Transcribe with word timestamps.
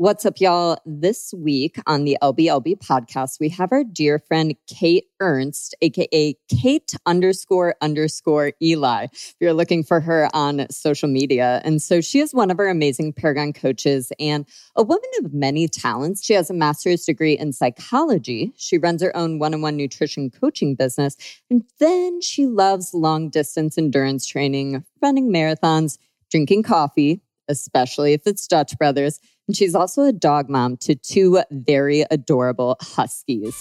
What's 0.00 0.24
up, 0.24 0.40
y'all? 0.40 0.78
This 0.86 1.34
week 1.36 1.76
on 1.84 2.04
the 2.04 2.16
LBLB 2.22 2.76
podcast, 2.78 3.40
we 3.40 3.48
have 3.48 3.72
our 3.72 3.82
dear 3.82 4.20
friend 4.20 4.54
Kate 4.68 5.06
Ernst, 5.18 5.74
aka 5.82 6.36
Kate 6.48 6.94
underscore 7.04 7.74
underscore 7.82 8.52
Eli. 8.62 9.08
If 9.12 9.34
you're 9.40 9.52
looking 9.52 9.82
for 9.82 9.98
her 9.98 10.28
on 10.32 10.70
social 10.70 11.08
media. 11.08 11.60
And 11.64 11.82
so 11.82 12.00
she 12.00 12.20
is 12.20 12.32
one 12.32 12.52
of 12.52 12.60
our 12.60 12.68
amazing 12.68 13.12
Paragon 13.12 13.52
coaches 13.52 14.12
and 14.20 14.46
a 14.76 14.84
woman 14.84 15.10
of 15.24 15.34
many 15.34 15.66
talents. 15.66 16.24
She 16.24 16.34
has 16.34 16.48
a 16.48 16.54
master's 16.54 17.04
degree 17.04 17.36
in 17.36 17.52
psychology. 17.52 18.52
She 18.56 18.78
runs 18.78 19.02
her 19.02 19.16
own 19.16 19.40
one 19.40 19.52
on 19.52 19.62
one 19.62 19.76
nutrition 19.76 20.30
coaching 20.30 20.76
business. 20.76 21.16
And 21.50 21.64
then 21.80 22.20
she 22.20 22.46
loves 22.46 22.94
long 22.94 23.30
distance 23.30 23.76
endurance 23.76 24.26
training, 24.26 24.84
running 25.02 25.32
marathons, 25.32 25.98
drinking 26.30 26.62
coffee, 26.62 27.20
especially 27.48 28.12
if 28.12 28.26
it's 28.26 28.46
Dutch 28.46 28.76
Brothers 28.78 29.20
and 29.48 29.56
she's 29.56 29.74
also 29.74 30.02
a 30.02 30.12
dog 30.12 30.48
mom 30.48 30.76
to 30.76 30.94
two 30.94 31.42
very 31.50 32.04
adorable 32.10 32.76
huskies. 32.80 33.56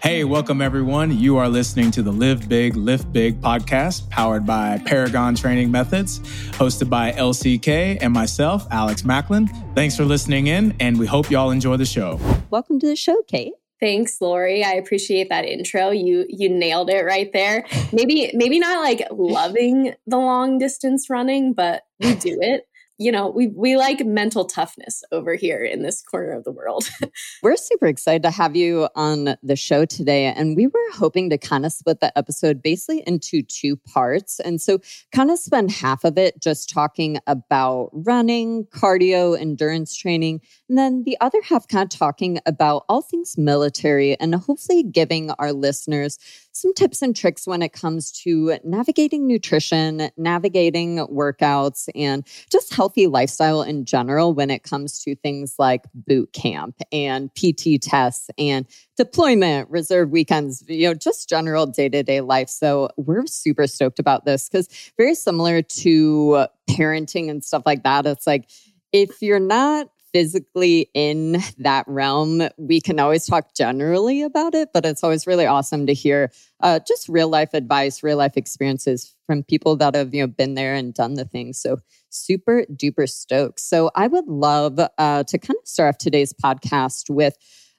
Hey, 0.00 0.24
welcome 0.24 0.62
everyone. 0.62 1.18
You 1.18 1.36
are 1.38 1.48
listening 1.48 1.90
to 1.90 2.02
the 2.02 2.12
Live 2.12 2.48
Big, 2.48 2.76
Lift 2.76 3.12
Big 3.12 3.40
podcast 3.40 4.08
powered 4.08 4.46
by 4.46 4.80
Paragon 4.86 5.34
Training 5.34 5.70
Methods, 5.70 6.20
hosted 6.52 6.88
by 6.88 7.12
LCK 7.12 7.98
and 8.00 8.12
myself, 8.12 8.66
Alex 8.70 9.02
Maclin. 9.02 9.48
Thanks 9.74 9.96
for 9.96 10.04
listening 10.04 10.46
in, 10.46 10.74
and 10.80 10.98
we 10.98 11.06
hope 11.06 11.30
y'all 11.30 11.50
enjoy 11.50 11.76
the 11.76 11.84
show. 11.84 12.18
Welcome 12.48 12.78
to 12.80 12.86
the 12.86 12.96
show, 12.96 13.22
Kate. 13.26 13.52
Thanks, 13.80 14.20
Laurie. 14.20 14.64
I 14.64 14.72
appreciate 14.72 15.28
that 15.28 15.44
intro. 15.44 15.90
You 15.90 16.26
you 16.28 16.48
nailed 16.48 16.90
it 16.90 17.04
right 17.04 17.32
there. 17.32 17.64
Maybe 17.92 18.30
maybe 18.34 18.58
not 18.58 18.82
like 18.82 19.06
loving 19.10 19.94
the 20.06 20.18
long 20.18 20.58
distance 20.58 21.08
running, 21.08 21.52
but 21.52 21.82
we 22.00 22.14
do 22.14 22.38
it 22.40 22.67
you 22.98 23.12
know, 23.12 23.28
we 23.28 23.46
we 23.46 23.76
like 23.76 24.04
mental 24.04 24.44
toughness 24.44 25.04
over 25.12 25.36
here 25.36 25.62
in 25.64 25.82
this 25.82 26.02
corner 26.02 26.32
of 26.32 26.42
the 26.42 26.50
world. 26.50 26.90
we're 27.42 27.56
super 27.56 27.86
excited 27.86 28.24
to 28.24 28.30
have 28.30 28.56
you 28.56 28.88
on 28.96 29.36
the 29.40 29.54
show 29.54 29.84
today. 29.84 30.24
And 30.26 30.56
we 30.56 30.66
were 30.66 30.90
hoping 30.92 31.30
to 31.30 31.38
kind 31.38 31.64
of 31.64 31.72
split 31.72 32.00
the 32.00 32.16
episode 32.18 32.60
basically 32.60 33.04
into 33.06 33.42
two 33.42 33.76
parts. 33.76 34.40
And 34.40 34.60
so 34.60 34.80
kind 35.12 35.30
of 35.30 35.38
spend 35.38 35.70
half 35.70 36.02
of 36.02 36.18
it 36.18 36.40
just 36.40 36.68
talking 36.68 37.18
about 37.28 37.90
running, 37.92 38.64
cardio, 38.66 39.38
endurance 39.38 39.96
training, 39.96 40.40
and 40.68 40.76
then 40.76 41.04
the 41.04 41.16
other 41.20 41.40
half 41.42 41.68
kind 41.68 41.84
of 41.84 41.96
talking 41.96 42.40
about 42.46 42.84
all 42.88 43.02
things 43.02 43.38
military 43.38 44.18
and 44.18 44.34
hopefully 44.34 44.82
giving 44.82 45.30
our 45.38 45.52
listeners 45.52 46.18
some 46.60 46.74
tips 46.74 47.02
and 47.02 47.14
tricks 47.14 47.46
when 47.46 47.62
it 47.62 47.72
comes 47.72 48.10
to 48.10 48.58
navigating 48.64 49.26
nutrition, 49.26 50.10
navigating 50.16 50.98
workouts, 51.06 51.88
and 51.94 52.26
just 52.50 52.74
healthy 52.74 53.06
lifestyle 53.06 53.62
in 53.62 53.84
general 53.84 54.34
when 54.34 54.50
it 54.50 54.62
comes 54.62 55.02
to 55.04 55.14
things 55.16 55.54
like 55.58 55.84
boot 55.94 56.32
camp 56.32 56.80
and 56.92 57.30
PT 57.34 57.80
tests 57.80 58.30
and 58.38 58.66
deployment, 58.96 59.70
reserve 59.70 60.10
weekends, 60.10 60.64
you 60.68 60.88
know, 60.88 60.94
just 60.94 61.28
general 61.28 61.66
day 61.66 61.88
to 61.88 62.02
day 62.02 62.20
life. 62.20 62.48
So 62.48 62.88
we're 62.96 63.26
super 63.26 63.66
stoked 63.66 63.98
about 63.98 64.24
this 64.24 64.48
because 64.48 64.68
very 64.96 65.14
similar 65.14 65.62
to 65.62 66.46
parenting 66.68 67.30
and 67.30 67.44
stuff 67.44 67.62
like 67.64 67.84
that. 67.84 68.06
It's 68.06 68.26
like, 68.26 68.50
if 68.92 69.20
you're 69.20 69.38
not 69.40 69.88
physically 70.12 70.90
in 70.94 71.38
that 71.58 71.84
realm, 71.86 72.42
we 72.56 72.80
can 72.80 72.98
always 72.98 73.26
talk 73.26 73.54
generally 73.54 74.22
about 74.22 74.54
it, 74.54 74.70
but 74.72 74.84
it's 74.84 75.04
always 75.04 75.26
really 75.26 75.46
awesome 75.46 75.86
to 75.86 75.94
hear 75.94 76.30
uh, 76.60 76.80
just 76.86 77.08
real 77.08 77.28
life 77.28 77.54
advice, 77.54 78.02
real 78.02 78.16
life 78.16 78.36
experiences 78.36 79.14
from 79.26 79.42
people 79.42 79.76
that 79.76 79.94
have 79.94 80.14
you 80.14 80.22
know 80.22 80.26
been 80.26 80.54
there 80.54 80.74
and 80.74 80.94
done 80.94 81.14
the 81.14 81.24
thing. 81.24 81.52
So 81.52 81.78
super 82.10 82.64
duper 82.72 83.08
stoked. 83.08 83.60
So 83.60 83.90
I 83.94 84.06
would 84.06 84.26
love 84.26 84.78
uh, 84.78 85.24
to 85.24 85.38
kind 85.38 85.56
of 85.60 85.68
start 85.68 85.94
off 85.94 85.98
today's 85.98 86.32
podcast 86.32 87.10
with 87.10 87.36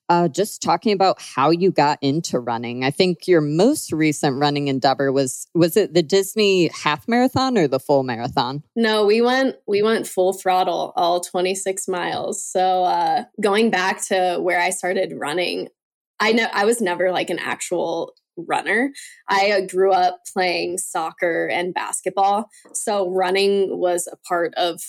uh, 0.09 0.27
just 0.27 0.61
talking 0.61 0.91
about 0.91 1.21
how 1.21 1.51
you 1.51 1.71
got 1.71 1.99
into 2.01 2.39
running. 2.39 2.83
I 2.83 2.91
think 2.91 3.27
your 3.27 3.41
most 3.41 3.93
recent 3.93 4.37
running 4.37 4.67
endeavor 4.67 5.11
was 5.11 5.47
was 5.53 5.77
it 5.77 5.93
the 5.93 6.01
Disney 6.01 6.69
half 6.69 7.07
marathon 7.07 7.57
or 7.57 7.67
the 7.67 7.79
full 7.79 8.03
marathon? 8.03 8.63
No, 8.75 9.05
we 9.05 9.21
went 9.21 9.55
we 9.67 9.83
went 9.83 10.07
full 10.07 10.33
throttle, 10.33 10.93
all 10.95 11.19
26 11.21 11.87
miles. 11.87 12.43
So 12.43 12.83
uh, 12.83 13.23
going 13.39 13.69
back 13.69 14.05
to 14.07 14.39
where 14.41 14.59
I 14.59 14.71
started 14.71 15.13
running, 15.15 15.69
I 16.19 16.31
know 16.31 16.47
I 16.51 16.65
was 16.65 16.81
never 16.81 17.11
like 17.11 17.29
an 17.29 17.39
actual 17.39 18.13
runner. 18.47 18.91
I 19.27 19.61
grew 19.69 19.91
up 19.91 20.21
playing 20.33 20.77
soccer 20.77 21.47
and 21.47 21.73
basketball. 21.73 22.49
So 22.73 23.09
running 23.09 23.77
was 23.77 24.07
a 24.11 24.17
part 24.27 24.53
of 24.55 24.81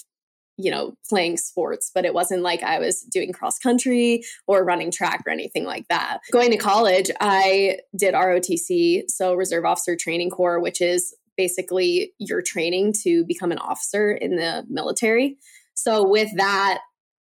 you 0.63 0.71
know, 0.71 0.95
playing 1.09 1.37
sports, 1.37 1.91
but 1.95 2.05
it 2.05 2.15
wasn't 2.15 2.43
like 2.43 2.63
I 2.63 2.79
was 2.79 3.03
doing 3.03 3.33
cross 3.33 3.59
country 3.59 4.23
or 4.47 4.65
running 4.65 4.91
track 4.91 5.23
or 5.27 5.31
anything 5.31 5.65
like 5.65 5.87
that. 5.89 6.19
Going 6.31 6.51
to 6.51 6.57
college, 6.57 7.11
I 7.21 7.79
did 7.97 8.15
ROTC, 8.15 9.05
so 9.09 9.35
Reserve 9.35 9.65
Officer 9.65 9.97
Training 9.97 10.31
Corps, 10.31 10.61
which 10.61 10.81
is 10.81 11.15
basically 11.37 12.13
your 12.19 12.43
training 12.43 12.93
to 13.03 13.25
become 13.25 13.53
an 13.53 13.59
officer 13.59 14.13
in 14.13 14.37
the 14.37 14.65
military. 14.69 15.39
So 15.75 16.07
with 16.07 16.29
that, 16.37 16.81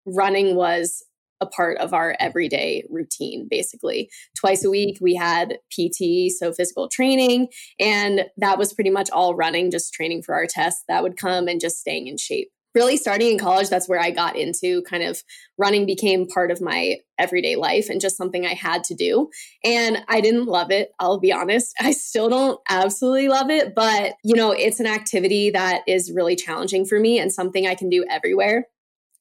running 0.06 0.56
was 0.56 1.04
a 1.40 1.46
part 1.46 1.76
of 1.78 1.92
our 1.92 2.16
everyday 2.18 2.84
routine 2.88 3.46
basically 3.50 4.10
twice 4.34 4.64
a 4.64 4.70
week 4.70 4.98
we 5.00 5.14
had 5.14 5.58
pt 5.70 6.30
so 6.30 6.52
physical 6.52 6.88
training 6.88 7.48
and 7.78 8.24
that 8.38 8.56
was 8.58 8.72
pretty 8.72 8.88
much 8.88 9.10
all 9.10 9.34
running 9.34 9.70
just 9.70 9.92
training 9.92 10.22
for 10.22 10.34
our 10.34 10.46
tests 10.46 10.82
that 10.88 11.02
would 11.02 11.16
come 11.16 11.46
and 11.46 11.60
just 11.60 11.78
staying 11.78 12.06
in 12.06 12.16
shape 12.16 12.50
really 12.76 12.98
starting 12.98 13.32
in 13.32 13.38
college, 13.38 13.70
that's 13.70 13.88
where 13.88 13.98
I 13.98 14.10
got 14.10 14.36
into 14.36 14.82
kind 14.82 15.02
of 15.02 15.24
running 15.56 15.86
became 15.86 16.28
part 16.28 16.50
of 16.50 16.60
my 16.60 16.96
everyday 17.18 17.56
life 17.56 17.88
and 17.88 18.02
just 18.02 18.18
something 18.18 18.44
I 18.44 18.52
had 18.52 18.84
to 18.84 18.94
do. 18.94 19.30
And 19.64 20.04
I 20.08 20.20
didn't 20.20 20.44
love 20.44 20.70
it. 20.70 20.90
I'll 21.00 21.18
be 21.18 21.32
honest. 21.32 21.74
I 21.80 21.92
still 21.92 22.28
don't 22.28 22.60
absolutely 22.68 23.28
love 23.28 23.48
it, 23.48 23.74
but 23.74 24.14
you 24.22 24.36
know, 24.36 24.52
it's 24.52 24.78
an 24.78 24.86
activity 24.86 25.50
that 25.50 25.82
is 25.88 26.12
really 26.12 26.36
challenging 26.36 26.84
for 26.84 27.00
me 27.00 27.18
and 27.18 27.32
something 27.32 27.66
I 27.66 27.74
can 27.74 27.88
do 27.88 28.04
everywhere. 28.10 28.66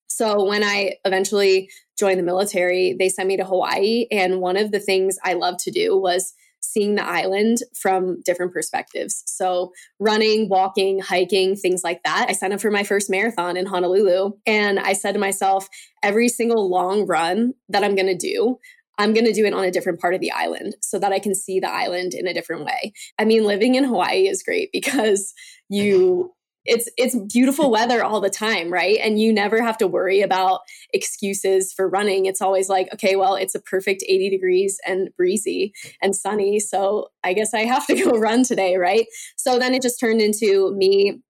So 0.08 0.46
when 0.46 0.64
I 0.64 0.96
eventually 1.06 1.70
joined 1.98 2.20
the 2.20 2.24
military, 2.24 2.94
they 3.00 3.10
sent 3.10 3.28
me 3.28 3.38
to 3.38 3.46
Hawaii. 3.46 4.06
And 4.12 4.42
one 4.42 4.58
of 4.58 4.72
the 4.72 4.80
things 4.80 5.18
I 5.24 5.34
loved 5.34 5.60
to 5.62 5.72
do 5.72 5.98
was 5.98 6.34
seeing 6.72 6.96
the 6.96 7.06
island 7.06 7.60
from 7.74 8.22
different 8.22 8.54
perspectives. 8.54 9.24
So, 9.26 9.72
running, 10.00 10.50
walking, 10.50 11.00
hiking, 11.00 11.56
things 11.56 11.84
like 11.84 12.02
that. 12.04 12.28
I 12.30 12.34
signed 12.34 12.54
up 12.54 12.62
for 12.62 12.72
my 12.72 12.84
first 12.84 13.10
marathon 13.10 13.58
in 13.58 13.66
Honolulu. 13.66 14.32
And 14.46 14.80
I 14.80 14.94
said 14.94 15.14
to 15.14 15.20
myself, 15.20 15.68
every 16.04 16.30
single 16.30 16.70
long 16.70 17.06
run 17.08 17.54
that 17.70 17.84
I'm 17.84 17.96
going 17.96 18.08
to 18.08 18.16
do, 18.16 18.60
I'm 18.98 19.14
going 19.14 19.26
to 19.26 19.34
do 19.34 19.46
it 19.46 19.54
on 19.54 19.66
a 19.66 19.72
different 19.72 20.00
part 20.00 20.14
of 20.14 20.22
the 20.22 20.32
island 20.32 20.76
so 20.82 21.00
that 21.00 21.12
I 21.12 21.20
can 21.20 21.36
see 21.36 21.60
the 21.60 21.72
island 21.72 22.14
in 22.14 22.28
a 22.28 22.34
different 22.34 22.66
way. 22.66 22.94
I 23.20 23.26
mean, 23.26 23.44
living 23.44 23.76
in 23.76 23.84
Hawaii 23.84 24.28
is 24.28 24.44
great 24.44 24.72
because 24.72 25.34
you 25.70 26.35
it's 26.66 26.90
it's 26.98 27.16
beautiful 27.32 27.72
weather 27.72 28.04
all 28.04 28.22
the 28.22 28.30
time 28.30 28.72
right? 28.72 29.00
And 29.02 29.20
you 29.20 29.34
never 29.34 29.62
have 29.62 29.78
to 29.80 29.88
worry 29.88 30.22
about 30.22 30.62
excuses 30.94 31.74
for 31.74 31.88
running. 31.90 32.26
It's 32.26 32.42
always 32.42 32.70
like 32.70 32.94
okay 32.94 33.16
well 33.16 33.36
it's 33.36 33.56
a 33.56 33.62
perfect 33.62 34.04
80 34.08 34.30
degrees 34.30 34.80
and 34.86 35.10
breezy 35.18 35.74
and 36.02 36.16
sunny 36.16 36.60
so 36.60 37.10
i 37.24 37.34
guess 37.34 37.54
i 37.54 37.62
have 37.62 37.86
to 37.88 37.96
go 37.96 38.12
run 38.20 38.44
today 38.44 38.76
right? 38.78 39.06
So 39.36 39.60
then 39.60 39.74
it 39.74 39.82
just 39.82 40.00
turned 40.00 40.22
into 40.22 40.74
me 40.76 41.22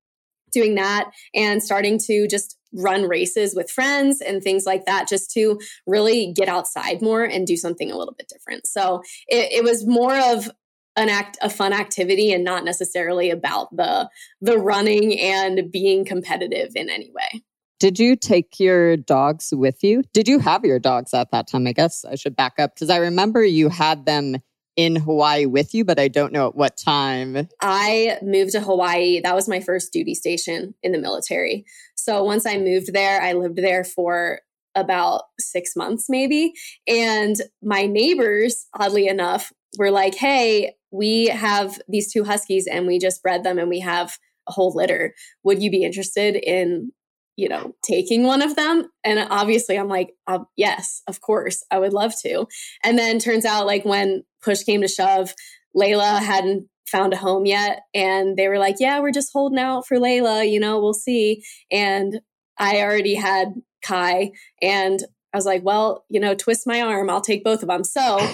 doing 0.51 0.75
that 0.75 1.11
and 1.33 1.61
starting 1.61 1.99
to 1.99 2.27
just 2.27 2.57
run 2.73 3.03
races 3.03 3.55
with 3.55 3.69
friends 3.69 4.21
and 4.21 4.41
things 4.41 4.65
like 4.65 4.85
that 4.85 5.07
just 5.07 5.31
to 5.31 5.59
really 5.85 6.33
get 6.33 6.47
outside 6.47 7.01
more 7.01 7.23
and 7.23 7.47
do 7.47 7.57
something 7.57 7.91
a 7.91 7.97
little 7.97 8.13
bit 8.17 8.29
different. 8.29 8.67
So 8.67 9.01
it, 9.27 9.51
it 9.51 9.63
was 9.63 9.85
more 9.85 10.17
of 10.17 10.49
an 10.95 11.09
act 11.09 11.37
a 11.41 11.49
fun 11.49 11.73
activity 11.73 12.31
and 12.31 12.43
not 12.43 12.63
necessarily 12.63 13.29
about 13.29 13.75
the 13.75 14.09
the 14.41 14.57
running 14.57 15.19
and 15.19 15.71
being 15.71 16.05
competitive 16.05 16.71
in 16.75 16.89
any 16.89 17.11
way. 17.11 17.43
Did 17.79 17.99
you 17.99 18.15
take 18.15 18.59
your 18.59 18.95
dogs 18.95 19.53
with 19.53 19.83
you? 19.83 20.03
Did 20.13 20.27
you 20.27 20.39
have 20.39 20.63
your 20.63 20.79
dogs 20.79 21.13
at 21.13 21.31
that 21.31 21.47
time? 21.47 21.67
I 21.67 21.73
guess 21.73 22.05
I 22.05 22.15
should 22.15 22.35
back 22.35 22.53
up 22.57 22.75
because 22.75 22.89
I 22.89 22.97
remember 22.97 23.43
you 23.43 23.69
had 23.69 24.05
them 24.05 24.37
in 24.75 24.95
Hawaii 24.95 25.45
with 25.45 25.73
you, 25.73 25.85
but 25.85 25.99
I 25.99 26.07
don't 26.07 26.33
know 26.33 26.47
at 26.47 26.55
what 26.55 26.77
time. 26.77 27.47
I 27.61 28.17
moved 28.21 28.51
to 28.53 28.61
Hawaii. 28.61 29.21
That 29.21 29.35
was 29.35 29.47
my 29.47 29.59
first 29.59 29.91
duty 29.93 30.15
station 30.15 30.73
in 30.83 30.91
the 30.91 30.97
military. 30.99 31.65
So 31.95 32.23
once 32.23 32.45
I 32.45 32.57
moved 32.57 32.93
there, 32.93 33.21
I 33.21 33.33
lived 33.33 33.57
there 33.57 33.83
for 33.83 34.41
about 34.75 35.23
six 35.39 35.75
months 35.75 36.09
maybe. 36.09 36.53
And 36.87 37.37
my 37.63 37.85
neighbors, 37.85 38.67
oddly 38.77 39.07
enough, 39.07 39.51
were 39.77 39.91
like, 39.91 40.15
hey, 40.15 40.75
we 40.91 41.27
have 41.27 41.79
these 41.87 42.11
two 42.11 42.23
huskies 42.23 42.67
and 42.67 42.87
we 42.87 42.99
just 42.99 43.21
bred 43.21 43.43
them 43.43 43.59
and 43.59 43.69
we 43.69 43.79
have 43.79 44.17
a 44.47 44.51
whole 44.51 44.73
litter. 44.73 45.13
Would 45.43 45.61
you 45.61 45.69
be 45.71 45.83
interested 45.83 46.35
in, 46.35 46.91
you 47.35 47.49
know, 47.49 47.75
taking 47.83 48.23
one 48.23 48.41
of 48.41 48.55
them? 48.55 48.87
And 49.03 49.27
obviously 49.29 49.77
I'm 49.77 49.87
like, 49.87 50.13
uh, 50.27 50.39
yes, 50.55 51.01
of 51.07 51.21
course, 51.21 51.63
I 51.71 51.79
would 51.79 51.93
love 51.93 52.13
to. 52.21 52.47
And 52.83 52.97
then 52.97 53.19
turns 53.19 53.45
out 53.45 53.65
like 53.65 53.85
when 53.85 54.23
push 54.41 54.63
came 54.63 54.81
to 54.81 54.87
shove, 54.87 55.33
Layla 55.75 56.19
hadn't 56.19 56.67
found 56.87 57.13
a 57.13 57.17
home 57.17 57.45
yet. 57.45 57.81
And 57.93 58.37
they 58.37 58.47
were 58.47 58.59
like, 58.59 58.75
yeah, 58.79 58.99
we're 58.99 59.11
just 59.11 59.33
holding 59.33 59.59
out 59.59 59.87
for 59.87 59.97
Layla, 59.97 60.49
you 60.49 60.59
know, 60.59 60.79
we'll 60.79 60.93
see. 60.93 61.43
And 61.71 62.21
I 62.57 62.81
already 62.81 63.15
had 63.15 63.53
Kai 63.83 64.31
and 64.61 65.03
I 65.33 65.37
was 65.37 65.45
like, 65.45 65.65
well, 65.65 66.05
you 66.09 66.21
know, 66.21 66.33
twist 66.33 66.65
my 66.65 66.81
arm, 66.81 67.09
I'll 67.09 67.19
take 67.19 67.43
both 67.43 67.61
of 67.61 67.67
them. 67.67 67.83
So 67.83 68.25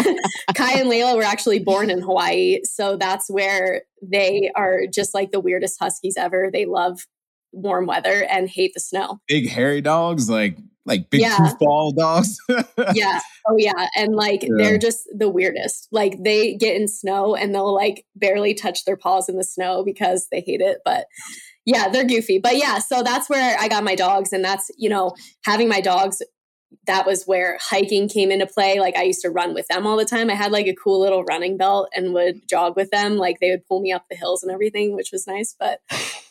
Kai 0.56 0.80
and 0.80 0.90
Layla 0.90 1.16
were 1.16 1.24
actually 1.24 1.60
born 1.60 1.90
in 1.90 2.02
Hawaii. 2.02 2.60
So 2.64 2.98
that's 2.98 3.30
where 3.30 3.84
they 4.02 4.52
are 4.56 4.82
just 4.92 5.14
like 5.14 5.32
the 5.32 5.40
weirdest 5.40 5.78
huskies 5.80 6.16
ever. 6.18 6.50
They 6.52 6.66
love 6.66 7.00
warm 7.52 7.86
weather 7.86 8.26
and 8.30 8.50
hate 8.50 8.72
the 8.74 8.80
snow. 8.80 9.20
Big 9.28 9.50
hairy 9.50 9.82
dogs, 9.82 10.30
like 10.30 10.58
like 10.86 11.10
big 11.10 11.22
yeah. 11.22 11.38
goofball 11.38 11.96
dogs. 11.96 12.38
yeah. 12.94 13.20
Oh 13.48 13.56
yeah. 13.58 13.88
And 13.96 14.16
like 14.16 14.44
yeah. 14.44 14.50
they're 14.58 14.78
just 14.78 15.08
the 15.16 15.30
weirdest. 15.30 15.88
Like 15.92 16.24
they 16.24 16.56
get 16.56 16.76
in 16.76 16.88
snow 16.88 17.36
and 17.36 17.54
they'll 17.54 17.74
like 17.74 18.06
barely 18.16 18.54
touch 18.54 18.86
their 18.86 18.98
paws 18.98 19.30
in 19.30 19.38
the 19.38 19.44
snow 19.44 19.84
because 19.84 20.28
they 20.32 20.42
hate 20.42 20.62
it. 20.62 20.80
But 20.84 21.06
yeah, 21.66 21.90
they're 21.90 22.06
goofy. 22.06 22.40
But 22.40 22.58
yeah, 22.58 22.80
so 22.80 23.04
that's 23.04 23.30
where 23.30 23.56
I 23.60 23.68
got 23.68 23.84
my 23.84 23.96
dogs. 23.96 24.34
And 24.34 24.44
that's, 24.44 24.72
you 24.78 24.90
know, 24.90 25.14
having 25.46 25.70
my 25.70 25.82
dogs 25.82 26.22
that 26.88 27.06
was 27.06 27.26
where 27.26 27.58
hiking 27.62 28.08
came 28.08 28.32
into 28.32 28.48
play. 28.48 28.80
Like 28.80 28.96
I 28.96 29.04
used 29.04 29.22
to 29.22 29.30
run 29.30 29.54
with 29.54 29.68
them 29.68 29.86
all 29.86 29.98
the 29.98 30.06
time. 30.06 30.30
I 30.30 30.36
had 30.36 30.52
like 30.52 30.68
a 30.68 30.76
cool 30.76 31.00
little 31.00 31.24
running 31.24 31.58
belt 31.58 31.90
and 31.96 32.14
would 32.14 32.48
jog 32.48 32.76
with 32.76 32.90
them. 32.92 33.18
Like 33.18 33.40
they 33.40 33.52
would 33.52 33.66
pull 33.68 33.82
me 33.82 33.92
up 33.92 34.06
the 34.10 34.16
hills 34.16 34.44
and 34.44 34.52
everything, 34.52 34.96
which 34.96 35.12
was 35.12 35.28
nice. 35.28 35.56
But 35.60 35.82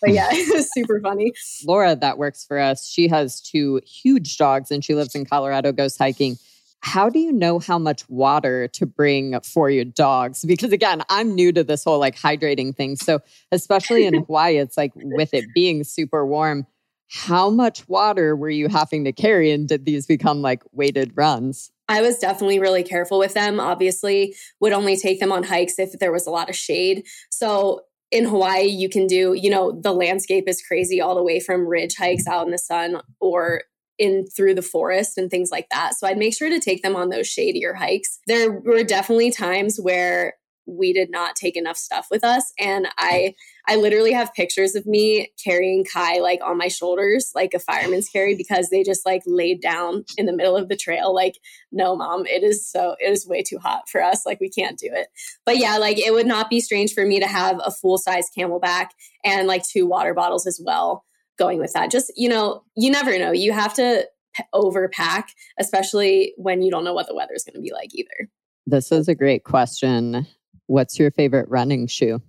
but 0.00 0.10
yeah, 0.10 0.28
it 0.32 0.54
was 0.54 0.70
super 0.72 1.00
funny. 1.00 1.32
Laura, 1.64 1.94
that 1.96 2.18
works 2.18 2.44
for 2.44 2.58
us. 2.58 2.88
She 2.88 3.08
has 3.08 3.40
two 3.40 3.80
huge 3.86 4.38
dogs 4.38 4.70
and 4.70 4.84
she 4.84 4.94
lives 4.94 5.14
in 5.14 5.24
Colorado, 5.24 5.72
goes 5.72 5.96
hiking. 5.96 6.36
How 6.82 7.10
do 7.10 7.18
you 7.18 7.30
know 7.30 7.58
how 7.58 7.78
much 7.78 8.08
water 8.08 8.66
to 8.68 8.86
bring 8.86 9.38
for 9.40 9.68
your 9.68 9.84
dogs? 9.84 10.44
Because 10.44 10.72
again, 10.72 11.02
I'm 11.10 11.34
new 11.34 11.52
to 11.52 11.62
this 11.62 11.84
whole 11.84 11.98
like 11.98 12.16
hydrating 12.16 12.74
thing. 12.74 12.96
So, 12.96 13.20
especially 13.52 14.06
in 14.06 14.14
Hawaii, 14.24 14.56
it's 14.56 14.78
like 14.78 14.92
with 14.94 15.34
it 15.34 15.44
being 15.54 15.84
super 15.84 16.24
warm, 16.24 16.66
how 17.12 17.50
much 17.50 17.88
water 17.88 18.36
were 18.36 18.50
you 18.50 18.68
having 18.68 19.04
to 19.04 19.12
carry? 19.12 19.50
And 19.50 19.66
did 19.66 19.84
these 19.84 20.06
become 20.06 20.42
like 20.42 20.62
weighted 20.70 21.12
runs? 21.16 21.72
I 21.88 22.02
was 22.02 22.18
definitely 22.18 22.60
really 22.60 22.84
careful 22.84 23.18
with 23.18 23.34
them. 23.34 23.58
Obviously, 23.58 24.36
would 24.60 24.72
only 24.72 24.96
take 24.96 25.18
them 25.18 25.32
on 25.32 25.42
hikes 25.42 25.78
if 25.78 25.98
there 25.98 26.12
was 26.12 26.28
a 26.28 26.30
lot 26.30 26.48
of 26.48 26.54
shade. 26.54 27.04
So 27.30 27.80
in 28.12 28.26
Hawaii, 28.26 28.66
you 28.66 28.88
can 28.88 29.08
do, 29.08 29.34
you 29.34 29.50
know, 29.50 29.72
the 29.72 29.92
landscape 29.92 30.44
is 30.46 30.62
crazy 30.62 31.00
all 31.00 31.16
the 31.16 31.22
way 31.22 31.40
from 31.40 31.66
ridge 31.66 31.96
hikes 31.96 32.28
out 32.28 32.46
in 32.46 32.52
the 32.52 32.58
sun 32.58 33.00
or 33.20 33.62
in 33.98 34.26
through 34.28 34.54
the 34.54 34.62
forest 34.62 35.18
and 35.18 35.30
things 35.30 35.50
like 35.50 35.68
that. 35.70 35.94
So 35.94 36.06
I'd 36.06 36.16
make 36.16 36.36
sure 36.36 36.48
to 36.48 36.60
take 36.60 36.82
them 36.82 36.94
on 36.94 37.10
those 37.10 37.26
shadier 37.26 37.74
hikes. 37.74 38.20
There 38.28 38.52
were 38.52 38.84
definitely 38.84 39.32
times 39.32 39.78
where 39.80 40.34
we 40.70 40.92
did 40.92 41.10
not 41.10 41.36
take 41.36 41.56
enough 41.56 41.76
stuff 41.76 42.06
with 42.10 42.24
us. 42.24 42.52
And 42.58 42.88
i 42.98 43.34
i 43.68 43.76
literally 43.76 44.12
have 44.12 44.32
pictures 44.34 44.74
of 44.74 44.86
me 44.86 45.32
carrying 45.42 45.84
kai 45.84 46.18
like 46.18 46.40
on 46.42 46.56
my 46.56 46.68
shoulders 46.68 47.30
like 47.34 47.52
a 47.54 47.58
fireman's 47.58 48.08
carry 48.08 48.34
because 48.34 48.70
they 48.70 48.82
just 48.82 49.04
like 49.04 49.22
laid 49.26 49.60
down 49.60 50.04
in 50.16 50.26
the 50.26 50.32
middle 50.32 50.56
of 50.56 50.68
the 50.68 50.76
trail. 50.76 51.14
Like 51.14 51.38
no 51.72 51.96
mom 51.96 52.26
it 52.26 52.42
is 52.42 52.68
so 52.68 52.96
it 52.98 53.10
is 53.10 53.26
way 53.26 53.42
too 53.42 53.58
hot 53.58 53.88
for 53.88 54.02
us. 54.02 54.24
Like 54.24 54.40
we 54.40 54.48
can't 54.48 54.78
do 54.78 54.88
it. 54.92 55.08
But 55.44 55.58
yeah 55.58 55.76
like 55.76 55.98
it 55.98 56.12
would 56.12 56.26
not 56.26 56.50
be 56.50 56.60
strange 56.60 56.92
for 56.92 57.04
me 57.04 57.20
to 57.20 57.26
have 57.26 57.60
a 57.64 57.70
full 57.70 57.98
size 57.98 58.28
CamelBak 58.36 58.88
and 59.24 59.46
like 59.46 59.64
two 59.64 59.86
water 59.86 60.14
bottles 60.14 60.46
as 60.46 60.60
well 60.64 61.04
going 61.38 61.58
with 61.58 61.72
that. 61.72 61.90
Just 61.90 62.12
you 62.16 62.28
know 62.28 62.62
you 62.76 62.90
never 62.90 63.18
know. 63.18 63.32
You 63.32 63.52
have 63.52 63.74
to 63.74 64.06
overpack 64.54 65.24
especially 65.58 66.32
when 66.36 66.62
you 66.62 66.70
don't 66.70 66.84
know 66.84 66.94
what 66.94 67.08
the 67.08 67.14
weather 67.14 67.34
is 67.34 67.44
going 67.44 67.54
to 67.54 67.60
be 67.60 67.72
like 67.72 67.90
either. 67.94 68.28
This 68.66 68.92
is 68.92 69.08
a 69.08 69.14
great 69.14 69.44
question 69.44 70.26
What's 70.70 71.00
your 71.00 71.10
favorite 71.10 71.48
running 71.48 71.88
shoe? 71.88 72.22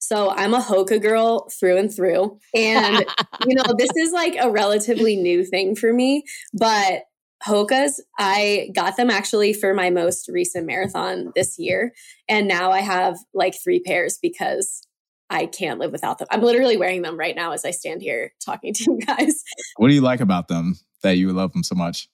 So 0.00 0.30
I'm 0.30 0.52
a 0.52 0.60
Hoka 0.60 1.00
girl 1.00 1.48
through 1.48 1.76
and 1.76 1.94
through. 1.94 2.40
And, 2.52 3.06
you 3.46 3.54
know, 3.54 3.72
this 3.78 3.90
is 3.96 4.10
like 4.10 4.34
a 4.36 4.50
relatively 4.50 5.14
new 5.14 5.44
thing 5.44 5.76
for 5.76 5.92
me, 5.92 6.24
but 6.52 7.04
Hoka's, 7.46 8.02
I 8.18 8.70
got 8.74 8.96
them 8.96 9.10
actually 9.10 9.52
for 9.52 9.74
my 9.74 9.90
most 9.90 10.28
recent 10.28 10.66
marathon 10.66 11.30
this 11.36 11.56
year. 11.56 11.92
And 12.28 12.48
now 12.48 12.72
I 12.72 12.80
have 12.80 13.16
like 13.32 13.54
three 13.62 13.78
pairs 13.78 14.18
because 14.20 14.84
I 15.30 15.46
can't 15.46 15.78
live 15.78 15.92
without 15.92 16.18
them. 16.18 16.26
I'm 16.32 16.42
literally 16.42 16.76
wearing 16.76 17.02
them 17.02 17.16
right 17.16 17.36
now 17.36 17.52
as 17.52 17.64
I 17.64 17.70
stand 17.70 18.02
here 18.02 18.32
talking 18.44 18.74
to 18.74 18.84
you 18.88 18.98
guys. 19.06 19.44
What 19.76 19.86
do 19.86 19.94
you 19.94 20.00
like 20.00 20.20
about 20.20 20.48
them 20.48 20.80
that 21.04 21.16
you 21.16 21.32
love 21.32 21.52
them 21.52 21.62
so 21.62 21.76
much? 21.76 22.08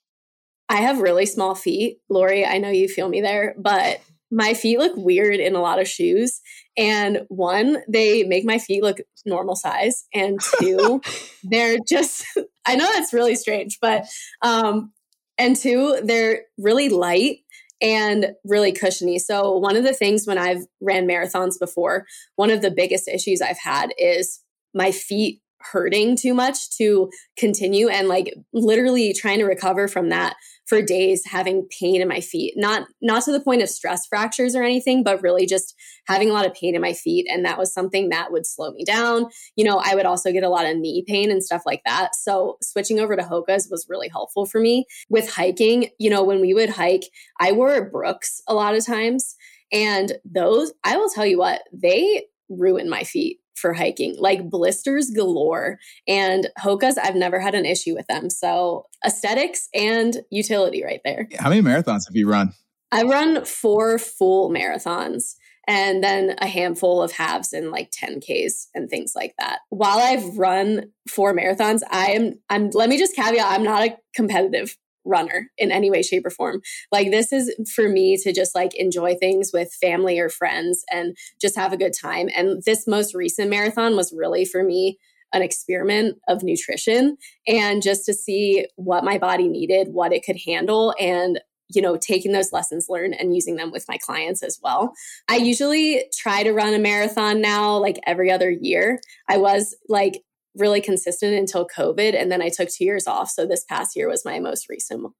I 0.68 0.82
have 0.82 1.00
really 1.00 1.24
small 1.24 1.54
feet. 1.54 2.00
Laurie, 2.10 2.44
I 2.44 2.58
know 2.58 2.68
you 2.68 2.86
feel 2.86 3.08
me 3.08 3.22
there, 3.22 3.54
but 3.58 4.02
my 4.30 4.54
feet 4.54 4.78
look 4.78 4.92
weird 4.96 5.36
in 5.36 5.54
a 5.54 5.60
lot 5.60 5.80
of 5.80 5.88
shoes. 5.88 6.40
And 6.76 7.22
one, 7.28 7.78
they 7.88 8.22
make 8.24 8.44
my 8.44 8.58
feet 8.58 8.82
look 8.82 8.98
normal 9.26 9.56
size. 9.56 10.04
And 10.14 10.40
two, 10.60 11.00
they're 11.42 11.78
just, 11.88 12.24
I 12.64 12.76
know 12.76 12.88
that's 12.92 13.12
really 13.12 13.34
strange, 13.34 13.78
but, 13.80 14.06
um, 14.42 14.92
and 15.38 15.56
two, 15.56 16.00
they're 16.04 16.42
really 16.58 16.88
light 16.88 17.38
and 17.80 18.32
really 18.44 18.72
cushiony. 18.72 19.18
So, 19.18 19.56
one 19.56 19.76
of 19.76 19.84
the 19.84 19.94
things 19.94 20.26
when 20.26 20.38
I've 20.38 20.66
ran 20.82 21.08
marathons 21.08 21.58
before, 21.58 22.06
one 22.36 22.50
of 22.50 22.60
the 22.60 22.70
biggest 22.70 23.08
issues 23.08 23.40
I've 23.40 23.58
had 23.58 23.94
is 23.96 24.40
my 24.74 24.92
feet 24.92 25.40
hurting 25.60 26.16
too 26.16 26.34
much 26.34 26.70
to 26.76 27.10
continue 27.36 27.88
and 27.88 28.08
like 28.08 28.34
literally 28.52 29.12
trying 29.12 29.38
to 29.38 29.44
recover 29.44 29.88
from 29.88 30.08
that 30.08 30.36
for 30.70 30.80
days 30.80 31.26
having 31.26 31.66
pain 31.80 32.00
in 32.00 32.06
my 32.06 32.20
feet. 32.20 32.54
Not 32.56 32.86
not 33.02 33.24
to 33.24 33.32
the 33.32 33.40
point 33.40 33.60
of 33.60 33.68
stress 33.68 34.06
fractures 34.06 34.54
or 34.54 34.62
anything 34.62 35.02
but 35.02 35.20
really 35.20 35.44
just 35.44 35.74
having 36.06 36.30
a 36.30 36.32
lot 36.32 36.46
of 36.46 36.54
pain 36.54 36.76
in 36.76 36.80
my 36.80 36.92
feet. 36.92 37.26
And 37.28 37.44
that 37.44 37.58
was 37.58 37.74
something 37.74 38.08
that 38.10 38.30
would 38.30 38.46
slow 38.46 38.70
me 38.70 38.84
down. 38.84 39.26
You 39.56 39.64
know 39.64 39.82
i 39.84 39.96
would 39.96 40.06
also 40.06 40.32
get 40.32 40.44
a 40.44 40.48
lot 40.48 40.66
of 40.66 40.76
knee 40.76 41.04
pain 41.06 41.30
and 41.32 41.42
stuff 41.42 41.62
like 41.66 41.82
that. 41.84 42.14
So 42.14 42.56
switching 42.62 43.00
over 43.00 43.16
to 43.16 43.22
hokas 43.22 43.68
was 43.68 43.86
really 43.88 44.08
helpful 44.08 44.46
for 44.46 44.60
me. 44.60 44.86
With 45.08 45.28
hiking 45.28 45.88
you 45.98 46.08
know 46.08 46.22
when 46.22 46.40
we 46.40 46.54
would 46.54 46.70
hike 46.70 47.10
i 47.40 47.50
wore 47.50 47.90
brooks 47.90 48.40
a 48.46 48.54
lot 48.54 48.76
of 48.76 48.86
times. 48.86 49.34
And 49.72 50.12
those 50.24 50.72
i 50.84 50.96
will 50.96 51.10
tell 51.10 51.26
you 51.26 51.38
what 51.38 51.62
they 51.72 52.26
ruin 52.48 52.88
my 52.88 53.02
feet 53.02 53.39
for 53.60 53.72
hiking, 53.72 54.16
like 54.18 54.48
blisters 54.48 55.10
galore. 55.10 55.78
And 56.08 56.48
Hoka's, 56.58 56.98
I've 56.98 57.14
never 57.14 57.38
had 57.38 57.54
an 57.54 57.66
issue 57.66 57.94
with 57.94 58.06
them. 58.06 58.30
So 58.30 58.86
aesthetics 59.04 59.68
and 59.74 60.22
utility 60.30 60.82
right 60.84 61.00
there. 61.04 61.28
How 61.38 61.48
many 61.48 61.62
marathons 61.62 62.06
have 62.08 62.14
you 62.16 62.28
run? 62.28 62.52
I 62.92 63.02
run 63.02 63.44
four 63.44 63.98
full 63.98 64.50
marathons 64.50 65.34
and 65.66 66.02
then 66.02 66.34
a 66.38 66.46
handful 66.46 67.02
of 67.02 67.12
halves 67.12 67.52
and 67.52 67.70
like 67.70 67.92
10Ks 67.92 68.66
and 68.74 68.90
things 68.90 69.12
like 69.14 69.34
that. 69.38 69.60
While 69.68 69.98
I've 69.98 70.36
run 70.36 70.90
four 71.08 71.32
marathons, 71.34 71.82
I 71.90 72.12
am, 72.12 72.40
I'm, 72.48 72.70
let 72.70 72.88
me 72.88 72.98
just 72.98 73.14
caveat, 73.14 73.46
I'm 73.46 73.62
not 73.62 73.84
a 73.84 73.96
competitive 74.14 74.76
runner 75.04 75.50
in 75.58 75.70
any 75.72 75.90
way 75.90 76.02
shape 76.02 76.26
or 76.26 76.30
form. 76.30 76.60
Like 76.92 77.10
this 77.10 77.32
is 77.32 77.54
for 77.74 77.88
me 77.88 78.16
to 78.18 78.32
just 78.32 78.54
like 78.54 78.74
enjoy 78.74 79.14
things 79.16 79.50
with 79.52 79.72
family 79.80 80.18
or 80.18 80.28
friends 80.28 80.84
and 80.92 81.16
just 81.40 81.56
have 81.56 81.72
a 81.72 81.78
good 81.78 81.92
time. 81.98 82.28
And 82.36 82.62
this 82.64 82.86
most 82.86 83.14
recent 83.14 83.50
marathon 83.50 83.96
was 83.96 84.12
really 84.12 84.44
for 84.44 84.62
me 84.62 84.98
an 85.32 85.42
experiment 85.42 86.18
of 86.28 86.42
nutrition 86.42 87.16
and 87.46 87.82
just 87.82 88.04
to 88.04 88.12
see 88.12 88.66
what 88.76 89.04
my 89.04 89.16
body 89.16 89.48
needed 89.48 89.88
what 89.92 90.12
it 90.12 90.24
could 90.24 90.38
handle 90.44 90.92
and 90.98 91.40
you 91.72 91.80
know 91.80 91.96
taking 91.96 92.32
those 92.32 92.52
lessons 92.52 92.86
learned 92.88 93.14
and 93.18 93.34
using 93.34 93.56
them 93.56 93.70
with 93.70 93.84
my 93.88 93.96
clients 93.98 94.42
as 94.42 94.58
well. 94.62 94.92
I 95.28 95.36
usually 95.36 96.04
try 96.18 96.42
to 96.42 96.52
run 96.52 96.74
a 96.74 96.78
marathon 96.78 97.40
now 97.40 97.76
like 97.76 98.00
every 98.06 98.30
other 98.30 98.50
year. 98.50 99.00
I 99.28 99.36
was 99.36 99.76
like 99.88 100.22
really 100.56 100.80
consistent 100.80 101.34
until 101.34 101.66
COVID. 101.66 102.20
And 102.20 102.30
then 102.30 102.42
I 102.42 102.48
took 102.48 102.68
two 102.68 102.84
years 102.84 103.06
off. 103.06 103.30
So 103.30 103.46
this 103.46 103.64
past 103.64 103.96
year 103.96 104.08
was 104.08 104.24
my 104.24 104.38
most 104.40 104.68
recent 104.68 105.12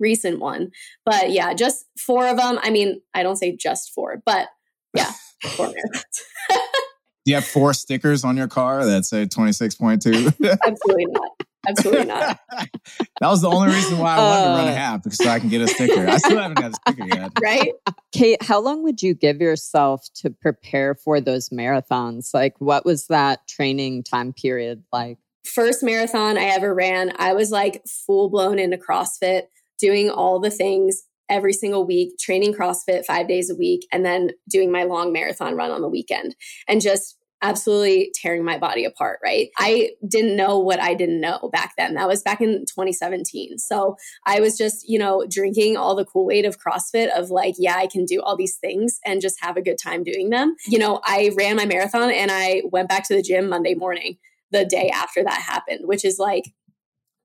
recent 0.00 0.40
one. 0.40 0.70
But 1.04 1.30
yeah, 1.30 1.54
just 1.54 1.86
four 1.98 2.26
of 2.26 2.36
them. 2.36 2.58
I 2.62 2.70
mean, 2.70 3.00
I 3.14 3.22
don't 3.22 3.36
say 3.36 3.56
just 3.56 3.92
four, 3.94 4.22
but 4.26 4.48
yeah, 4.94 5.12
four 5.56 5.66
marathons. 5.68 6.02
Do 7.24 7.30
you 7.30 7.36
have 7.36 7.46
four 7.46 7.72
stickers 7.72 8.24
on 8.24 8.36
your 8.36 8.48
car 8.48 8.84
that 8.84 9.04
say 9.04 9.26
26.2? 9.26 10.58
Absolutely 10.66 11.06
not. 11.06 11.30
Absolutely 11.68 12.06
not. 12.06 12.38
that 12.50 12.68
was 13.20 13.42
the 13.42 13.48
only 13.48 13.68
reason 13.72 13.98
why 13.98 14.16
I 14.16 14.18
wanted 14.18 14.42
to 14.42 14.48
run 14.50 14.68
a 14.68 14.70
uh. 14.70 14.74
half 14.74 15.02
because 15.02 15.18
so 15.18 15.28
I 15.28 15.38
can 15.38 15.48
get 15.48 15.60
a 15.60 15.68
sticker. 15.68 16.06
I 16.08 16.16
still 16.18 16.38
haven't 16.38 16.58
got 16.58 16.72
a 16.72 16.74
sticker 16.74 17.08
yet. 17.08 17.32
Right. 17.42 17.72
Kate, 18.12 18.42
how 18.42 18.60
long 18.60 18.82
would 18.82 19.02
you 19.02 19.14
give 19.14 19.40
yourself 19.40 20.06
to 20.16 20.30
prepare 20.30 20.94
for 20.94 21.20
those 21.20 21.48
marathons? 21.48 22.34
Like, 22.34 22.54
what 22.58 22.84
was 22.84 23.06
that 23.06 23.46
training 23.48 24.04
time 24.04 24.32
period 24.32 24.84
like? 24.92 25.18
First 25.44 25.82
marathon 25.82 26.38
I 26.38 26.44
ever 26.44 26.72
ran, 26.72 27.12
I 27.16 27.32
was 27.32 27.50
like 27.50 27.82
full 27.86 28.30
blown 28.30 28.58
into 28.58 28.76
CrossFit, 28.76 29.44
doing 29.78 30.08
all 30.08 30.38
the 30.38 30.50
things 30.50 31.02
every 31.28 31.52
single 31.52 31.86
week, 31.86 32.18
training 32.18 32.54
CrossFit 32.54 33.04
five 33.06 33.26
days 33.26 33.50
a 33.50 33.56
week, 33.56 33.86
and 33.90 34.04
then 34.04 34.30
doing 34.48 34.70
my 34.70 34.84
long 34.84 35.12
marathon 35.12 35.56
run 35.56 35.70
on 35.70 35.80
the 35.80 35.88
weekend. 35.88 36.36
And 36.68 36.80
just 36.80 37.16
absolutely 37.42 38.12
tearing 38.14 38.44
my 38.44 38.56
body 38.56 38.84
apart, 38.84 39.18
right? 39.22 39.50
I 39.58 39.90
didn't 40.06 40.36
know 40.36 40.58
what 40.58 40.80
I 40.80 40.94
didn't 40.94 41.20
know 41.20 41.50
back 41.52 41.74
then. 41.76 41.94
That 41.94 42.08
was 42.08 42.22
back 42.22 42.40
in 42.40 42.64
2017. 42.66 43.58
So 43.58 43.96
I 44.26 44.40
was 44.40 44.56
just, 44.56 44.88
you 44.88 44.98
know, 44.98 45.26
drinking 45.28 45.76
all 45.76 45.94
the 45.94 46.04
Kool 46.04 46.30
Aid 46.30 46.44
of 46.44 46.58
CrossFit 46.58 47.10
of 47.10 47.30
like, 47.30 47.56
yeah, 47.58 47.76
I 47.76 47.88
can 47.88 48.04
do 48.04 48.22
all 48.22 48.36
these 48.36 48.56
things 48.56 49.00
and 49.04 49.20
just 49.20 49.42
have 49.42 49.56
a 49.56 49.62
good 49.62 49.78
time 49.78 50.04
doing 50.04 50.30
them. 50.30 50.54
You 50.66 50.78
know, 50.78 51.00
I 51.04 51.32
ran 51.36 51.56
my 51.56 51.66
marathon 51.66 52.10
and 52.10 52.30
I 52.30 52.62
went 52.70 52.88
back 52.88 53.06
to 53.08 53.14
the 53.14 53.22
gym 53.22 53.48
Monday 53.48 53.74
morning, 53.74 54.18
the 54.52 54.64
day 54.64 54.90
after 54.90 55.24
that 55.24 55.42
happened, 55.42 55.86
which 55.86 56.04
is 56.04 56.18
like, 56.18 56.44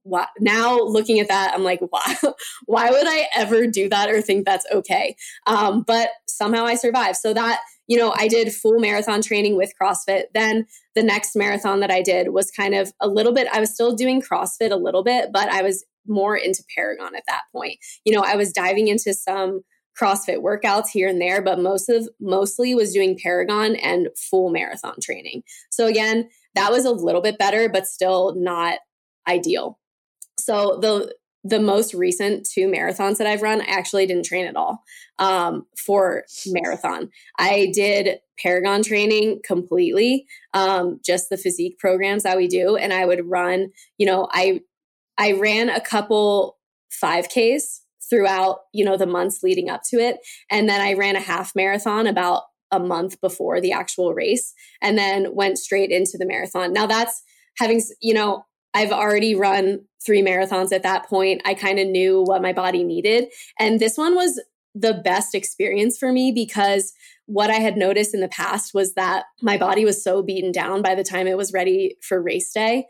why, 0.07 0.27
now 0.39 0.79
looking 0.79 1.19
at 1.19 1.27
that, 1.27 1.53
I'm 1.53 1.63
like, 1.63 1.81
why, 1.89 2.15
why 2.65 2.89
would 2.89 3.07
I 3.07 3.27
ever 3.35 3.67
do 3.67 3.89
that 3.89 4.09
or 4.09 4.21
think 4.21 4.45
that's 4.45 4.65
okay? 4.71 5.15
Um, 5.45 5.83
but 5.85 6.09
somehow 6.27 6.65
I 6.65 6.75
survived. 6.75 7.17
So 7.17 7.33
that 7.33 7.59
you 7.87 7.97
know, 7.97 8.13
I 8.15 8.27
did 8.27 8.53
full 8.53 8.79
marathon 8.79 9.21
training 9.21 9.55
with 9.55 9.71
CrossFit. 9.81 10.23
Then 10.33 10.67
the 10.93 11.03
next 11.03 11.35
marathon 11.35 11.79
that 11.79 11.91
I 11.91 12.01
did 12.01 12.29
was 12.29 12.51
kind 12.51 12.75
of 12.75 12.91
a 12.99 13.07
little 13.07 13.33
bit, 13.33 13.47
I 13.51 13.61
was 13.61 13.73
still 13.73 13.95
doing 13.95 14.21
CrossFit 14.21 14.71
a 14.71 14.75
little 14.75 15.03
bit, 15.03 15.31
but 15.31 15.49
I 15.49 15.61
was 15.61 15.85
more 16.05 16.35
into 16.35 16.63
Paragon 16.75 17.15
at 17.15 17.23
that 17.27 17.43
point. 17.53 17.77
You 18.03 18.13
know, 18.13 18.23
I 18.25 18.35
was 18.35 18.51
diving 18.51 18.89
into 18.89 19.13
some 19.13 19.61
CrossFit 19.99 20.43
workouts 20.43 20.89
here 20.89 21.07
and 21.07 21.19
there, 21.19 21.41
but 21.41 21.59
most 21.59 21.89
of 21.89 22.07
mostly 22.19 22.75
was 22.75 22.93
doing 22.93 23.17
Paragon 23.21 23.75
and 23.77 24.09
full 24.15 24.49
marathon 24.49 24.95
training. 25.01 25.43
So 25.71 25.87
again, 25.87 26.29
that 26.55 26.71
was 26.71 26.85
a 26.85 26.91
little 26.91 27.21
bit 27.21 27.37
better, 27.37 27.69
but 27.69 27.87
still 27.87 28.35
not 28.35 28.79
ideal. 29.27 29.79
So 30.39 30.79
the 30.81 31.13
the 31.43 31.59
most 31.59 31.93
recent 31.93 32.45
two 32.45 32.67
marathons 32.67 33.17
that 33.17 33.27
I've 33.27 33.41
run, 33.41 33.61
I 33.61 33.65
actually 33.65 34.05
didn't 34.05 34.25
train 34.25 34.47
at 34.47 34.55
all 34.55 34.83
um, 35.17 35.65
for 35.77 36.25
marathon. 36.47 37.09
I 37.39 37.71
did 37.73 38.19
Paragon 38.41 38.83
training 38.83 39.39
completely, 39.45 40.25
um, 40.53 40.99
just 41.05 41.29
the 41.29 41.37
physique 41.37 41.79
programs 41.79 42.23
that 42.23 42.37
we 42.37 42.47
do, 42.47 42.75
and 42.75 42.93
I 42.93 43.05
would 43.05 43.25
run. 43.25 43.69
You 43.97 44.07
know, 44.07 44.27
I 44.31 44.61
I 45.17 45.33
ran 45.33 45.69
a 45.69 45.81
couple 45.81 46.57
5Ks 47.03 47.81
throughout 48.09 48.59
you 48.73 48.85
know 48.85 48.97
the 48.97 49.07
months 49.07 49.41
leading 49.41 49.69
up 49.69 49.81
to 49.89 49.97
it, 49.97 50.17
and 50.51 50.67
then 50.67 50.81
I 50.81 50.93
ran 50.93 51.15
a 51.15 51.21
half 51.21 51.55
marathon 51.55 52.07
about 52.07 52.43
a 52.71 52.79
month 52.79 53.21
before 53.21 53.61
the 53.61 53.71
actual 53.71 54.13
race, 54.13 54.53
and 54.81 54.97
then 54.97 55.33
went 55.33 55.57
straight 55.57 55.91
into 55.91 56.17
the 56.17 56.27
marathon. 56.27 56.73
Now 56.73 56.85
that's 56.87 57.23
having 57.57 57.81
you 58.01 58.13
know 58.13 58.43
I've 58.77 58.91
already 58.91 59.33
run 59.33 59.79
three 60.05 60.21
marathons 60.21 60.71
at 60.71 60.83
that 60.83 61.07
point. 61.07 61.41
I 61.45 61.55
kind 61.55 61.79
of 61.79 61.87
knew 61.87 62.21
what 62.21 62.43
my 62.43 62.53
body 62.53 62.83
needed. 62.83 63.25
And 63.57 63.79
this 63.79 63.97
one 63.97 64.13
was 64.13 64.39
the 64.75 64.93
best 64.93 65.33
experience 65.33 65.97
for 65.97 66.11
me 66.11 66.31
because 66.31 66.93
what 67.25 67.49
I 67.49 67.55
had 67.55 67.75
noticed 67.75 68.13
in 68.13 68.21
the 68.21 68.27
past 68.27 68.75
was 68.75 68.93
that 68.93 69.25
my 69.41 69.57
body 69.57 69.83
was 69.83 70.03
so 70.03 70.21
beaten 70.21 70.51
down 70.51 70.83
by 70.83 70.93
the 70.93 71.03
time 71.03 71.25
it 71.25 71.37
was 71.37 71.51
ready 71.51 71.95
for 72.03 72.21
race 72.21 72.53
day 72.53 72.85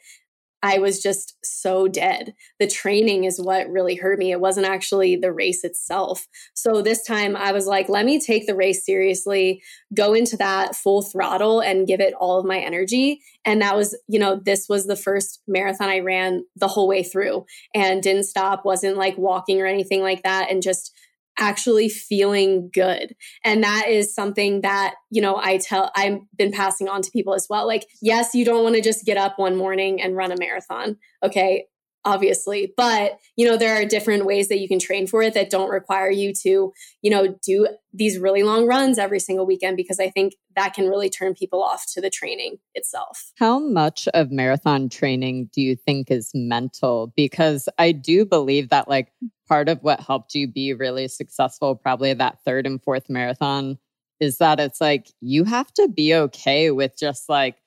I 0.64 0.80
was 0.80 1.02
just 1.02 1.36
so 1.44 1.88
dead. 1.88 2.34
The 2.60 2.68
training 2.68 3.26
is 3.26 3.40
what 3.40 3.70
really 3.70 3.96
hurt 3.96 4.18
me. 4.18 4.32
It 4.32 4.40
wasn't 4.40 4.66
actually 4.66 5.16
the 5.16 5.32
race 5.32 5.64
itself. 5.64 6.28
So 6.56 6.82
this 6.82 7.04
time 7.04 7.36
I 7.36 7.52
was 7.52 7.68
like, 7.68 7.90
let 7.90 8.06
me 8.06 8.20
take 8.20 8.48
the 8.48 8.56
race 8.56 8.86
seriously, 8.86 9.62
go 9.94 10.14
into 10.14 10.36
that 10.38 10.76
full 10.76 11.04
throttle 11.04 11.60
and 11.60 11.88
give 11.88 12.00
it 12.00 12.16
all 12.16 12.40
of 12.40 12.46
my 12.46 12.60
energy. 12.60 13.22
And 13.46 13.62
that 13.62 13.76
was, 13.76 13.98
you 14.08 14.20
know, 14.20 14.42
this 14.44 14.68
was 14.68 14.88
the 14.88 14.96
first 14.96 15.42
marathon 15.48 15.90
I 15.90 16.00
ran 16.00 16.44
the 16.56 16.68
whole 16.68 16.88
way 16.88 17.04
through 17.04 17.46
and 17.76 18.02
didn't 18.02 18.24
stop, 18.24 18.66
wasn't 18.66 18.98
like 18.98 19.18
walking 19.18 19.62
or 19.62 19.68
anything 19.68 20.02
like 20.02 20.24
that. 20.24 20.50
And 20.50 20.64
just 20.64 20.92
actually 21.40 21.90
feeling 21.90 22.70
good. 22.74 23.16
And 23.44 23.64
that 23.64 23.88
is 23.88 24.14
something 24.14 24.62
that, 24.62 24.96
you 25.10 25.22
know, 25.22 25.38
I 25.38 25.58
tell, 25.58 25.92
I've 25.96 26.20
been 26.36 26.52
passing 26.52 26.90
on 26.90 27.02
to 27.02 27.12
people 27.12 27.34
as 27.34 27.48
well. 27.50 27.68
Like, 27.68 27.86
yes, 28.02 28.34
you 28.34 28.46
don't 28.46 28.64
want 28.64 28.76
to 28.76 28.82
just 28.82 29.06
get 29.06 29.18
up 29.18 29.38
one 29.38 29.56
morning 29.56 30.02
and 30.02 30.16
run 30.16 30.32
a 30.32 30.38
marathon. 30.38 30.98
Okay 31.24 31.66
obviously 32.08 32.74
but 32.78 33.20
you 33.36 33.46
know 33.46 33.58
there 33.58 33.80
are 33.80 33.86
different 33.86 34.26
ways 34.26 34.48
that 34.48 34.60
you 34.60 34.68
can 34.68 34.80
train 34.80 35.06
for 35.06 35.22
it 35.22 35.34
that 35.34 35.50
don't 35.50 35.70
require 35.70 36.10
you 36.10 36.34
to 36.34 36.72
you 37.02 37.12
know 37.12 37.36
do 37.44 37.68
these 37.94 38.18
really 38.18 38.44
long 38.44 38.66
runs 38.66 38.98
every 38.98 39.20
single 39.20 39.46
weekend 39.46 39.76
because 39.76 40.00
i 40.00 40.10
think 40.10 40.34
that 40.56 40.74
can 40.74 40.88
really 40.88 41.10
turn 41.10 41.34
people 41.34 41.62
off 41.62 41.86
to 41.92 42.00
the 42.00 42.10
training 42.10 42.56
itself 42.76 43.34
how 43.38 43.60
much 43.60 44.08
of 44.14 44.32
marathon 44.32 44.88
training 44.88 45.50
do 45.52 45.62
you 45.62 45.76
think 45.76 46.10
is 46.10 46.32
mental 46.34 47.12
because 47.18 47.68
i 47.78 47.92
do 47.92 48.26
believe 48.26 48.70
that 48.70 48.88
like 48.88 49.12
part 49.48 49.70
of 49.70 49.82
what 49.82 50.00
helped 50.00 50.36
you 50.36 50.48
be 50.48 50.74
really 50.74 51.08
successful 51.08 51.76
probably 51.76 52.14
that 52.14 52.40
third 52.44 52.66
and 52.66 52.82
fourth 52.82 53.10
marathon 53.10 53.78
is 54.20 54.38
that 54.38 54.60
it's 54.60 54.82
like 54.82 55.12
you 55.22 55.44
have 55.44 55.72
to 55.74 55.88
be 55.88 56.14
okay 56.14 56.72
with 56.72 56.98
just 56.98 57.30
like 57.30 57.58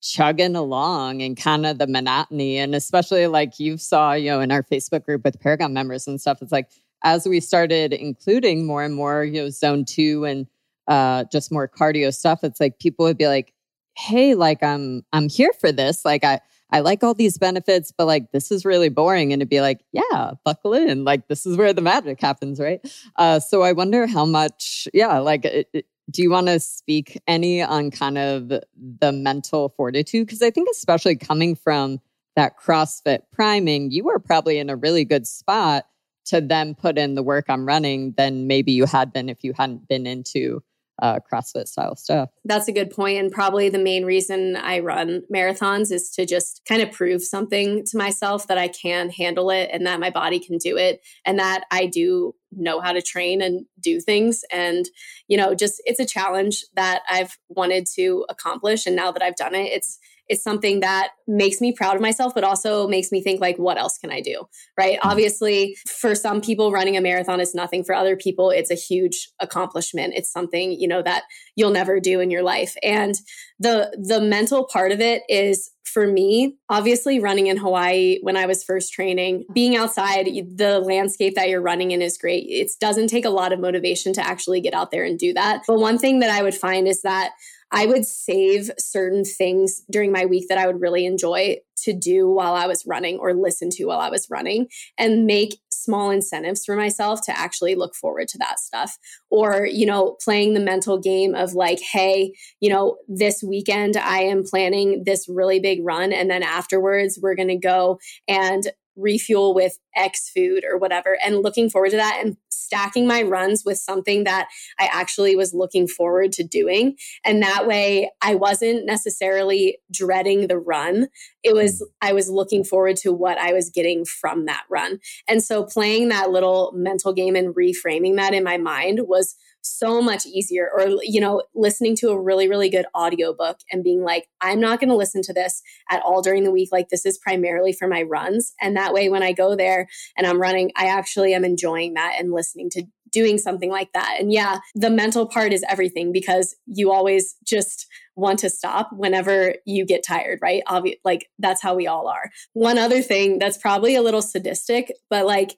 chugging 0.00 0.56
along 0.56 1.22
and 1.22 1.36
kind 1.36 1.66
of 1.66 1.78
the 1.78 1.86
monotony. 1.86 2.58
And 2.58 2.74
especially 2.74 3.26
like 3.26 3.58
you 3.58 3.76
saw 3.76 4.12
you 4.12 4.30
know 4.30 4.40
in 4.40 4.52
our 4.52 4.62
facebook 4.62 5.04
group 5.04 5.24
with 5.24 5.40
paragon 5.40 5.72
members 5.72 6.06
and 6.06 6.20
stuff 6.20 6.40
it's 6.40 6.52
like 6.52 6.70
as 7.02 7.26
we 7.26 7.40
started 7.40 7.92
including 7.92 8.66
more 8.66 8.82
and 8.84 8.94
more 8.94 9.24
you 9.24 9.42
know 9.42 9.50
zone 9.50 9.84
two 9.84 10.24
and 10.24 10.46
uh 10.88 11.24
just 11.32 11.52
more 11.52 11.68
cardio 11.68 12.14
stuff 12.14 12.42
it's 12.42 12.60
like 12.60 12.78
people 12.78 13.04
would 13.04 13.18
be 13.18 13.28
like 13.28 13.52
hey 13.96 14.34
like 14.34 14.62
i'm 14.62 15.02
i'm 15.12 15.28
here 15.28 15.52
for 15.60 15.72
this. 15.72 16.04
Like 16.04 16.24
i 16.24 16.40
i 16.70 16.80
like 16.80 17.02
all 17.02 17.14
these 17.14 17.38
benefits 17.38 17.92
but 17.96 18.06
like 18.06 18.30
this 18.32 18.50
is 18.50 18.64
really 18.64 18.88
boring 18.88 19.32
and 19.32 19.42
it'd 19.42 19.48
be 19.48 19.60
like 19.60 19.80
yeah 19.92 20.32
buckle 20.44 20.74
in 20.74 21.04
like 21.04 21.28
this 21.28 21.46
is 21.46 21.56
where 21.56 21.72
the 21.72 21.80
magic 21.80 22.20
happens 22.20 22.60
right 22.60 22.80
uh 23.16 23.38
so 23.38 23.62
i 23.62 23.72
wonder 23.72 24.06
how 24.06 24.24
much 24.24 24.88
yeah 24.92 25.18
like 25.18 25.44
it, 25.44 25.68
it, 25.72 25.86
do 26.10 26.22
you 26.22 26.30
want 26.30 26.46
to 26.46 26.58
speak 26.58 27.20
any 27.26 27.62
on 27.62 27.90
kind 27.90 28.18
of 28.18 28.48
the 28.48 29.12
mental 29.12 29.68
fortitude? 29.76 30.26
Because 30.26 30.42
I 30.42 30.50
think, 30.50 30.68
especially 30.70 31.16
coming 31.16 31.54
from 31.54 32.00
that 32.36 32.58
CrossFit 32.58 33.20
priming, 33.32 33.90
you 33.90 34.04
were 34.04 34.18
probably 34.18 34.58
in 34.58 34.70
a 34.70 34.76
really 34.76 35.04
good 35.04 35.26
spot 35.26 35.86
to 36.26 36.40
then 36.40 36.74
put 36.74 36.98
in 36.98 37.14
the 37.14 37.22
work 37.22 37.48
on 37.48 37.64
running 37.64 38.12
than 38.16 38.46
maybe 38.46 38.72
you 38.72 38.86
had 38.86 39.12
been 39.12 39.28
if 39.28 39.42
you 39.42 39.52
hadn't 39.52 39.88
been 39.88 40.06
into 40.06 40.62
uh, 41.00 41.18
CrossFit 41.30 41.68
style 41.68 41.96
stuff. 41.96 42.30
That's 42.44 42.68
a 42.68 42.72
good 42.72 42.90
point. 42.90 43.18
And 43.18 43.30
probably 43.30 43.68
the 43.68 43.78
main 43.78 44.04
reason 44.04 44.56
I 44.56 44.80
run 44.80 45.22
marathons 45.32 45.92
is 45.92 46.10
to 46.10 46.26
just 46.26 46.62
kind 46.66 46.82
of 46.82 46.92
prove 46.92 47.22
something 47.22 47.84
to 47.86 47.96
myself 47.96 48.46
that 48.48 48.58
I 48.58 48.68
can 48.68 49.10
handle 49.10 49.50
it 49.50 49.70
and 49.72 49.86
that 49.86 50.00
my 50.00 50.10
body 50.10 50.40
can 50.40 50.58
do 50.58 50.76
it 50.76 51.00
and 51.24 51.38
that 51.38 51.64
I 51.70 51.86
do 51.86 52.34
know 52.50 52.80
how 52.80 52.92
to 52.92 53.02
train 53.02 53.42
and 53.42 53.66
do 53.80 54.00
things. 54.00 54.42
And, 54.50 54.86
you 55.28 55.36
know, 55.36 55.54
just 55.54 55.82
it's 55.84 56.00
a 56.00 56.06
challenge 56.06 56.64
that 56.74 57.02
I've 57.08 57.38
wanted 57.48 57.86
to 57.94 58.24
accomplish. 58.28 58.86
And 58.86 58.96
now 58.96 59.12
that 59.12 59.22
I've 59.22 59.36
done 59.36 59.54
it, 59.54 59.72
it's, 59.72 59.98
it's 60.28 60.42
something 60.42 60.80
that 60.80 61.10
makes 61.26 61.60
me 61.60 61.72
proud 61.72 61.96
of 61.96 62.02
myself, 62.02 62.34
but 62.34 62.44
also 62.44 62.86
makes 62.88 63.10
me 63.10 63.22
think 63.22 63.40
like, 63.40 63.56
what 63.56 63.78
else 63.78 63.98
can 63.98 64.10
I 64.10 64.20
do? 64.20 64.44
Right. 64.76 64.98
Mm-hmm. 64.98 65.08
Obviously, 65.08 65.76
for 65.86 66.14
some 66.14 66.40
people, 66.40 66.72
running 66.72 66.96
a 66.96 67.00
marathon 67.00 67.40
is 67.40 67.54
nothing. 67.54 67.84
For 67.84 67.94
other 67.94 68.16
people, 68.16 68.50
it's 68.50 68.70
a 68.70 68.74
huge 68.74 69.28
accomplishment. 69.40 70.14
It's 70.16 70.30
something, 70.30 70.72
you 70.72 70.88
know, 70.88 71.02
that 71.02 71.24
you'll 71.56 71.70
never 71.70 72.00
do 72.00 72.20
in 72.20 72.30
your 72.30 72.42
life. 72.42 72.74
And 72.82 73.14
the 73.58 73.96
the 74.00 74.20
mental 74.20 74.66
part 74.70 74.92
of 74.92 75.00
it 75.00 75.22
is 75.28 75.70
for 75.88 76.06
me, 76.06 76.56
obviously 76.68 77.18
running 77.18 77.46
in 77.46 77.56
Hawaii 77.56 78.18
when 78.20 78.36
I 78.36 78.46
was 78.46 78.62
first 78.62 78.92
training, 78.92 79.44
being 79.52 79.74
outside, 79.74 80.26
the 80.26 80.80
landscape 80.80 81.34
that 81.34 81.48
you're 81.48 81.62
running 81.62 81.92
in 81.92 82.02
is 82.02 82.18
great. 82.18 82.46
It 82.48 82.70
doesn't 82.80 83.08
take 83.08 83.24
a 83.24 83.30
lot 83.30 83.52
of 83.52 83.58
motivation 83.58 84.12
to 84.12 84.26
actually 84.26 84.60
get 84.60 84.74
out 84.74 84.90
there 84.90 85.04
and 85.04 85.18
do 85.18 85.32
that. 85.32 85.62
But 85.66 85.80
one 85.80 85.98
thing 85.98 86.20
that 86.20 86.30
I 86.30 86.42
would 86.42 86.54
find 86.54 86.86
is 86.86 87.02
that 87.02 87.32
I 87.70 87.86
would 87.86 88.04
save 88.04 88.70
certain 88.78 89.24
things 89.24 89.82
during 89.90 90.12
my 90.12 90.24
week 90.26 90.46
that 90.48 90.58
I 90.58 90.66
would 90.66 90.80
really 90.80 91.04
enjoy 91.06 91.58
to 91.82 91.92
do 91.92 92.28
while 92.28 92.54
I 92.54 92.66
was 92.66 92.84
running 92.86 93.18
or 93.18 93.34
listen 93.34 93.70
to 93.72 93.84
while 93.84 94.00
I 94.00 94.10
was 94.10 94.28
running 94.30 94.68
and 94.98 95.26
make 95.26 95.60
small 95.70 96.10
incentives 96.10 96.64
for 96.64 96.74
myself 96.74 97.24
to 97.26 97.38
actually 97.38 97.74
look 97.76 97.94
forward 97.94 98.28
to 98.28 98.38
that 98.38 98.58
stuff. 98.58 98.98
Or, 99.30 99.66
you 99.66 99.86
know, 99.86 100.16
playing 100.24 100.54
the 100.54 100.60
mental 100.60 100.98
game 100.98 101.34
of 101.34 101.54
like, 101.54 101.80
hey, 101.80 102.32
you 102.60 102.70
know, 102.70 102.96
this 103.06 103.42
weekend 103.42 103.96
I 103.96 104.22
am 104.22 104.44
planning 104.44 105.04
this 105.04 105.28
really 105.28 105.60
big 105.60 105.80
run. 105.84 106.12
And 106.12 106.28
then 106.28 106.42
afterwards, 106.42 107.18
we're 107.22 107.36
going 107.36 107.48
to 107.48 107.56
go 107.56 108.00
and 108.26 108.72
refuel 108.96 109.54
with 109.54 109.78
X 109.94 110.30
food 110.34 110.64
or 110.68 110.76
whatever, 110.76 111.16
and 111.24 111.42
looking 111.42 111.70
forward 111.70 111.90
to 111.90 111.96
that 111.96 112.20
and 112.20 112.36
stacking 112.68 113.06
my 113.06 113.22
runs 113.22 113.64
with 113.64 113.78
something 113.78 114.24
that 114.24 114.48
I 114.78 114.90
actually 114.92 115.34
was 115.36 115.54
looking 115.54 115.88
forward 115.88 116.32
to 116.32 116.44
doing. 116.44 116.96
And 117.24 117.42
that 117.42 117.66
way 117.66 118.10
I 118.20 118.34
wasn't 118.34 118.84
necessarily 118.84 119.78
dreading 119.90 120.48
the 120.48 120.58
run. 120.58 121.08
It 121.42 121.54
was, 121.54 121.80
mm. 121.80 121.86
I 122.02 122.12
was 122.12 122.28
looking 122.28 122.64
forward 122.64 122.96
to 122.98 123.12
what 123.12 123.38
I 123.38 123.54
was 123.54 123.70
getting 123.70 124.04
from 124.04 124.44
that 124.44 124.64
run. 124.68 125.00
And 125.26 125.42
so 125.42 125.64
playing 125.64 126.10
that 126.10 126.30
little 126.30 126.72
mental 126.74 127.14
game 127.14 127.36
and 127.36 127.54
reframing 127.54 128.16
that 128.16 128.34
in 128.34 128.44
my 128.44 128.58
mind 128.58 129.00
was 129.08 129.34
so 129.62 130.00
much 130.00 130.26
easier 130.26 130.68
or 130.72 130.98
you 131.02 131.20
know 131.20 131.42
listening 131.54 131.96
to 131.96 132.10
a 132.10 132.20
really 132.20 132.48
really 132.48 132.70
good 132.70 132.86
audiobook 132.96 133.58
and 133.70 133.84
being 133.84 134.02
like 134.02 134.28
i'm 134.40 134.60
not 134.60 134.80
going 134.80 134.88
to 134.88 134.96
listen 134.96 135.20
to 135.22 135.32
this 135.32 135.62
at 135.90 136.02
all 136.02 136.22
during 136.22 136.44
the 136.44 136.50
week 136.50 136.68
like 136.72 136.88
this 136.88 137.04
is 137.04 137.18
primarily 137.18 137.72
for 137.72 137.88
my 137.88 138.02
runs 138.02 138.54
and 138.60 138.76
that 138.76 138.92
way 138.92 139.08
when 139.08 139.22
i 139.22 139.32
go 139.32 139.56
there 139.56 139.88
and 140.16 140.26
i'm 140.26 140.40
running 140.40 140.70
i 140.76 140.86
actually 140.86 141.34
am 141.34 141.44
enjoying 141.44 141.94
that 141.94 142.14
and 142.18 142.32
listening 142.32 142.57
to 142.70 142.82
doing 143.10 143.38
something 143.38 143.70
like 143.70 143.90
that 143.94 144.16
and 144.18 144.30
yeah 144.32 144.58
the 144.74 144.90
mental 144.90 145.26
part 145.26 145.50
is 145.50 145.64
everything 145.70 146.12
because 146.12 146.54
you 146.66 146.92
always 146.92 147.36
just 147.46 147.86
want 148.18 148.40
to 148.40 148.50
stop 148.50 148.90
whenever 148.92 149.54
you 149.64 149.86
get 149.86 150.04
tired, 150.04 150.40
right? 150.42 150.62
Obvi- 150.66 150.98
like 151.04 151.30
that's 151.38 151.62
how 151.62 151.74
we 151.74 151.86
all 151.86 152.08
are. 152.08 152.30
One 152.52 152.76
other 152.76 153.00
thing 153.00 153.38
that's 153.38 153.56
probably 153.56 153.94
a 153.94 154.02
little 154.02 154.22
sadistic, 154.22 154.92
but 155.08 155.24
like 155.24 155.56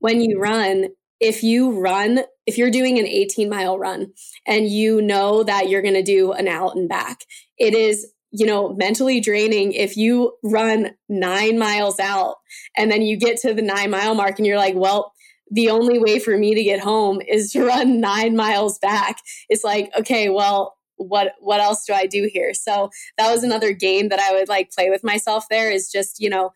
when 0.00 0.20
you 0.20 0.38
run, 0.40 0.88
if 1.20 1.42
you 1.42 1.80
run, 1.80 2.20
if 2.46 2.58
you're 2.58 2.70
doing 2.70 2.98
an 2.98 3.06
18 3.06 3.48
mile 3.48 3.78
run 3.78 4.12
and 4.46 4.68
you 4.68 5.00
know 5.00 5.44
that 5.44 5.68
you're 5.68 5.82
going 5.82 5.94
to 5.94 6.02
do 6.02 6.32
an 6.32 6.48
out 6.48 6.74
and 6.74 6.88
back, 6.88 7.20
it 7.58 7.74
is 7.74 8.12
you 8.32 8.46
know, 8.46 8.72
mentally 8.74 9.18
draining 9.18 9.72
if 9.72 9.96
you 9.96 10.36
run 10.44 10.92
nine 11.08 11.58
miles 11.58 11.98
out 11.98 12.36
and 12.76 12.88
then 12.88 13.02
you 13.02 13.16
get 13.16 13.36
to 13.36 13.52
the 13.52 13.60
nine 13.60 13.90
mile 13.90 14.14
mark 14.14 14.38
and 14.38 14.46
you're 14.46 14.56
like, 14.56 14.76
well, 14.76 15.12
the 15.50 15.70
only 15.70 15.98
way 15.98 16.18
for 16.18 16.36
me 16.36 16.54
to 16.54 16.62
get 16.62 16.80
home 16.80 17.20
is 17.26 17.52
to 17.52 17.64
run 17.64 18.00
nine 18.00 18.36
miles 18.36 18.78
back. 18.78 19.18
It's 19.48 19.64
like, 19.64 19.90
okay, 19.98 20.28
well, 20.28 20.76
what 20.96 21.32
what 21.40 21.60
else 21.60 21.86
do 21.86 21.94
I 21.94 22.06
do 22.06 22.28
here? 22.30 22.52
So 22.52 22.90
that 23.16 23.30
was 23.30 23.42
another 23.42 23.72
game 23.72 24.10
that 24.10 24.20
I 24.20 24.32
would 24.32 24.48
like 24.48 24.70
play 24.70 24.90
with 24.90 25.02
myself 25.02 25.46
there 25.48 25.70
is 25.70 25.90
just, 25.90 26.20
you 26.20 26.28
know, 26.28 26.52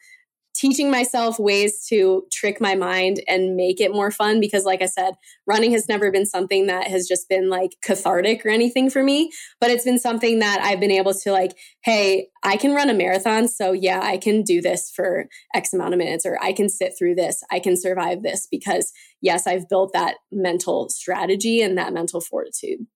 teaching 0.54 0.90
myself 0.90 1.38
ways 1.38 1.84
to 1.88 2.25
trick 2.32 2.61
my 2.61 2.75
mind 2.75 3.20
and 3.26 3.56
make 3.56 3.80
it 3.80 3.92
more 3.92 4.11
fun 4.11 4.40
because 4.40 4.64
like 4.64 4.82
i 4.82 4.87
said 4.87 5.14
running 5.46 5.73
has 5.73 5.88
never 5.88 6.11
been 6.11 6.26
something 6.26 6.66
that 6.66 6.87
has 6.87 7.06
just 7.06 7.28
been 7.28 7.49
like 7.49 7.76
cathartic 7.82 8.44
or 8.44 8.50
anything 8.50 8.88
for 8.88 9.02
me 9.02 9.30
but 9.61 9.70
it's 9.70 9.84
been 9.84 9.99
something 9.99 10.38
that 10.38 10.61
i've 10.62 10.80
been 10.80 10.90
able 10.90 11.14
to 11.14 11.32
like 11.32 11.52
hey 11.84 12.28
i 12.42 12.56
can 12.56 12.75
run 12.75 12.90
a 12.90 12.94
marathon 12.94 13.49
so 13.49 13.73
yeah 13.73 14.00
i 14.02 14.16
can 14.16 14.42
do 14.42 14.61
this 14.61 14.90
for 14.94 15.26
x 15.54 15.73
amount 15.73 15.94
of 15.94 15.99
minutes 15.99 16.25
or 16.26 16.38
i 16.42 16.52
can 16.52 16.68
sit 16.68 16.92
through 16.99 17.14
this 17.14 17.42
i 17.50 17.58
can 17.58 17.76
survive 17.76 18.23
this 18.23 18.46
because 18.50 18.92
yes 19.20 19.46
i've 19.46 19.68
built 19.68 19.92
that 19.92 20.16
mental 20.30 20.88
strategy 20.88 21.62
and 21.62 21.78
that 21.78 21.92
mental 21.92 22.20
fortitude. 22.20 22.87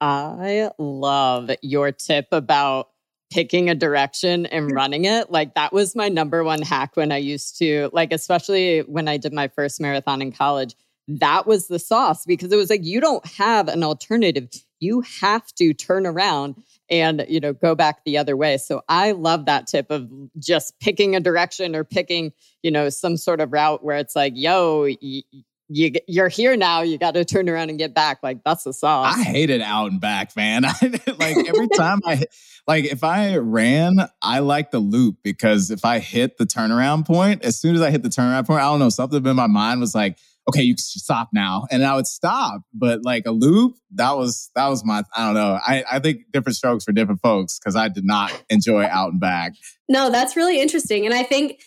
I 0.00 0.70
love 0.78 1.50
your 1.62 1.92
tip 1.92 2.26
about 2.32 2.88
picking 3.30 3.68
a 3.68 3.74
direction 3.74 4.46
and 4.46 4.70
mm. 4.70 4.74
running 4.74 5.04
it. 5.04 5.30
Like 5.30 5.54
that 5.54 5.72
was 5.72 5.96
my 5.96 6.08
number 6.08 6.44
one 6.44 6.62
hack 6.62 6.96
when 6.96 7.12
I 7.12 7.18
used 7.18 7.58
to, 7.58 7.90
like, 7.92 8.12
especially 8.12 8.80
when 8.80 9.08
I 9.08 9.16
did 9.16 9.32
my 9.32 9.48
first 9.48 9.80
marathon 9.80 10.22
in 10.22 10.32
college. 10.32 10.74
That 11.08 11.46
was 11.46 11.68
the 11.68 11.78
sauce 11.78 12.24
because 12.24 12.52
it 12.52 12.56
was 12.56 12.70
like, 12.70 12.84
you 12.84 13.00
don't 13.00 13.24
have 13.26 13.68
an 13.68 13.82
alternative. 13.84 14.48
You 14.80 15.02
have 15.20 15.46
to 15.54 15.72
turn 15.72 16.06
around 16.06 16.56
and, 16.90 17.24
you 17.28 17.40
know, 17.40 17.52
go 17.52 17.74
back 17.74 18.04
the 18.04 18.18
other 18.18 18.36
way. 18.36 18.58
So 18.58 18.82
I 18.88 19.12
love 19.12 19.46
that 19.46 19.66
tip 19.66 19.90
of 19.90 20.08
just 20.38 20.78
picking 20.80 21.16
a 21.16 21.20
direction 21.20 21.74
or 21.74 21.84
picking, 21.84 22.32
you 22.62 22.70
know, 22.70 22.88
some 22.90 23.16
sort 23.16 23.40
of 23.40 23.52
route 23.52 23.84
where 23.84 23.96
it's 23.98 24.16
like, 24.16 24.32
yo, 24.36 24.88
y- 25.00 25.22
you 25.68 25.92
you're 26.06 26.28
here 26.28 26.56
now. 26.56 26.82
You 26.82 26.98
got 26.98 27.14
to 27.14 27.24
turn 27.24 27.48
around 27.48 27.70
and 27.70 27.78
get 27.78 27.94
back. 27.94 28.18
Like 28.22 28.44
that's 28.44 28.64
the 28.64 28.72
sauce. 28.72 29.16
I 29.16 29.22
hated 29.22 29.60
out 29.60 29.90
and 29.90 30.00
back, 30.00 30.36
man. 30.36 30.62
like 31.18 31.36
every 31.48 31.68
time 31.76 32.00
I 32.04 32.24
like 32.66 32.84
if 32.84 33.02
I 33.02 33.36
ran, 33.36 34.08
I 34.22 34.40
like 34.40 34.70
the 34.70 34.78
loop 34.78 35.16
because 35.22 35.70
if 35.70 35.84
I 35.84 35.98
hit 35.98 36.38
the 36.38 36.44
turnaround 36.46 37.06
point, 37.06 37.44
as 37.44 37.60
soon 37.60 37.74
as 37.74 37.82
I 37.82 37.90
hit 37.90 38.02
the 38.02 38.08
turnaround 38.08 38.46
point, 38.46 38.60
I 38.60 38.64
don't 38.64 38.78
know 38.78 38.88
something 38.88 39.24
in 39.24 39.36
my 39.36 39.46
mind 39.46 39.80
was 39.80 39.94
like, 39.94 40.18
okay, 40.48 40.62
you 40.62 40.74
stop 40.76 41.30
now, 41.32 41.66
and 41.70 41.84
I 41.84 41.96
would 41.96 42.06
stop. 42.06 42.62
But 42.72 43.04
like 43.04 43.26
a 43.26 43.32
loop, 43.32 43.76
that 43.94 44.16
was 44.16 44.50
that 44.54 44.68
was 44.68 44.84
my 44.84 45.02
I 45.16 45.26
don't 45.26 45.34
know. 45.34 45.58
I 45.66 45.84
I 45.90 45.98
think 45.98 46.30
different 46.32 46.56
strokes 46.56 46.84
for 46.84 46.92
different 46.92 47.20
folks 47.20 47.58
because 47.58 47.76
I 47.76 47.88
did 47.88 48.04
not 48.04 48.32
enjoy 48.48 48.84
out 48.84 49.12
and 49.12 49.20
back. 49.20 49.52
No, 49.88 50.10
that's 50.10 50.36
really 50.36 50.60
interesting, 50.60 51.06
and 51.06 51.14
I 51.14 51.22
think 51.22 51.60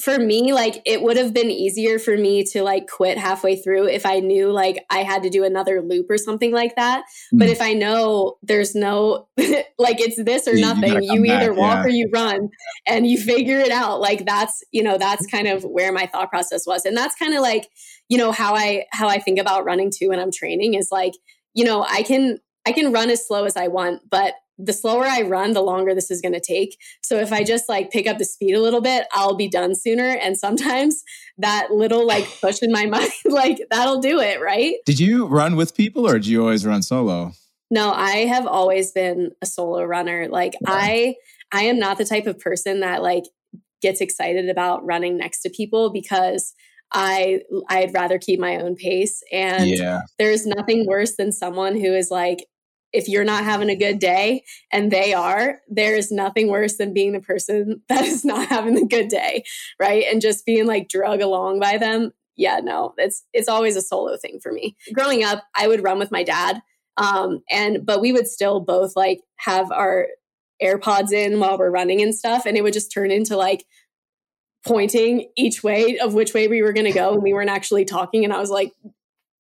for 0.00 0.18
me, 0.18 0.52
like 0.52 0.82
it 0.84 1.00
would 1.00 1.16
have 1.16 1.32
been 1.32 1.50
easier 1.50 1.98
for 1.98 2.18
me 2.18 2.44
to 2.44 2.62
like 2.62 2.86
quit 2.86 3.16
halfway 3.16 3.56
through 3.56 3.88
if 3.88 4.04
I 4.04 4.20
knew 4.20 4.52
like 4.52 4.84
I 4.90 4.98
had 4.98 5.22
to 5.22 5.30
do 5.30 5.42
another 5.42 5.80
loop 5.80 6.10
or 6.10 6.18
something 6.18 6.52
like 6.52 6.76
that. 6.76 7.04
Mm. 7.32 7.38
But 7.38 7.48
if 7.48 7.62
I 7.62 7.72
know 7.72 8.36
there's 8.42 8.74
no 8.74 9.28
like 9.78 10.00
it's 10.00 10.22
this 10.22 10.46
or 10.46 10.54
yeah, 10.54 10.72
nothing, 10.72 11.02
you, 11.02 11.24
you 11.24 11.32
either 11.32 11.52
back, 11.52 11.58
walk 11.58 11.76
yeah. 11.76 11.84
or 11.84 11.88
you 11.88 12.10
run 12.12 12.50
and 12.86 13.06
you 13.06 13.18
figure 13.18 13.58
it 13.58 13.70
out. 13.70 14.00
Like 14.00 14.26
that's, 14.26 14.62
you 14.70 14.82
know, 14.82 14.98
that's 14.98 15.26
kind 15.26 15.48
of 15.48 15.62
where 15.64 15.92
my 15.92 16.06
thought 16.06 16.28
process 16.28 16.66
was. 16.66 16.84
And 16.84 16.94
that's 16.96 17.16
kind 17.16 17.34
of 17.34 17.40
like, 17.40 17.68
you 18.08 18.18
know, 18.18 18.32
how 18.32 18.54
I 18.54 18.84
how 18.92 19.08
I 19.08 19.18
think 19.18 19.38
about 19.38 19.64
running 19.64 19.90
too 19.90 20.10
when 20.10 20.20
I'm 20.20 20.30
training 20.30 20.74
is 20.74 20.88
like, 20.92 21.14
you 21.54 21.64
know, 21.64 21.86
I 21.88 22.02
can 22.02 22.38
I 22.66 22.72
can 22.72 22.92
run 22.92 23.08
as 23.08 23.26
slow 23.26 23.44
as 23.44 23.56
I 23.56 23.68
want, 23.68 24.02
but 24.10 24.34
the 24.58 24.72
slower 24.72 25.04
I 25.04 25.22
run, 25.22 25.52
the 25.52 25.62
longer 25.62 25.94
this 25.94 26.10
is 26.10 26.20
going 26.20 26.32
to 26.32 26.40
take. 26.40 26.78
So 27.02 27.18
if 27.18 27.32
I 27.32 27.44
just 27.44 27.68
like 27.68 27.90
pick 27.90 28.06
up 28.06 28.18
the 28.18 28.24
speed 28.24 28.54
a 28.54 28.60
little 28.60 28.80
bit, 28.80 29.06
I'll 29.12 29.36
be 29.36 29.48
done 29.48 29.74
sooner. 29.74 30.16
And 30.22 30.36
sometimes 30.36 31.02
that 31.38 31.70
little 31.70 32.06
like 32.06 32.26
push 32.40 32.62
in 32.62 32.72
my 32.72 32.86
mind, 32.86 33.10
like 33.24 33.58
that'll 33.70 34.00
do 34.00 34.20
it, 34.20 34.40
right? 34.40 34.76
Did 34.84 35.00
you 35.00 35.26
run 35.26 35.56
with 35.56 35.74
people 35.74 36.08
or 36.08 36.14
did 36.14 36.26
you 36.26 36.40
always 36.42 36.64
run 36.66 36.82
solo? 36.82 37.32
No, 37.70 37.92
I 37.92 38.26
have 38.26 38.46
always 38.46 38.92
been 38.92 39.32
a 39.42 39.46
solo 39.46 39.82
runner. 39.82 40.28
Like 40.28 40.54
yeah. 40.54 40.70
I 40.70 41.14
I 41.52 41.64
am 41.64 41.78
not 41.78 41.98
the 41.98 42.04
type 42.04 42.26
of 42.26 42.38
person 42.38 42.80
that 42.80 43.02
like 43.02 43.24
gets 43.82 44.00
excited 44.00 44.48
about 44.48 44.84
running 44.84 45.16
next 45.16 45.42
to 45.42 45.50
people 45.50 45.90
because 45.92 46.54
I 46.92 47.40
I'd 47.68 47.92
rather 47.92 48.18
keep 48.18 48.38
my 48.38 48.56
own 48.56 48.76
pace 48.76 49.22
and 49.32 49.68
yeah. 49.68 50.02
there's 50.18 50.46
nothing 50.46 50.86
worse 50.86 51.16
than 51.16 51.32
someone 51.32 51.74
who 51.74 51.92
is 51.92 52.10
like 52.10 52.46
if 52.96 53.08
you're 53.08 53.24
not 53.24 53.44
having 53.44 53.68
a 53.68 53.76
good 53.76 53.98
day 53.98 54.42
and 54.72 54.90
they 54.90 55.12
are, 55.12 55.60
there 55.68 55.94
is 55.94 56.10
nothing 56.10 56.48
worse 56.48 56.78
than 56.78 56.94
being 56.94 57.12
the 57.12 57.20
person 57.20 57.82
that 57.88 58.04
is 58.04 58.24
not 58.24 58.48
having 58.48 58.78
a 58.78 58.86
good 58.86 59.08
day, 59.08 59.44
right? 59.78 60.04
And 60.10 60.22
just 60.22 60.46
being 60.46 60.66
like 60.66 60.88
drug 60.88 61.20
along 61.20 61.60
by 61.60 61.76
them. 61.76 62.12
Yeah, 62.36 62.60
no, 62.62 62.94
it's 62.98 63.24
it's 63.32 63.48
always 63.48 63.76
a 63.76 63.82
solo 63.82 64.16
thing 64.16 64.40
for 64.42 64.52
me. 64.52 64.76
Growing 64.92 65.24
up, 65.24 65.44
I 65.54 65.68
would 65.68 65.82
run 65.82 65.98
with 65.98 66.10
my 66.10 66.22
dad. 66.22 66.60
Um, 66.98 67.42
and 67.50 67.84
but 67.84 68.00
we 68.00 68.12
would 68.12 68.26
still 68.26 68.60
both 68.60 68.96
like 68.96 69.20
have 69.36 69.70
our 69.70 70.08
AirPods 70.62 71.12
in 71.12 71.38
while 71.38 71.58
we're 71.58 71.70
running 71.70 72.02
and 72.02 72.14
stuff, 72.14 72.44
and 72.46 72.56
it 72.56 72.62
would 72.62 72.74
just 72.74 72.92
turn 72.92 73.10
into 73.10 73.36
like 73.36 73.64
pointing 74.66 75.30
each 75.36 75.62
way 75.62 75.98
of 75.98 76.12
which 76.12 76.34
way 76.34 76.48
we 76.48 76.62
were 76.62 76.72
going 76.72 76.86
to 76.86 76.92
go, 76.92 77.14
and 77.14 77.22
we 77.22 77.32
weren't 77.32 77.50
actually 77.50 77.84
talking. 77.86 78.24
And 78.24 78.34
I 78.34 78.38
was 78.38 78.50
like, 78.50 78.72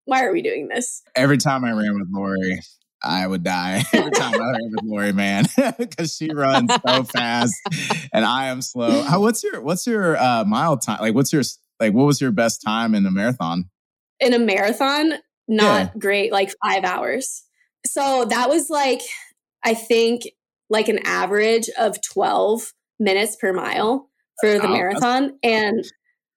why 0.05 0.23
are 0.23 0.33
we 0.33 0.41
doing 0.41 0.67
this? 0.67 1.01
Every 1.15 1.37
time 1.37 1.63
I 1.63 1.71
ran 1.71 1.97
with 1.97 2.09
Laurie, 2.11 2.59
I 3.03 3.27
would 3.27 3.43
die 3.43 3.83
every 3.93 4.11
time 4.11 4.33
I 4.35 4.51
ran 4.51 4.71
with 4.71 4.83
Laurie, 4.83 5.13
man, 5.13 5.45
because 5.77 6.15
she 6.15 6.33
runs 6.33 6.71
so 6.85 7.03
fast 7.03 7.55
and 8.13 8.23
I 8.25 8.47
am 8.47 8.61
slow. 8.61 9.03
How, 9.03 9.19
what's 9.19 9.43
your 9.43 9.61
what's 9.61 9.85
your 9.85 10.17
uh, 10.17 10.45
mile 10.45 10.77
time? 10.77 10.99
Like, 11.01 11.13
what's 11.13 11.33
your 11.33 11.43
like? 11.79 11.93
What 11.93 12.05
was 12.05 12.21
your 12.21 12.31
best 12.31 12.61
time 12.61 12.95
in 12.95 13.05
a 13.05 13.11
marathon? 13.11 13.69
In 14.19 14.33
a 14.33 14.39
marathon, 14.39 15.13
not 15.47 15.91
yeah. 15.93 15.99
great. 15.99 16.31
Like 16.31 16.53
five 16.63 16.83
hours. 16.83 17.43
So 17.85 18.25
that 18.25 18.49
was 18.49 18.69
like, 18.69 19.01
I 19.65 19.73
think, 19.73 20.23
like 20.69 20.87
an 20.87 20.99
average 21.05 21.69
of 21.77 21.97
twelve 22.01 22.73
minutes 22.99 23.35
per 23.35 23.51
mile 23.51 24.09
for 24.39 24.53
the 24.53 24.67
oh, 24.67 24.71
marathon, 24.71 25.37
and 25.43 25.83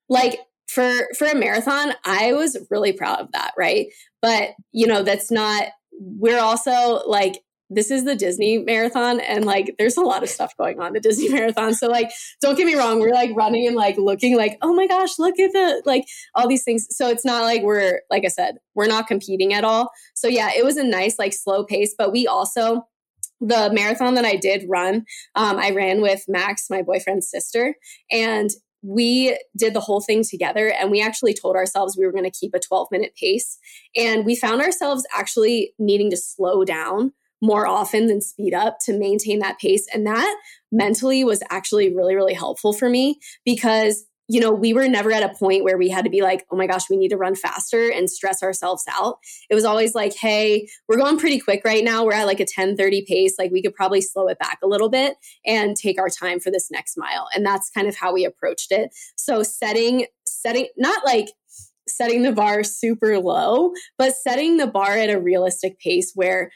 like 0.08 0.40
for 0.66 1.08
for 1.16 1.26
a 1.26 1.34
marathon, 1.34 1.92
I 2.04 2.32
was 2.32 2.56
really 2.70 2.92
proud 2.92 3.20
of 3.20 3.32
that. 3.32 3.52
Right, 3.56 3.86
but 4.20 4.50
you 4.72 4.86
know 4.86 5.02
that's 5.02 5.30
not 5.30 5.68
we're 5.98 6.40
also 6.40 7.02
like 7.06 7.40
this 7.68 7.90
is 7.90 8.04
the 8.04 8.14
Disney 8.14 8.58
marathon 8.58 9.18
and 9.20 9.44
like 9.44 9.74
there's 9.78 9.96
a 9.96 10.02
lot 10.02 10.22
of 10.22 10.28
stuff 10.28 10.56
going 10.56 10.80
on 10.80 10.92
the 10.92 11.00
Disney 11.00 11.28
marathon. 11.32 11.74
So 11.74 11.88
like 11.88 12.10
don't 12.40 12.56
get 12.56 12.66
me 12.66 12.76
wrong, 12.76 13.00
we're 13.00 13.12
like 13.12 13.30
running 13.34 13.66
and 13.66 13.76
like 13.76 13.96
looking 13.98 14.36
like, 14.36 14.56
oh 14.62 14.72
my 14.72 14.86
gosh, 14.86 15.18
look 15.18 15.38
at 15.38 15.52
the 15.52 15.82
like 15.84 16.04
all 16.34 16.48
these 16.48 16.64
things. 16.64 16.86
So 16.90 17.08
it's 17.08 17.24
not 17.24 17.42
like 17.42 17.62
we're 17.62 18.02
like 18.10 18.24
I 18.24 18.28
said, 18.28 18.56
we're 18.74 18.86
not 18.86 19.08
competing 19.08 19.52
at 19.52 19.64
all. 19.64 19.90
So 20.14 20.28
yeah, 20.28 20.50
it 20.56 20.64
was 20.64 20.76
a 20.76 20.84
nice 20.84 21.18
like 21.18 21.32
slow 21.32 21.64
pace, 21.64 21.94
but 21.96 22.12
we 22.12 22.26
also 22.26 22.86
the 23.40 23.70
marathon 23.72 24.14
that 24.14 24.24
I 24.24 24.36
did 24.36 24.64
run, 24.66 25.04
um, 25.34 25.58
I 25.58 25.70
ran 25.70 26.00
with 26.00 26.24
Max, 26.26 26.70
my 26.70 26.80
boyfriend's 26.80 27.28
sister, 27.30 27.74
and 28.10 28.48
we 28.86 29.36
did 29.56 29.74
the 29.74 29.80
whole 29.80 30.00
thing 30.00 30.22
together 30.22 30.72
and 30.78 30.90
we 30.90 31.02
actually 31.02 31.34
told 31.34 31.56
ourselves 31.56 31.96
we 31.96 32.06
were 32.06 32.12
going 32.12 32.24
to 32.24 32.30
keep 32.30 32.54
a 32.54 32.60
12 32.60 32.88
minute 32.92 33.14
pace. 33.18 33.58
And 33.96 34.24
we 34.24 34.36
found 34.36 34.62
ourselves 34.62 35.04
actually 35.14 35.72
needing 35.78 36.10
to 36.10 36.16
slow 36.16 36.64
down 36.64 37.12
more 37.42 37.66
often 37.66 38.06
than 38.06 38.20
speed 38.20 38.54
up 38.54 38.78
to 38.84 38.96
maintain 38.96 39.40
that 39.40 39.58
pace. 39.58 39.86
And 39.92 40.06
that 40.06 40.36
mentally 40.70 41.24
was 41.24 41.42
actually 41.50 41.94
really, 41.94 42.14
really 42.14 42.34
helpful 42.34 42.72
for 42.72 42.88
me 42.88 43.18
because 43.44 44.06
you 44.28 44.40
know, 44.40 44.50
we 44.50 44.72
were 44.72 44.88
never 44.88 45.12
at 45.12 45.22
a 45.22 45.34
point 45.34 45.62
where 45.62 45.78
we 45.78 45.88
had 45.88 46.04
to 46.04 46.10
be 46.10 46.20
like, 46.20 46.46
oh 46.50 46.56
my 46.56 46.66
gosh, 46.66 46.90
we 46.90 46.96
need 46.96 47.10
to 47.10 47.16
run 47.16 47.34
faster 47.34 47.90
and 47.90 48.10
stress 48.10 48.42
ourselves 48.42 48.84
out. 48.90 49.18
It 49.48 49.54
was 49.54 49.64
always 49.64 49.94
like, 49.94 50.14
hey, 50.16 50.68
we're 50.88 50.96
going 50.96 51.18
pretty 51.18 51.38
quick 51.38 51.62
right 51.64 51.84
now. 51.84 52.04
We're 52.04 52.14
at 52.14 52.26
like 52.26 52.40
a 52.40 52.44
10 52.44 52.76
30 52.76 53.04
pace. 53.06 53.34
Like 53.38 53.52
we 53.52 53.62
could 53.62 53.74
probably 53.74 54.00
slow 54.00 54.26
it 54.28 54.38
back 54.38 54.58
a 54.62 54.66
little 54.66 54.88
bit 54.88 55.14
and 55.44 55.76
take 55.76 56.00
our 56.00 56.08
time 56.08 56.40
for 56.40 56.50
this 56.50 56.70
next 56.70 56.96
mile. 56.96 57.28
And 57.34 57.46
that's 57.46 57.70
kind 57.70 57.86
of 57.86 57.96
how 57.96 58.12
we 58.12 58.24
approached 58.24 58.72
it. 58.72 58.90
So 59.16 59.42
setting, 59.42 60.06
setting, 60.26 60.68
not 60.76 61.04
like, 61.04 61.28
setting 61.88 62.22
the 62.22 62.32
bar 62.32 62.64
super 62.64 63.20
low, 63.20 63.72
but 63.96 64.16
setting 64.16 64.56
the 64.56 64.66
bar 64.66 64.96
at 64.96 65.08
a 65.08 65.20
realistic 65.20 65.78
pace 65.78 66.10
where 66.16 66.50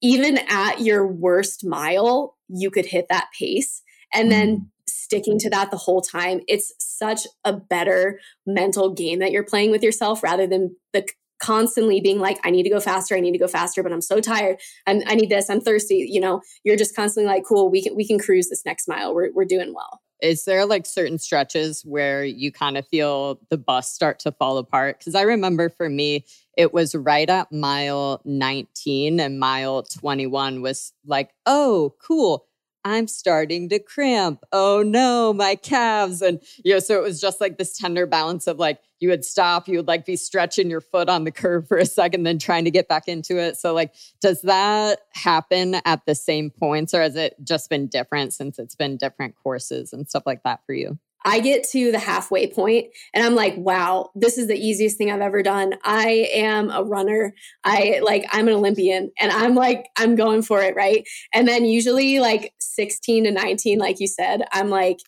even 0.00 0.38
at 0.48 0.80
your 0.80 1.04
worst 1.04 1.64
mile, 1.64 2.36
you 2.48 2.70
could 2.70 2.86
hit 2.86 3.06
that 3.08 3.30
pace. 3.36 3.82
And 4.12 4.30
then 4.30 4.56
mm 4.56 4.66
sticking 5.04 5.38
to 5.38 5.50
that 5.50 5.70
the 5.70 5.76
whole 5.76 6.00
time, 6.00 6.40
it's 6.48 6.72
such 6.78 7.26
a 7.44 7.52
better 7.52 8.20
mental 8.46 8.92
game 8.92 9.18
that 9.18 9.32
you're 9.32 9.44
playing 9.44 9.70
with 9.70 9.82
yourself 9.82 10.22
rather 10.22 10.46
than 10.46 10.76
the 10.92 11.06
constantly 11.40 12.00
being 12.00 12.20
like, 12.20 12.38
I 12.44 12.50
need 12.50 12.62
to 12.62 12.70
go 12.70 12.80
faster, 12.80 13.14
I 13.14 13.20
need 13.20 13.32
to 13.32 13.38
go 13.38 13.48
faster, 13.48 13.82
but 13.82 13.92
I'm 13.92 14.00
so 14.00 14.20
tired. 14.20 14.58
I'm, 14.86 15.02
I 15.06 15.14
need 15.14 15.30
this, 15.30 15.50
I'm 15.50 15.60
thirsty. 15.60 16.06
You 16.08 16.20
know, 16.20 16.40
you're 16.64 16.76
just 16.76 16.96
constantly 16.96 17.30
like, 17.30 17.44
cool, 17.44 17.70
we 17.70 17.82
can 17.82 17.94
we 17.94 18.06
can 18.06 18.18
cruise 18.18 18.48
this 18.48 18.64
next 18.64 18.88
mile. 18.88 19.14
We're 19.14 19.30
we're 19.32 19.44
doing 19.44 19.74
well. 19.74 20.00
Is 20.22 20.46
there 20.46 20.64
like 20.64 20.86
certain 20.86 21.18
stretches 21.18 21.82
where 21.84 22.24
you 22.24 22.50
kind 22.50 22.78
of 22.78 22.88
feel 22.88 23.40
the 23.50 23.58
bus 23.58 23.92
start 23.92 24.20
to 24.20 24.32
fall 24.32 24.56
apart? 24.56 24.98
Because 24.98 25.14
I 25.14 25.22
remember 25.22 25.68
for 25.68 25.90
me, 25.90 26.24
it 26.56 26.72
was 26.72 26.94
right 26.94 27.28
at 27.28 27.52
mile 27.52 28.22
19 28.24 29.20
and 29.20 29.38
mile 29.38 29.82
21 29.82 30.62
was 30.62 30.94
like, 31.04 31.34
oh, 31.44 31.94
cool 32.00 32.46
I'm 32.84 33.08
starting 33.08 33.70
to 33.70 33.78
cramp. 33.78 34.44
Oh 34.52 34.82
no, 34.82 35.32
my 35.32 35.54
calves. 35.54 36.20
And, 36.20 36.40
you 36.64 36.74
know, 36.74 36.78
so 36.80 36.98
it 36.98 37.02
was 37.02 37.20
just 37.20 37.40
like 37.40 37.56
this 37.56 37.78
tender 37.78 38.06
balance 38.06 38.46
of 38.46 38.58
like, 38.58 38.78
you 39.00 39.08
would 39.08 39.24
stop, 39.24 39.68
you 39.68 39.78
would 39.78 39.88
like 39.88 40.04
be 40.04 40.16
stretching 40.16 40.70
your 40.70 40.80
foot 40.80 41.08
on 41.08 41.24
the 41.24 41.30
curve 41.30 41.66
for 41.66 41.78
a 41.78 41.86
second, 41.86 42.24
then 42.24 42.38
trying 42.38 42.64
to 42.64 42.70
get 42.70 42.88
back 42.88 43.08
into 43.08 43.38
it. 43.38 43.56
So, 43.56 43.72
like, 43.74 43.94
does 44.20 44.42
that 44.42 45.00
happen 45.12 45.76
at 45.84 46.04
the 46.06 46.14
same 46.14 46.50
points 46.50 46.94
or 46.94 47.00
has 47.00 47.16
it 47.16 47.36
just 47.42 47.70
been 47.70 47.86
different 47.86 48.32
since 48.34 48.58
it's 48.58 48.74
been 48.74 48.96
different 48.96 49.34
courses 49.42 49.92
and 49.92 50.08
stuff 50.08 50.24
like 50.26 50.42
that 50.44 50.60
for 50.66 50.74
you? 50.74 50.98
I 51.24 51.40
get 51.40 51.64
to 51.70 51.90
the 51.90 51.98
halfway 51.98 52.46
point 52.46 52.88
and 53.14 53.24
I'm 53.24 53.34
like, 53.34 53.56
wow, 53.56 54.10
this 54.14 54.36
is 54.36 54.46
the 54.46 54.58
easiest 54.58 54.98
thing 54.98 55.10
I've 55.10 55.20
ever 55.20 55.42
done. 55.42 55.74
I 55.82 56.28
am 56.34 56.70
a 56.70 56.82
runner. 56.82 57.34
I 57.64 58.00
like, 58.02 58.26
I'm 58.30 58.46
an 58.48 58.54
Olympian 58.54 59.10
and 59.18 59.32
I'm 59.32 59.54
like, 59.54 59.86
I'm 59.96 60.16
going 60.16 60.42
for 60.42 60.62
it. 60.62 60.76
Right. 60.76 61.06
And 61.32 61.48
then 61.48 61.64
usually 61.64 62.20
like 62.20 62.52
16 62.60 63.24
to 63.24 63.30
19, 63.30 63.78
like 63.78 64.00
you 64.00 64.06
said, 64.06 64.42
I'm 64.52 64.68
like, 64.68 64.98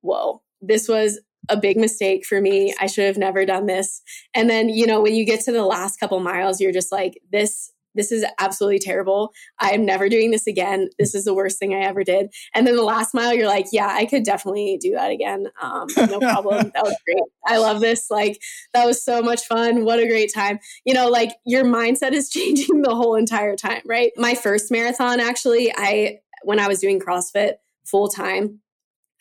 whoa, 0.00 0.42
this 0.60 0.88
was 0.88 1.20
a 1.48 1.56
big 1.56 1.76
mistake 1.76 2.24
for 2.24 2.40
me. 2.40 2.74
I 2.80 2.86
should 2.86 3.06
have 3.06 3.18
never 3.18 3.44
done 3.44 3.66
this. 3.66 4.02
And 4.34 4.48
then, 4.48 4.68
you 4.68 4.86
know, 4.86 5.00
when 5.00 5.14
you 5.14 5.24
get 5.24 5.40
to 5.42 5.52
the 5.52 5.64
last 5.64 5.98
couple 5.98 6.18
miles, 6.20 6.60
you're 6.60 6.72
just 6.72 6.92
like, 6.92 7.20
this 7.30 7.72
this 7.94 8.12
is 8.12 8.24
absolutely 8.38 8.78
terrible. 8.78 9.32
I'm 9.58 9.84
never 9.84 10.08
doing 10.08 10.30
this 10.30 10.46
again. 10.46 10.90
This 10.98 11.14
is 11.14 11.24
the 11.24 11.34
worst 11.34 11.58
thing 11.58 11.74
I 11.74 11.80
ever 11.80 12.04
did. 12.04 12.32
And 12.54 12.66
then 12.66 12.76
the 12.76 12.82
last 12.82 13.14
mile, 13.14 13.34
you're 13.34 13.48
like, 13.48 13.66
yeah, 13.72 13.88
I 13.88 14.06
could 14.06 14.24
definitely 14.24 14.78
do 14.80 14.92
that 14.92 15.10
again. 15.10 15.46
Um, 15.60 15.86
no 15.96 16.18
problem. 16.18 16.70
that 16.74 16.82
was 16.82 16.96
great. 17.04 17.24
I 17.46 17.58
love 17.58 17.80
this. 17.80 18.10
Like, 18.10 18.40
that 18.72 18.86
was 18.86 19.02
so 19.02 19.22
much 19.22 19.46
fun. 19.46 19.84
What 19.84 19.98
a 19.98 20.06
great 20.06 20.32
time. 20.34 20.58
You 20.84 20.94
know, 20.94 21.08
like 21.08 21.32
your 21.44 21.64
mindset 21.64 22.12
is 22.12 22.28
changing 22.30 22.82
the 22.82 22.94
whole 22.94 23.14
entire 23.14 23.56
time, 23.56 23.82
right? 23.86 24.12
My 24.16 24.34
first 24.34 24.70
marathon, 24.70 25.20
actually, 25.20 25.72
I, 25.76 26.20
when 26.44 26.58
I 26.58 26.68
was 26.68 26.80
doing 26.80 27.00
CrossFit 27.00 27.54
full 27.84 28.08
time, 28.08 28.60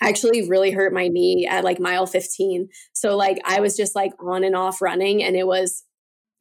I 0.01 0.09
actually 0.09 0.49
really 0.49 0.71
hurt 0.71 0.93
my 0.93 1.07
knee 1.07 1.47
at 1.47 1.63
like 1.63 1.79
mile 1.79 2.07
15. 2.07 2.69
So 2.93 3.15
like 3.15 3.39
I 3.45 3.59
was 3.59 3.77
just 3.77 3.95
like 3.95 4.13
on 4.19 4.43
and 4.43 4.55
off 4.55 4.81
running 4.81 5.21
and 5.23 5.35
it 5.35 5.45
was 5.45 5.83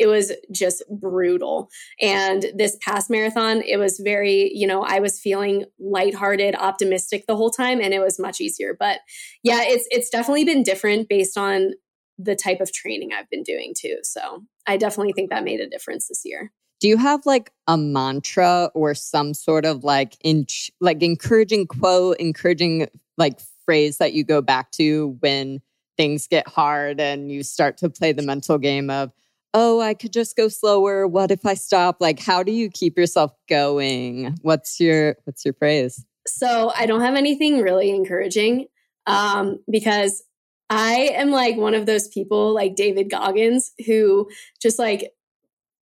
it 0.00 0.06
was 0.06 0.32
just 0.50 0.82
brutal. 0.88 1.68
And 2.00 2.46
this 2.54 2.76
past 2.80 3.10
marathon, 3.10 3.60
it 3.60 3.76
was 3.76 4.00
very, 4.02 4.50
you 4.54 4.66
know, 4.66 4.82
I 4.82 4.98
was 4.98 5.20
feeling 5.20 5.66
lighthearted, 5.78 6.56
optimistic 6.56 7.26
the 7.28 7.36
whole 7.36 7.50
time, 7.50 7.82
and 7.82 7.92
it 7.92 8.00
was 8.00 8.18
much 8.18 8.40
easier. 8.40 8.74
But 8.76 9.00
yeah, 9.44 9.60
it's 9.62 9.86
it's 9.90 10.08
definitely 10.08 10.44
been 10.44 10.62
different 10.62 11.08
based 11.08 11.36
on 11.36 11.74
the 12.18 12.34
type 12.34 12.60
of 12.60 12.72
training 12.72 13.10
I've 13.12 13.28
been 13.28 13.42
doing 13.42 13.74
too. 13.76 13.98
So 14.02 14.44
I 14.66 14.78
definitely 14.78 15.12
think 15.12 15.30
that 15.30 15.44
made 15.44 15.60
a 15.60 15.68
difference 15.68 16.08
this 16.08 16.22
year. 16.24 16.50
Do 16.80 16.88
you 16.88 16.96
have 16.96 17.26
like 17.26 17.52
a 17.66 17.76
mantra 17.76 18.70
or 18.74 18.94
some 18.94 19.34
sort 19.34 19.66
of 19.66 19.84
like 19.84 20.16
in 20.24 20.46
like 20.80 21.02
encouraging 21.02 21.66
quote, 21.66 22.16
encouraging 22.18 22.88
like 23.18 23.38
phrase 23.66 23.98
that 23.98 24.14
you 24.14 24.24
go 24.24 24.40
back 24.40 24.70
to 24.72 25.18
when 25.20 25.60
things 25.98 26.26
get 26.26 26.48
hard 26.48 27.00
and 27.00 27.30
you 27.30 27.42
start 27.42 27.76
to 27.76 27.90
play 27.90 28.12
the 28.12 28.22
mental 28.22 28.56
game 28.56 28.88
of 28.88 29.12
oh, 29.54 29.80
I 29.80 29.94
could 29.94 30.12
just 30.12 30.36
go 30.36 30.48
slower. 30.48 31.06
What 31.06 31.30
if 31.30 31.44
I 31.44 31.54
stop? 31.54 31.96
Like, 32.00 32.20
how 32.20 32.42
do 32.42 32.52
you 32.52 32.70
keep 32.70 32.96
yourself 32.96 33.32
going? 33.48 34.36
What's 34.42 34.80
your 34.80 35.16
what's 35.24 35.44
your 35.44 35.54
phrase? 35.54 36.04
So 36.26 36.72
I 36.76 36.86
don't 36.86 37.00
have 37.00 37.14
anything 37.14 37.60
really 37.60 37.90
encouraging 37.90 38.66
um, 39.06 39.58
because 39.70 40.22
I 40.68 41.10
am 41.14 41.30
like 41.30 41.56
one 41.56 41.74
of 41.74 41.86
those 41.86 42.08
people 42.08 42.54
like 42.54 42.76
David 42.76 43.10
Goggins 43.10 43.72
who 43.86 44.28
just 44.62 44.78
like 44.78 45.12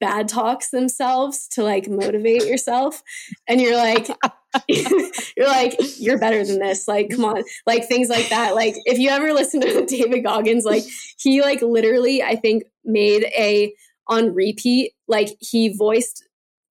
bad 0.01 0.29
talks 0.29 0.71
themselves 0.71 1.49
to 1.49 1.63
like 1.63 1.89
motivate 1.89 2.47
yourself. 2.47 3.03
And 3.49 3.61
you're 3.61 3.77
like 3.77 4.09
you're 4.69 5.49
like 5.49 5.79
you're 5.99 6.19
better 6.19 6.45
than 6.45 6.59
this. 6.59 6.89
Like 6.89 7.11
come 7.11 7.25
on. 7.25 7.43
Like 7.67 7.87
things 7.87 8.09
like 8.09 8.29
that. 8.29 8.55
Like 8.55 8.75
if 8.85 8.99
you 8.99 9.11
ever 9.11 9.33
listen 9.33 9.61
to 9.61 9.85
david 9.87 10.23
goggins 10.23 10.65
like 10.65 10.85
he 11.19 11.41
like 11.43 11.63
literally 11.63 12.23
i 12.23 12.37
think 12.37 12.65
made 12.85 13.25
a 13.37 13.73
on 14.07 14.35
repeat 14.35 14.93
like 15.07 15.37
he 15.41 15.75
voiced 15.75 16.25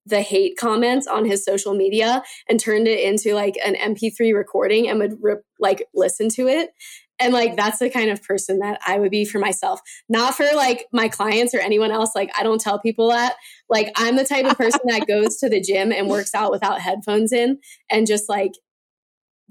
the 0.06 0.22
hate 0.22 0.58
comments 0.58 1.06
on 1.06 1.26
his 1.26 1.44
social 1.44 1.74
media 1.74 2.24
and 2.48 2.60
turned 2.60 2.88
it 2.88 3.00
into 3.00 3.34
like 3.34 3.56
an 3.66 3.76
mp3 3.76 4.34
recording 4.34 4.88
and 4.88 5.00
would 5.00 5.18
like 5.60 5.88
listen 5.94 6.30
to 6.30 6.48
it 6.48 6.70
and 7.20 7.34
like 7.34 7.56
that's 7.56 7.80
the 7.80 7.90
kind 7.90 8.10
of 8.10 8.24
person 8.24 8.60
that 8.60 8.80
I 8.86 9.00
would 9.00 9.12
be 9.12 9.26
for 9.26 9.40
myself, 9.40 9.82
not 10.10 10.36
for 10.36 10.46
like 10.56 10.86
my 10.92 11.08
clients 11.08 11.54
or 11.54 11.60
anyone 11.60 11.92
else. 11.92 12.12
Like 12.16 12.32
I 12.38 12.44
don't 12.44 12.62
tell 12.62 12.80
people 12.80 13.10
that. 13.10 13.36
Like 13.70 13.92
I'm 13.96 14.16
the 14.16 14.26
type 14.26 14.46
of 14.46 14.58
person 14.58 14.82
that 14.86 15.06
goes 15.08 15.38
to 15.38 15.50
the 15.50 15.62
gym 15.62 15.92
and 15.92 16.08
works 16.08 16.36
out 16.36 16.52
without 16.52 16.82
headphones 16.82 17.32
in 17.32 17.60
and 17.90 18.08
just 18.08 18.30
like 18.30 18.54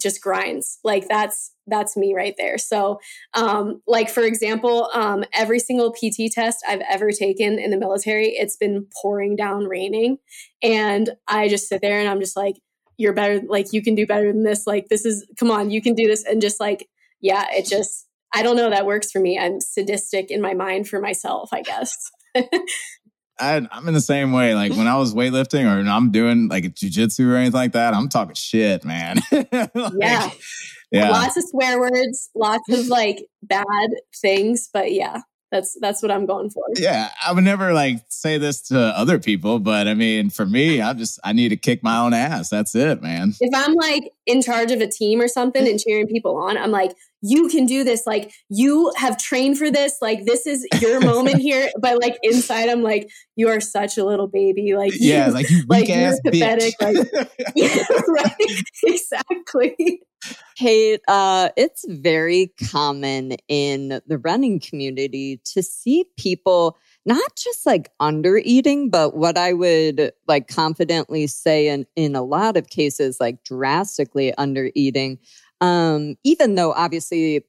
just 0.01 0.21
grinds. 0.21 0.79
Like 0.85 1.09
that's 1.09 1.53
that's 1.67 1.97
me 1.97 2.15
right 2.15 2.35
there. 2.37 2.59
So 2.59 3.01
um 3.35 3.83
like 3.87 4.11
for 4.11 4.23
example, 4.23 4.91
um 4.93 5.25
every 5.33 5.59
single 5.59 5.93
PT 5.93 6.31
test 6.31 6.59
I've 6.69 6.83
ever 6.89 7.11
taken 7.11 7.59
in 7.59 7.71
the 7.71 7.79
military, 7.79 8.29
it's 8.29 8.57
been 8.57 8.87
pouring 9.03 9.37
down 9.37 9.65
raining 9.65 10.19
and 10.63 11.11
I 11.27 11.49
just 11.49 11.69
sit 11.69 11.81
there 11.81 11.99
and 11.99 12.09
I'm 12.09 12.21
just 12.21 12.37
like 12.37 12.57
you're 12.99 13.13
better 13.13 13.41
like 13.47 13.73
you 13.73 13.83
can 13.83 13.95
do 13.95 14.07
better 14.07 14.33
than 14.33 14.43
this 14.43 14.67
like 14.67 14.89
this 14.89 15.05
is 15.05 15.27
come 15.39 15.51
on 15.51 15.71
you 15.71 15.83
can 15.83 15.95
do 15.95 16.07
this 16.07 16.25
and 16.25 16.41
just 16.41 16.61
like 16.61 16.89
yeah, 17.21 17.47
it 17.53 17.67
just, 17.67 18.07
I 18.35 18.43
don't 18.43 18.57
know, 18.57 18.71
that 18.71 18.87
works 18.87 19.11
for 19.11 19.21
me. 19.21 19.39
I'm 19.39 19.61
sadistic 19.61 20.31
in 20.31 20.41
my 20.41 20.55
mind 20.55 20.89
for 20.89 21.01
myself, 21.01 21.51
I 21.53 21.63
guess. 21.63 21.97
I, 23.39 23.67
am 23.71 23.89
in 23.89 23.95
the 23.95 24.01
same 24.01 24.33
way. 24.33 24.55
Like 24.55 24.73
when 24.73 24.87
I 24.87 24.97
was 24.97 25.15
weightlifting 25.15 25.65
or 25.65 25.89
I'm 25.89 26.11
doing 26.11 26.49
like 26.49 26.65
jujitsu 26.65 27.31
or 27.31 27.37
anything 27.37 27.53
like 27.53 27.73
that, 27.73 27.95
I'm 27.95 28.09
talking 28.09 28.35
shit, 28.35 28.85
man. 28.85 29.21
like, 29.33 29.51
yeah. 29.99 30.31
Yeah. 30.93 31.11
Lots 31.11 31.37
of 31.37 31.45
swear 31.49 31.81
words, 31.81 32.31
lots 32.35 32.71
of 32.71 32.87
like 32.87 33.27
bad 33.43 33.91
things, 34.23 34.71
but 34.73 34.93
yeah 34.93 35.21
that's 35.51 35.77
that's 35.81 36.03
what 36.03 36.11
I'm 36.11 36.27
going 36.27 36.51
for. 36.51 36.65
Yeah, 36.77 37.11
I 37.25 37.33
would 37.33 37.45
never 37.45 37.73
like 37.73 38.05
say 38.09 38.39
this 38.39 38.61
to 38.69 38.79
other 38.79 39.19
people, 39.19 39.59
but 39.59 39.87
I 39.87 39.95
mean, 39.95 40.31
for 40.31 40.45
me, 40.45 40.81
I 40.81 40.93
just 40.93 41.21
I 41.25 41.33
need 41.33 41.51
to 41.51 41.57
kick 41.57 41.83
my 41.83 41.99
own 41.99 42.15
ass. 42.15 42.49
That's 42.49 42.75
it, 42.75 43.01
man. 43.03 43.35
If 43.41 43.55
I'm 43.55 43.75
like 43.75 44.13
in 44.27 44.43
charge 44.43 44.73
of 44.73 44.81
a 44.81 44.89
team 44.89 45.21
or 45.21 45.29
something 45.29 45.67
and 45.67 45.79
cheering 45.79 46.09
people 46.09 46.37
on, 46.37 46.59
I'm 46.59 46.73
like, 46.73 46.97
you 47.23 47.49
can 47.49 47.67
do 47.67 47.85
this. 47.85 48.07
Like 48.07 48.33
you 48.49 48.93
have 48.97 49.19
trained 49.19 49.59
for 49.59 49.71
this. 49.71 49.99
Like 50.01 50.25
this 50.25 50.47
is 50.47 50.67
your 50.81 51.01
moment 51.05 51.39
here. 51.39 51.69
But 51.81 52.01
like 52.01 52.19
inside, 52.23 52.69
I'm 52.69 52.83
like, 52.83 53.09
you 53.37 53.49
are 53.49 53.61
such 53.61 53.99
a 53.99 54.05
little 54.05 54.29
baby. 54.29 54.75
Like 54.77 54.93
yeah, 54.97 55.29
like 55.29 55.51
you 55.51 55.65
like 55.69 55.89
you're 55.89 56.17
pathetic. 56.25 56.75
Bitch. 56.81 57.13
Like 57.15 57.31
yeah, 57.55 57.85
right, 58.09 58.63
exactly. 58.85 60.01
Kate, 60.57 61.01
uh, 61.09 61.51
it's 61.57 61.85
very 61.89 62.53
common 62.71 63.37
in 63.49 64.01
the 64.07 64.19
running 64.19 64.59
community 64.59 65.41
to 65.45 65.63
see 65.63 66.07
people 66.17 66.77
not 67.05 67.37
just 67.37 67.65
like 67.65 67.93
under 68.01 68.39
eating, 68.39 68.91
but 68.91 69.17
what 69.17 69.39
I 69.39 69.53
would 69.53 70.13
like 70.27 70.49
confidently 70.49 71.29
say 71.29 71.69
in, 71.69 71.87
in 71.95 72.17
a 72.17 72.23
lot 72.23 72.57
of 72.57 72.69
cases, 72.69 73.19
like 73.21 73.45
drastically 73.45 74.35
under 74.35 74.71
eating. 74.75 75.19
Um, 75.61 76.17
even 76.25 76.55
though 76.55 76.73
obviously 76.73 77.45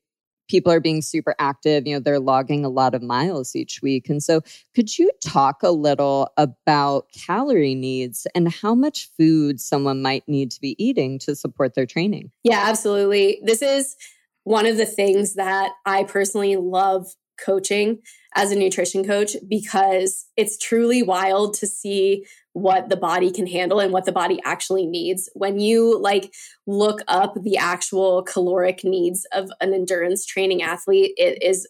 people 0.48 0.72
are 0.72 0.80
being 0.80 1.02
super 1.02 1.36
active, 1.40 1.86
you 1.86 1.94
know, 1.94 2.00
they're 2.00 2.20
logging 2.20 2.64
a 2.64 2.70
lot 2.70 2.96
of 2.96 3.02
miles 3.02 3.56
each 3.56 3.82
week. 3.82 4.10
And 4.10 4.24
so, 4.24 4.42
could 4.74 4.98
you 4.98 5.12
talk 5.24 5.62
a 5.64 5.72
little 5.72 6.30
about 6.38 7.08
calorie 7.12 7.76
needs 7.76 8.28
and 8.34 8.52
how 8.52 8.74
much 8.74 9.10
food 9.18 9.60
someone 9.60 10.02
might 10.02 10.28
need 10.28 10.52
to 10.52 10.62
be 10.62 10.76
eating 10.84 11.20
to 11.20 11.36
support 11.36 11.76
their 11.76 11.86
training? 11.86 12.32
Yeah, 12.44 12.64
absolutely. 12.66 13.42
This 13.44 13.62
is 13.62 13.96
one 14.44 14.66
of 14.66 14.78
the 14.78 14.86
things 14.86 15.34
that 15.36 15.72
I 15.86 16.04
personally 16.06 16.56
love 16.56 17.08
coaching 17.38 18.00
as 18.38 18.52
a 18.52 18.56
nutrition 18.56 19.04
coach 19.04 19.36
because 19.50 20.28
it's 20.38 20.60
truly 20.60 21.02
wild 21.02 21.56
to 21.56 21.66
see 21.66 22.24
what 22.54 22.88
the 22.88 22.96
body 22.96 23.32
can 23.32 23.48
handle 23.48 23.80
and 23.80 23.92
what 23.92 24.06
the 24.06 24.12
body 24.12 24.40
actually 24.46 24.86
needs. 24.86 25.28
When 25.34 25.60
you 25.60 26.00
like 26.00 26.32
look 26.68 27.02
up 27.08 27.34
the 27.42 27.58
actual 27.58 28.22
caloric 28.24 28.84
needs 28.84 29.26
of 29.34 29.50
an 29.60 29.74
endurance 29.74 30.24
training 30.24 30.62
athlete, 30.62 31.14
it 31.18 31.42
is 31.44 31.68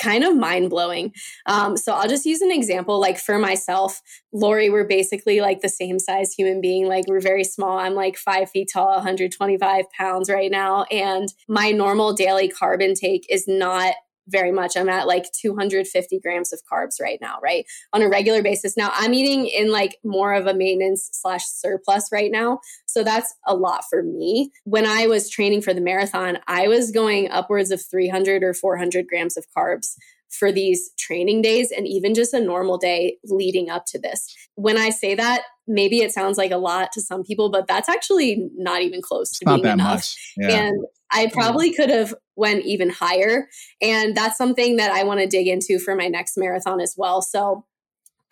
kind 0.00 0.24
of 0.24 0.36
mind 0.36 0.70
blowing. 0.70 1.12
Um, 1.46 1.76
so 1.76 1.92
I'll 1.92 2.08
just 2.08 2.26
use 2.26 2.40
an 2.40 2.50
example. 2.50 2.98
Like 2.98 3.18
for 3.18 3.38
myself, 3.38 4.00
Laurie, 4.32 4.70
we're 4.70 4.86
basically 4.86 5.40
like 5.40 5.60
the 5.60 5.68
same 5.68 5.98
size 5.98 6.32
human 6.32 6.60
being. 6.60 6.88
Like 6.88 7.04
we're 7.06 7.20
very 7.20 7.44
small. 7.44 7.78
I'm 7.78 7.94
like 7.94 8.16
five 8.16 8.50
feet 8.50 8.70
tall, 8.72 8.94
125 8.94 9.84
pounds 9.96 10.28
right 10.28 10.50
now. 10.50 10.84
And 10.90 11.28
my 11.48 11.70
normal 11.70 12.14
daily 12.14 12.48
carb 12.48 12.82
intake 12.82 13.26
is 13.28 13.46
not 13.46 13.94
very 14.30 14.52
much. 14.52 14.76
I'm 14.76 14.88
at 14.88 15.06
like 15.06 15.26
250 15.32 16.20
grams 16.20 16.52
of 16.52 16.60
carbs 16.70 17.00
right 17.00 17.18
now, 17.20 17.38
right? 17.42 17.66
On 17.92 18.02
a 18.02 18.08
regular 18.08 18.42
basis. 18.42 18.76
Now 18.76 18.90
I'm 18.94 19.14
eating 19.14 19.46
in 19.46 19.70
like 19.70 19.98
more 20.04 20.34
of 20.34 20.46
a 20.46 20.54
maintenance 20.54 21.08
slash 21.12 21.44
surplus 21.44 22.08
right 22.12 22.30
now. 22.30 22.60
So 22.86 23.02
that's 23.02 23.34
a 23.46 23.54
lot 23.54 23.84
for 23.88 24.02
me. 24.02 24.52
When 24.64 24.86
I 24.86 25.06
was 25.06 25.28
training 25.28 25.62
for 25.62 25.74
the 25.74 25.80
marathon, 25.80 26.38
I 26.46 26.68
was 26.68 26.90
going 26.90 27.30
upwards 27.30 27.70
of 27.70 27.82
300 27.84 28.42
or 28.42 28.54
400 28.54 29.06
grams 29.06 29.36
of 29.36 29.46
carbs 29.56 29.94
for 30.30 30.52
these 30.52 30.90
training 30.98 31.42
days 31.42 31.72
and 31.76 31.86
even 31.86 32.14
just 32.14 32.32
a 32.32 32.40
normal 32.40 32.78
day 32.78 33.18
leading 33.24 33.68
up 33.68 33.84
to 33.86 33.98
this. 33.98 34.34
When 34.54 34.78
I 34.78 34.90
say 34.90 35.14
that, 35.16 35.42
maybe 35.66 35.98
it 35.98 36.12
sounds 36.12 36.38
like 36.38 36.52
a 36.52 36.56
lot 36.56 36.92
to 36.92 37.00
some 37.00 37.24
people, 37.24 37.50
but 37.50 37.66
that's 37.66 37.88
actually 37.88 38.48
not 38.56 38.82
even 38.82 39.02
close 39.02 39.30
to 39.38 39.44
being 39.44 39.66
enough. 39.66 40.14
Yeah. 40.36 40.50
And 40.50 40.84
I 41.12 41.28
probably 41.32 41.72
could 41.72 41.90
have 41.90 42.14
went 42.36 42.64
even 42.64 42.90
higher. 42.90 43.48
And 43.82 44.16
that's 44.16 44.38
something 44.38 44.76
that 44.76 44.92
I 44.92 45.04
want 45.04 45.20
to 45.20 45.26
dig 45.26 45.46
into 45.46 45.78
for 45.78 45.94
my 45.94 46.08
next 46.08 46.36
marathon 46.36 46.80
as 46.80 46.94
well. 46.96 47.22
So 47.22 47.66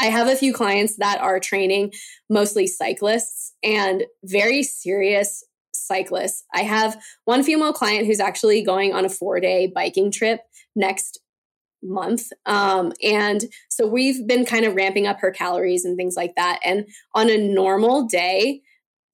I 0.00 0.06
have 0.06 0.28
a 0.28 0.36
few 0.36 0.52
clients 0.52 0.96
that 0.96 1.20
are 1.20 1.40
training 1.40 1.92
mostly 2.30 2.66
cyclists 2.66 3.54
and 3.62 4.04
very 4.24 4.62
serious 4.62 5.44
cyclists. 5.74 6.44
I 6.54 6.62
have 6.62 7.02
one 7.24 7.42
female 7.42 7.72
client 7.72 8.06
who's 8.06 8.20
actually 8.20 8.62
going 8.62 8.94
on 8.94 9.04
a 9.04 9.08
four 9.08 9.40
day 9.40 9.70
biking 9.72 10.10
trip 10.10 10.40
next 10.76 11.20
month. 11.82 12.28
Um, 12.46 12.92
and 13.02 13.44
so 13.68 13.86
we've 13.86 14.26
been 14.26 14.44
kind 14.44 14.64
of 14.64 14.74
ramping 14.74 15.06
up 15.06 15.20
her 15.20 15.30
calories 15.30 15.84
and 15.84 15.96
things 15.96 16.16
like 16.16 16.34
that. 16.36 16.60
And 16.64 16.86
on 17.14 17.30
a 17.30 17.36
normal 17.36 18.06
day, 18.06 18.62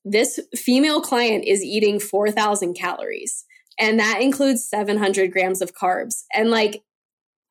this 0.05 0.39
female 0.55 1.01
client 1.01 1.45
is 1.47 1.63
eating 1.63 1.99
4,000 1.99 2.75
calories, 2.75 3.45
and 3.79 3.99
that 3.99 4.21
includes 4.21 4.69
700 4.69 5.33
grams 5.33 5.61
of 5.61 5.75
carbs. 5.75 6.25
And 6.33 6.51
like, 6.51 6.83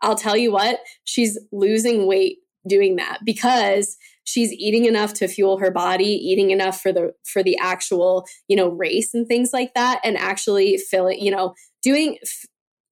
I'll 0.02 0.16
tell 0.16 0.38
you 0.38 0.52
what, 0.52 0.80
she's 1.04 1.38
losing 1.52 2.08
weight 2.08 2.40
doing 2.68 2.96
that 2.96 3.20
because 3.26 3.98
she's 4.24 4.54
eating 4.54 4.86
enough 4.86 5.14
to 5.14 5.28
fuel 5.28 5.58
her 5.58 5.70
body 5.70 6.06
eating 6.06 6.52
enough 6.52 6.80
for 6.80 6.94
the 6.94 7.14
for 7.26 7.44
the 7.44 7.58
actual 7.58 8.26
you 8.48 8.56
know 8.56 8.70
race 8.70 9.14
and 9.14 9.28
things 9.28 9.52
like 9.52 9.74
that 9.74 10.00
and 10.02 10.18
actually 10.18 10.78
filling 10.78 11.20
you 11.20 11.30
know 11.30 11.54
doing 11.82 12.18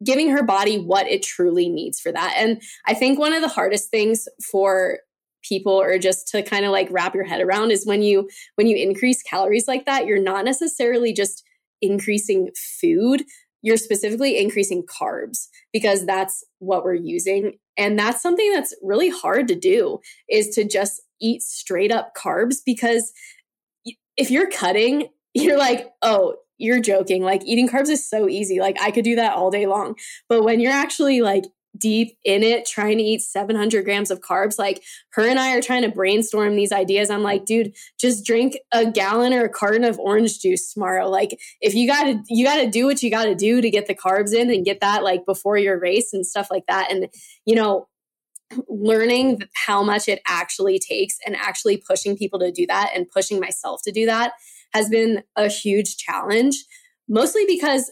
giving 0.04 0.30
her 0.30 0.44
body 0.44 0.80
what 0.80 1.08
it 1.08 1.24
truly 1.24 1.70
needs 1.70 2.00
for 2.00 2.12
that. 2.12 2.34
And 2.38 2.62
I 2.86 2.94
think 2.94 3.20
one 3.20 3.34
of 3.34 3.42
the 3.42 3.48
hardest 3.48 3.90
things 3.90 4.28
for 4.52 5.00
people 5.44 5.74
or 5.74 5.98
just 5.98 6.28
to 6.30 6.44
kind 6.44 6.66
of 6.66 6.72
like 6.72 6.88
wrap 6.92 7.16
your 7.16 7.24
head 7.24 7.42
around 7.42 7.72
is 7.72 7.86
when 7.86 8.02
you 8.02 8.30
when 8.56 8.68
you 8.68 8.78
increase 8.78 9.24
calories 9.24 9.68
like 9.68 9.86
that, 9.86 10.06
you're 10.06 10.22
not 10.22 10.46
necessarily 10.46 11.14
just 11.14 11.44
increasing 11.82 12.50
food, 12.80 13.24
you're 13.62 13.78
specifically 13.78 14.40
increasing 14.40 14.84
carbs 14.84 15.48
because 15.72 16.06
that's 16.06 16.44
what 16.60 16.84
we're 16.84 16.94
using. 16.96 17.54
And 17.78 17.98
that's 17.98 18.22
something 18.22 18.52
that's 18.52 18.76
really 18.82 19.10
hard 19.10 19.48
to 19.50 19.56
do 19.56 20.00
is 20.30 20.50
to 20.56 20.64
just 20.64 21.02
eat 21.20 21.42
straight 21.42 21.92
up 21.92 22.14
carbs 22.16 22.58
because 22.66 23.12
if 24.18 24.32
you're 24.32 24.50
cutting, 24.50 25.10
you're 25.34 25.58
like, 25.58 25.90
oh, 26.02 26.36
you're 26.58 26.82
joking. 26.82 27.24
Like 27.24 27.44
eating 27.46 27.68
carbs 27.68 27.90
is 27.90 28.08
so 28.08 28.28
easy. 28.28 28.60
Like 28.60 28.78
I 28.82 28.92
could 28.92 29.04
do 29.06 29.16
that 29.16 29.34
all 29.34 29.50
day 29.50 29.66
long. 29.66 29.96
But 30.30 30.44
when 30.44 30.60
you're 30.60 30.72
actually 30.72 31.22
like 31.22 31.46
deep 31.82 32.18
in 32.24 32.44
it, 32.44 32.66
trying 32.66 32.98
to 32.98 33.04
eat 33.04 33.22
700 33.22 33.84
grams 33.84 34.12
of 34.12 34.22
carbs, 34.22 34.58
like 34.60 34.84
her 35.14 35.28
and 35.28 35.40
I 35.40 35.56
are 35.56 35.62
trying 35.62 35.82
to 35.82 35.90
brainstorm 35.90 36.56
these 36.56 36.72
ideas. 36.72 37.10
I'm 37.10 37.24
like, 37.24 37.46
dude, 37.46 37.76
just 38.00 38.26
drink 38.26 38.58
a 38.72 38.90
gallon 38.90 39.34
or 39.34 39.44
a 39.44 39.50
carton 39.50 39.84
of 39.84 40.00
orange 40.00 40.40
juice 40.40 40.72
tomorrow. 40.72 41.10
Like 41.10 41.40
if 41.60 41.74
you 41.74 41.88
gotta, 41.88 42.22
you 42.30 42.46
gotta 42.46 42.70
do 42.70 42.86
what 42.86 43.04
you 43.04 43.10
gotta 43.10 43.36
do 43.36 43.60
to 43.60 43.70
get 43.70 43.88
the 43.88 43.96
carbs 43.96 44.34
in 44.34 44.50
and 44.50 44.64
get 44.64 44.80
that 44.80 45.04
like 45.04 45.26
before 45.26 45.58
your 45.58 45.80
race 45.80 46.14
and 46.14 46.26
stuff 46.26 46.48
like 46.50 46.66
that. 46.68 46.92
And, 46.92 47.08
you 47.46 47.56
know, 47.56 47.88
learning 48.68 49.42
how 49.54 49.84
much 49.84 50.08
it 50.08 50.22
actually 50.28 50.80
takes 50.80 51.18
and 51.26 51.36
actually 51.36 51.78
pushing 51.78 52.18
people 52.18 52.40
to 52.40 52.52
do 52.52 52.66
that 52.68 52.92
and 52.96 53.10
pushing 53.10 53.40
myself 53.40 53.82
to 53.84 53.92
do 53.92 54.06
that 54.06 54.34
has 54.74 54.90
been 54.90 55.24
a 55.36 55.48
huge 55.48 55.98
challenge, 55.98 56.56
mostly 57.08 57.46
because 57.46 57.92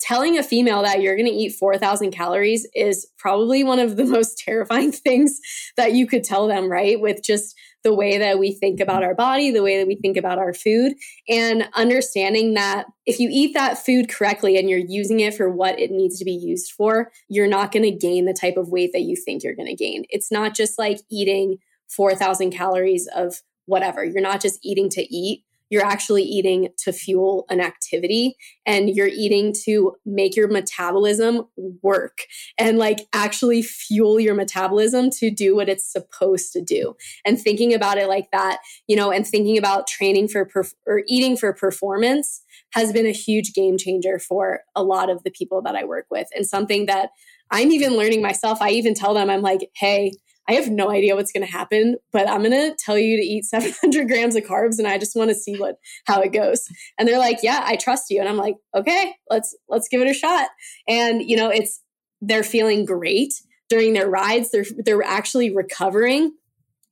telling 0.00 0.38
a 0.38 0.42
female 0.42 0.82
that 0.82 1.00
you're 1.00 1.16
going 1.16 1.26
to 1.26 1.32
eat 1.32 1.54
4,000 1.54 2.10
calories 2.12 2.66
is 2.74 3.06
probably 3.18 3.64
one 3.64 3.78
of 3.78 3.96
the 3.96 4.04
most 4.18 4.38
terrifying 4.38 4.92
things 4.92 5.40
that 5.76 5.92
you 5.92 6.06
could 6.06 6.24
tell 6.24 6.46
them, 6.46 6.70
right? 6.70 7.00
With 7.00 7.22
just 7.22 7.56
the 7.84 7.94
way 7.94 8.18
that 8.18 8.38
we 8.38 8.52
think 8.52 8.80
about 8.80 9.04
our 9.04 9.14
body, 9.14 9.50
the 9.50 9.62
way 9.62 9.78
that 9.78 9.86
we 9.86 9.96
think 9.96 10.16
about 10.16 10.38
our 10.38 10.52
food, 10.52 10.94
and 11.28 11.68
understanding 11.74 12.54
that 12.54 12.86
if 13.06 13.20
you 13.20 13.28
eat 13.30 13.54
that 13.54 13.78
food 13.78 14.08
correctly 14.08 14.58
and 14.58 14.68
you're 14.68 14.78
using 14.78 15.20
it 15.20 15.34
for 15.34 15.48
what 15.48 15.78
it 15.78 15.90
needs 15.90 16.18
to 16.18 16.24
be 16.24 16.32
used 16.32 16.72
for, 16.72 17.10
you're 17.28 17.46
not 17.46 17.72
going 17.72 17.84
to 17.84 17.90
gain 17.90 18.24
the 18.24 18.34
type 18.34 18.56
of 18.56 18.68
weight 18.68 18.90
that 18.92 19.02
you 19.02 19.16
think 19.16 19.42
you're 19.42 19.54
going 19.54 19.68
to 19.68 19.74
gain. 19.74 20.04
It's 20.10 20.30
not 20.32 20.54
just 20.54 20.78
like 20.78 20.98
eating 21.10 21.58
4,000 21.88 22.50
calories 22.50 23.08
of 23.14 23.40
whatever. 23.66 24.04
You're 24.04 24.22
not 24.22 24.40
just 24.40 24.58
eating 24.62 24.88
to 24.90 25.14
eat 25.14 25.44
you're 25.70 25.84
actually 25.84 26.22
eating 26.22 26.68
to 26.78 26.92
fuel 26.92 27.44
an 27.48 27.60
activity 27.60 28.36
and 28.66 28.90
you're 28.90 29.08
eating 29.08 29.54
to 29.64 29.94
make 30.04 30.36
your 30.36 30.48
metabolism 30.48 31.46
work 31.82 32.18
and 32.58 32.78
like 32.78 33.06
actually 33.12 33.62
fuel 33.62 34.18
your 34.18 34.34
metabolism 34.34 35.10
to 35.10 35.30
do 35.30 35.54
what 35.54 35.68
it's 35.68 35.90
supposed 35.90 36.52
to 36.52 36.62
do. 36.62 36.94
And 37.24 37.40
thinking 37.40 37.74
about 37.74 37.98
it 37.98 38.08
like 38.08 38.30
that, 38.32 38.58
you 38.86 38.96
know, 38.96 39.10
and 39.10 39.26
thinking 39.26 39.58
about 39.58 39.86
training 39.86 40.28
for 40.28 40.46
perf- 40.46 40.74
or 40.86 41.02
eating 41.06 41.36
for 41.36 41.52
performance 41.52 42.42
has 42.72 42.92
been 42.92 43.06
a 43.06 43.12
huge 43.12 43.54
game 43.54 43.78
changer 43.78 44.18
for 44.18 44.60
a 44.74 44.82
lot 44.82 45.10
of 45.10 45.22
the 45.22 45.30
people 45.30 45.62
that 45.62 45.74
I 45.74 45.84
work 45.84 46.06
with 46.10 46.28
and 46.34 46.46
something 46.46 46.86
that 46.86 47.10
I'm 47.50 47.70
even 47.72 47.96
learning 47.96 48.22
myself. 48.22 48.60
I 48.60 48.70
even 48.70 48.94
tell 48.94 49.14
them, 49.14 49.30
I'm 49.30 49.40
like, 49.40 49.70
hey, 49.74 50.12
I 50.48 50.52
have 50.52 50.70
no 50.70 50.90
idea 50.90 51.14
what's 51.14 51.30
going 51.30 51.46
to 51.46 51.52
happen, 51.52 51.96
but 52.10 52.28
I'm 52.28 52.42
going 52.42 52.52
to 52.52 52.74
tell 52.78 52.98
you 52.98 53.16
to 53.18 53.22
eat 53.22 53.44
700 53.44 54.08
grams 54.08 54.34
of 54.34 54.44
carbs, 54.44 54.78
and 54.78 54.88
I 54.88 54.98
just 54.98 55.14
want 55.14 55.30
to 55.30 55.34
see 55.34 55.56
what 55.56 55.76
how 56.06 56.20
it 56.20 56.32
goes. 56.32 56.66
And 56.98 57.06
they're 57.06 57.18
like, 57.18 57.38
"Yeah, 57.42 57.62
I 57.64 57.76
trust 57.76 58.10
you." 58.10 58.20
And 58.20 58.28
I'm 58.28 58.36
like, 58.36 58.56
"Okay, 58.74 59.14
let's 59.30 59.56
let's 59.68 59.88
give 59.88 60.00
it 60.00 60.08
a 60.08 60.14
shot." 60.14 60.48
And 60.88 61.22
you 61.22 61.36
know, 61.36 61.50
it's 61.50 61.82
they're 62.20 62.42
feeling 62.42 62.84
great 62.84 63.34
during 63.68 63.92
their 63.92 64.08
rides. 64.08 64.50
They're 64.50 64.64
they're 64.84 65.02
actually 65.02 65.54
recovering 65.54 66.32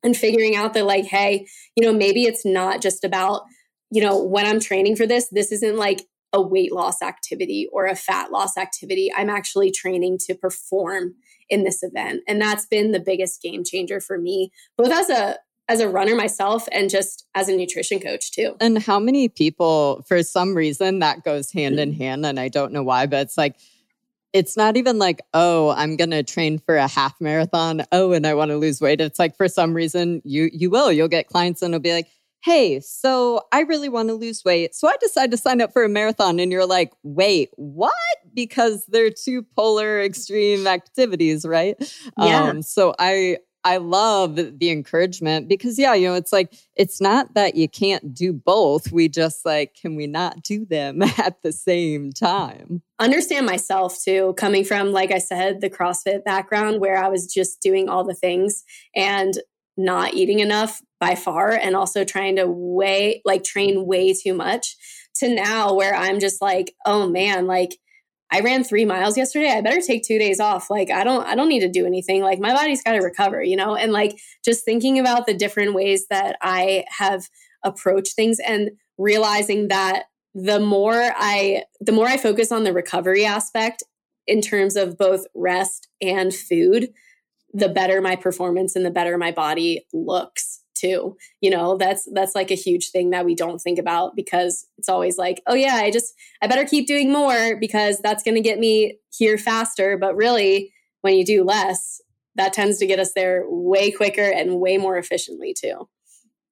and 0.03 0.17
figuring 0.17 0.55
out 0.55 0.75
that 0.75 0.85
like, 0.85 1.07
hey, 1.07 1.47
you 1.75 1.85
know, 1.85 1.93
maybe 1.93 2.25
it's 2.25 2.45
not 2.45 2.83
just 2.83 3.05
about 3.05 3.43
you 3.91 4.03
know 4.03 4.23
when 4.23 4.47
I'm 4.47 4.61
training 4.61 4.97
for 4.97 5.07
this. 5.07 5.29
This 5.31 5.51
isn't 5.53 5.77
like 5.77 6.07
a 6.33 6.43
weight 6.43 6.73
loss 6.73 7.01
activity 7.03 7.69
or 7.73 7.87
a 7.87 7.97
fat 7.97 8.31
loss 8.31 8.59
activity. 8.59 9.11
I'm 9.17 9.31
actually 9.31 9.71
training 9.71 10.19
to 10.27 10.35
perform 10.35 11.15
in 11.49 11.65
this 11.65 11.83
event. 11.83 12.23
And 12.27 12.41
that's 12.41 12.67
been 12.67 12.93
the 12.93 13.01
biggest 13.01 13.43
game 13.43 13.65
changer 13.65 14.01
for 14.01 14.19
me, 14.19 14.51
both 14.77 14.93
as 14.93 15.11
a 15.11 15.39
as 15.69 15.81
a 15.81 15.89
runner 15.89 16.15
myself 16.15 16.69
and 16.71 16.89
just 16.89 17.27
as 17.35 17.49
a 17.49 17.57
nutrition 17.57 17.99
coach 17.99 18.31
too. 18.31 18.55
And 18.61 18.79
how 18.79 19.01
many 19.01 19.29
people 19.29 20.05
for 20.07 20.23
some 20.23 20.55
reason 20.55 21.01
that 21.01 21.25
goes 21.25 21.51
hand 21.51 21.81
in 21.81 21.91
mm-hmm. 21.91 22.03
hand 22.03 22.27
and 22.27 22.39
I 22.39 22.49
don't 22.49 22.73
know 22.73 22.85
why, 22.85 23.07
but 23.07 23.23
it's 23.23 23.37
like 23.37 23.57
it's 24.33 24.57
not 24.57 24.77
even 24.77 24.99
like, 24.99 25.23
oh, 25.33 25.71
I'm 25.71 25.97
going 25.97 26.11
to 26.11 26.23
train 26.23 26.59
for 26.59 26.77
a 26.77 26.87
half 26.87 27.19
marathon. 27.21 27.83
Oh, 27.91 28.13
and 28.13 28.27
I 28.27 28.35
want 28.35 28.51
to 28.51 28.59
lose 28.59 28.83
weight. 28.83 29.01
It's 29.01 29.19
like 29.19 29.35
for 29.37 29.49
some 29.49 29.73
reason 29.73 30.21
you 30.25 30.51
you 30.53 30.71
will. 30.71 30.93
You'll 30.93 31.09
get 31.09 31.29
clients 31.29 31.63
and 31.63 31.75
it'll 31.75 31.83
be 31.83 31.93
like, 31.93 32.09
hey, 32.43 32.81
so 32.81 33.43
I 33.53 33.63
really 33.63 33.89
want 33.89 34.09
to 34.09 34.15
lose 34.15 34.45
weight. 34.45 34.75
So 34.75 34.89
I 34.89 34.95
decided 35.01 35.33
to 35.33 35.37
sign 35.37 35.61
up 35.61 35.73
for 35.73 35.85
a 35.85 35.89
marathon. 35.89 36.39
And 36.39 36.53
you're 36.53 36.67
like, 36.67 36.93
wait, 37.03 37.51
what? 37.57 37.93
Because 38.35 38.85
they're 38.87 39.11
two 39.11 39.43
polar 39.57 40.01
extreme 40.01 40.67
activities, 40.67 41.45
right? 41.45 41.77
Yeah. 42.19 42.45
Um, 42.45 42.63
so 42.63 42.95
I, 42.99 43.39
I 43.65 43.79
love 43.79 44.37
the 44.37 44.71
encouragement 44.71 45.49
because, 45.49 45.77
yeah, 45.77 45.93
you 45.95 46.07
know, 46.07 46.15
it's 46.15 46.33
like, 46.33 46.55
it's 46.77 47.01
not 47.01 47.35
that 47.35 47.57
you 47.57 47.69
can't 47.69 48.15
do 48.15 48.33
both. 48.33 48.93
We 48.93 49.09
just 49.09 49.45
like, 49.45 49.75
can 49.75 49.97
we 49.97 50.07
not 50.07 50.43
do 50.45 50.65
them 50.65 51.03
at 51.19 51.43
the 51.43 51.51
same 51.51 52.13
time? 52.13 52.81
Understand 53.01 53.45
myself 53.45 53.99
too, 54.01 54.35
coming 54.37 54.65
from, 54.65 54.93
like 54.93 55.11
I 55.11 55.19
said, 55.19 55.61
the 55.61 55.69
CrossFit 55.69 56.23
background 56.23 56.81
where 56.81 56.97
I 56.97 57.09
was 57.09 57.27
just 57.27 57.61
doing 57.61 57.89
all 57.89 58.05
the 58.05 58.15
things 58.15 58.63
and 58.95 59.35
not 59.77 60.15
eating 60.15 60.39
enough 60.39 60.81
by 61.01 61.15
far 61.15 61.51
and 61.51 61.77
also 61.77 62.05
trying 62.05 62.37
to 62.37 62.47
weigh 62.47 63.23
like 63.25 63.45
train 63.45 63.87
way 63.87 64.13
too 64.13 64.35
much 64.35 64.77
to 65.17 65.35
now 65.35 65.75
where 65.75 65.95
I'm 65.95 66.21
just 66.21 66.41
like, 66.41 66.75
oh 66.85 67.09
man, 67.09 67.47
like 67.47 67.79
I 68.31 68.41
ran 68.41 68.65
three 68.65 68.85
miles 68.85 69.17
yesterday. 69.17 69.51
I 69.51 69.61
better 69.61 69.81
take 69.81 70.03
two 70.03 70.19
days 70.19 70.41
off. 70.41 70.69
Like 70.69 70.91
I 70.91 71.05
don't, 71.05 71.27
I 71.27 71.35
don't 71.35 71.49
need 71.49 71.61
to 71.61 71.71
do 71.71 71.87
anything. 71.87 72.23
Like 72.23 72.41
my 72.41 72.53
body's 72.53 72.83
got 72.83 72.93
to 72.93 72.99
recover, 72.99 73.43
you 73.43 73.57
know. 73.57 73.77
And 73.77 73.93
like 73.93 74.19
just 74.45 74.65
thinking 74.65 74.99
about 74.99 75.27
the 75.27 75.35
different 75.35 75.75
ways 75.75 76.07
that 76.11 76.37
I 76.43 76.85
have 76.89 77.29
approached 77.65 78.15
things 78.15 78.39
and 78.41 78.71
realizing 78.99 79.69
that 79.69 80.05
the 80.35 80.61
more 80.61 81.13
I, 81.17 81.65
the 81.81 81.93
more 81.93 82.07
I 82.07 82.17
focus 82.17 82.51
on 82.51 82.65
the 82.65 82.73
recovery 82.73 83.25
aspect 83.25 83.85
in 84.27 84.41
terms 84.41 84.77
of 84.77 84.99
both 84.99 85.25
rest 85.35 85.89
and 86.01 86.35
food, 86.35 86.89
the 87.55 87.69
better 87.69 88.03
my 88.03 88.17
performance 88.17 88.75
and 88.75 88.85
the 88.85 88.91
better 88.91 89.17
my 89.17 89.31
body 89.31 89.87
looks 89.93 90.63
too 90.77 91.17
you 91.41 91.51
know 91.51 91.77
that's 91.77 92.09
that's 92.13 92.35
like 92.35 92.51
a 92.51 92.55
huge 92.55 92.91
thing 92.91 93.11
that 93.11 93.25
we 93.25 93.35
don't 93.35 93.61
think 93.61 93.79
about 93.79 94.15
because 94.15 94.67
it's 94.79 94.89
always 94.89 95.19
like 95.19 95.43
oh 95.47 95.55
yeah 95.55 95.75
i 95.77 95.91
just 95.91 96.15
i 96.43 96.47
better 96.47 96.65
keep 96.65 96.87
doing 96.87 97.13
more 97.13 97.57
because 97.57 97.99
that's 97.99 98.23
going 98.23 98.35
to 98.35 98.41
get 98.41 98.59
me 98.59 98.99
here 99.11 99.39
faster 99.39 99.97
but 99.97 100.15
really 100.15 100.73
when 101.07 101.15
you 101.15 101.25
do 101.25 101.45
less, 101.45 102.01
that 102.35 102.53
tends 102.53 102.79
to 102.79 102.87
get 102.87 102.99
us 102.99 103.13
there 103.15 103.45
way 103.47 103.93
quicker 103.93 104.29
and 104.29 104.59
way 104.59 104.77
more 104.77 104.99
efficiently 104.99 105.55
too. 105.55 105.89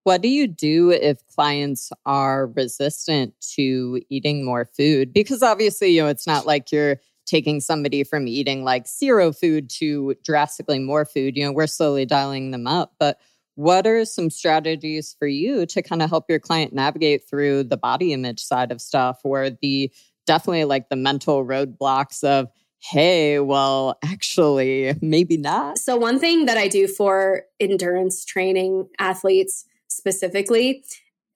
What 0.04 0.22
do 0.22 0.28
you 0.28 0.46
do 0.46 0.90
if 0.90 1.26
clients 1.26 1.90
are 2.06 2.46
resistant 2.46 3.34
to 3.54 4.00
eating 4.10 4.44
more 4.44 4.64
food? 4.64 5.12
Because 5.12 5.42
obviously, 5.42 5.88
you 5.88 6.02
know, 6.02 6.08
it's 6.08 6.26
not 6.26 6.46
like 6.46 6.70
you're 6.70 6.98
taking 7.26 7.60
somebody 7.60 8.04
from 8.04 8.28
eating 8.28 8.62
like 8.62 8.86
zero 8.86 9.32
food 9.32 9.68
to 9.70 10.14
drastically 10.22 10.78
more 10.78 11.04
food. 11.04 11.36
You 11.36 11.46
know, 11.46 11.52
we're 11.52 11.66
slowly 11.66 12.06
dialing 12.06 12.52
them 12.52 12.68
up. 12.68 12.92
But 13.00 13.18
what 13.56 13.86
are 13.86 14.04
some 14.04 14.30
strategies 14.30 15.14
for 15.18 15.28
you 15.28 15.66
to 15.66 15.82
kind 15.82 16.02
of 16.02 16.10
help 16.10 16.24
your 16.28 16.40
client 16.40 16.72
navigate 16.72 17.28
through 17.28 17.64
the 17.64 17.76
body 17.76 18.12
image 18.12 18.40
side 18.42 18.72
of 18.72 18.80
stuff 18.80 19.20
or 19.24 19.50
the 19.62 19.92
definitely 20.26 20.64
like 20.64 20.88
the 20.88 20.96
mental 20.96 21.44
roadblocks 21.44 22.24
of, 22.24 22.48
hey, 22.80 23.38
well, 23.38 23.98
actually, 24.04 24.94
maybe 25.00 25.36
not? 25.36 25.78
So, 25.78 25.96
one 25.96 26.18
thing 26.18 26.46
that 26.46 26.58
I 26.58 26.68
do 26.68 26.88
for 26.88 27.42
endurance 27.60 28.24
training 28.24 28.88
athletes 28.98 29.66
specifically 29.88 30.82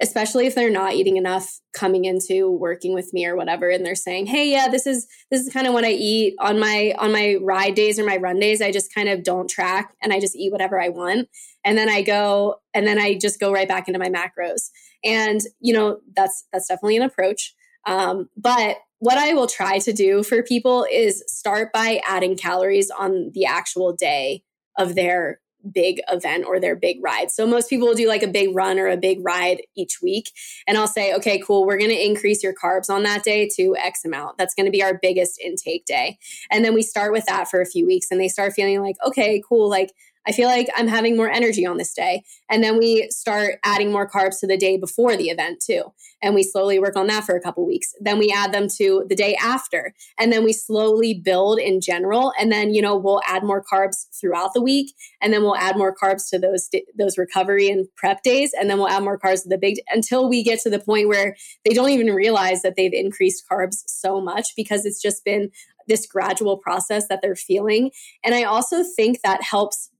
especially 0.01 0.47
if 0.47 0.55
they're 0.55 0.71
not 0.71 0.95
eating 0.95 1.17
enough 1.17 1.61
coming 1.73 2.05
into 2.05 2.51
working 2.51 2.95
with 2.95 3.13
me 3.13 3.27
or 3.27 3.37
whatever 3.37 3.69
and 3.69 3.85
they're 3.85 3.95
saying 3.95 4.27
hey 4.27 4.51
yeah 4.51 4.69
this 4.69 4.87
is 4.87 5.07
this 5.31 5.41
is 5.41 5.53
kind 5.53 5.67
of 5.67 5.73
what 5.73 5.85
i 5.85 5.91
eat 5.91 6.35
on 6.39 6.59
my 6.59 6.95
on 6.99 7.13
my 7.13 7.37
ride 7.41 7.75
days 7.75 7.99
or 7.99 8.05
my 8.05 8.17
run 8.17 8.39
days 8.39 8.63
i 8.63 8.71
just 8.71 8.95
kind 8.95 9.09
of 9.09 9.23
don't 9.23 9.51
track 9.51 9.95
and 10.03 10.13
i 10.13 10.21
just 10.21 10.37
eat 10.37 10.53
whatever 10.53 10.81
i 10.81 10.89
want 10.89 11.29
and 11.69 11.77
then 11.77 11.89
i 11.89 12.01
go 12.01 12.57
and 12.73 12.87
then 12.87 12.99
i 12.99 13.15
just 13.15 13.39
go 13.39 13.53
right 13.53 13.69
back 13.69 13.87
into 13.87 14.01
my 14.01 14.09
macros 14.09 14.71
and 15.05 15.43
you 15.61 15.73
know 15.73 16.01
that's 16.17 16.47
that's 16.53 16.67
definitely 16.67 16.97
an 16.97 17.03
approach 17.03 17.55
um, 17.87 18.29
but 18.37 18.77
what 18.99 19.17
I 19.17 19.33
will 19.33 19.47
try 19.47 19.79
to 19.79 19.93
do 19.93 20.23
for 20.23 20.43
people 20.43 20.87
is 20.91 21.23
start 21.27 21.73
by 21.73 22.01
adding 22.07 22.37
calories 22.37 22.91
on 22.91 23.31
the 23.33 23.47
actual 23.47 23.93
day 23.93 24.43
of 24.77 24.95
their 24.95 25.41
big 25.73 26.01
event 26.09 26.45
or 26.47 26.61
their 26.61 26.77
big 26.77 26.99
ride. 27.03 27.31
So 27.31 27.47
most 27.47 27.69
people 27.69 27.89
will 27.89 27.95
do 27.95 28.09
like 28.09 28.23
a 28.23 28.29
big 28.29 28.55
run 28.55 28.79
or 28.79 28.87
a 28.87 28.97
big 28.97 29.19
ride 29.25 29.63
each 29.77 30.01
week. 30.03 30.31
And 30.67 30.79
I'll 30.79 30.87
say, 30.87 31.15
okay, 31.15 31.41
cool, 31.45 31.67
we're 31.67 31.79
going 31.79 31.91
to 31.91 32.07
increase 32.07 32.43
your 32.43 32.55
carbs 32.55 32.89
on 32.89 33.03
that 33.03 33.25
day 33.25 33.49
to 33.57 33.77
X 33.77 34.05
amount. 34.05 34.39
That's 34.39 34.55
going 34.55 34.67
to 34.67 34.73
be 34.73 34.83
our 34.83 34.99
biggest 35.01 35.41
intake 35.41 35.85
day. 35.85 36.19
And 36.51 36.65
then 36.65 36.75
we 36.75 36.83
start 36.83 37.13
with 37.13 37.27
that 37.27 37.49
for 37.49 37.61
a 37.61 37.67
few 37.67 37.87
weeks 37.87 38.07
and 38.11 38.21
they 38.21 38.29
start 38.29 38.53
feeling 38.53 38.81
like, 38.81 38.97
okay, 39.05 39.43
cool, 39.49 39.69
like 39.69 39.93
I 40.29 40.33
feel 40.33 40.49
like 40.49 40.69
I'm 40.77 40.89
having 40.89 41.17
more 41.17 41.31
energy 41.31 41.65
on 41.65 41.79
this 41.79 41.95
day. 41.95 42.23
And 42.51 42.63
then 42.63 42.77
we 42.77 43.09
start 43.11 43.55
adding 43.65 43.91
more 43.91 44.09
carbs 44.09 44.41
to 44.41 44.47
the 44.47 44.59
day 44.59 44.77
before 44.77 45.17
the 45.17 45.31
event 45.31 45.63
too. 45.65 45.85
And 46.23 46.35
we 46.35 46.43
slowly 46.43 46.79
work 46.79 46.97
on 46.97 47.07
that 47.07 47.25
for 47.25 47.35
a 47.35 47.41
couple 47.41 47.67
weeks. 47.67 47.95
Then 47.99 48.19
we 48.19 48.31
add 48.31 48.53
them 48.53 48.69
to 48.77 49.07
the 49.09 49.15
day 49.15 49.37
after. 49.37 49.95
And 50.19 50.31
then 50.31 50.45
we 50.45 50.53
slowly 50.53 51.15
build 51.15 51.59
in 51.59 51.81
general. 51.81 52.33
And 52.39 52.53
then, 52.53 52.75
you 52.75 52.83
know, 52.83 52.95
we'll 52.95 53.23
add 53.27 53.43
more 53.43 53.65
carbs 53.65 54.07
throughout 54.21 54.53
the 54.53 54.61
week. 54.61 54.95
And 55.23 55.33
then 55.33 55.43
we'll 55.43 55.57
add 55.57 55.79
more 55.79 55.97
carbs 55.97 56.29
to 56.31 56.39
those, 56.39 56.69
those 56.99 57.17
recovery 57.17 57.71
and 57.71 57.87
prep 57.97 58.23
days. 58.23 58.53
And 58.59 58.69
then 58.69 58.77
we'll 58.77 58.89
add 58.89 59.05
more 59.05 59.19
carbs 59.19 59.45
to 59.45 59.49
the 59.49 59.59
big, 59.59 59.81
until 59.89 60.29
we 60.29 60.43
get 60.43 60.61
to 60.61 60.71
the 60.71 60.81
point 60.81 61.09
where 61.09 61.37
they 61.65 61.73
don't 61.73 61.91
even 61.91 62.09
realize 62.09 62.61
that 62.63 62.77
they've 62.77 62.93
increased 62.93 63.45
carbs 63.51 63.83
so 63.87 64.21
much 64.21 64.49
because 64.57 64.85
it's 64.85 65.01
just 65.01 65.25
been 65.25 65.51
this 65.87 66.07
gradual 66.07 66.59
process 66.59 67.09
that 67.09 67.21
they're 67.23 67.35
feeling. 67.35 67.91
And 68.23 68.35
I 68.35 68.43
also 68.43 68.85
think 68.85 69.23
that 69.23 69.43
helps 69.43 69.91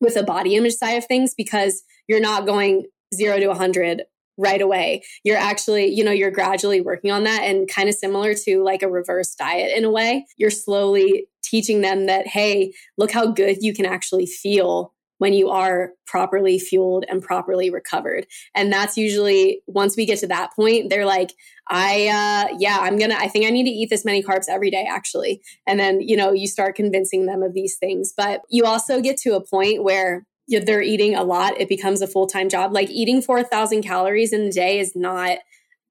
with 0.00 0.16
a 0.16 0.22
body 0.22 0.56
image 0.56 0.74
side 0.74 0.92
of 0.92 1.06
things 1.06 1.34
because 1.36 1.82
you're 2.06 2.20
not 2.20 2.46
going 2.46 2.86
zero 3.14 3.38
to 3.38 3.48
100 3.48 4.02
right 4.36 4.62
away. 4.62 5.02
You're 5.24 5.36
actually, 5.36 5.86
you 5.88 6.04
know, 6.04 6.12
you're 6.12 6.30
gradually 6.30 6.80
working 6.80 7.10
on 7.10 7.24
that 7.24 7.42
and 7.42 7.68
kind 7.68 7.88
of 7.88 7.94
similar 7.94 8.34
to 8.34 8.62
like 8.62 8.82
a 8.82 8.88
reverse 8.88 9.34
diet 9.34 9.76
in 9.76 9.84
a 9.84 9.90
way. 9.90 10.26
You're 10.36 10.50
slowly 10.50 11.26
teaching 11.42 11.80
them 11.80 12.06
that, 12.06 12.26
hey, 12.26 12.72
look 12.96 13.10
how 13.10 13.32
good 13.32 13.58
you 13.60 13.74
can 13.74 13.84
actually 13.84 14.26
feel 14.26 14.94
when 15.18 15.32
you 15.32 15.50
are 15.50 15.90
properly 16.06 16.58
fueled 16.58 17.04
and 17.08 17.22
properly 17.22 17.70
recovered. 17.70 18.26
And 18.54 18.72
that's 18.72 18.96
usually 18.96 19.62
once 19.66 19.96
we 19.96 20.06
get 20.06 20.18
to 20.20 20.26
that 20.28 20.54
point, 20.54 20.90
they're 20.90 21.04
like, 21.04 21.34
I, 21.68 22.08
uh, 22.08 22.56
yeah, 22.58 22.78
I'm 22.80 22.98
gonna, 22.98 23.16
I 23.18 23.28
think 23.28 23.46
I 23.46 23.50
need 23.50 23.64
to 23.64 23.70
eat 23.70 23.90
this 23.90 24.04
many 24.04 24.22
carbs 24.22 24.46
every 24.48 24.70
day, 24.70 24.86
actually. 24.88 25.42
And 25.66 25.78
then, 25.78 26.00
you 26.00 26.16
know, 26.16 26.32
you 26.32 26.48
start 26.48 26.76
convincing 26.76 27.26
them 27.26 27.42
of 27.42 27.52
these 27.52 27.76
things. 27.76 28.12
But 28.16 28.42
you 28.48 28.64
also 28.64 29.00
get 29.00 29.18
to 29.18 29.34
a 29.34 29.44
point 29.44 29.82
where 29.82 30.24
they're 30.48 30.82
eating 30.82 31.14
a 31.14 31.24
lot. 31.24 31.60
It 31.60 31.68
becomes 31.68 32.00
a 32.00 32.06
full 32.06 32.26
time 32.26 32.48
job. 32.48 32.72
Like 32.72 32.90
eating 32.90 33.20
4,000 33.20 33.82
calories 33.82 34.32
in 34.32 34.42
a 34.42 34.52
day 34.52 34.78
is 34.78 34.96
not 34.96 35.38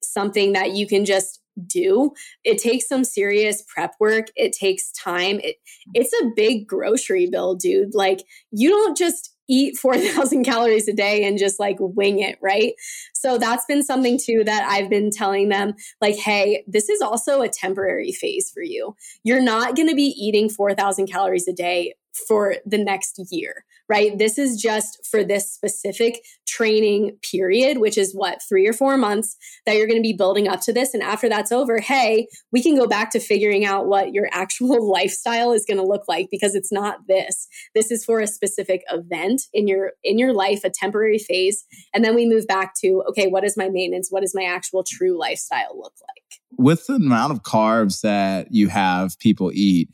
something 0.02 0.54
that 0.54 0.72
you 0.72 0.88
can 0.88 1.06
just 1.06 1.40
do. 1.65 2.12
It 2.43 2.58
takes 2.60 2.88
some 2.88 3.04
serious 3.04 3.63
prep 3.67 3.96
work. 4.00 4.28
It 4.36 4.54
takes 4.54 4.91
time. 4.91 5.39
It, 5.43 5.58
it's 5.93 6.13
a 6.22 6.32
big 6.36 6.67
grocery 6.67 7.28
bill, 7.30 7.56
dude. 7.56 7.93
Like 7.93 8.24
you 8.52 8.70
don't 8.70 8.98
just 8.98 9.34
eat 9.50 9.78
4,000 9.82 10.43
calories 10.43 10.88
a 10.88 10.93
day 10.93 11.24
and 11.24 11.38
just 11.38 11.60
like 11.60 11.78
wing 11.80 12.20
it, 12.20 12.38
right? 12.41 12.74
So 13.13 13.38
that's 13.38 13.65
been 13.65 13.84
something 13.84 14.20
too 14.20 14.43
that 14.43 14.67
I've 14.70 14.89
been 14.89 15.10
telling 15.10 15.50
them 15.50 15.74
like, 16.02 16.15
hey, 16.15 16.63
this 16.67 16.89
is 16.89 17.02
also 17.02 17.41
a 17.41 17.50
temporary 17.50 18.12
phase 18.12 18.52
for 18.54 18.62
you. 18.62 18.96
You're 19.24 19.41
not 19.41 19.76
going 19.76 19.89
to 19.89 19.96
be 19.96 20.13
eating 20.17 20.50
4,000 20.50 21.08
calories 21.08 21.48
a 21.48 21.54
day 21.54 21.93
for 22.27 22.56
the 22.65 22.77
next 22.77 23.19
year 23.32 23.65
right? 23.89 24.17
This 24.17 24.38
is 24.38 24.62
just 24.62 25.06
for 25.10 25.23
this 25.23 25.51
specific 25.51 26.23
training 26.45 27.17
period, 27.30 27.77
which 27.77 27.97
is 27.97 28.13
what, 28.13 28.39
three 28.47 28.67
or 28.67 28.73
four 28.73 28.97
months 28.97 29.38
that 29.65 29.75
you're 29.75 29.88
going 29.88 29.99
to 29.99 30.08
be 30.08 30.13
building 30.13 30.47
up 30.47 30.62
to 30.62 30.73
this. 30.73 30.93
And 30.93 31.03
after 31.03 31.30
that's 31.30 31.51
over, 31.51 31.80
hey, 31.80 32.27
we 32.51 32.62
can 32.62 32.75
go 32.75 32.88
back 32.88 33.12
to 33.12 33.19
figuring 33.19 33.65
out 33.65 33.88
what 33.88 34.13
your 34.13 34.27
actual 34.32 34.89
lifestyle 34.89 35.51
is 35.51 35.65
going 35.65 35.77
to 35.77 35.86
look 35.86 36.03
like 36.08 36.27
because 36.32 36.56
it's 36.56 36.71
not 36.71 37.08
this. 37.08 37.47
This 37.75 37.91
is 37.91 38.03
for 38.03 38.19
a 38.19 38.27
specific 38.27 38.84
event 38.89 39.43
in 39.53 39.67
your 39.67 39.93
in 40.03 40.17
your 40.17 40.34
life, 40.34 40.63
a 40.63 40.69
temporary 40.69 41.19
phase. 41.19 41.63
And 41.93 42.03
then 42.03 42.15
we 42.15 42.27
move 42.27 42.47
back 42.47 42.73
to, 42.82 43.03
okay, 43.10 43.27
what 43.27 43.43
is 43.43 43.58
my 43.58 43.69
maintenance? 43.69 44.08
What 44.10 44.21
does 44.21 44.36
my 44.36 44.43
actual 44.43 44.84
true 44.86 45.17
lifestyle 45.17 45.77
look 45.77 45.93
like? 46.01 46.41
With 46.58 46.88
the 46.88 46.95
amount 46.95 47.34
of 47.34 47.43
carbs 47.43 48.01
that 48.01 48.47
you 48.51 48.67
have 48.69 49.17
people 49.19 49.51
eat, 49.53 49.89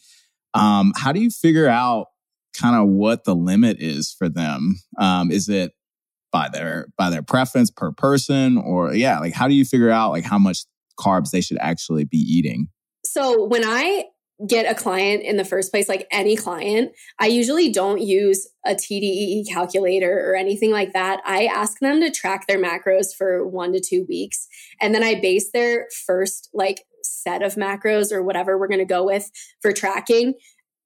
um, 0.53 0.93
how 0.95 1.11
do 1.11 1.19
you 1.19 1.29
figure 1.29 1.67
out 1.67 2.07
kind 2.59 2.75
of 2.75 2.87
what 2.89 3.23
the 3.23 3.35
limit 3.35 3.77
is 3.79 4.11
for 4.11 4.29
them. 4.29 4.77
Um, 4.99 5.31
is 5.31 5.49
it 5.49 5.73
by 6.31 6.49
their 6.49 6.87
by 6.97 7.09
their 7.09 7.21
preference 7.21 7.69
per 7.69 7.91
person, 7.91 8.57
or 8.57 8.93
yeah, 8.93 9.19
like 9.19 9.33
how 9.33 9.47
do 9.47 9.53
you 9.53 9.65
figure 9.65 9.91
out 9.91 10.11
like 10.11 10.25
how 10.25 10.39
much 10.39 10.65
carbs 10.99 11.31
they 11.31 11.41
should 11.41 11.59
actually 11.59 12.05
be 12.05 12.17
eating? 12.17 12.67
So 13.05 13.45
when 13.45 13.63
I 13.63 14.05
get 14.47 14.69
a 14.69 14.75
client 14.75 15.21
in 15.23 15.37
the 15.37 15.45
first 15.45 15.71
place, 15.71 15.87
like 15.87 16.07
any 16.11 16.35
client, 16.35 16.91
I 17.19 17.27
usually 17.27 17.71
don't 17.71 18.01
use 18.01 18.47
a 18.65 18.73
TDEE 18.73 19.47
calculator 19.47 20.29
or 20.29 20.35
anything 20.35 20.71
like 20.71 20.93
that. 20.93 21.21
I 21.25 21.45
ask 21.45 21.79
them 21.79 22.01
to 22.01 22.11
track 22.11 22.47
their 22.47 22.61
macros 22.61 23.15
for 23.15 23.47
one 23.47 23.73
to 23.73 23.79
two 23.79 24.05
weeks. 24.09 24.47
And 24.81 24.93
then 24.93 25.03
I 25.03 25.19
base 25.19 25.51
their 25.51 25.87
first 26.05 26.49
like 26.53 26.83
set 27.03 27.43
of 27.43 27.55
macros 27.55 28.11
or 28.11 28.23
whatever 28.23 28.57
we're 28.57 28.67
going 28.67 28.79
to 28.79 28.85
go 28.85 29.05
with 29.05 29.29
for 29.61 29.71
tracking 29.71 30.33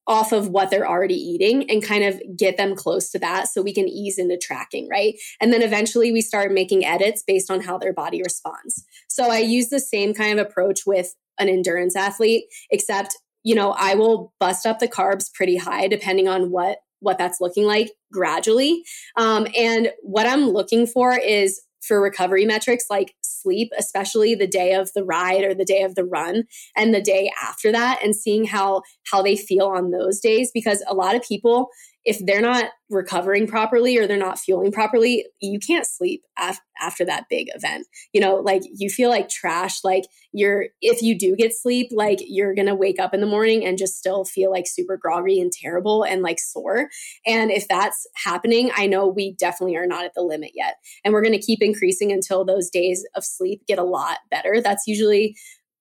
off 0.08 0.32
of 0.32 0.48
what 0.48 0.70
they're 0.70 0.88
already 0.88 1.16
eating 1.16 1.70
and 1.70 1.84
kind 1.84 2.04
of 2.04 2.22
get 2.36 2.58
them 2.58 2.76
close 2.76 3.10
to 3.10 3.20
that 3.20 3.48
so 3.48 3.62
we 3.62 3.74
can 3.74 3.88
ease 3.90 4.18
into 4.18 4.38
tracking, 4.38 4.88
right? 4.90 5.16
And 5.42 5.52
then 5.52 5.62
eventually 5.62 6.12
we 6.12 6.22
start 6.22 6.52
making 6.52 6.86
edits 6.86 7.24
based 7.26 7.52
on 7.52 7.62
how 7.62 7.78
their 7.78 7.94
body 7.94 8.22
responds. 8.24 8.86
So 9.10 9.30
I 9.30 9.40
use 9.40 9.70
the 9.70 9.80
same 9.80 10.14
kind 10.14 10.40
of 10.40 10.48
approach 10.48 10.86
with 10.86 11.14
an 11.40 11.50
endurance 11.50 11.96
athlete, 11.96 12.46
except, 12.72 13.18
you 13.44 13.54
know, 13.54 13.72
I 13.78 13.96
will 13.96 14.34
bust 14.40 14.66
up 14.66 14.80
the 14.80 14.88
carbs 14.88 15.32
pretty 15.34 15.58
high 15.58 15.88
depending 15.88 16.28
on 16.28 16.52
what 16.52 16.80
what 17.00 17.20
that's 17.20 17.40
looking 17.40 17.66
like 17.66 17.92
gradually. 18.12 18.84
Um, 19.18 19.46
and 19.56 19.92
what 20.02 20.26
I'm 20.26 20.50
looking 20.50 20.88
for 20.88 21.16
is 21.16 21.62
for 21.82 22.02
recovery 22.02 22.44
metrics 22.44 22.86
like 22.90 23.14
sleep, 23.48 23.72
especially 23.78 24.36
the 24.36 24.48
day 24.48 24.74
of 24.74 24.92
the 24.94 25.04
ride 25.04 25.44
or 25.44 25.54
the 25.54 25.66
day 25.66 25.84
of 25.84 25.96
the 25.96 26.04
run 26.04 26.44
and 26.76 26.94
the 26.94 27.02
day 27.02 27.32
after 27.42 27.72
that 27.72 28.00
and 28.04 28.16
seeing 28.16 28.46
how 28.46 28.82
how 29.10 29.22
they 29.22 29.38
feel 29.38 29.68
on 29.68 29.92
those 29.92 30.20
days 30.20 30.52
because 30.54 30.84
a 30.88 30.94
lot 30.94 31.16
of 31.16 31.24
people 31.24 31.70
if 32.08 32.26
they're 32.26 32.42
not 32.42 32.70
recovering 32.90 33.46
properly 33.46 33.98
or 33.98 34.08
they're 34.08 34.16
not 34.16 34.40
fueling 34.40 34.72
properly, 34.72 35.26
you 35.42 35.60
can't 35.60 35.86
sleep 35.86 36.24
af- 36.40 36.62
after 36.80 37.04
that 37.04 37.26
big 37.30 37.48
event. 37.54 37.86
You 38.14 38.22
know, 38.22 38.36
like 38.36 38.62
you 38.74 38.90
feel 38.90 39.10
like 39.10 39.28
trash. 39.28 39.84
Like 39.84 40.06
you're, 40.32 40.68
if 40.80 41.02
you 41.02 41.20
do 41.20 41.36
get 41.36 41.54
sleep, 41.54 41.90
like 41.92 42.20
you're 42.22 42.56
going 42.56 42.68
to 42.68 42.76
wake 42.76 42.98
up 42.98 43.14
in 43.14 43.20
the 43.20 43.28
morning 43.28 43.66
and 43.66 43.78
just 43.78 43.98
still 43.98 44.24
feel 44.24 44.50
like 44.50 44.68
super 44.68 44.96
groggy 44.96 45.42
and 45.42 45.52
terrible 45.52 46.04
and 46.04 46.22
like 46.22 46.40
sore. 46.40 46.88
And 47.26 47.52
if 47.52 47.68
that's 47.68 48.08
happening, 48.16 48.72
I 48.74 48.88
know 48.88 49.06
we 49.06 49.34
definitely 49.34 49.76
are 49.76 49.86
not 49.86 50.06
at 50.06 50.14
the 50.16 50.22
limit 50.22 50.52
yet. 50.56 50.76
And 51.04 51.14
we're 51.14 51.24
going 51.24 51.38
to 51.38 51.46
keep 51.46 51.62
increasing 51.62 52.14
until 52.14 52.46
those 52.46 52.70
days 52.70 53.06
of 53.16 53.26
sleep 53.26 53.64
get 53.68 53.80
a 53.80 53.84
lot 53.84 54.20
better. 54.32 54.62
That's 54.64 54.88
usually 54.88 55.36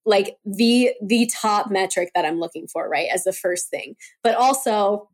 like 0.05 0.39
the 0.45 0.91
the 1.05 1.31
top 1.41 1.71
metric 1.71 2.11
that 2.17 2.25
I'm 2.25 2.41
looking 2.41 2.67
for, 2.67 2.89
right? 2.89 3.09
As 3.15 3.23
the 3.23 3.33
first 3.33 3.71
thing. 3.71 3.95
But 4.25 4.35
also 4.35 5.09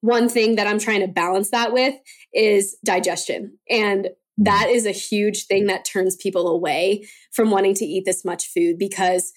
one 0.00 0.28
thing 0.28 0.56
that 0.56 0.66
I'm 0.66 0.78
trying 0.78 1.00
to 1.00 1.08
balance 1.08 1.50
that 1.50 1.72
with 1.72 1.94
is 2.32 2.76
digestion. 2.84 3.58
And 3.68 4.08
that 4.38 4.68
is 4.70 4.86
a 4.86 4.92
huge 4.92 5.46
thing 5.46 5.66
that 5.66 5.84
turns 5.84 6.16
people 6.16 6.48
away 6.48 7.06
from 7.32 7.50
wanting 7.50 7.74
to 7.74 7.84
eat 7.84 8.04
this 8.06 8.24
much 8.24 8.48
food 8.48 8.78
because 8.78 9.32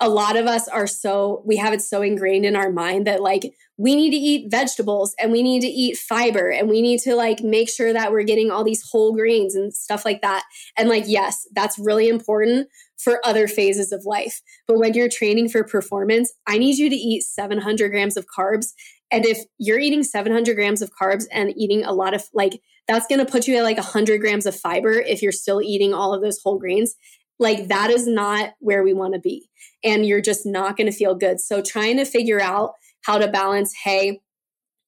a 0.00 0.08
lot 0.08 0.36
of 0.36 0.46
us 0.46 0.66
are 0.66 0.88
so 0.88 1.44
we 1.46 1.56
have 1.56 1.72
it 1.72 1.80
so 1.80 2.02
ingrained 2.02 2.44
in 2.44 2.56
our 2.56 2.72
mind 2.72 3.06
that 3.06 3.22
like 3.22 3.54
we 3.76 3.94
need 3.94 4.10
to 4.10 4.16
eat 4.16 4.50
vegetables 4.50 5.14
and 5.20 5.30
we 5.30 5.44
need 5.44 5.60
to 5.60 5.68
eat 5.68 5.96
fiber 5.96 6.50
and 6.50 6.68
we 6.68 6.82
need 6.82 6.98
to 7.00 7.14
like 7.14 7.40
make 7.40 7.70
sure 7.70 7.92
that 7.92 8.10
we're 8.10 8.24
getting 8.24 8.50
all 8.50 8.64
these 8.64 8.82
whole 8.90 9.14
grains 9.14 9.54
and 9.54 9.72
stuff 9.72 10.04
like 10.04 10.20
that 10.20 10.42
and 10.76 10.88
like 10.88 11.04
yes 11.06 11.46
that's 11.54 11.78
really 11.78 12.08
important 12.08 12.68
for 12.98 13.24
other 13.24 13.46
phases 13.46 13.92
of 13.92 14.04
life 14.04 14.42
but 14.66 14.76
when 14.76 14.92
you're 14.92 15.08
training 15.08 15.48
for 15.48 15.62
performance 15.62 16.32
i 16.48 16.58
need 16.58 16.76
you 16.78 16.90
to 16.90 16.96
eat 16.96 17.22
700 17.22 17.88
grams 17.90 18.16
of 18.16 18.26
carbs 18.26 18.72
and 19.12 19.24
if 19.24 19.38
you're 19.58 19.78
eating 19.78 20.02
700 20.02 20.54
grams 20.56 20.82
of 20.82 20.90
carbs 21.00 21.26
and 21.30 21.52
eating 21.56 21.84
a 21.84 21.92
lot 21.92 22.14
of 22.14 22.24
like 22.32 22.60
that's 22.88 23.06
going 23.06 23.24
to 23.24 23.30
put 23.30 23.46
you 23.46 23.56
at 23.56 23.62
like 23.62 23.76
100 23.76 24.20
grams 24.20 24.46
of 24.46 24.56
fiber 24.56 24.92
if 24.92 25.22
you're 25.22 25.30
still 25.30 25.62
eating 25.62 25.94
all 25.94 26.12
of 26.12 26.22
those 26.22 26.40
whole 26.42 26.58
grains 26.58 26.96
like 27.38 27.68
that 27.68 27.90
is 27.90 28.06
not 28.06 28.54
where 28.60 28.82
we 28.82 28.94
want 28.94 29.14
to 29.14 29.20
be 29.20 29.48
and 29.84 30.06
you're 30.06 30.20
just 30.20 30.46
not 30.46 30.76
going 30.76 30.90
to 30.90 30.96
feel 30.96 31.14
good. 31.14 31.40
So 31.40 31.60
trying 31.60 31.96
to 31.96 32.04
figure 32.04 32.40
out 32.40 32.74
how 33.02 33.18
to 33.18 33.28
balance, 33.28 33.74
hey, 33.84 34.20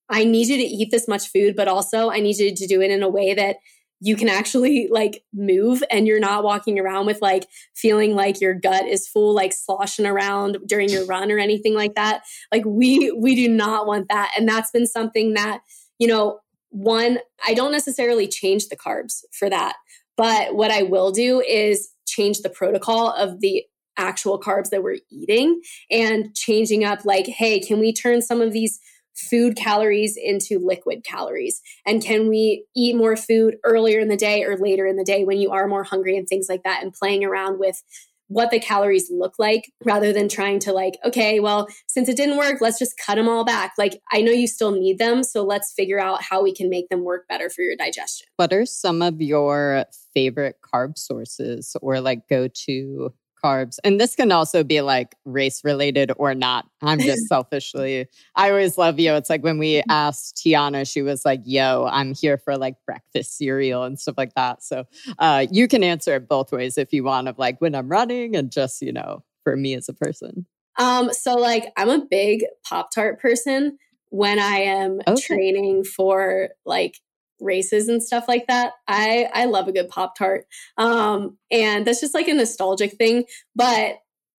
I 0.09 0.25
need 0.25 0.49
you 0.49 0.57
to 0.57 0.63
eat 0.63 0.91
this 0.91 1.09
much 1.09 1.29
food, 1.29 1.57
but 1.57 1.69
also 1.69 2.11
I 2.11 2.21
need 2.21 2.37
you 2.37 2.55
to 2.55 2.67
do 2.67 2.81
it 2.81 2.91
in 2.91 3.03
a 3.03 3.09
way 3.09 3.35
that 3.35 3.57
you 4.05 4.17
can 4.17 4.29
actually 4.29 4.87
like 4.91 5.25
move 5.33 5.83
and 5.91 6.07
you're 6.07 6.21
not 6.21 6.45
walking 6.45 6.79
around 6.79 7.07
with 7.07 7.23
like 7.23 7.47
feeling 7.75 8.15
like 8.15 8.39
your 8.39 8.53
gut 8.53 8.87
is 8.87 9.09
full 9.09 9.35
like 9.35 9.55
sloshing 9.55 10.05
around 10.05 10.59
during 10.67 10.91
your 10.91 11.07
run 11.07 11.33
or 11.33 11.39
anything 11.39 11.73
like 11.73 11.95
that. 11.95 12.23
Like 12.53 12.65
we 12.67 13.11
we 13.13 13.35
do 13.35 13.49
not 13.49 13.87
want 13.87 14.09
that. 14.11 14.31
And 14.37 14.47
that's 14.47 14.71
been 14.71 14.87
something 14.87 15.33
that 15.35 15.61
you 15.99 16.07
know 16.07 16.39
one 16.69 17.21
i 17.47 17.55
don't 17.55 17.71
necessarily 17.71 18.27
change 18.27 18.69
the 18.69 18.77
carbs 18.77 19.23
for 19.33 19.49
that. 19.49 19.77
But 20.19 20.55
what 20.55 20.71
i 20.71 20.83
will 20.83 21.11
do 21.11 21.41
is 21.41 21.89
change 22.07 22.41
the 22.41 22.51
protocol 22.51 23.11
of 23.11 23.41
the 23.41 23.65
actual 23.97 24.39
carbs 24.39 24.69
that 24.69 24.83
we're 24.83 24.99
eating 25.11 25.63
and 25.91 26.35
changing 26.35 26.85
up 26.85 27.05
like 27.05 27.27
hey 27.27 27.61
can 27.61 27.79
we 27.79 27.93
turn 27.93 28.21
some 28.21 28.43
of 28.43 28.53
these 28.53 28.81
food 29.15 29.57
calories 29.57 30.17
into 30.17 30.59
liquid 30.59 31.05
calories. 31.05 31.61
And 31.87 32.03
can 32.03 32.29
we 32.29 32.67
eat 32.75 32.97
more 32.97 33.17
food 33.17 33.57
earlier 33.65 34.01
in 34.01 34.09
the 34.09 34.17
day 34.17 34.43
or 34.45 34.57
later 34.57 34.87
in 34.87 34.97
the 34.97 35.05
day 35.05 35.25
when 35.25 35.39
you 35.39 35.51
are 35.51 35.69
more 35.69 35.85
hungry 35.85 36.17
and 36.17 36.29
things 36.29 36.47
like 36.49 36.63
that 36.65 36.83
and 36.83 36.93
playing 36.93 37.25
around 37.25 37.59
with 37.59 37.83
what 38.29 38.51
the 38.51 38.59
calories 38.59 39.11
look 39.11 39.35
like 39.39 39.71
rather 39.85 40.13
than 40.13 40.29
trying 40.29 40.59
to 40.59 40.73
like 40.73 40.95
okay 41.05 41.41
well 41.41 41.69
since 41.87 42.09
it 42.09 42.17
didn't 42.17 42.39
work 42.39 42.59
let's 42.61 42.79
just 42.79 42.95
cut 42.97 43.17
them 43.17 43.29
all 43.29 43.45
back. 43.45 43.75
Like 43.77 44.01
i 44.13 44.23
know 44.23 44.33
you 44.33 44.47
still 44.47 44.73
need 44.73 44.99
them 44.99 45.23
so 45.23 45.45
let's 45.45 45.73
figure 45.73 46.01
out 46.01 46.23
how 46.23 46.43
we 46.43 46.55
can 46.55 46.71
make 46.71 46.89
them 46.89 47.05
work 47.05 47.29
better 47.29 47.51
for 47.51 47.63
your 47.63 47.77
digestion. 47.77 48.27
What 48.37 48.53
are 48.53 48.67
some 48.67 49.03
of 49.03 49.21
your 49.21 49.85
favorite 50.15 50.57
carb 50.63 50.97
sources 50.97 51.77
or 51.83 52.01
like 52.01 52.27
go 52.29 52.49
to 52.49 53.13
carbs. 53.45 53.79
And 53.85 54.01
this 54.01 54.17
can 54.17 54.33
also 54.33 54.65
be 54.65 54.81
like 54.81 55.15
race 55.25 55.63
related 55.65 56.11
or 56.17 56.35
not. 56.35 56.67
I'm 56.83 56.99
just 56.99 57.27
selfishly, 57.29 58.07
I 58.35 58.51
always 58.51 58.79
love 58.79 58.99
you. 58.99 59.13
It's 59.15 59.29
like 59.29 59.43
when 59.43 59.59
we 59.59 59.75
mm-hmm. 59.75 59.91
asked 59.91 60.37
Tiana, 60.37 60.91
she 60.91 61.03
was 61.03 61.25
like, 61.25 61.41
yo, 61.45 61.87
I'm 61.91 62.15
here 62.15 62.39
for 62.39 62.57
like 62.57 62.77
breakfast 62.87 63.37
cereal 63.37 63.85
and 63.85 63.99
stuff 63.99 64.15
like 64.17 64.35
that. 64.35 64.63
So 64.63 64.85
uh, 65.19 65.47
you 65.51 65.69
can 65.69 65.85
answer 65.85 66.15
it 66.15 66.29
both 66.29 66.53
ways 66.53 66.79
if 66.79 66.93
you 66.93 67.05
want, 67.05 67.29
of 67.29 67.39
like 67.39 67.61
when 67.61 67.75
I'm 67.75 67.89
running 67.89 68.35
and 68.35 68.51
just, 68.51 68.81
you 68.81 68.93
know, 68.93 69.23
for 69.43 69.57
me 69.57 69.75
as 69.75 69.89
a 69.89 69.95
person. 69.95 70.47
Um, 70.79 71.13
so 71.13 71.35
like 71.35 71.73
I'm 71.77 71.91
a 71.91 72.05
big 72.05 72.45
Pop 72.67 72.91
Tart 72.91 73.21
person 73.21 73.79
when 74.09 74.39
I 74.39 74.57
am 74.59 75.01
okay. 75.07 75.21
training 75.21 75.85
for 75.85 76.51
like 76.65 76.99
races 77.41 77.89
and 77.89 78.03
stuff 78.03 78.25
like 78.29 78.47
that. 78.47 78.73
I 78.89 79.29
I 79.33 79.47
love 79.47 79.69
a 79.69 79.73
good 79.73 79.89
Pop 79.89 80.17
Tart. 80.17 80.47
Um, 80.77 81.39
and 81.51 81.87
that's 81.87 82.01
just 82.01 82.15
like 82.15 82.29
a 82.29 82.35
nostalgic 82.35 82.93
thing. 82.93 83.25
But 83.55 83.97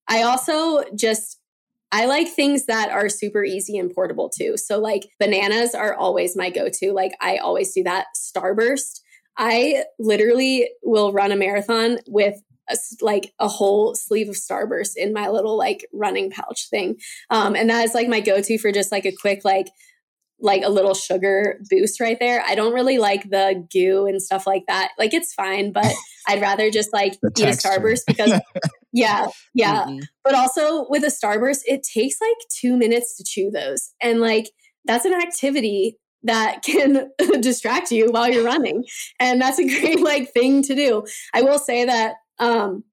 I 0.08 0.24
also 0.24 0.84
just 0.96 1.40
I 1.92 2.06
like 2.06 2.28
things 2.28 2.66
that 2.66 2.90
are 2.90 3.10
super 3.10 3.44
easy 3.44 3.78
and 3.78 3.94
portable 3.94 4.30
too. 4.30 4.58
So 4.58 4.80
like 4.80 5.08
bananas 5.20 5.74
are 5.74 5.96
always 5.96 6.36
my 6.36 6.50
go-to. 6.50 6.92
Like 6.92 7.14
I 7.22 7.38
always 7.38 7.74
do 7.74 7.84
that. 7.84 8.08
Starburst. 8.18 9.02
I 9.38 9.84
literally 10.00 10.70
will 10.84 11.14
run 11.14 11.32
a 11.32 11.36
marathon 11.36 12.00
with 12.08 12.36
a, 12.70 12.78
like 13.02 13.34
a 13.40 13.48
whole 13.48 13.96
sleeve 13.96 14.30
of 14.30 14.36
Starburst 14.36 14.94
in 14.96 15.14
my 15.14 15.30
little 15.30 15.58
like 15.58 15.86
running 15.94 16.32
pouch 16.32 16.70
thing. 16.70 16.98
Um, 17.30 17.56
and 17.56 17.70
that 17.70 17.86
is 17.86 17.94
like 17.94 18.08
my 18.08 18.20
go-to 18.20 18.58
for 18.58 18.72
just 18.72 18.92
like 18.92 19.06
a 19.06 19.16
quick 19.16 19.46
like 19.46 19.68
like 20.40 20.64
a 20.64 20.70
little 20.70 20.94
sugar 20.94 21.60
boost 21.70 22.00
right 22.00 22.18
there. 22.20 22.44
I 22.46 22.56
don't 22.56 22.74
really 22.74 22.98
like 22.98 23.30
the 23.30 23.66
goo 23.72 24.06
and 24.06 24.22
stuff 24.22 24.46
like 24.46 24.64
that. 24.68 24.92
Like 24.98 25.14
it's 25.14 25.34
fine, 25.34 25.72
but 25.72 25.92
I'd 26.28 26.42
rather 26.42 26.70
just 26.70 26.92
like 26.92 27.14
eat 27.38 27.46
a 27.46 27.52
Starburst 27.52 28.02
because 28.08 28.40
yeah, 28.94 29.28
yeah. 29.54 29.86
Mm-hmm. 29.86 30.00
But 30.24 30.36
also 30.36 30.86
with 30.90 31.04
a 31.04 31.08
Starburst, 31.08 31.62
it 31.66 31.84
takes 31.84 32.20
like 32.20 32.36
2 32.60 32.78
minutes 32.78 33.16
to 33.18 33.24
chew 33.24 33.50
those. 33.50 33.92
And 34.02 34.20
like 34.20 34.50
that's 34.86 35.06
an 35.06 35.14
activity 35.14 35.98
that 36.24 36.64
can 36.66 37.10
distract 37.40 37.92
you 37.92 38.12
while 38.12 38.30
you're 38.30 38.44
running. 38.46 38.84
And 39.20 39.42
that's 39.42 39.60
a 39.60 39.68
great 39.68 40.02
like 40.02 40.32
thing 40.34 40.64
to 40.64 40.76
do. 40.76 41.06
I 41.34 41.42
will 41.44 41.60
say 41.60 41.86
that 41.86 42.16
um 42.40 42.84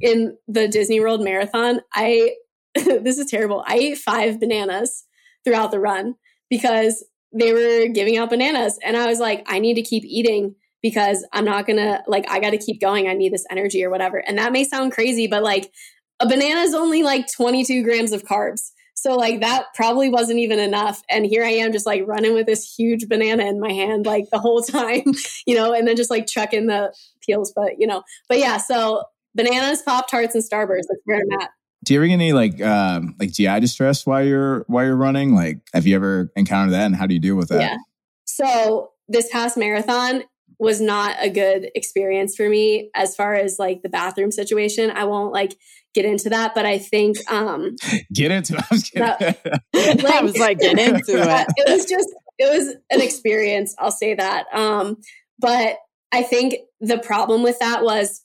in 0.00 0.36
the 0.46 0.68
Disney 0.68 1.00
World 1.00 1.22
marathon, 1.22 1.80
I 1.92 2.36
this 2.74 3.18
is 3.18 3.30
terrible. 3.30 3.64
I 3.66 3.74
ate 3.74 3.98
5 3.98 4.40
bananas 4.40 5.04
throughout 5.44 5.70
the 5.70 5.80
run 5.80 6.14
because 6.50 7.04
they 7.32 7.52
were 7.52 7.88
giving 7.88 8.16
out 8.16 8.30
bananas. 8.30 8.78
And 8.84 8.96
I 8.96 9.06
was 9.06 9.18
like, 9.18 9.44
I 9.46 9.58
need 9.58 9.74
to 9.74 9.82
keep 9.82 10.04
eating 10.04 10.54
because 10.82 11.26
I'm 11.32 11.44
not 11.44 11.66
gonna, 11.66 12.02
like, 12.06 12.28
I 12.30 12.40
gotta 12.40 12.58
keep 12.58 12.80
going. 12.80 13.08
I 13.08 13.14
need 13.14 13.32
this 13.32 13.44
energy 13.50 13.84
or 13.84 13.90
whatever. 13.90 14.18
And 14.18 14.38
that 14.38 14.52
may 14.52 14.64
sound 14.64 14.92
crazy, 14.92 15.26
but 15.26 15.42
like, 15.42 15.72
a 16.20 16.26
banana 16.26 16.60
is 16.60 16.74
only 16.74 17.02
like 17.02 17.30
22 17.32 17.82
grams 17.82 18.12
of 18.12 18.24
carbs. 18.24 18.70
So, 18.94 19.14
like, 19.14 19.40
that 19.40 19.66
probably 19.74 20.08
wasn't 20.08 20.40
even 20.40 20.58
enough. 20.58 21.02
And 21.08 21.24
here 21.24 21.44
I 21.44 21.50
am 21.50 21.72
just 21.72 21.86
like 21.86 22.02
running 22.06 22.34
with 22.34 22.46
this 22.46 22.74
huge 22.74 23.08
banana 23.08 23.44
in 23.44 23.60
my 23.60 23.70
hand, 23.70 24.06
like 24.06 24.24
the 24.30 24.40
whole 24.40 24.62
time, 24.62 25.04
you 25.46 25.54
know, 25.54 25.72
and 25.72 25.86
then 25.86 25.94
just 25.94 26.10
like 26.10 26.26
chucking 26.26 26.66
the 26.66 26.92
peels. 27.24 27.52
But, 27.54 27.78
you 27.78 27.86
know, 27.86 28.02
but 28.28 28.38
yeah, 28.38 28.56
so 28.56 29.04
bananas, 29.36 29.82
Pop 29.82 30.10
Tarts, 30.10 30.34
and 30.34 30.42
Starburst. 30.42 30.86
That's 30.88 31.02
where 31.04 31.18
I'm 31.18 31.40
at. 31.40 31.50
Do 31.88 31.94
you 31.94 32.00
ever 32.00 32.06
get 32.06 32.12
any 32.12 32.34
like 32.34 32.60
um, 32.60 33.14
like 33.18 33.32
GI 33.32 33.60
distress 33.60 34.04
while 34.04 34.22
you're 34.22 34.66
while 34.66 34.84
you're 34.84 34.94
running? 34.94 35.34
Like, 35.34 35.60
have 35.72 35.86
you 35.86 35.96
ever 35.96 36.30
encountered 36.36 36.74
that, 36.74 36.84
and 36.84 36.94
how 36.94 37.06
do 37.06 37.14
you 37.14 37.20
deal 37.20 37.34
with 37.34 37.48
that? 37.48 37.62
Yeah. 37.62 37.76
So 38.26 38.90
this 39.08 39.30
past 39.32 39.56
marathon 39.56 40.24
was 40.58 40.82
not 40.82 41.16
a 41.18 41.30
good 41.30 41.70
experience 41.74 42.36
for 42.36 42.46
me 42.46 42.90
as 42.94 43.16
far 43.16 43.32
as 43.36 43.58
like 43.58 43.80
the 43.80 43.88
bathroom 43.88 44.30
situation. 44.30 44.90
I 44.90 45.04
won't 45.04 45.32
like 45.32 45.56
get 45.94 46.04
into 46.04 46.28
that, 46.28 46.54
but 46.54 46.66
I 46.66 46.76
think 46.76 47.16
um 47.32 47.76
get 48.12 48.32
into 48.32 48.52
it. 48.52 48.60
I 48.60 48.66
was, 48.70 48.90
that, 48.90 50.02
like, 50.04 50.14
I 50.14 50.22
was 50.22 50.36
like, 50.36 50.58
get 50.58 50.78
into 50.78 51.00
it. 51.08 51.46
It 51.56 51.72
was 51.72 51.86
just 51.86 52.08
it 52.36 52.54
was 52.54 52.74
an 52.90 53.00
experience, 53.00 53.74
I'll 53.78 53.90
say 53.90 54.12
that. 54.12 54.44
Um, 54.52 54.98
but 55.38 55.78
I 56.12 56.22
think 56.22 56.56
the 56.82 56.98
problem 56.98 57.42
with 57.42 57.58
that 57.60 57.82
was 57.82 58.22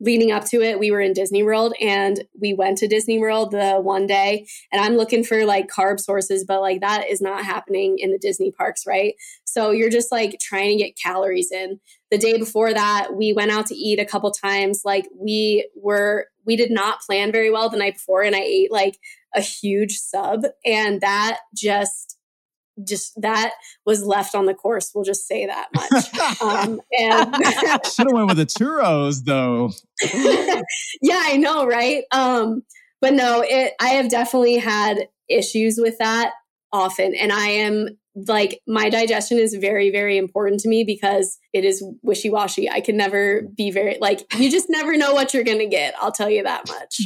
leading 0.00 0.30
up 0.30 0.44
to 0.44 0.60
it, 0.60 0.78
we 0.78 0.90
were 0.90 1.00
in 1.00 1.12
Disney 1.12 1.42
World 1.42 1.74
and 1.80 2.24
we 2.38 2.52
went 2.52 2.78
to 2.78 2.88
Disney 2.88 3.18
World 3.18 3.50
the 3.50 3.76
one 3.76 4.06
day. 4.06 4.46
And 4.70 4.80
I'm 4.80 4.96
looking 4.96 5.24
for 5.24 5.44
like 5.46 5.68
carb 5.68 6.00
sources, 6.00 6.44
but 6.44 6.60
like 6.60 6.80
that 6.80 7.08
is 7.08 7.20
not 7.20 7.44
happening 7.44 7.98
in 7.98 8.10
the 8.10 8.18
Disney 8.18 8.50
parks, 8.50 8.86
right? 8.86 9.14
So 9.44 9.70
you're 9.70 9.90
just 9.90 10.12
like 10.12 10.38
trying 10.38 10.76
to 10.76 10.84
get 10.84 10.98
calories 11.02 11.50
in. 11.50 11.80
The 12.10 12.18
day 12.18 12.38
before 12.38 12.72
that, 12.72 13.16
we 13.16 13.32
went 13.32 13.50
out 13.50 13.66
to 13.66 13.74
eat 13.74 13.98
a 13.98 14.04
couple 14.04 14.30
times. 14.30 14.82
Like 14.84 15.08
we 15.18 15.68
were, 15.74 16.26
we 16.44 16.56
did 16.56 16.70
not 16.70 17.00
plan 17.00 17.32
very 17.32 17.50
well 17.50 17.68
the 17.68 17.78
night 17.78 17.94
before, 17.94 18.22
and 18.22 18.36
I 18.36 18.40
ate 18.40 18.70
like 18.70 18.98
a 19.34 19.40
huge 19.40 19.98
sub. 19.98 20.44
And 20.64 21.00
that 21.00 21.38
just, 21.54 22.05
just 22.84 23.20
that 23.20 23.52
was 23.84 24.04
left 24.04 24.34
on 24.34 24.46
the 24.46 24.54
course. 24.54 24.92
We'll 24.94 25.04
just 25.04 25.26
say 25.26 25.46
that 25.46 25.68
much. 25.74 26.40
um, 26.42 26.80
and 26.98 27.34
should 27.86 28.06
have 28.06 28.12
went 28.12 28.28
with 28.28 28.36
the 28.36 28.46
churros 28.46 29.24
though. 29.24 29.70
yeah, 31.02 31.22
I 31.24 31.36
know, 31.36 31.66
right? 31.66 32.04
Um, 32.12 32.62
but 33.00 33.14
no, 33.14 33.44
it. 33.46 33.74
I 33.80 33.90
have 33.90 34.10
definitely 34.10 34.58
had 34.58 35.08
issues 35.28 35.78
with 35.80 35.98
that 35.98 36.32
often, 36.72 37.14
and 37.14 37.32
I 37.32 37.48
am 37.48 37.98
like 38.26 38.60
my 38.66 38.88
digestion 38.88 39.38
is 39.38 39.54
very 39.54 39.90
very 39.90 40.16
important 40.16 40.60
to 40.60 40.68
me 40.68 40.84
because 40.84 41.38
it 41.52 41.66
is 41.66 41.84
wishy-washy 42.02 42.68
i 42.70 42.80
can 42.80 42.96
never 42.96 43.42
be 43.54 43.70
very 43.70 43.98
like 44.00 44.24
you 44.38 44.50
just 44.50 44.70
never 44.70 44.96
know 44.96 45.12
what 45.12 45.34
you're 45.34 45.44
gonna 45.44 45.66
get 45.66 45.94
i'll 46.00 46.10
tell 46.10 46.30
you 46.30 46.42
that 46.42 46.66
much 46.66 46.98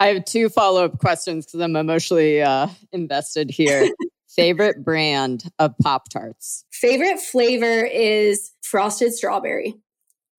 i 0.00 0.08
have 0.08 0.24
two 0.24 0.48
follow-up 0.48 0.98
questions 0.98 1.46
because 1.46 1.60
i'm 1.60 1.76
emotionally 1.76 2.42
uh, 2.42 2.66
invested 2.92 3.50
here 3.50 3.88
Favorite 4.36 4.84
brand 4.84 5.50
of 5.58 5.74
Pop 5.82 6.10
Tarts? 6.10 6.64
Favorite 6.70 7.18
flavor 7.20 7.84
is 7.84 8.52
frosted 8.62 9.14
strawberry 9.14 9.74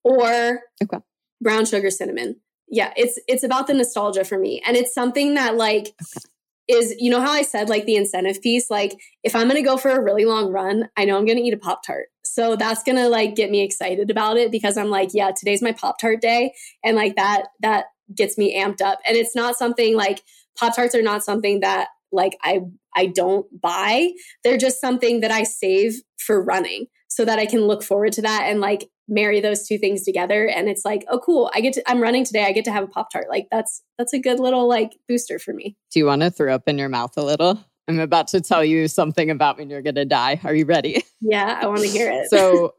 or 0.04 0.62
okay. 0.84 1.00
brown 1.41 1.66
sugar 1.66 1.89
cinnamon. 1.89 2.39
Yeah, 2.70 2.93
it's 2.95 3.20
it's 3.28 3.43
about 3.43 3.66
the 3.68 3.74
nostalgia 3.74 4.24
for 4.24 4.38
me. 4.38 4.62
And 4.66 4.78
it's 4.78 4.93
something 4.93 5.34
that 5.34 5.56
like 5.56 5.88
okay. 5.88 6.80
is 6.80 6.95
you 7.00 7.10
know 7.10 7.22
how 7.22 7.32
I 7.32 7.41
said 7.41 7.70
like 7.70 7.86
the 7.86 7.95
incentive 7.95 8.41
piece 8.41 8.70
like 8.70 8.93
if 9.24 9.36
I'm 9.36 9.48
going 9.48 9.56
to 9.56 9.68
go 9.68 9.78
for 9.78 9.89
a 9.89 10.04
really 10.04 10.26
long 10.26 10.52
run, 10.52 10.89
I 10.95 11.06
know 11.06 11.18
I'm 11.18 11.26
going 11.26 11.38
to 11.38 11.43
eat 11.43 11.54
a 11.54 11.58
Pop 11.58 11.84
Tart. 11.84 12.08
So 12.24 12.56
that's 12.56 12.84
going 12.84 12.98
to 12.98 13.10
like 13.10 13.36
get 13.36 13.50
me 13.50 13.62
excited 13.62 14.12
about 14.12 14.38
it 14.38 14.52
because 14.52 14.78
I'm 14.78 14.89
like, 14.89 15.10
yeah, 15.14 15.32
today's 15.32 15.64
my 15.64 15.72
Pop 15.72 15.98
Tart 16.00 16.22
day 16.22 16.54
and 16.84 16.95
like 16.95 17.16
that 17.16 17.48
that 17.62 17.86
gets 18.14 18.38
me 18.38 18.62
amped 18.62 18.82
up. 18.82 19.00
And 19.08 19.18
it's 19.18 19.36
not 19.36 19.56
something 19.56 19.95
like 19.95 20.22
Pop 20.56 20.76
Tarts 20.76 20.93
are 20.93 21.02
not 21.02 21.24
something 21.24 21.62
that 21.62 21.88
like 22.12 22.38
I 22.43 22.62
I 22.98 23.06
don't 23.06 23.45
buy. 23.62 24.12
They're 24.43 24.58
just 24.58 24.82
something 24.82 25.22
that 25.22 25.32
I 25.32 25.43
save 25.43 25.93
for 26.18 26.43
running 26.43 26.88
so 27.08 27.24
that 27.24 27.39
I 27.39 27.45
can 27.45 27.62
look 27.62 27.84
forward 27.84 28.12
to 28.14 28.22
that 28.24 28.43
and 28.48 28.60
like 28.60 28.89
marry 29.08 29.39
those 29.39 29.68
two 29.68 29.78
things 29.78 30.04
together. 30.04 30.48
And 30.48 30.68
it's 30.68 30.84
like 30.84 31.06
oh 31.10 31.20
cool 31.20 31.50
i 31.54 31.62
get 31.62 31.74
to 31.74 31.89
i'm 31.89 32.02
running 32.02 32.26
today 32.26 32.43
i 32.45 32.52
get 32.52 32.66
to 32.66 32.72
have 32.72 32.84
a 32.84 32.88
pop 32.88 33.10
tart 33.12 33.28
like 33.30 33.48
that's 33.52 33.82
that's 33.98 34.14
a 34.14 34.20
good 34.20 34.39
little 34.39 34.68
like 34.68 34.98
booster 35.08 35.39
for 35.39 35.54
me. 35.54 35.78
Do 35.91 36.00
you 36.00 36.06
want 36.06 36.24
to 36.24 36.32
throw 36.32 36.54
up 36.54 36.68
in 36.68 36.78
your 36.78 36.89
mouth 36.89 37.14
a 37.18 37.24
little 37.24 37.60
i'm 37.88 38.00
about 38.00 38.28
to 38.30 38.42
tell 38.42 38.64
you 38.64 38.88
something 38.88 39.30
about 39.30 39.58
when 39.58 39.70
you're 39.70 39.82
gonna 39.82 40.06
die. 40.06 40.40
Are 40.44 40.54
you 40.54 40.66
ready? 40.66 41.04
Yeah 41.22 41.60
i 41.62 41.68
want 41.68 41.82
to 41.82 41.88
hear 41.88 42.12
it. 42.12 42.30
So 42.30 42.74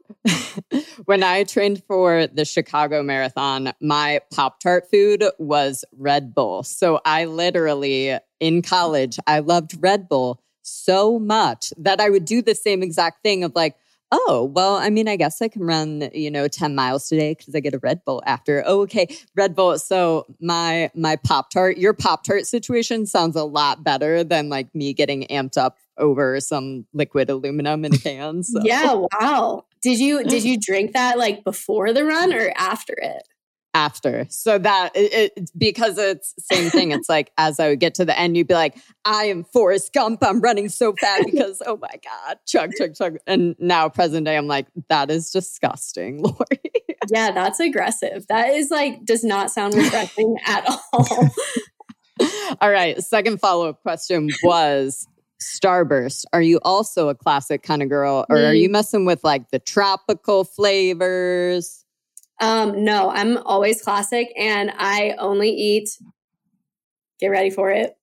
when 1.05 1.23
i 1.23 1.43
trained 1.43 1.83
for 1.87 2.27
the 2.27 2.45
chicago 2.45 3.03
marathon 3.03 3.73
my 3.81 4.21
pop 4.33 4.59
tart 4.59 4.89
food 4.89 5.23
was 5.37 5.83
red 5.97 6.33
bull. 6.33 6.63
So 6.63 7.01
i 7.05 7.25
literally 7.25 8.17
in 8.39 8.61
college 8.61 9.19
i 9.27 9.39
loved 9.39 9.77
red 9.81 10.07
bull 10.07 10.41
so 10.61 11.19
much 11.19 11.73
that 11.77 11.99
i 11.99 12.09
would 12.09 12.25
do 12.25 12.41
the 12.41 12.55
same 12.55 12.83
exact 12.83 13.23
thing 13.23 13.43
of 13.43 13.53
like 13.55 13.75
Oh, 14.11 14.51
well, 14.55 14.75
I 14.75 14.89
mean, 14.89 15.07
I 15.07 15.15
guess 15.15 15.39
I 15.41 15.47
can 15.47 15.63
run, 15.63 16.09
you 16.13 16.31
know, 16.31 16.47
10 16.47 16.73
miles 16.73 17.07
today 17.07 17.35
because 17.37 17.53
I 17.53 17.59
get 17.59 17.75
a 17.75 17.79
Red 17.79 18.03
Bull 18.05 18.23
after. 18.25 18.63
Oh, 18.65 18.81
okay. 18.81 19.07
Red 19.35 19.55
Bull. 19.55 19.77
So 19.77 20.25
my 20.41 20.89
my 20.95 21.15
Pop 21.15 21.51
Tart, 21.51 21.77
your 21.77 21.93
Pop 21.93 22.23
Tart 22.23 22.47
situation 22.47 23.05
sounds 23.05 23.35
a 23.35 23.43
lot 23.43 23.83
better 23.83 24.23
than 24.23 24.49
like 24.49 24.73
me 24.73 24.93
getting 24.93 25.25
amped 25.27 25.57
up 25.57 25.77
over 25.97 26.39
some 26.39 26.85
liquid 26.93 27.29
aluminum 27.29 27.85
in 27.85 27.93
a 27.93 27.97
can. 27.97 28.41
So. 28.43 28.61
yeah, 28.63 29.03
wow. 29.13 29.65
Did 29.81 29.99
you 29.99 30.23
did 30.23 30.43
you 30.43 30.57
drink 30.59 30.93
that 30.93 31.17
like 31.17 31.43
before 31.43 31.93
the 31.93 32.03
run 32.03 32.33
or 32.33 32.51
after 32.55 32.95
it? 32.97 33.23
After. 33.75 34.25
So 34.29 34.57
that 34.57 34.95
it, 34.95 35.31
it, 35.37 35.51
because 35.55 35.99
it's 35.99 36.33
same 36.51 36.71
thing. 36.71 36.91
It's 36.91 37.07
like 37.07 37.31
as 37.37 37.59
I 37.59 37.69
would 37.69 37.79
get 37.79 37.93
to 37.95 38.05
the 38.05 38.17
end, 38.17 38.35
you'd 38.35 38.47
be 38.47 38.55
like, 38.55 38.75
I 39.05 39.25
am 39.25 39.43
Forrest 39.43 39.93
Gump. 39.93 40.23
I'm 40.23 40.41
running 40.41 40.69
so 40.69 40.93
fast 40.99 41.25
because 41.25 41.61
oh 41.65 41.77
my 41.77 41.93
God, 42.03 42.39
chug, 42.47 42.71
chug, 42.77 42.95
chug. 42.95 43.17
And 43.27 43.55
now 43.59 43.87
present 43.87 44.25
day, 44.25 44.37
I'm 44.37 44.47
like, 44.47 44.65
that 44.89 45.11
is 45.11 45.29
disgusting, 45.29 46.21
Laurie. 46.23 46.71
yeah, 47.11 47.31
that's 47.31 47.59
aggressive. 47.59 48.25
That 48.27 48.49
is 48.49 48.71
like 48.71 49.05
does 49.05 49.23
not 49.23 49.51
sound 49.51 49.75
refreshing 49.75 50.35
at 50.47 50.67
all. 50.67 51.29
all 52.61 52.71
right. 52.71 52.99
Second 53.03 53.39
follow-up 53.39 53.81
question 53.83 54.29
was 54.43 55.07
Starburst. 55.41 56.25
Are 56.33 56.41
you 56.41 56.59
also 56.63 57.09
a 57.09 57.15
classic 57.15 57.63
kind 57.63 57.81
of 57.81 57.89
girl? 57.89 58.25
Or 58.29 58.37
mm. 58.37 58.49
are 58.49 58.53
you 58.53 58.69
messing 58.69 59.05
with 59.05 59.23
like 59.23 59.49
the 59.51 59.59
tropical 59.59 60.43
flavors? 60.43 61.85
Um, 62.39 62.83
no, 62.83 63.09
I'm 63.09 63.37
always 63.37 63.81
classic 63.81 64.31
and 64.37 64.71
I 64.77 65.15
only 65.17 65.49
eat, 65.49 65.89
get 67.19 67.27
ready 67.27 67.49
for 67.49 67.69
it, 67.71 67.97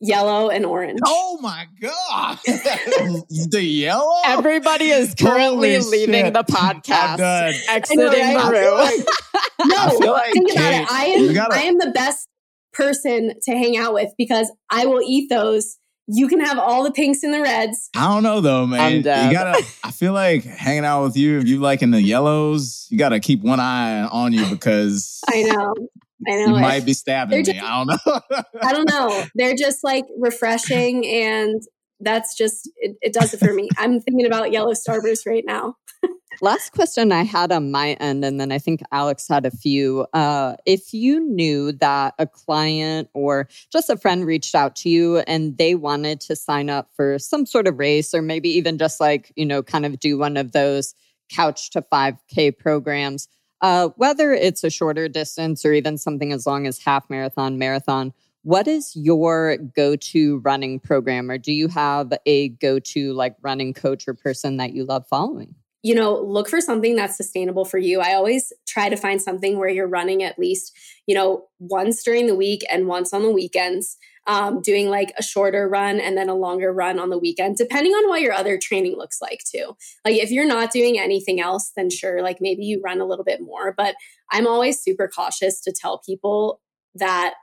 yellow 0.00 0.50
and 0.50 0.64
orange. 0.64 1.00
Oh 1.04 1.38
my 1.40 1.66
God. 1.80 2.38
the 2.46 3.62
yellow? 3.62 4.20
Everybody 4.24 4.86
is 4.86 5.14
currently 5.14 5.76
Holy 5.76 5.90
leaving 5.90 6.26
shit. 6.26 6.34
the 6.34 6.44
podcast, 6.44 7.60
exiting 7.68 7.98
know, 7.98 8.10
right? 8.10 8.44
the 8.44 8.50
room. 8.50 8.78
Like, 8.78 10.00
no, 10.02 10.12
like 10.12 10.32
think 10.32 10.52
about 10.52 10.74
it. 10.74 10.90
I 10.90 11.04
am, 11.06 11.34
gotta, 11.34 11.54
I 11.54 11.62
am 11.62 11.78
the 11.78 11.90
best 11.90 12.28
person 12.72 13.34
to 13.42 13.52
hang 13.52 13.76
out 13.76 13.94
with 13.94 14.12
because 14.16 14.50
I 14.70 14.86
will 14.86 15.02
eat 15.02 15.28
those 15.28 15.78
you 16.08 16.28
can 16.28 16.40
have 16.40 16.58
all 16.58 16.84
the 16.84 16.92
pinks 16.92 17.22
and 17.22 17.34
the 17.34 17.40
reds. 17.40 17.90
I 17.96 18.08
don't 18.08 18.22
know 18.22 18.40
though, 18.40 18.66
man. 18.66 18.96
You 18.96 19.02
gotta. 19.02 19.64
I 19.84 19.90
feel 19.90 20.12
like 20.12 20.44
hanging 20.44 20.84
out 20.84 21.04
with 21.04 21.16
you. 21.16 21.38
If 21.38 21.48
you 21.48 21.58
like 21.60 21.82
in 21.82 21.90
the 21.90 22.02
yellows, 22.02 22.86
you 22.90 22.98
gotta 22.98 23.20
keep 23.20 23.42
one 23.42 23.60
eye 23.60 24.02
on 24.02 24.32
you 24.32 24.48
because 24.48 25.20
I 25.28 25.42
know. 25.42 25.74
I 26.26 26.36
know. 26.36 26.56
You 26.56 26.60
might 26.60 26.86
be 26.86 26.94
stabbing 26.94 27.44
just, 27.44 27.56
me. 27.56 27.62
I 27.62 27.84
don't 27.84 27.88
know. 27.88 28.42
I 28.62 28.72
don't 28.72 28.88
know. 28.88 29.24
They're 29.34 29.56
just 29.56 29.84
like 29.84 30.04
refreshing, 30.18 31.06
and 31.06 31.60
that's 32.00 32.36
just 32.36 32.70
it, 32.76 32.96
it 33.02 33.12
does 33.12 33.34
it 33.34 33.38
for 33.38 33.52
me. 33.52 33.68
I'm 33.76 34.00
thinking 34.00 34.26
about 34.26 34.52
yellow 34.52 34.72
starburst 34.72 35.26
right 35.26 35.44
now. 35.46 35.76
Last 36.42 36.72
question 36.72 37.12
I 37.12 37.22
had 37.22 37.50
on 37.50 37.70
my 37.70 37.92
end, 37.94 38.24
and 38.24 38.38
then 38.38 38.52
I 38.52 38.58
think 38.58 38.82
Alex 38.92 39.26
had 39.28 39.46
a 39.46 39.50
few. 39.50 40.06
Uh, 40.12 40.56
if 40.66 40.92
you 40.92 41.20
knew 41.20 41.72
that 41.72 42.14
a 42.18 42.26
client 42.26 43.08
or 43.14 43.48
just 43.72 43.88
a 43.88 43.96
friend 43.96 44.26
reached 44.26 44.54
out 44.54 44.76
to 44.76 44.90
you 44.90 45.18
and 45.20 45.56
they 45.56 45.74
wanted 45.74 46.20
to 46.22 46.36
sign 46.36 46.68
up 46.68 46.90
for 46.94 47.18
some 47.18 47.46
sort 47.46 47.66
of 47.66 47.78
race, 47.78 48.12
or 48.12 48.20
maybe 48.20 48.50
even 48.50 48.76
just 48.76 49.00
like, 49.00 49.32
you 49.36 49.46
know, 49.46 49.62
kind 49.62 49.86
of 49.86 49.98
do 49.98 50.18
one 50.18 50.36
of 50.36 50.52
those 50.52 50.94
couch 51.30 51.70
to 51.70 51.82
5K 51.82 52.56
programs, 52.56 53.28
uh, 53.62 53.88
whether 53.96 54.32
it's 54.32 54.62
a 54.62 54.70
shorter 54.70 55.08
distance 55.08 55.64
or 55.64 55.72
even 55.72 55.96
something 55.96 56.32
as 56.32 56.46
long 56.46 56.66
as 56.66 56.78
half 56.78 57.08
marathon, 57.08 57.58
marathon, 57.58 58.12
what 58.42 58.68
is 58.68 58.94
your 58.94 59.56
go 59.56 59.96
to 59.96 60.38
running 60.38 60.78
program? 60.78 61.30
Or 61.30 61.38
do 61.38 61.52
you 61.52 61.66
have 61.68 62.12
a 62.26 62.50
go 62.50 62.78
to 62.78 63.12
like 63.12 63.34
running 63.42 63.74
coach 63.74 64.06
or 64.06 64.14
person 64.14 64.58
that 64.58 64.72
you 64.72 64.84
love 64.84 65.04
following? 65.08 65.56
You 65.86 65.94
know, 65.94 66.20
look 66.20 66.48
for 66.48 66.60
something 66.60 66.96
that's 66.96 67.16
sustainable 67.16 67.64
for 67.64 67.78
you. 67.78 68.00
I 68.00 68.14
always 68.14 68.52
try 68.66 68.88
to 68.88 68.96
find 68.96 69.22
something 69.22 69.56
where 69.56 69.68
you're 69.68 69.86
running 69.86 70.24
at 70.24 70.36
least, 70.36 70.76
you 71.06 71.14
know, 71.14 71.46
once 71.60 72.02
during 72.02 72.26
the 72.26 72.34
week 72.34 72.66
and 72.68 72.88
once 72.88 73.12
on 73.12 73.22
the 73.22 73.30
weekends, 73.30 73.96
um, 74.26 74.60
doing 74.60 74.90
like 74.90 75.14
a 75.16 75.22
shorter 75.22 75.68
run 75.68 76.00
and 76.00 76.18
then 76.18 76.28
a 76.28 76.34
longer 76.34 76.72
run 76.72 76.98
on 76.98 77.10
the 77.10 77.18
weekend, 77.18 77.56
depending 77.56 77.92
on 77.92 78.08
what 78.08 78.20
your 78.20 78.32
other 78.32 78.58
training 78.58 78.96
looks 78.96 79.22
like 79.22 79.44
too. 79.48 79.76
Like 80.04 80.16
if 80.16 80.32
you're 80.32 80.44
not 80.44 80.72
doing 80.72 80.98
anything 80.98 81.40
else, 81.40 81.70
then 81.76 81.88
sure, 81.88 82.20
like 82.20 82.38
maybe 82.40 82.64
you 82.64 82.82
run 82.84 83.00
a 83.00 83.06
little 83.06 83.24
bit 83.24 83.40
more. 83.40 83.72
But 83.72 83.94
I'm 84.32 84.48
always 84.48 84.80
super 84.80 85.06
cautious 85.06 85.60
to 85.60 85.72
tell 85.72 86.00
people 86.04 86.60
that 86.96 87.34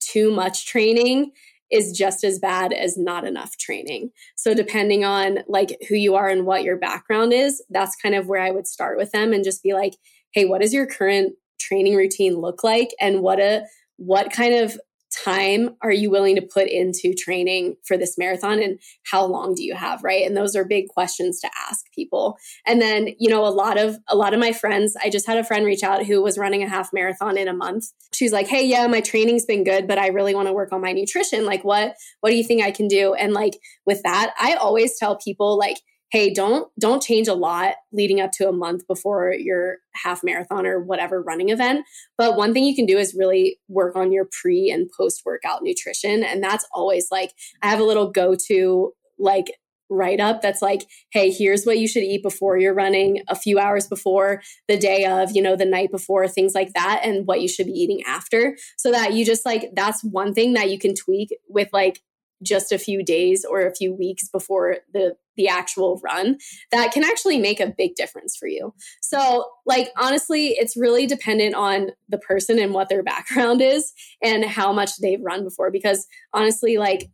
too 0.00 0.30
much 0.30 0.66
training 0.66 1.32
is 1.70 1.96
just 1.96 2.24
as 2.24 2.38
bad 2.38 2.72
as 2.72 2.98
not 2.98 3.26
enough 3.26 3.56
training. 3.56 4.10
So 4.36 4.54
depending 4.54 5.04
on 5.04 5.40
like 5.48 5.78
who 5.88 5.94
you 5.94 6.14
are 6.16 6.28
and 6.28 6.46
what 6.46 6.64
your 6.64 6.76
background 6.76 7.32
is, 7.32 7.62
that's 7.70 7.96
kind 7.96 8.14
of 8.14 8.26
where 8.26 8.42
I 8.42 8.50
would 8.50 8.66
start 8.66 8.96
with 8.96 9.12
them 9.12 9.32
and 9.32 9.44
just 9.44 9.62
be 9.62 9.72
like, 9.72 9.94
"Hey, 10.32 10.44
what 10.44 10.60
does 10.60 10.74
your 10.74 10.86
current 10.86 11.34
training 11.60 11.94
routine 11.94 12.36
look 12.36 12.64
like 12.64 12.90
and 13.00 13.20
what 13.20 13.38
a 13.38 13.66
what 13.96 14.32
kind 14.32 14.54
of 14.54 14.78
time 15.10 15.76
are 15.82 15.92
you 15.92 16.10
willing 16.10 16.36
to 16.36 16.42
put 16.42 16.68
into 16.68 17.14
training 17.14 17.76
for 17.84 17.96
this 17.96 18.16
marathon 18.16 18.62
and 18.62 18.78
how 19.04 19.24
long 19.24 19.54
do 19.54 19.62
you 19.62 19.74
have 19.74 20.02
right? 20.04 20.24
And 20.24 20.36
those 20.36 20.54
are 20.54 20.64
big 20.64 20.88
questions 20.88 21.40
to 21.40 21.50
ask 21.68 21.84
people. 21.94 22.36
And 22.66 22.80
then 22.80 23.08
you 23.18 23.28
know 23.28 23.44
a 23.44 23.48
lot 23.48 23.78
of 23.78 23.96
a 24.08 24.16
lot 24.16 24.34
of 24.34 24.40
my 24.40 24.52
friends 24.52 24.96
i 25.02 25.10
just 25.10 25.26
had 25.26 25.38
a 25.38 25.44
friend 25.44 25.64
reach 25.64 25.82
out 25.82 26.06
who 26.06 26.22
was 26.22 26.38
running 26.38 26.62
a 26.62 26.68
half 26.68 26.90
marathon 26.92 27.36
in 27.36 27.48
a 27.48 27.54
month. 27.54 27.86
She's 28.12 28.32
like 28.32 28.46
hey 28.46 28.64
yeah 28.64 28.86
my 28.86 29.00
training's 29.00 29.44
been 29.44 29.64
good 29.64 29.86
but 29.86 29.98
i 29.98 30.08
really 30.08 30.34
want 30.34 30.48
to 30.48 30.52
work 30.52 30.72
on 30.72 30.80
my 30.80 30.92
nutrition. 30.92 31.44
Like 31.44 31.64
what 31.64 31.94
what 32.20 32.30
do 32.30 32.36
you 32.36 32.44
think 32.44 32.62
i 32.62 32.70
can 32.70 32.88
do? 32.88 33.14
And 33.14 33.32
like 33.32 33.58
with 33.86 34.02
that 34.02 34.34
i 34.40 34.54
always 34.54 34.98
tell 34.98 35.16
people 35.16 35.58
like 35.58 35.78
hey 36.10 36.32
don't 36.32 36.68
don't 36.78 37.02
change 37.02 37.28
a 37.28 37.34
lot 37.34 37.74
leading 37.92 38.20
up 38.20 38.32
to 38.32 38.48
a 38.48 38.52
month 38.52 38.86
before 38.86 39.32
your 39.32 39.78
half 39.94 40.22
marathon 40.22 40.66
or 40.66 40.80
whatever 40.80 41.22
running 41.22 41.50
event. 41.50 41.84
But 42.18 42.36
one 42.36 42.52
thing 42.52 42.64
you 42.64 42.74
can 42.74 42.86
do 42.86 42.98
is 42.98 43.14
really 43.16 43.58
work 43.68 43.96
on 43.96 44.12
your 44.12 44.28
pre 44.40 44.70
and 44.70 44.90
post 44.96 45.22
workout 45.24 45.62
nutrition. 45.62 46.22
And 46.22 46.42
that's 46.42 46.66
always 46.72 47.08
like 47.10 47.32
i 47.62 47.68
have 47.68 47.80
a 47.80 47.84
little 47.84 48.10
go 48.10 48.34
to 48.48 48.92
like 49.18 49.46
write 49.90 50.20
up 50.20 50.40
that's 50.40 50.62
like 50.62 50.82
hey 51.12 51.30
here's 51.30 51.64
what 51.64 51.78
you 51.78 51.88
should 51.88 52.04
eat 52.04 52.22
before 52.22 52.56
you're 52.56 52.72
running 52.72 53.22
a 53.28 53.34
few 53.34 53.58
hours 53.58 53.88
before 53.88 54.40
the 54.68 54.78
day 54.78 55.04
of 55.04 55.32
you 55.32 55.42
know 55.42 55.56
the 55.56 55.64
night 55.64 55.90
before 55.90 56.28
things 56.28 56.54
like 56.54 56.72
that 56.74 57.00
and 57.02 57.26
what 57.26 57.40
you 57.40 57.48
should 57.48 57.66
be 57.66 57.72
eating 57.72 58.00
after. 58.06 58.56
So 58.78 58.90
that 58.92 59.14
you 59.14 59.24
just 59.24 59.44
like 59.44 59.70
that's 59.74 60.02
one 60.04 60.32
thing 60.32 60.54
that 60.54 60.70
you 60.70 60.78
can 60.78 60.94
tweak 60.94 61.30
with 61.48 61.68
like 61.72 62.00
just 62.42 62.72
a 62.72 62.78
few 62.78 63.04
days 63.04 63.44
or 63.44 63.66
a 63.66 63.74
few 63.74 63.92
weeks 63.92 64.28
before 64.28 64.78
the 64.92 65.16
the 65.36 65.48
actual 65.48 65.98
run 66.04 66.36
that 66.70 66.92
can 66.92 67.02
actually 67.02 67.38
make 67.38 67.60
a 67.60 67.72
big 67.78 67.94
difference 67.94 68.36
for 68.36 68.46
you. 68.46 68.74
So, 69.00 69.46
like 69.64 69.90
honestly, 69.96 70.48
it's 70.48 70.76
really 70.76 71.06
dependent 71.06 71.54
on 71.54 71.90
the 72.08 72.18
person 72.18 72.58
and 72.58 72.74
what 72.74 72.88
their 72.88 73.02
background 73.02 73.62
is 73.62 73.92
and 74.22 74.44
how 74.44 74.72
much 74.72 74.98
they've 75.00 75.22
run 75.22 75.44
before 75.44 75.70
because 75.70 76.06
honestly 76.34 76.76
like 76.76 77.10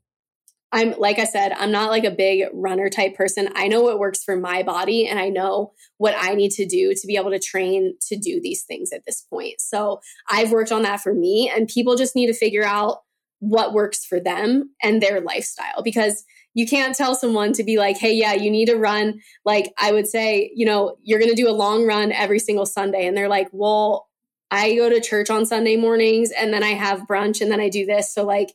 I'm 0.73 0.99
like 0.99 1.19
I 1.19 1.25
said, 1.25 1.53
I'm 1.53 1.71
not 1.71 1.91
like 1.91 2.05
a 2.05 2.11
big 2.11 2.45
runner 2.53 2.91
type 2.91 3.15
person. 3.15 3.49
I 3.55 3.69
know 3.69 3.83
what 3.83 4.01
works 4.01 4.25
for 4.25 4.37
my 4.37 4.63
body 4.63 5.07
and 5.07 5.19
I 5.19 5.29
know 5.29 5.73
what 5.99 6.15
I 6.19 6.35
need 6.35 6.51
to 6.53 6.67
do 6.67 6.93
to 6.93 7.07
be 7.07 7.17
able 7.17 7.31
to 7.31 7.39
train 7.39 7.95
to 8.09 8.17
do 8.17 8.41
these 8.43 8.65
things 8.65 8.93
at 8.93 9.05
this 9.07 9.23
point. 9.23 9.61
So, 9.61 10.01
I've 10.29 10.51
worked 10.51 10.73
on 10.73 10.83
that 10.83 11.01
for 11.01 11.15
me 11.15 11.51
and 11.55 11.69
people 11.69 11.95
just 11.95 12.17
need 12.17 12.27
to 12.27 12.35
figure 12.35 12.65
out 12.65 12.99
what 13.41 13.73
works 13.73 14.05
for 14.05 14.19
them 14.19 14.71
and 14.83 15.03
their 15.03 15.21
lifestyle 15.21 15.83
because 15.83 16.25
you 16.55 16.67
can't 16.67 16.97
tell 16.97 17.15
someone 17.15 17.53
to 17.53 17.63
be 17.63 17.77
like, 17.77 17.99
hey, 17.99 18.15
yeah, 18.15 18.33
you 18.33 18.51
need 18.51 18.67
to 18.67 18.77
run. 18.77 19.21
Like, 19.45 19.75
I 19.79 19.93
would 19.93 20.07
say, 20.07 20.51
you 20.55 20.65
know, 20.65 20.97
you're 21.03 21.19
going 21.19 21.31
to 21.31 21.37
do 21.37 21.51
a 21.51 21.53
long 21.53 21.87
run 21.87 22.13
every 22.13 22.39
single 22.39 22.65
Sunday. 22.65 23.07
And 23.07 23.15
they're 23.15 23.29
like, 23.29 23.49
well, 23.53 24.09
I 24.51 24.75
go 24.75 24.89
to 24.89 25.01
church 25.01 25.29
on 25.29 25.45
Sunday 25.45 25.77
mornings 25.77 26.31
and 26.31 26.55
then 26.55 26.63
I 26.63 26.71
have 26.71 27.07
brunch 27.07 27.43
and 27.43 27.51
then 27.51 27.61
I 27.61 27.69
do 27.69 27.85
this. 27.85 28.15
So, 28.15 28.25
like, 28.25 28.55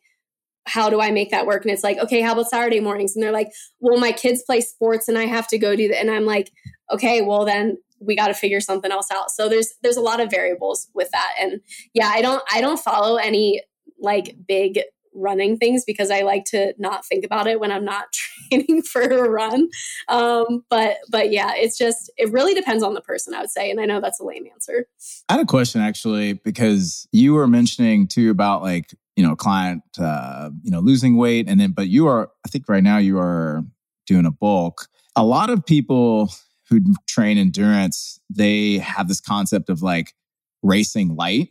how 0.66 0.90
do 0.90 1.00
I 1.00 1.12
make 1.12 1.30
that 1.30 1.46
work? 1.46 1.64
And 1.64 1.72
it's 1.72 1.84
like, 1.84 2.00
okay, 2.00 2.22
how 2.22 2.34
about 2.34 2.50
Saturday 2.50 2.80
mornings? 2.80 3.16
And 3.16 3.22
they're 3.22 3.32
like, 3.32 3.52
well, 3.80 4.00
my 4.00 4.12
kids 4.12 4.44
play 4.44 4.62
sports 4.62 5.08
and 5.08 5.18
I 5.18 5.26
have 5.26 5.48
to 5.50 5.60
go 5.60 5.76
do 5.76 5.88
that. 5.90 6.00
And 6.00 6.10
I'm 6.10 6.26
like, 6.26 6.52
okay, 6.92 7.22
well, 7.22 7.46
then 7.46 7.78
we 8.00 8.16
got 8.16 8.28
to 8.28 8.34
figure 8.34 8.62
something 8.62 8.92
else 8.92 9.12
out. 9.12 9.30
So 9.30 9.48
there's 9.48 9.74
there's 9.84 9.98
a 9.98 10.02
lot 10.02 10.20
of 10.20 10.32
variables 10.32 10.88
with 10.94 11.12
that. 11.12 11.34
And 11.40 11.62
yeah, 11.94 12.08
I 12.08 12.22
don't 12.22 12.42
I 12.52 12.62
don't 12.62 12.80
follow 12.80 13.18
any 13.18 13.62
like 14.02 14.36
big 14.48 14.80
running 15.14 15.58
things 15.58 15.84
because 15.86 16.10
I 16.10 16.22
like 16.22 16.46
to 16.46 16.74
not 16.78 17.06
think 17.06 17.26
about 17.26 17.48
it 17.48 17.60
when 17.60 17.72
I'm 17.72 17.86
not 17.86 18.06
training 18.50 18.82
for 18.84 19.02
a 19.02 19.30
run. 19.30 19.70
Um, 20.08 20.64
but 20.70 20.98
but 21.10 21.32
yeah, 21.32 21.54
it's 21.56 21.78
just 21.78 22.12
it 22.18 22.32
really 22.32 22.54
depends 22.54 22.84
on 22.84 22.94
the 22.94 23.02
person, 23.02 23.34
I 23.34 23.42
would 23.42 23.50
say. 23.50 23.70
And 23.70 23.80
I 23.80 23.86
know 23.86 24.02
that's 24.02 24.20
a 24.20 24.26
lame 24.26 24.46
answer. 24.52 24.88
I 25.30 25.34
had 25.34 25.42
a 25.42 25.46
question 25.46 25.82
actually 25.82 26.34
because 26.34 27.08
you 27.12 27.34
were 27.34 27.48
mentioning 27.48 28.08
too 28.08 28.32
about 28.32 28.62
like 28.62 28.94
you 29.16 29.26
know 29.26 29.36
client 29.36 29.84
uh, 30.00 30.50
you 30.64 30.72
know 30.72 30.80
losing 30.80 31.18
weight 31.18 31.48
and 31.48 31.60
then 31.60 31.72
but 31.72 31.88
you 31.88 32.08
are 32.08 32.32
I 32.46 32.50
think 32.50 32.68
right 32.68 32.84
now 32.84 32.98
you 32.98 33.20
are 33.20 33.64
doing 34.08 34.26
a 34.26 34.32
bulk. 34.32 34.88
A 35.16 35.26
lot 35.26 35.50
of 35.50 35.66
people 35.66 36.32
who 36.70 36.80
train 37.08 37.38
endurance 37.38 38.20
they 38.30 38.78
have 38.78 39.10
this 39.10 39.20
concept 39.20 39.70
of 39.70 39.82
like 39.82 40.14
racing 40.64 41.16
light 41.16 41.50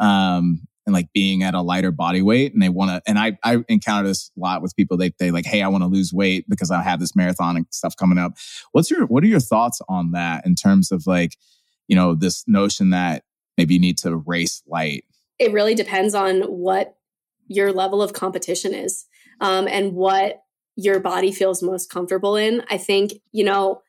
um, 0.00 0.62
and 0.86 0.92
like 0.92 1.12
being 1.12 1.42
at 1.42 1.54
a 1.54 1.60
lighter 1.60 1.90
body 1.90 2.22
weight 2.22 2.52
and 2.52 2.62
they 2.62 2.68
want 2.68 2.90
to 2.90 3.02
and 3.08 3.18
I 3.18 3.38
I 3.44 3.64
encounter 3.68 4.08
this 4.08 4.30
a 4.36 4.40
lot 4.40 4.62
with 4.62 4.74
people 4.76 4.96
they 4.96 5.12
they 5.18 5.30
like 5.30 5.46
hey 5.46 5.62
I 5.62 5.68
want 5.68 5.82
to 5.82 5.88
lose 5.88 6.12
weight 6.12 6.48
because 6.48 6.70
I 6.70 6.82
have 6.82 7.00
this 7.00 7.14
marathon 7.14 7.56
and 7.56 7.66
stuff 7.70 7.96
coming 7.96 8.18
up. 8.18 8.36
What's 8.72 8.90
your 8.90 9.06
what 9.06 9.22
are 9.22 9.28
your 9.28 9.40
thoughts 9.40 9.80
on 9.88 10.12
that 10.12 10.46
in 10.46 10.54
terms 10.54 10.90
of 10.90 11.06
like 11.06 11.36
you 11.88 11.96
know 11.96 12.14
this 12.14 12.44
notion 12.46 12.90
that 12.90 13.24
maybe 13.56 13.74
you 13.74 13.80
need 13.80 13.98
to 13.98 14.16
race 14.16 14.62
light? 14.66 15.04
It 15.38 15.52
really 15.52 15.74
depends 15.74 16.14
on 16.14 16.42
what 16.42 16.96
your 17.48 17.72
level 17.72 18.02
of 18.02 18.12
competition 18.12 18.74
is 18.74 19.06
um, 19.40 19.68
and 19.68 19.92
what 19.92 20.42
your 20.76 21.00
body 21.00 21.32
feels 21.32 21.62
most 21.62 21.90
comfortable 21.90 22.36
in. 22.36 22.62
I 22.70 22.78
think, 22.78 23.12
you 23.32 23.44
know, 23.44 23.82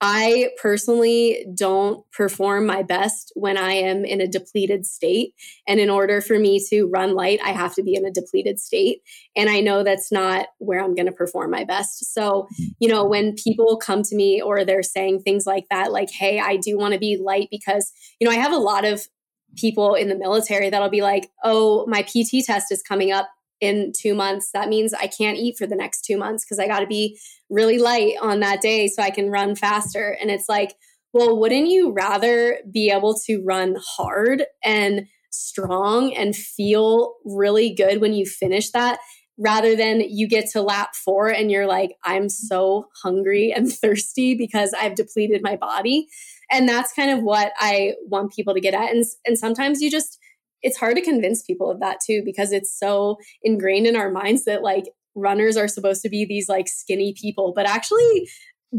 I 0.00 0.50
personally 0.60 1.46
don't 1.54 2.04
perform 2.12 2.66
my 2.66 2.82
best 2.82 3.32
when 3.34 3.56
I 3.56 3.72
am 3.72 4.04
in 4.04 4.20
a 4.20 4.28
depleted 4.28 4.84
state. 4.84 5.32
And 5.66 5.80
in 5.80 5.88
order 5.88 6.20
for 6.20 6.38
me 6.38 6.62
to 6.68 6.84
run 6.84 7.14
light, 7.14 7.40
I 7.42 7.52
have 7.52 7.74
to 7.76 7.82
be 7.82 7.94
in 7.94 8.04
a 8.04 8.10
depleted 8.10 8.58
state. 8.58 9.00
And 9.34 9.48
I 9.48 9.60
know 9.60 9.82
that's 9.82 10.12
not 10.12 10.48
where 10.58 10.84
I'm 10.84 10.94
going 10.94 11.06
to 11.06 11.12
perform 11.12 11.50
my 11.50 11.64
best. 11.64 12.12
So, 12.12 12.46
hmm. 12.56 12.64
you 12.78 12.88
know, 12.88 13.04
when 13.04 13.34
people 13.34 13.78
come 13.78 14.02
to 14.02 14.14
me 14.14 14.42
or 14.42 14.64
they're 14.64 14.82
saying 14.82 15.20
things 15.20 15.46
like 15.46 15.64
that, 15.70 15.92
like, 15.92 16.10
hey, 16.10 16.40
I 16.40 16.56
do 16.56 16.76
want 16.76 16.92
to 16.92 17.00
be 17.00 17.16
light 17.16 17.48
because, 17.50 17.90
you 18.20 18.28
know, 18.28 18.34
I 18.34 18.38
have 18.38 18.52
a 18.52 18.58
lot 18.58 18.84
of 18.84 19.06
people 19.56 19.94
in 19.94 20.08
the 20.08 20.18
military 20.18 20.68
that'll 20.68 20.90
be 20.90 21.00
like, 21.00 21.30
oh, 21.42 21.86
my 21.86 22.02
PT 22.02 22.44
test 22.44 22.70
is 22.70 22.82
coming 22.82 23.12
up 23.12 23.28
in 23.60 23.92
two 23.98 24.14
months. 24.14 24.50
That 24.52 24.68
means 24.68 24.92
I 24.94 25.06
can't 25.06 25.38
eat 25.38 25.56
for 25.56 25.66
the 25.66 25.76
next 25.76 26.02
two 26.02 26.16
months 26.16 26.44
because 26.44 26.58
I 26.58 26.66
got 26.66 26.80
to 26.80 26.86
be 26.86 27.18
really 27.48 27.78
light 27.78 28.14
on 28.20 28.40
that 28.40 28.60
day 28.60 28.88
so 28.88 29.02
I 29.02 29.10
can 29.10 29.30
run 29.30 29.54
faster. 29.54 30.16
And 30.20 30.30
it's 30.30 30.48
like, 30.48 30.74
well, 31.12 31.38
wouldn't 31.38 31.68
you 31.68 31.92
rather 31.92 32.58
be 32.70 32.90
able 32.90 33.14
to 33.26 33.42
run 33.44 33.76
hard 33.96 34.44
and 34.62 35.06
strong 35.30 36.14
and 36.14 36.36
feel 36.36 37.14
really 37.24 37.74
good 37.74 38.00
when 38.00 38.12
you 38.12 38.26
finish 38.26 38.70
that 38.70 38.98
rather 39.38 39.76
than 39.76 40.00
you 40.00 40.26
get 40.26 40.48
to 40.50 40.62
lap 40.62 40.94
four 40.94 41.28
and 41.28 41.50
you're 41.50 41.66
like, 41.66 41.96
I'm 42.04 42.28
so 42.28 42.88
hungry 43.02 43.52
and 43.52 43.70
thirsty 43.80 44.34
because 44.34 44.72
I've 44.72 44.94
depleted 44.94 45.42
my 45.42 45.56
body. 45.56 46.08
And 46.50 46.68
that's 46.68 46.92
kind 46.92 47.10
of 47.10 47.22
what 47.22 47.52
I 47.58 47.94
want 48.06 48.32
people 48.32 48.54
to 48.54 48.60
get 48.60 48.74
at. 48.74 48.94
And, 48.94 49.04
and 49.26 49.38
sometimes 49.38 49.80
you 49.80 49.90
just, 49.90 50.18
it's 50.62 50.78
hard 50.78 50.96
to 50.96 51.02
convince 51.02 51.42
people 51.42 51.70
of 51.70 51.80
that 51.80 51.98
too, 52.04 52.22
because 52.24 52.52
it's 52.52 52.76
so 52.76 53.16
ingrained 53.42 53.86
in 53.86 53.96
our 53.96 54.10
minds 54.10 54.44
that 54.44 54.62
like 54.62 54.84
runners 55.14 55.56
are 55.56 55.68
supposed 55.68 56.02
to 56.02 56.08
be 56.08 56.24
these 56.24 56.48
like 56.48 56.68
skinny 56.68 57.14
people, 57.20 57.52
but 57.54 57.66
actually, 57.66 58.28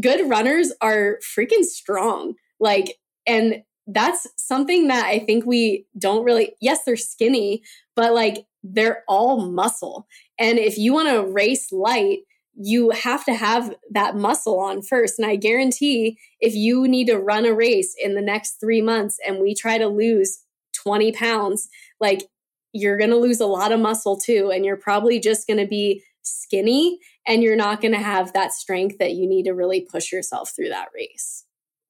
good 0.00 0.28
runners 0.28 0.72
are 0.80 1.18
freaking 1.36 1.64
strong. 1.64 2.34
Like, 2.60 2.96
and 3.26 3.62
that's 3.86 4.26
something 4.36 4.88
that 4.88 5.06
I 5.06 5.18
think 5.18 5.46
we 5.46 5.86
don't 5.98 6.24
really, 6.24 6.54
yes, 6.60 6.80
they're 6.84 6.96
skinny, 6.96 7.62
but 7.96 8.12
like 8.14 8.44
they're 8.62 9.02
all 9.08 9.50
muscle. 9.50 10.06
And 10.38 10.58
if 10.58 10.76
you 10.76 10.92
want 10.92 11.08
to 11.08 11.26
race 11.26 11.72
light, 11.72 12.18
you 12.60 12.90
have 12.90 13.24
to 13.24 13.34
have 13.34 13.74
that 13.92 14.16
muscle 14.16 14.58
on 14.58 14.82
first. 14.82 15.18
And 15.18 15.28
I 15.28 15.36
guarantee 15.36 16.18
if 16.40 16.54
you 16.54 16.88
need 16.88 17.06
to 17.06 17.16
run 17.16 17.46
a 17.46 17.54
race 17.54 17.94
in 18.02 18.14
the 18.14 18.20
next 18.20 18.58
three 18.60 18.82
months 18.82 19.16
and 19.26 19.38
we 19.38 19.54
try 19.54 19.78
to 19.78 19.86
lose 19.86 20.40
20 20.82 21.12
pounds, 21.12 21.68
like 22.00 22.24
you're 22.72 22.98
going 22.98 23.10
to 23.10 23.16
lose 23.16 23.40
a 23.40 23.46
lot 23.46 23.72
of 23.72 23.80
muscle 23.80 24.16
too. 24.16 24.50
And 24.52 24.64
you're 24.64 24.76
probably 24.76 25.20
just 25.20 25.46
going 25.46 25.58
to 25.58 25.66
be 25.66 26.02
skinny 26.22 26.98
and 27.26 27.42
you're 27.42 27.56
not 27.56 27.80
going 27.80 27.92
to 27.92 27.98
have 27.98 28.32
that 28.32 28.52
strength 28.52 28.98
that 28.98 29.12
you 29.12 29.26
need 29.26 29.44
to 29.44 29.52
really 29.52 29.86
push 29.90 30.12
yourself 30.12 30.52
through 30.54 30.68
that 30.68 30.88
race. 30.94 31.44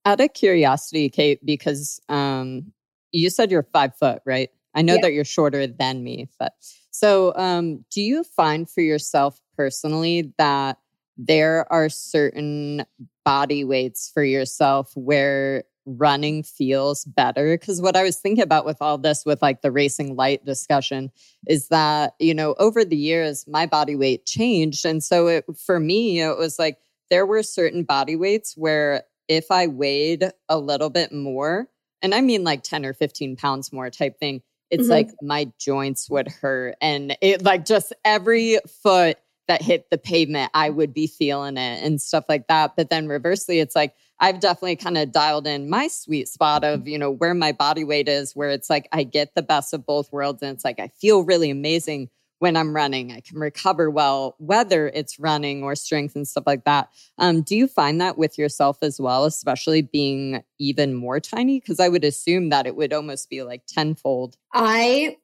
Out 0.04 0.20
of 0.20 0.32
curiosity, 0.32 1.08
Kate, 1.08 1.44
because 1.44 2.00
um, 2.08 2.72
you 3.12 3.30
said 3.30 3.50
you're 3.50 3.64
five 3.72 3.94
foot, 3.96 4.22
right? 4.24 4.50
I 4.74 4.82
know 4.82 4.94
yeah. 4.94 5.02
that 5.02 5.12
you're 5.12 5.24
shorter 5.24 5.66
than 5.66 6.04
me, 6.04 6.28
but 6.38 6.52
so 6.90 7.34
um, 7.36 7.84
do 7.90 8.00
you 8.00 8.24
find 8.24 8.68
for 8.68 8.80
yourself 8.80 9.40
personally 9.56 10.32
that 10.38 10.78
there 11.16 11.70
are 11.72 11.88
certain 11.88 12.84
body 13.24 13.64
weights 13.64 14.10
for 14.12 14.22
yourself 14.22 14.92
where 14.94 15.64
running 15.88 16.42
feels 16.42 17.04
better. 17.04 17.56
Because 17.56 17.80
what 17.80 17.96
i 17.96 18.02
was 18.02 18.16
thinking 18.16 18.42
about 18.42 18.64
with 18.64 18.78
all 18.80 18.98
this 18.98 19.24
with 19.24 19.40
like 19.42 19.62
the 19.62 19.72
racing 19.72 20.16
light 20.16 20.44
discussion 20.44 21.10
is 21.46 21.68
that 21.68 22.14
you 22.18 22.34
know 22.34 22.54
over 22.58 22.84
the 22.84 22.96
years 22.96 23.44
my 23.48 23.66
body 23.66 23.96
weight 23.96 24.26
changed. 24.26 24.84
And 24.84 25.02
so 25.02 25.26
it, 25.28 25.44
for 25.64 25.80
me 25.80 26.20
it 26.20 26.36
was 26.36 26.58
like 26.58 26.78
there 27.10 27.26
were 27.26 27.42
certain 27.42 27.84
body 27.84 28.16
weights 28.16 28.54
where 28.56 29.04
if 29.28 29.50
i 29.50 29.66
weighed 29.66 30.30
a 30.48 30.58
little 30.58 30.90
bit 30.90 31.12
more 31.12 31.68
and 32.02 32.14
i 32.14 32.20
mean 32.20 32.44
like 32.44 32.62
10 32.62 32.84
or 32.86 32.94
15 32.94 33.36
pounds 33.36 33.72
more 33.72 33.90
type 33.90 34.18
thing 34.18 34.42
it's 34.70 34.84
mm-hmm. 34.84 34.90
like 34.90 35.10
my 35.22 35.50
joints 35.58 36.10
would 36.10 36.28
hurt. 36.28 36.76
And 36.80 37.16
it 37.20 37.42
like 37.42 37.64
just 37.64 37.92
every 38.04 38.58
foot 38.82 39.18
that 39.48 39.62
hit 39.62 39.90
the 39.90 39.98
pavement 39.98 40.50
i 40.54 40.70
would 40.70 40.94
be 40.94 41.06
feeling 41.06 41.56
it 41.56 41.82
and 41.82 42.00
stuff 42.00 42.24
like 42.28 42.46
that 42.46 42.74
but 42.76 42.90
then 42.90 43.08
reversely 43.08 43.58
it's 43.58 43.74
like 43.74 43.94
I've 44.20 44.40
definitely 44.40 44.76
kind 44.76 44.98
of 44.98 45.12
dialed 45.12 45.46
in 45.46 45.70
my 45.70 45.86
sweet 45.86 46.28
spot 46.28 46.64
of, 46.64 46.88
you 46.88 46.98
know, 46.98 47.10
where 47.10 47.34
my 47.34 47.52
body 47.52 47.84
weight 47.84 48.08
is, 48.08 48.34
where 48.34 48.50
it's 48.50 48.68
like 48.68 48.88
I 48.90 49.04
get 49.04 49.34
the 49.34 49.42
best 49.42 49.72
of 49.72 49.86
both 49.86 50.12
worlds. 50.12 50.42
And 50.42 50.52
it's 50.52 50.64
like 50.64 50.80
I 50.80 50.88
feel 50.88 51.22
really 51.22 51.50
amazing 51.50 52.10
when 52.40 52.56
I'm 52.56 52.74
running. 52.74 53.12
I 53.12 53.20
can 53.20 53.38
recover 53.38 53.90
well, 53.90 54.34
whether 54.38 54.88
it's 54.88 55.18
running 55.18 55.62
or 55.62 55.74
strength 55.74 56.16
and 56.16 56.26
stuff 56.26 56.44
like 56.46 56.64
that. 56.64 56.88
Um, 57.18 57.42
do 57.42 57.56
you 57.56 57.66
find 57.66 58.00
that 58.00 58.18
with 58.18 58.38
yourself 58.38 58.78
as 58.82 59.00
well, 59.00 59.24
especially 59.24 59.82
being 59.82 60.42
even 60.58 60.94
more 60.94 61.20
tiny? 61.20 61.60
Because 61.60 61.80
I 61.80 61.88
would 61.88 62.04
assume 62.04 62.48
that 62.48 62.66
it 62.66 62.76
would 62.76 62.92
almost 62.92 63.30
be 63.30 63.42
like 63.42 63.62
tenfold. 63.66 64.36
I 64.52 65.16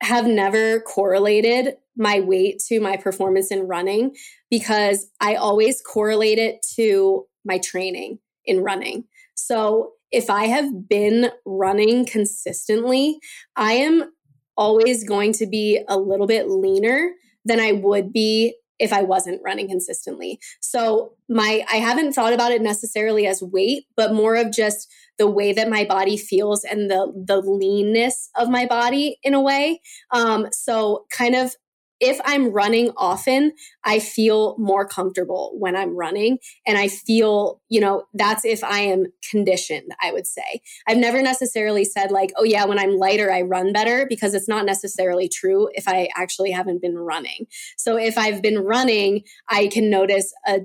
have 0.00 0.26
never 0.26 0.80
correlated 0.80 1.76
my 1.96 2.20
weight 2.20 2.60
to 2.68 2.80
my 2.80 2.96
performance 2.96 3.50
in 3.50 3.66
running 3.66 4.14
because 4.50 5.08
I 5.20 5.34
always 5.34 5.80
correlate 5.80 6.38
it 6.38 6.64
to 6.76 7.26
my 7.44 7.58
training 7.58 8.18
in 8.44 8.62
running. 8.62 9.04
So 9.34 9.92
if 10.10 10.30
I 10.30 10.46
have 10.46 10.88
been 10.88 11.30
running 11.44 12.06
consistently, 12.06 13.18
I 13.56 13.72
am 13.74 14.12
always 14.56 15.04
going 15.04 15.32
to 15.34 15.46
be 15.46 15.82
a 15.88 15.98
little 15.98 16.26
bit 16.26 16.48
leaner 16.48 17.10
than 17.44 17.60
I 17.60 17.72
would 17.72 18.12
be 18.12 18.56
if 18.78 18.92
I 18.92 19.02
wasn't 19.02 19.40
running 19.44 19.68
consistently. 19.68 20.38
So 20.60 21.12
my 21.28 21.64
I 21.70 21.76
haven't 21.76 22.12
thought 22.12 22.32
about 22.32 22.52
it 22.52 22.62
necessarily 22.62 23.26
as 23.26 23.42
weight, 23.42 23.84
but 23.96 24.12
more 24.12 24.34
of 24.34 24.52
just 24.52 24.88
the 25.18 25.30
way 25.30 25.52
that 25.52 25.70
my 25.70 25.84
body 25.84 26.16
feels 26.16 26.64
and 26.64 26.90
the 26.90 27.12
the 27.26 27.40
leanness 27.40 28.30
of 28.36 28.48
my 28.48 28.66
body 28.66 29.18
in 29.22 29.34
a 29.34 29.40
way. 29.40 29.80
Um, 30.12 30.48
so 30.52 31.06
kind 31.12 31.34
of 31.34 31.54
if 32.00 32.20
I'm 32.24 32.50
running 32.50 32.90
often, 32.96 33.52
I 33.84 33.98
feel 33.98 34.56
more 34.58 34.86
comfortable 34.86 35.54
when 35.58 35.76
I'm 35.76 35.96
running. 35.96 36.38
And 36.66 36.76
I 36.76 36.88
feel, 36.88 37.60
you 37.68 37.80
know, 37.80 38.04
that's 38.14 38.44
if 38.44 38.64
I 38.64 38.80
am 38.80 39.06
conditioned, 39.30 39.92
I 40.02 40.12
would 40.12 40.26
say. 40.26 40.60
I've 40.88 40.98
never 40.98 41.22
necessarily 41.22 41.84
said, 41.84 42.10
like, 42.10 42.30
oh, 42.36 42.44
yeah, 42.44 42.64
when 42.64 42.78
I'm 42.78 42.96
lighter, 42.96 43.32
I 43.32 43.42
run 43.42 43.72
better 43.72 44.06
because 44.08 44.34
it's 44.34 44.48
not 44.48 44.66
necessarily 44.66 45.28
true 45.28 45.68
if 45.72 45.86
I 45.88 46.08
actually 46.16 46.50
haven't 46.50 46.82
been 46.82 46.96
running. 46.96 47.46
So 47.76 47.96
if 47.96 48.18
I've 48.18 48.42
been 48.42 48.58
running, 48.58 49.22
I 49.48 49.68
can 49.68 49.90
notice 49.90 50.32
a 50.46 50.60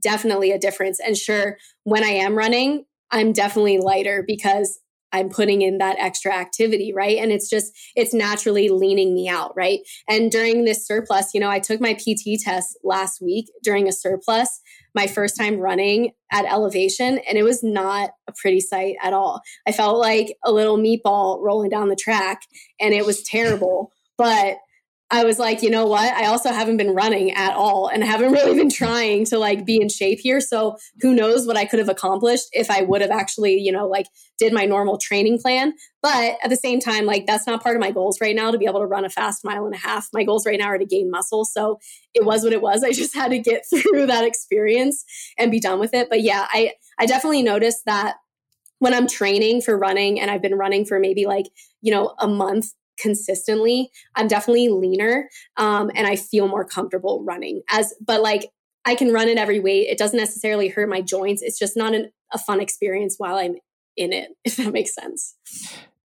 definitely 0.00 0.52
a 0.52 0.58
difference. 0.58 1.00
And 1.00 1.16
sure, 1.16 1.58
when 1.84 2.04
I 2.04 2.08
am 2.10 2.36
running, 2.36 2.84
I'm 3.10 3.32
definitely 3.32 3.78
lighter 3.78 4.24
because 4.26 4.80
I'm 5.12 5.28
putting 5.28 5.62
in 5.62 5.78
that 5.78 5.96
extra 5.98 6.34
activity, 6.34 6.92
right? 6.94 7.18
And 7.18 7.32
it's 7.32 7.48
just, 7.48 7.72
it's 7.96 8.14
naturally 8.14 8.68
leaning 8.68 9.14
me 9.14 9.28
out, 9.28 9.52
right? 9.56 9.80
And 10.08 10.30
during 10.30 10.64
this 10.64 10.86
surplus, 10.86 11.32
you 11.34 11.40
know, 11.40 11.50
I 11.50 11.58
took 11.58 11.80
my 11.80 11.94
PT 11.94 12.40
test 12.42 12.78
last 12.84 13.20
week 13.20 13.46
during 13.62 13.88
a 13.88 13.92
surplus, 13.92 14.60
my 14.94 15.06
first 15.06 15.36
time 15.36 15.58
running 15.58 16.12
at 16.32 16.44
elevation, 16.44 17.18
and 17.28 17.38
it 17.38 17.42
was 17.42 17.62
not 17.62 18.10
a 18.28 18.32
pretty 18.32 18.60
sight 18.60 18.96
at 19.02 19.12
all. 19.12 19.40
I 19.66 19.72
felt 19.72 19.98
like 19.98 20.36
a 20.44 20.52
little 20.52 20.76
meatball 20.76 21.40
rolling 21.42 21.70
down 21.70 21.88
the 21.88 21.96
track, 21.96 22.42
and 22.80 22.92
it 22.94 23.06
was 23.06 23.22
terrible. 23.22 23.92
But 24.18 24.56
I 25.10 25.24
was 25.24 25.38
like, 25.38 25.62
you 25.62 25.70
know 25.70 25.86
what? 25.86 26.12
I 26.12 26.26
also 26.26 26.50
haven't 26.50 26.76
been 26.76 26.94
running 26.94 27.32
at 27.32 27.54
all 27.54 27.88
and 27.88 28.04
I 28.04 28.06
haven't 28.06 28.32
really 28.32 28.54
been 28.54 28.68
trying 28.70 29.24
to 29.26 29.38
like 29.38 29.64
be 29.64 29.80
in 29.80 29.88
shape 29.88 30.20
here. 30.20 30.38
So 30.40 30.76
who 31.00 31.14
knows 31.14 31.46
what 31.46 31.56
I 31.56 31.64
could 31.64 31.78
have 31.78 31.88
accomplished 31.88 32.48
if 32.52 32.70
I 32.70 32.82
would 32.82 33.00
have 33.00 33.10
actually, 33.10 33.54
you 33.54 33.72
know, 33.72 33.86
like 33.86 34.06
did 34.38 34.52
my 34.52 34.66
normal 34.66 34.98
training 34.98 35.38
plan. 35.38 35.72
But 36.02 36.36
at 36.42 36.50
the 36.50 36.56
same 36.56 36.78
time, 36.78 37.06
like 37.06 37.26
that's 37.26 37.46
not 37.46 37.62
part 37.62 37.74
of 37.74 37.80
my 37.80 37.90
goals 37.90 38.20
right 38.20 38.36
now 38.36 38.50
to 38.50 38.58
be 38.58 38.66
able 38.66 38.80
to 38.80 38.86
run 38.86 39.06
a 39.06 39.08
fast 39.08 39.46
mile 39.46 39.64
and 39.64 39.74
a 39.74 39.78
half. 39.78 40.08
My 40.12 40.24
goals 40.24 40.44
right 40.44 40.58
now 40.58 40.66
are 40.66 40.78
to 40.78 40.84
gain 40.84 41.10
muscle. 41.10 41.46
So 41.46 41.78
it 42.12 42.26
was 42.26 42.44
what 42.44 42.52
it 42.52 42.60
was. 42.60 42.84
I 42.84 42.92
just 42.92 43.14
had 43.14 43.30
to 43.30 43.38
get 43.38 43.64
through 43.70 44.06
that 44.06 44.24
experience 44.24 45.04
and 45.38 45.50
be 45.50 45.60
done 45.60 45.80
with 45.80 45.94
it. 45.94 46.10
But 46.10 46.20
yeah, 46.20 46.46
I, 46.50 46.74
I 46.98 47.06
definitely 47.06 47.42
noticed 47.42 47.86
that 47.86 48.16
when 48.78 48.92
I'm 48.92 49.08
training 49.08 49.62
for 49.62 49.76
running 49.76 50.20
and 50.20 50.30
I've 50.30 50.42
been 50.42 50.54
running 50.54 50.84
for 50.84 51.00
maybe 51.00 51.24
like, 51.24 51.46
you 51.80 51.90
know, 51.90 52.14
a 52.18 52.28
month 52.28 52.74
consistently, 52.98 53.90
I'm 54.14 54.28
definitely 54.28 54.68
leaner 54.68 55.28
um, 55.56 55.90
and 55.94 56.06
I 56.06 56.16
feel 56.16 56.48
more 56.48 56.64
comfortable 56.64 57.24
running. 57.24 57.62
As 57.70 57.94
but 58.04 58.20
like 58.20 58.50
I 58.84 58.94
can 58.94 59.12
run 59.12 59.28
at 59.28 59.36
every 59.36 59.60
weight. 59.60 59.88
It 59.88 59.98
doesn't 59.98 60.16
necessarily 60.16 60.68
hurt 60.68 60.88
my 60.88 61.02
joints. 61.02 61.42
It's 61.42 61.58
just 61.58 61.76
not 61.76 61.94
an, 61.94 62.10
a 62.32 62.38
fun 62.38 62.60
experience 62.60 63.16
while 63.18 63.36
I'm 63.36 63.56
in 63.96 64.12
it, 64.12 64.30
if 64.44 64.56
that 64.56 64.72
makes 64.72 64.94
sense. 64.94 65.36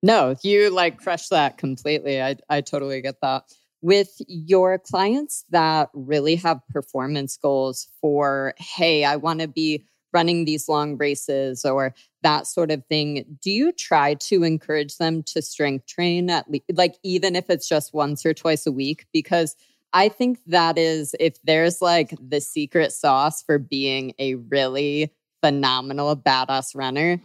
No, 0.02 0.36
you 0.44 0.70
like 0.70 0.98
crush 1.00 1.30
that 1.30 1.58
completely. 1.58 2.22
I 2.22 2.36
I 2.50 2.62
totally 2.62 3.02
get 3.02 3.22
that. 3.22 3.44
With 3.82 4.12
your 4.28 4.80
clients 4.80 5.46
that 5.50 5.90
really 5.94 6.36
have 6.36 6.60
performance 6.70 7.38
goals 7.38 7.88
for, 8.00 8.54
hey, 8.58 9.04
I 9.04 9.18
want 9.18 9.42
to 9.42 9.48
be 9.48 9.86
running 10.14 10.46
these 10.46 10.70
long 10.70 10.98
races 10.98 11.66
or 11.66 11.94
that 12.22 12.48
sort 12.48 12.72
of 12.72 12.86
thing 12.86 13.38
do 13.42 13.52
you 13.52 13.72
try 13.72 14.14
to 14.16 14.44
encourage 14.44 14.98
them 14.98 15.24
to 15.24 15.42
strength 15.42 15.86
train 15.86 16.30
at 16.30 16.50
least 16.50 16.66
like 16.76 16.96
even 17.04 17.36
if 17.36 17.50
it's 17.50 17.68
just 17.68 17.94
once 17.94 18.26
or 18.26 18.34
twice 18.34 18.66
a 18.66 18.72
week 18.72 19.06
because 19.12 19.56
i 19.94 20.08
think 20.08 20.40
that 20.48 20.78
is 20.78 21.16
if 21.20 21.42
there's 21.44 21.82
like 21.82 22.14
the 22.22 22.40
secret 22.40 22.92
sauce 22.92 23.44
for 23.44 23.58
being 23.58 24.14
a 24.20 24.36
really 24.36 25.12
phenomenal 25.42 26.16
badass 26.16 26.76
runner 26.76 27.20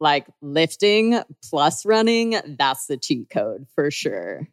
like 0.00 0.26
lifting 0.42 1.20
plus 1.42 1.84
running 1.86 2.36
that's 2.58 2.86
the 2.86 2.96
cheat 2.96 3.28
code 3.30 3.66
for 3.74 3.90
sure 3.90 4.46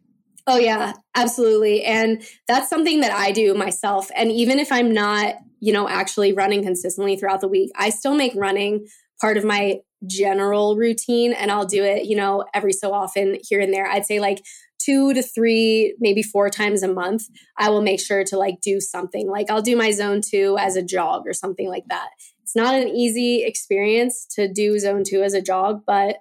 Oh, 0.47 0.57
yeah, 0.57 0.93
absolutely. 1.15 1.83
And 1.83 2.23
that's 2.47 2.69
something 2.69 3.01
that 3.01 3.11
I 3.11 3.31
do 3.31 3.53
myself. 3.53 4.09
And 4.15 4.31
even 4.31 4.59
if 4.59 4.71
I'm 4.71 4.91
not, 4.91 5.35
you 5.61 5.71
know, 5.71 5.87
actually 5.87 6.33
running 6.33 6.63
consistently 6.63 7.15
throughout 7.15 7.39
the 7.39 7.47
week, 7.47 7.71
I 7.77 7.89
still 7.89 8.15
make 8.15 8.33
running 8.35 8.87
part 9.21 9.37
of 9.37 9.45
my 9.45 9.79
general 10.07 10.75
routine. 10.75 11.31
And 11.31 11.51
I'll 11.51 11.65
do 11.65 11.83
it, 11.83 12.05
you 12.05 12.17
know, 12.17 12.43
every 12.53 12.73
so 12.73 12.91
often 12.91 13.37
here 13.47 13.61
and 13.61 13.73
there. 13.73 13.85
I'd 13.85 14.05
say 14.05 14.19
like 14.19 14.43
two 14.79 15.13
to 15.13 15.21
three, 15.21 15.95
maybe 15.99 16.23
four 16.23 16.49
times 16.49 16.83
a 16.83 16.91
month, 16.91 17.25
I 17.57 17.69
will 17.69 17.83
make 17.83 18.01
sure 18.01 18.23
to 18.25 18.37
like 18.37 18.59
do 18.61 18.81
something. 18.81 19.29
Like 19.29 19.49
I'll 19.49 19.61
do 19.61 19.77
my 19.77 19.91
zone 19.91 20.21
two 20.21 20.57
as 20.59 20.75
a 20.75 20.83
jog 20.83 21.27
or 21.27 21.33
something 21.33 21.69
like 21.69 21.85
that. 21.89 22.09
It's 22.41 22.55
not 22.55 22.73
an 22.73 22.89
easy 22.89 23.43
experience 23.43 24.25
to 24.35 24.51
do 24.51 24.79
zone 24.79 25.03
two 25.07 25.21
as 25.21 25.33
a 25.33 25.41
jog, 25.41 25.83
but 25.85 26.17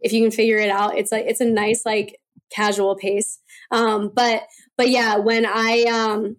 if 0.00 0.12
you 0.12 0.20
can 0.22 0.30
figure 0.30 0.58
it 0.58 0.70
out, 0.70 0.98
it's 0.98 1.10
like, 1.10 1.24
it's 1.26 1.40
a 1.40 1.46
nice, 1.46 1.86
like, 1.86 2.18
casual 2.54 2.96
pace. 2.96 3.38
Um, 3.70 4.12
but 4.14 4.42
but 4.76 4.90
yeah, 4.90 5.16
when 5.16 5.46
I 5.46 5.84
um, 5.84 6.36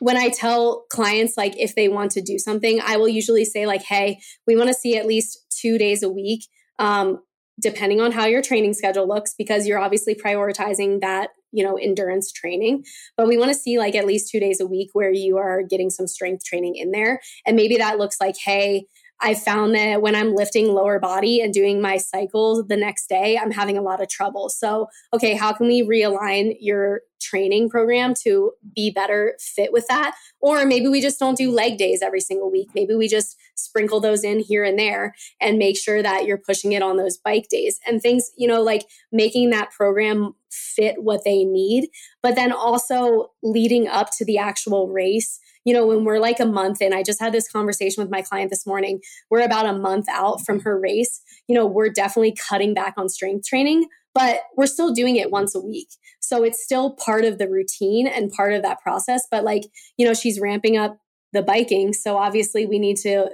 when 0.00 0.16
I 0.16 0.30
tell 0.30 0.86
clients 0.90 1.36
like 1.36 1.56
if 1.56 1.74
they 1.74 1.88
want 1.88 2.10
to 2.12 2.22
do 2.22 2.38
something, 2.38 2.80
I 2.84 2.96
will 2.96 3.08
usually 3.08 3.44
say 3.44 3.66
like, 3.66 3.82
hey, 3.82 4.18
we 4.46 4.56
want 4.56 4.68
to 4.68 4.74
see 4.74 4.96
at 4.96 5.06
least 5.06 5.38
two 5.60 5.78
days 5.78 6.02
a 6.02 6.08
week. 6.08 6.46
Um, 6.78 7.20
depending 7.60 8.00
on 8.00 8.10
how 8.10 8.24
your 8.24 8.40
training 8.40 8.72
schedule 8.72 9.06
looks 9.06 9.34
because 9.36 9.66
you're 9.66 9.78
obviously 9.78 10.14
prioritizing 10.14 11.02
that 11.02 11.28
you 11.52 11.62
know 11.62 11.76
endurance 11.76 12.32
training 12.32 12.82
but 13.18 13.28
we 13.28 13.36
want 13.36 13.52
to 13.52 13.58
see 13.58 13.78
like 13.78 13.94
at 13.94 14.06
least 14.06 14.30
two 14.30 14.40
days 14.40 14.60
a 14.60 14.66
week 14.66 14.88
where 14.94 15.12
you 15.12 15.36
are 15.36 15.62
getting 15.62 15.90
some 15.90 16.06
strength 16.06 16.42
training 16.42 16.74
in 16.76 16.90
there 16.90 17.20
and 17.44 17.56
maybe 17.56 17.76
that 17.76 17.98
looks 17.98 18.16
like 18.18 18.36
hey 18.42 18.86
I 19.22 19.34
found 19.34 19.74
that 19.74 20.00
when 20.00 20.14
I'm 20.14 20.34
lifting 20.34 20.72
lower 20.72 20.98
body 20.98 21.42
and 21.42 21.52
doing 21.52 21.82
my 21.82 21.98
cycles 21.98 22.66
the 22.68 22.76
next 22.76 23.06
day, 23.08 23.36
I'm 23.36 23.50
having 23.50 23.76
a 23.76 23.82
lot 23.82 24.00
of 24.00 24.08
trouble. 24.08 24.48
So, 24.48 24.86
okay, 25.12 25.34
how 25.34 25.52
can 25.52 25.66
we 25.66 25.82
realign 25.82 26.56
your 26.58 27.02
training 27.20 27.68
program 27.68 28.14
to 28.22 28.52
be 28.74 28.90
better 28.90 29.36
fit 29.38 29.72
with 29.72 29.86
that? 29.88 30.16
Or 30.40 30.64
maybe 30.66 30.88
we 30.88 31.00
just 31.00 31.18
don't 31.18 31.36
do 31.36 31.50
leg 31.50 31.78
days 31.78 32.02
every 32.02 32.20
single 32.20 32.50
week. 32.50 32.68
Maybe 32.74 32.94
we 32.94 33.08
just 33.08 33.36
sprinkle 33.54 34.00
those 34.00 34.24
in 34.24 34.40
here 34.40 34.64
and 34.64 34.78
there 34.78 35.14
and 35.40 35.58
make 35.58 35.76
sure 35.76 36.02
that 36.02 36.24
you're 36.24 36.38
pushing 36.38 36.72
it 36.72 36.82
on 36.82 36.96
those 36.96 37.16
bike 37.16 37.48
days 37.48 37.78
and 37.86 38.00
things, 38.00 38.30
you 38.36 38.48
know, 38.48 38.62
like 38.62 38.86
making 39.12 39.50
that 39.50 39.70
program 39.70 40.34
fit 40.50 41.02
what 41.02 41.24
they 41.24 41.44
need, 41.44 41.88
but 42.22 42.34
then 42.34 42.52
also 42.52 43.30
leading 43.42 43.86
up 43.86 44.10
to 44.18 44.24
the 44.24 44.38
actual 44.38 44.88
race 44.88 45.38
you 45.64 45.74
know, 45.74 45.86
when 45.86 46.04
we're 46.04 46.18
like 46.18 46.40
a 46.40 46.46
month 46.46 46.80
in, 46.80 46.92
I 46.92 47.02
just 47.02 47.20
had 47.20 47.32
this 47.32 47.50
conversation 47.50 48.02
with 48.02 48.10
my 48.10 48.22
client 48.22 48.50
this 48.50 48.66
morning. 48.66 49.00
We're 49.28 49.44
about 49.44 49.66
a 49.66 49.78
month 49.78 50.06
out 50.10 50.44
from 50.44 50.60
her 50.60 50.78
race. 50.78 51.20
You 51.48 51.54
know, 51.54 51.66
we're 51.66 51.90
definitely 51.90 52.34
cutting 52.48 52.72
back 52.72 52.94
on 52.96 53.08
strength 53.08 53.46
training, 53.46 53.86
but 54.14 54.40
we're 54.56 54.66
still 54.66 54.92
doing 54.92 55.16
it 55.16 55.30
once 55.30 55.54
a 55.54 55.60
week. 55.60 55.88
So 56.20 56.42
it's 56.42 56.62
still 56.62 56.92
part 56.92 57.24
of 57.24 57.38
the 57.38 57.48
routine 57.48 58.06
and 58.06 58.32
part 58.32 58.52
of 58.52 58.62
that 58.62 58.80
process. 58.80 59.26
But 59.30 59.44
like, 59.44 59.64
you 59.96 60.06
know, 60.06 60.14
she's 60.14 60.40
ramping 60.40 60.76
up 60.76 60.98
the 61.32 61.42
biking. 61.42 61.92
So 61.92 62.16
obviously 62.16 62.66
we 62.66 62.78
need 62.78 62.96
to 62.98 63.30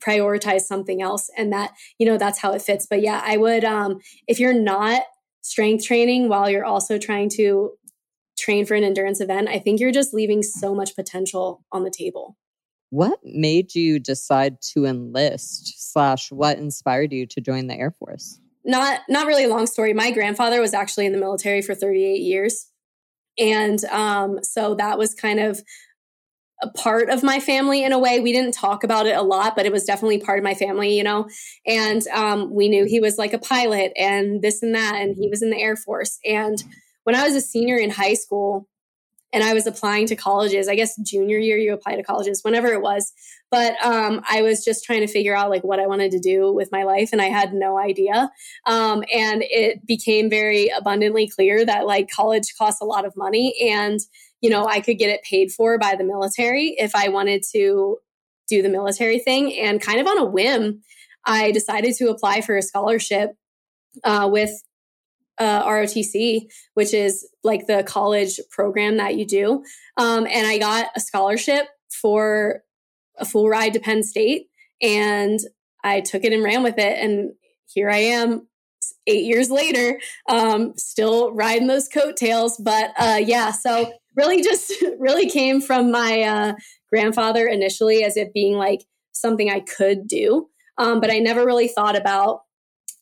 prioritize 0.00 0.62
something 0.62 1.00
else 1.00 1.30
and 1.38 1.50
that 1.50 1.72
you 1.98 2.04
know 2.04 2.18
that's 2.18 2.38
how 2.38 2.52
it 2.52 2.60
fits 2.60 2.86
but 2.90 3.00
yeah 3.00 3.22
i 3.24 3.38
would 3.38 3.64
um 3.64 3.98
if 4.28 4.38
you're 4.38 4.52
not 4.52 5.00
strength 5.40 5.86
training 5.86 6.28
while 6.28 6.50
you're 6.50 6.64
also 6.64 6.98
trying 6.98 7.30
to 7.30 7.70
train 8.38 8.66
for 8.66 8.74
an 8.74 8.84
endurance 8.84 9.20
event, 9.20 9.48
I 9.48 9.58
think 9.58 9.80
you're 9.80 9.92
just 9.92 10.14
leaving 10.14 10.42
so 10.42 10.74
much 10.74 10.94
potential 10.96 11.64
on 11.72 11.84
the 11.84 11.90
table. 11.90 12.36
What 12.90 13.18
made 13.24 13.74
you 13.74 13.98
decide 13.98 14.60
to 14.72 14.84
enlist 14.84 15.92
slash 15.92 16.30
what 16.30 16.58
inspired 16.58 17.12
you 17.12 17.26
to 17.26 17.40
join 17.40 17.66
the 17.66 17.74
Air 17.74 17.90
Force? 17.90 18.40
Not 18.64 19.00
not 19.08 19.26
really 19.26 19.44
a 19.44 19.48
long 19.48 19.66
story. 19.66 19.92
My 19.92 20.10
grandfather 20.10 20.60
was 20.60 20.74
actually 20.74 21.06
in 21.06 21.12
the 21.12 21.18
military 21.18 21.62
for 21.62 21.74
38 21.74 22.20
years. 22.20 22.68
And 23.38 23.84
um, 23.86 24.38
so 24.42 24.74
that 24.76 24.96
was 24.98 25.14
kind 25.14 25.40
of 25.40 25.60
a 26.62 26.70
part 26.70 27.10
of 27.10 27.22
my 27.22 27.40
family 27.40 27.82
in 27.82 27.92
a 27.92 27.98
way. 27.98 28.20
We 28.20 28.32
didn't 28.32 28.54
talk 28.54 28.84
about 28.84 29.06
it 29.06 29.16
a 29.16 29.22
lot, 29.22 29.56
but 29.56 29.66
it 29.66 29.72
was 29.72 29.84
definitely 29.84 30.18
part 30.18 30.38
of 30.38 30.44
my 30.44 30.54
family, 30.54 30.96
you 30.96 31.02
know. 31.02 31.28
And 31.66 32.06
um, 32.08 32.54
we 32.54 32.68
knew 32.68 32.84
he 32.84 33.00
was 33.00 33.18
like 33.18 33.32
a 33.32 33.38
pilot 33.38 33.92
and 33.96 34.40
this 34.40 34.62
and 34.62 34.74
that, 34.74 34.94
and 34.96 35.16
he 35.16 35.28
was 35.28 35.42
in 35.42 35.50
the 35.50 35.60
Air 35.60 35.76
Force. 35.76 36.18
And 36.24 36.62
when 37.02 37.16
I 37.16 37.24
was 37.24 37.34
a 37.34 37.40
senior 37.40 37.76
in 37.76 37.90
high 37.90 38.14
school 38.14 38.68
and 39.34 39.42
I 39.42 39.52
was 39.52 39.66
applying 39.66 40.06
to 40.06 40.16
colleges, 40.16 40.68
I 40.68 40.76
guess 40.76 40.96
junior 41.02 41.38
year 41.38 41.58
you 41.58 41.74
apply 41.74 41.96
to 41.96 42.04
colleges, 42.04 42.42
whenever 42.42 42.68
it 42.68 42.80
was. 42.80 43.12
But 43.50 43.74
um, 43.84 44.22
I 44.30 44.42
was 44.42 44.64
just 44.64 44.84
trying 44.84 45.00
to 45.00 45.12
figure 45.12 45.36
out 45.36 45.50
like 45.50 45.64
what 45.64 45.80
I 45.80 45.88
wanted 45.88 46.12
to 46.12 46.20
do 46.20 46.52
with 46.52 46.70
my 46.70 46.84
life, 46.84 47.10
and 47.12 47.20
I 47.20 47.26
had 47.26 47.52
no 47.52 47.76
idea. 47.76 48.30
Um, 48.66 49.04
and 49.12 49.42
it 49.42 49.84
became 49.86 50.30
very 50.30 50.68
abundantly 50.68 51.28
clear 51.28 51.66
that 51.66 51.84
like 51.84 52.08
college 52.10 52.54
costs 52.56 52.80
a 52.80 52.84
lot 52.84 53.04
of 53.04 53.16
money, 53.16 53.54
and 53.60 53.98
you 54.40 54.50
know 54.50 54.66
I 54.66 54.80
could 54.80 54.98
get 54.98 55.10
it 55.10 55.22
paid 55.22 55.50
for 55.50 55.78
by 55.78 55.96
the 55.96 56.04
military 56.04 56.76
if 56.78 56.94
I 56.94 57.08
wanted 57.08 57.42
to 57.52 57.98
do 58.48 58.62
the 58.62 58.68
military 58.68 59.18
thing. 59.18 59.52
And 59.58 59.80
kind 59.80 60.00
of 60.00 60.06
on 60.06 60.18
a 60.18 60.24
whim, 60.24 60.82
I 61.24 61.50
decided 61.50 61.96
to 61.96 62.08
apply 62.08 62.40
for 62.40 62.56
a 62.56 62.62
scholarship 62.62 63.32
uh, 64.04 64.28
with 64.30 64.62
uh, 65.38 65.64
ROTC, 65.66 66.50
which 66.74 66.94
is 66.94 67.28
like 67.42 67.66
the 67.66 67.82
college 67.84 68.40
program 68.50 68.96
that 68.98 69.16
you 69.16 69.26
do. 69.26 69.64
Um, 69.96 70.26
and 70.26 70.46
I 70.46 70.58
got 70.58 70.88
a 70.96 71.00
scholarship 71.00 71.66
for 71.90 72.62
a 73.18 73.24
full 73.24 73.48
ride 73.48 73.72
to 73.74 73.80
Penn 73.80 74.02
State. 74.02 74.48
And 74.82 75.40
I 75.82 76.00
took 76.00 76.24
it 76.24 76.32
and 76.32 76.42
ran 76.42 76.62
with 76.62 76.78
it. 76.78 76.98
And 76.98 77.32
here 77.66 77.90
I 77.90 77.98
am 77.98 78.46
eight 79.06 79.24
years 79.24 79.50
later, 79.50 80.00
um, 80.28 80.74
still 80.76 81.32
riding 81.32 81.68
those 81.68 81.88
coattails. 81.88 82.56
But 82.58 82.92
uh, 82.98 83.20
yeah, 83.24 83.50
so 83.52 83.92
really 84.16 84.42
just 84.42 84.72
really 84.98 85.28
came 85.28 85.60
from 85.60 85.90
my 85.90 86.22
uh, 86.22 86.54
grandfather 86.90 87.46
initially 87.46 88.04
as 88.04 88.16
it 88.16 88.32
being 88.32 88.56
like 88.56 88.84
something 89.12 89.50
I 89.50 89.60
could 89.60 90.06
do. 90.06 90.48
Um, 90.76 91.00
but 91.00 91.10
I 91.10 91.18
never 91.18 91.44
really 91.44 91.68
thought 91.68 91.96
about 91.96 92.42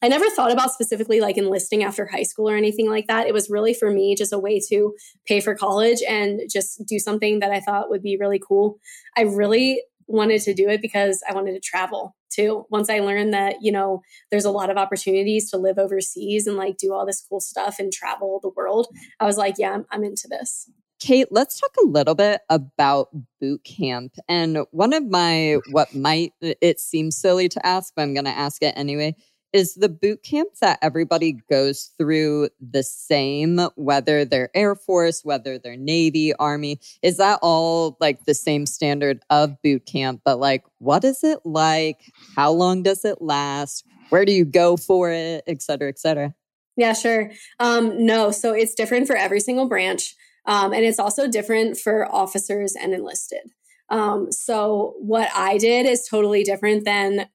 I 0.02 0.08
never 0.08 0.28
thought 0.30 0.50
about 0.50 0.72
specifically 0.72 1.20
like 1.20 1.38
enlisting 1.38 1.84
after 1.84 2.06
high 2.06 2.24
school 2.24 2.50
or 2.50 2.56
anything 2.56 2.90
like 2.90 3.06
that. 3.06 3.28
It 3.28 3.32
was 3.32 3.48
really 3.48 3.72
for 3.72 3.90
me 3.90 4.16
just 4.16 4.32
a 4.32 4.38
way 4.38 4.60
to 4.68 4.94
pay 5.26 5.40
for 5.40 5.54
college 5.54 6.02
and 6.08 6.40
just 6.50 6.84
do 6.86 6.98
something 6.98 7.38
that 7.38 7.52
I 7.52 7.60
thought 7.60 7.88
would 7.88 8.02
be 8.02 8.16
really 8.18 8.40
cool. 8.40 8.80
I 9.16 9.22
really 9.22 9.80
wanted 10.08 10.42
to 10.42 10.54
do 10.54 10.68
it 10.68 10.82
because 10.82 11.22
I 11.28 11.34
wanted 11.34 11.52
to 11.52 11.60
travel 11.60 12.16
too. 12.30 12.66
Once 12.68 12.90
I 12.90 12.98
learned 12.98 13.32
that, 13.32 13.56
you 13.62 13.70
know, 13.70 14.02
there's 14.30 14.44
a 14.44 14.50
lot 14.50 14.70
of 14.70 14.76
opportunities 14.76 15.50
to 15.50 15.56
live 15.56 15.78
overseas 15.78 16.48
and 16.48 16.56
like 16.56 16.78
do 16.78 16.92
all 16.92 17.06
this 17.06 17.24
cool 17.28 17.40
stuff 17.40 17.76
and 17.78 17.92
travel 17.92 18.40
the 18.42 18.50
world, 18.50 18.88
I 19.20 19.26
was 19.26 19.36
like, 19.36 19.54
yeah, 19.58 19.70
I'm, 19.70 19.86
I'm 19.92 20.02
into 20.02 20.26
this. 20.28 20.68
Kate, 20.98 21.28
let's 21.32 21.58
talk 21.58 21.72
a 21.82 21.88
little 21.88 22.14
bit 22.14 22.42
about 22.48 23.08
boot 23.40 23.64
camp. 23.64 24.14
And 24.28 24.58
one 24.70 24.92
of 24.92 25.04
my, 25.04 25.58
what 25.72 25.94
might, 25.94 26.32
it 26.40 26.78
seems 26.78 27.16
silly 27.16 27.48
to 27.48 27.66
ask, 27.66 27.92
but 27.96 28.02
I'm 28.02 28.14
going 28.14 28.24
to 28.24 28.30
ask 28.30 28.62
it 28.62 28.74
anyway 28.76 29.16
is 29.52 29.74
the 29.74 29.88
boot 29.88 30.22
camp 30.22 30.48
that 30.60 30.78
everybody 30.82 31.38
goes 31.50 31.90
through 31.98 32.48
the 32.60 32.82
same, 32.82 33.58
whether 33.76 34.24
they're 34.24 34.50
Air 34.54 34.74
Force, 34.74 35.24
whether 35.24 35.58
they're 35.58 35.76
Navy, 35.76 36.32
Army? 36.34 36.80
Is 37.02 37.18
that 37.18 37.38
all 37.42 37.96
like 38.00 38.24
the 38.24 38.34
same 38.34 38.66
standard 38.66 39.20
of 39.30 39.60
boot 39.62 39.86
camp? 39.86 40.22
But 40.24 40.38
like, 40.38 40.64
what 40.78 41.04
is 41.04 41.22
it 41.22 41.40
like? 41.44 42.00
How 42.34 42.50
long 42.50 42.82
does 42.82 43.04
it 43.04 43.20
last? 43.20 43.84
Where 44.08 44.24
do 44.24 44.32
you 44.32 44.44
go 44.44 44.76
for 44.76 45.10
it, 45.10 45.44
et 45.46 45.62
cetera, 45.62 45.88
et 45.88 45.98
cetera? 45.98 46.34
Yeah, 46.76 46.94
sure. 46.94 47.30
Um, 47.60 48.06
no, 48.06 48.30
so 48.30 48.52
it's 48.54 48.74
different 48.74 49.06
for 49.06 49.16
every 49.16 49.40
single 49.40 49.68
branch. 49.68 50.14
Um, 50.46 50.72
and 50.72 50.84
it's 50.84 50.98
also 50.98 51.28
different 51.28 51.78
for 51.78 52.10
officers 52.12 52.74
and 52.74 52.92
enlisted. 52.94 53.42
Um, 53.90 54.32
so 54.32 54.94
what 54.98 55.28
I 55.34 55.58
did 55.58 55.86
is 55.86 56.08
totally 56.08 56.42
different 56.44 56.84
than 56.84 57.28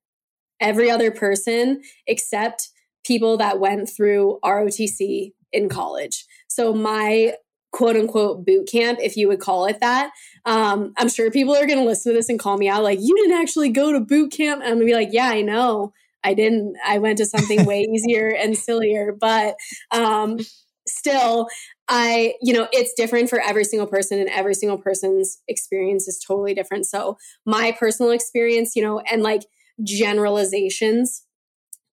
every 0.59 0.89
other 0.89 1.11
person 1.11 1.81
except 2.05 2.69
people 3.05 3.37
that 3.37 3.59
went 3.59 3.89
through 3.89 4.39
ROTC 4.43 5.33
in 5.53 5.69
college. 5.69 6.25
So 6.47 6.73
my 6.73 7.33
quote 7.71 7.95
unquote 7.95 8.45
boot 8.45 8.67
camp, 8.67 8.99
if 9.01 9.15
you 9.15 9.27
would 9.27 9.39
call 9.39 9.65
it 9.65 9.79
that. 9.81 10.11
Um, 10.45 10.93
I'm 10.97 11.09
sure 11.09 11.29
people 11.29 11.55
are 11.55 11.67
going 11.67 11.79
to 11.79 11.85
listen 11.85 12.11
to 12.11 12.17
this 12.17 12.29
and 12.29 12.39
call 12.39 12.57
me 12.57 12.67
out 12.67 12.83
like, 12.83 12.99
you 13.01 13.15
didn't 13.15 13.39
actually 13.39 13.69
go 13.69 13.91
to 13.91 13.99
boot 13.99 14.31
camp. 14.31 14.61
And 14.61 14.71
I'm 14.71 14.77
going 14.77 14.87
to 14.87 14.91
be 14.91 14.95
like, 14.95 15.09
yeah, 15.11 15.27
I 15.27 15.41
know. 15.41 15.93
I 16.23 16.33
didn't. 16.33 16.75
I 16.85 16.97
went 16.97 17.19
to 17.19 17.25
something 17.25 17.65
way 17.65 17.81
easier 17.93 18.29
and 18.29 18.57
sillier. 18.57 19.15
But 19.17 19.55
um, 19.91 20.39
still, 20.87 21.47
I, 21.87 22.33
you 22.41 22.53
know, 22.53 22.67
it's 22.71 22.93
different 22.93 23.29
for 23.29 23.39
every 23.39 23.63
single 23.63 23.87
person 23.87 24.19
and 24.19 24.29
every 24.29 24.55
single 24.55 24.77
person's 24.77 25.41
experience 25.47 26.07
is 26.07 26.19
totally 26.25 26.53
different. 26.53 26.85
So 26.85 27.17
my 27.45 27.75
personal 27.79 28.11
experience, 28.11 28.75
you 28.75 28.81
know, 28.81 28.99
and 29.11 29.21
like 29.21 29.43
generalizations, 29.84 31.23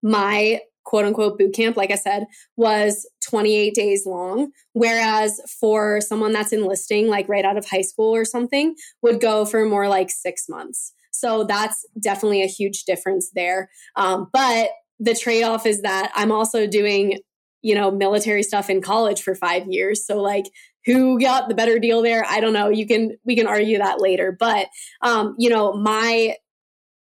my 0.03 0.61
quote 0.85 1.05
unquote 1.05 1.39
boot 1.39 1.55
camp, 1.55 1.77
like 1.77 1.91
I 1.91 1.97
said, 1.97 2.27
was 2.57 3.09
28 3.29 3.75
days 3.75 4.05
long. 4.07 4.51
Whereas 4.73 5.41
for 5.61 6.01
someone 6.01 6.33
that's 6.33 6.53
enlisting, 6.53 7.09
like 7.09 7.29
right 7.29 7.45
out 7.45 7.57
of 7.57 7.67
high 7.67 7.83
school 7.83 8.15
or 8.15 8.25
something, 8.25 8.75
would 9.03 9.21
go 9.21 9.45
for 9.45 9.65
more 9.65 9.89
like 9.89 10.11
six 10.11 10.45
months. 10.49 10.93
So 11.11 11.45
that's 11.45 11.87
definitely 12.01 12.43
a 12.43 12.47
huge 12.47 12.85
difference 12.85 13.31
there. 13.35 13.71
Um, 13.97 14.29
but 14.33 14.71
the 15.01 15.15
trade 15.15 15.45
off 15.45 15.65
is 15.65 15.83
that 15.83 16.13
I'm 16.15 16.33
also 16.33 16.67
doing 16.67 17.19
you 17.65 17.75
know, 17.75 17.91
military 17.91 18.43
stuff 18.43 18.69
in 18.69 18.83
college 18.83 19.23
for 19.23 19.35
five 19.35 19.67
years. 19.67 20.07
So 20.07 20.21
like 20.21 20.45
who 20.85 21.19
got 21.19 21.49
the 21.49 21.55
better 21.55 21.79
deal 21.79 22.03
there? 22.03 22.23
I 22.29 22.39
don't 22.41 22.53
know. 22.53 22.69
You 22.69 22.87
can 22.87 23.17
we 23.25 23.35
can 23.35 23.47
argue 23.47 23.79
that 23.79 24.03
later. 24.03 24.37
But 24.39 24.69
um, 25.01 25.35
you 25.39 25.49
know, 25.49 25.73
my 25.73 26.37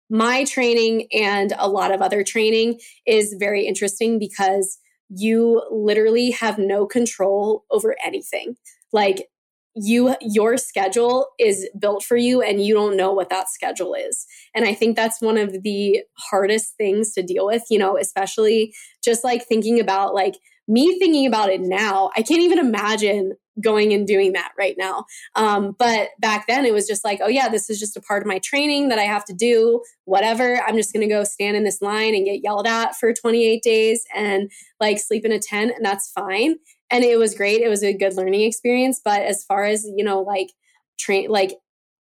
my 0.10 0.44
training 0.44 1.08
and 1.14 1.54
a 1.58 1.70
lot 1.70 1.94
of 1.94 2.02
other 2.02 2.24
training 2.24 2.80
is 3.06 3.36
very 3.40 3.66
interesting 3.66 4.20
because 4.20 4.80
you 5.10 5.64
literally 5.72 6.32
have 6.32 6.58
no 6.58 6.86
control 6.86 7.66
over 7.72 7.96
anything. 8.04 8.56
Like 8.92 9.28
you 9.76 10.16
your 10.22 10.58
schedule 10.58 11.28
is 11.40 11.70
built 11.78 12.04
for 12.04 12.18
you 12.18 12.42
and 12.42 12.64
you 12.66 12.74
don't 12.74 12.98
know 12.98 13.12
what 13.12 13.30
that 13.30 13.50
schedule 13.50 13.94
is 13.94 14.26
and 14.56 14.66
i 14.66 14.74
think 14.74 14.96
that's 14.96 15.22
one 15.22 15.38
of 15.38 15.62
the 15.62 16.02
hardest 16.18 16.76
things 16.76 17.14
to 17.14 17.22
deal 17.22 17.46
with 17.46 17.64
you 17.70 17.78
know 17.78 17.96
especially 17.96 18.74
just 19.04 19.24
like 19.24 19.46
thinking 19.46 19.80
about 19.80 20.16
like 20.16 20.36
me 20.68 20.98
thinking 20.98 21.28
about 21.28 21.50
it 21.50 21.62
now 21.62 22.10
i 22.18 22.22
can't 22.22 22.42
even 22.42 22.58
imagine 22.58 23.34
going 23.62 23.94
and 23.94 24.08
doing 24.08 24.34
that 24.34 24.52
right 24.58 24.76
now 24.78 25.06
um, 25.36 25.76
but 25.78 26.10
back 26.20 26.48
then 26.48 26.66
it 26.66 26.74
was 26.74 26.88
just 26.88 27.04
like 27.04 27.20
oh 27.22 27.28
yeah 27.28 27.50
this 27.50 27.70
is 27.70 27.80
just 27.80 27.98
a 27.98 28.02
part 28.02 28.22
of 28.22 28.28
my 28.28 28.40
training 28.40 28.90
that 28.90 29.00
i 29.00 29.04
have 29.04 29.26
to 29.26 29.34
do 29.34 29.82
whatever 30.06 30.62
i'm 30.68 30.76
just 30.76 30.94
going 30.94 31.08
to 31.08 31.14
go 31.14 31.24
stand 31.24 31.56
in 31.56 31.64
this 31.64 31.82
line 31.82 32.16
and 32.16 32.26
get 32.26 32.42
yelled 32.44 32.68
at 32.68 32.96
for 32.96 33.14
28 33.14 33.62
days 33.64 34.04
and 34.16 34.52
like 34.80 35.00
sleep 35.00 35.26
in 35.26 35.32
a 35.32 35.40
tent 35.40 35.72
and 35.76 35.86
that's 35.86 36.12
fine 36.12 36.56
and 36.92 37.04
it 37.04 37.18
was 37.18 37.36
great. 37.36 37.62
It 37.62 37.70
was 37.70 37.84
a 37.84 37.94
good 37.94 38.16
learning 38.16 38.42
experience. 38.42 39.02
But 39.04 39.22
as 39.22 39.44
far 39.44 39.66
as, 39.66 39.86
you 39.96 40.04
know, 40.04 40.22
like 40.22 40.52
train, 40.98 41.30
like, 41.30 41.54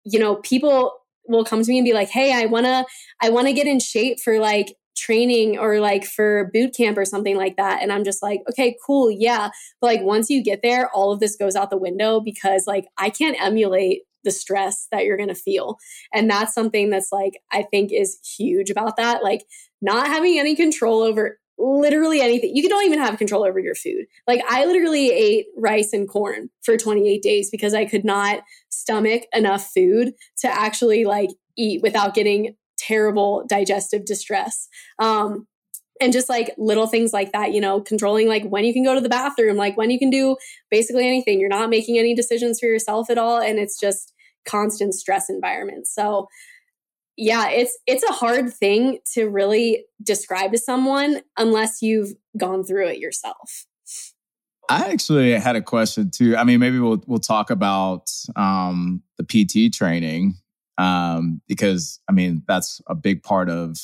you 0.04 0.18
know, 0.18 0.36
people 0.36 0.92
will 1.26 1.44
come 1.44 1.62
to 1.62 1.70
me 1.70 1.78
and 1.78 1.84
be 1.84 1.92
like, 1.92 2.08
Hey, 2.08 2.32
I 2.32 2.46
want 2.46 2.66
to, 2.66 2.86
I 3.20 3.30
want 3.30 3.48
to 3.48 3.52
get 3.52 3.66
in 3.66 3.80
shape 3.80 4.18
for 4.20 4.38
like 4.38 4.74
training 4.98 5.58
or 5.58 5.80
like 5.80 6.04
for 6.04 6.50
boot 6.52 6.74
camp 6.76 6.98
or 6.98 7.04
something 7.04 7.36
like 7.36 7.56
that. 7.56 7.82
And 7.82 7.92
I'm 7.92 8.04
just 8.04 8.22
like, 8.22 8.42
okay, 8.50 8.76
cool. 8.84 9.10
Yeah. 9.10 9.50
But 9.80 9.86
like 9.86 10.02
once 10.02 10.28
you 10.28 10.42
get 10.42 10.60
there, 10.62 10.90
all 10.90 11.12
of 11.12 11.20
this 11.20 11.36
goes 11.36 11.56
out 11.56 11.70
the 11.70 11.76
window 11.76 12.20
because 12.20 12.66
like 12.66 12.86
I 12.98 13.10
can't 13.10 13.40
emulate 13.40 14.02
the 14.24 14.30
stress 14.30 14.88
that 14.90 15.04
you're 15.04 15.16
going 15.16 15.28
to 15.28 15.34
feel. 15.34 15.78
And 16.12 16.28
that's 16.28 16.52
something 16.52 16.90
that's 16.90 17.12
like, 17.12 17.40
I 17.52 17.62
think 17.62 17.92
is 17.92 18.18
huge 18.36 18.70
about 18.70 18.96
that. 18.96 19.22
Like 19.22 19.44
not 19.80 20.08
having 20.08 20.38
any 20.38 20.56
control 20.56 21.02
over 21.02 21.38
literally 21.58 22.20
anything. 22.20 22.54
You 22.54 22.68
don't 22.68 22.84
even 22.84 23.00
have 23.00 23.18
control 23.18 23.44
over 23.44 23.58
your 23.58 23.74
food. 23.74 24.06
Like 24.26 24.42
I 24.48 24.64
literally 24.64 25.10
ate 25.10 25.46
rice 25.56 25.92
and 25.92 26.08
corn 26.08 26.50
for 26.62 26.76
28 26.76 27.20
days 27.22 27.50
because 27.50 27.74
I 27.74 27.84
could 27.84 28.04
not 28.04 28.42
stomach 28.68 29.24
enough 29.32 29.70
food 29.74 30.14
to 30.38 30.48
actually 30.48 31.04
like 31.04 31.30
eat 31.56 31.82
without 31.82 32.14
getting 32.14 32.54
terrible 32.88 33.44
digestive 33.48 34.04
distress. 34.04 34.68
Um, 34.98 35.46
and 36.00 36.12
just 36.12 36.28
like 36.28 36.54
little 36.56 36.86
things 36.86 37.12
like 37.12 37.32
that, 37.32 37.52
you 37.52 37.60
know, 37.60 37.80
controlling 37.80 38.28
like 38.28 38.44
when 38.44 38.64
you 38.64 38.72
can 38.72 38.84
go 38.84 38.94
to 38.94 39.00
the 39.00 39.08
bathroom, 39.08 39.56
like 39.56 39.76
when 39.76 39.90
you 39.90 39.98
can 39.98 40.10
do 40.10 40.36
basically 40.70 41.06
anything. 41.06 41.40
You're 41.40 41.48
not 41.48 41.70
making 41.70 41.98
any 41.98 42.14
decisions 42.14 42.60
for 42.60 42.66
yourself 42.66 43.10
at 43.10 43.18
all. 43.18 43.40
And 43.40 43.58
it's 43.58 43.78
just 43.78 44.12
constant 44.46 44.94
stress 44.94 45.28
environment. 45.28 45.86
So 45.86 46.28
yeah, 47.16 47.50
it's 47.50 47.76
it's 47.86 48.04
a 48.04 48.12
hard 48.12 48.52
thing 48.54 48.98
to 49.14 49.28
really 49.28 49.84
describe 50.02 50.52
to 50.52 50.58
someone 50.58 51.20
unless 51.36 51.82
you've 51.82 52.12
gone 52.36 52.62
through 52.62 52.88
it 52.88 52.98
yourself. 52.98 53.66
I 54.70 54.90
actually 54.92 55.32
had 55.32 55.56
a 55.56 55.62
question 55.62 56.10
too. 56.10 56.36
I 56.36 56.44
mean, 56.44 56.60
maybe 56.60 56.78
we'll 56.78 57.02
we'll 57.08 57.18
talk 57.18 57.50
about 57.50 58.08
um, 58.36 59.02
the 59.16 59.24
PT 59.24 59.74
training 59.74 60.34
um, 60.78 61.42
because 61.46 62.00
I 62.08 62.12
mean 62.12 62.42
that's 62.48 62.80
a 62.86 62.94
big 62.94 63.22
part 63.22 63.50
of 63.50 63.78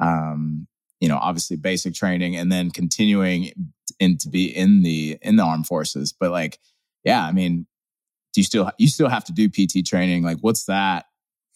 um, 0.00 0.66
you 1.00 1.08
know 1.08 1.18
obviously 1.18 1.56
basic 1.56 1.94
training 1.94 2.36
and 2.36 2.50
then 2.50 2.70
continuing 2.70 3.52
in 3.98 4.16
to 4.18 4.28
be 4.28 4.46
in 4.46 4.82
the 4.82 5.18
in 5.20 5.36
the 5.36 5.42
armed 5.42 5.66
forces. 5.66 6.14
But 6.18 6.30
like, 6.30 6.58
yeah, 7.04 7.26
I 7.26 7.32
mean, 7.32 7.66
do 8.32 8.40
you 8.40 8.44
still 8.44 8.70
you 8.78 8.88
still 8.88 9.08
have 9.08 9.24
to 9.24 9.32
do 9.32 9.48
PT 9.48 9.84
training? 9.84 10.22
Like, 10.22 10.38
what's 10.40 10.64
that 10.64 11.06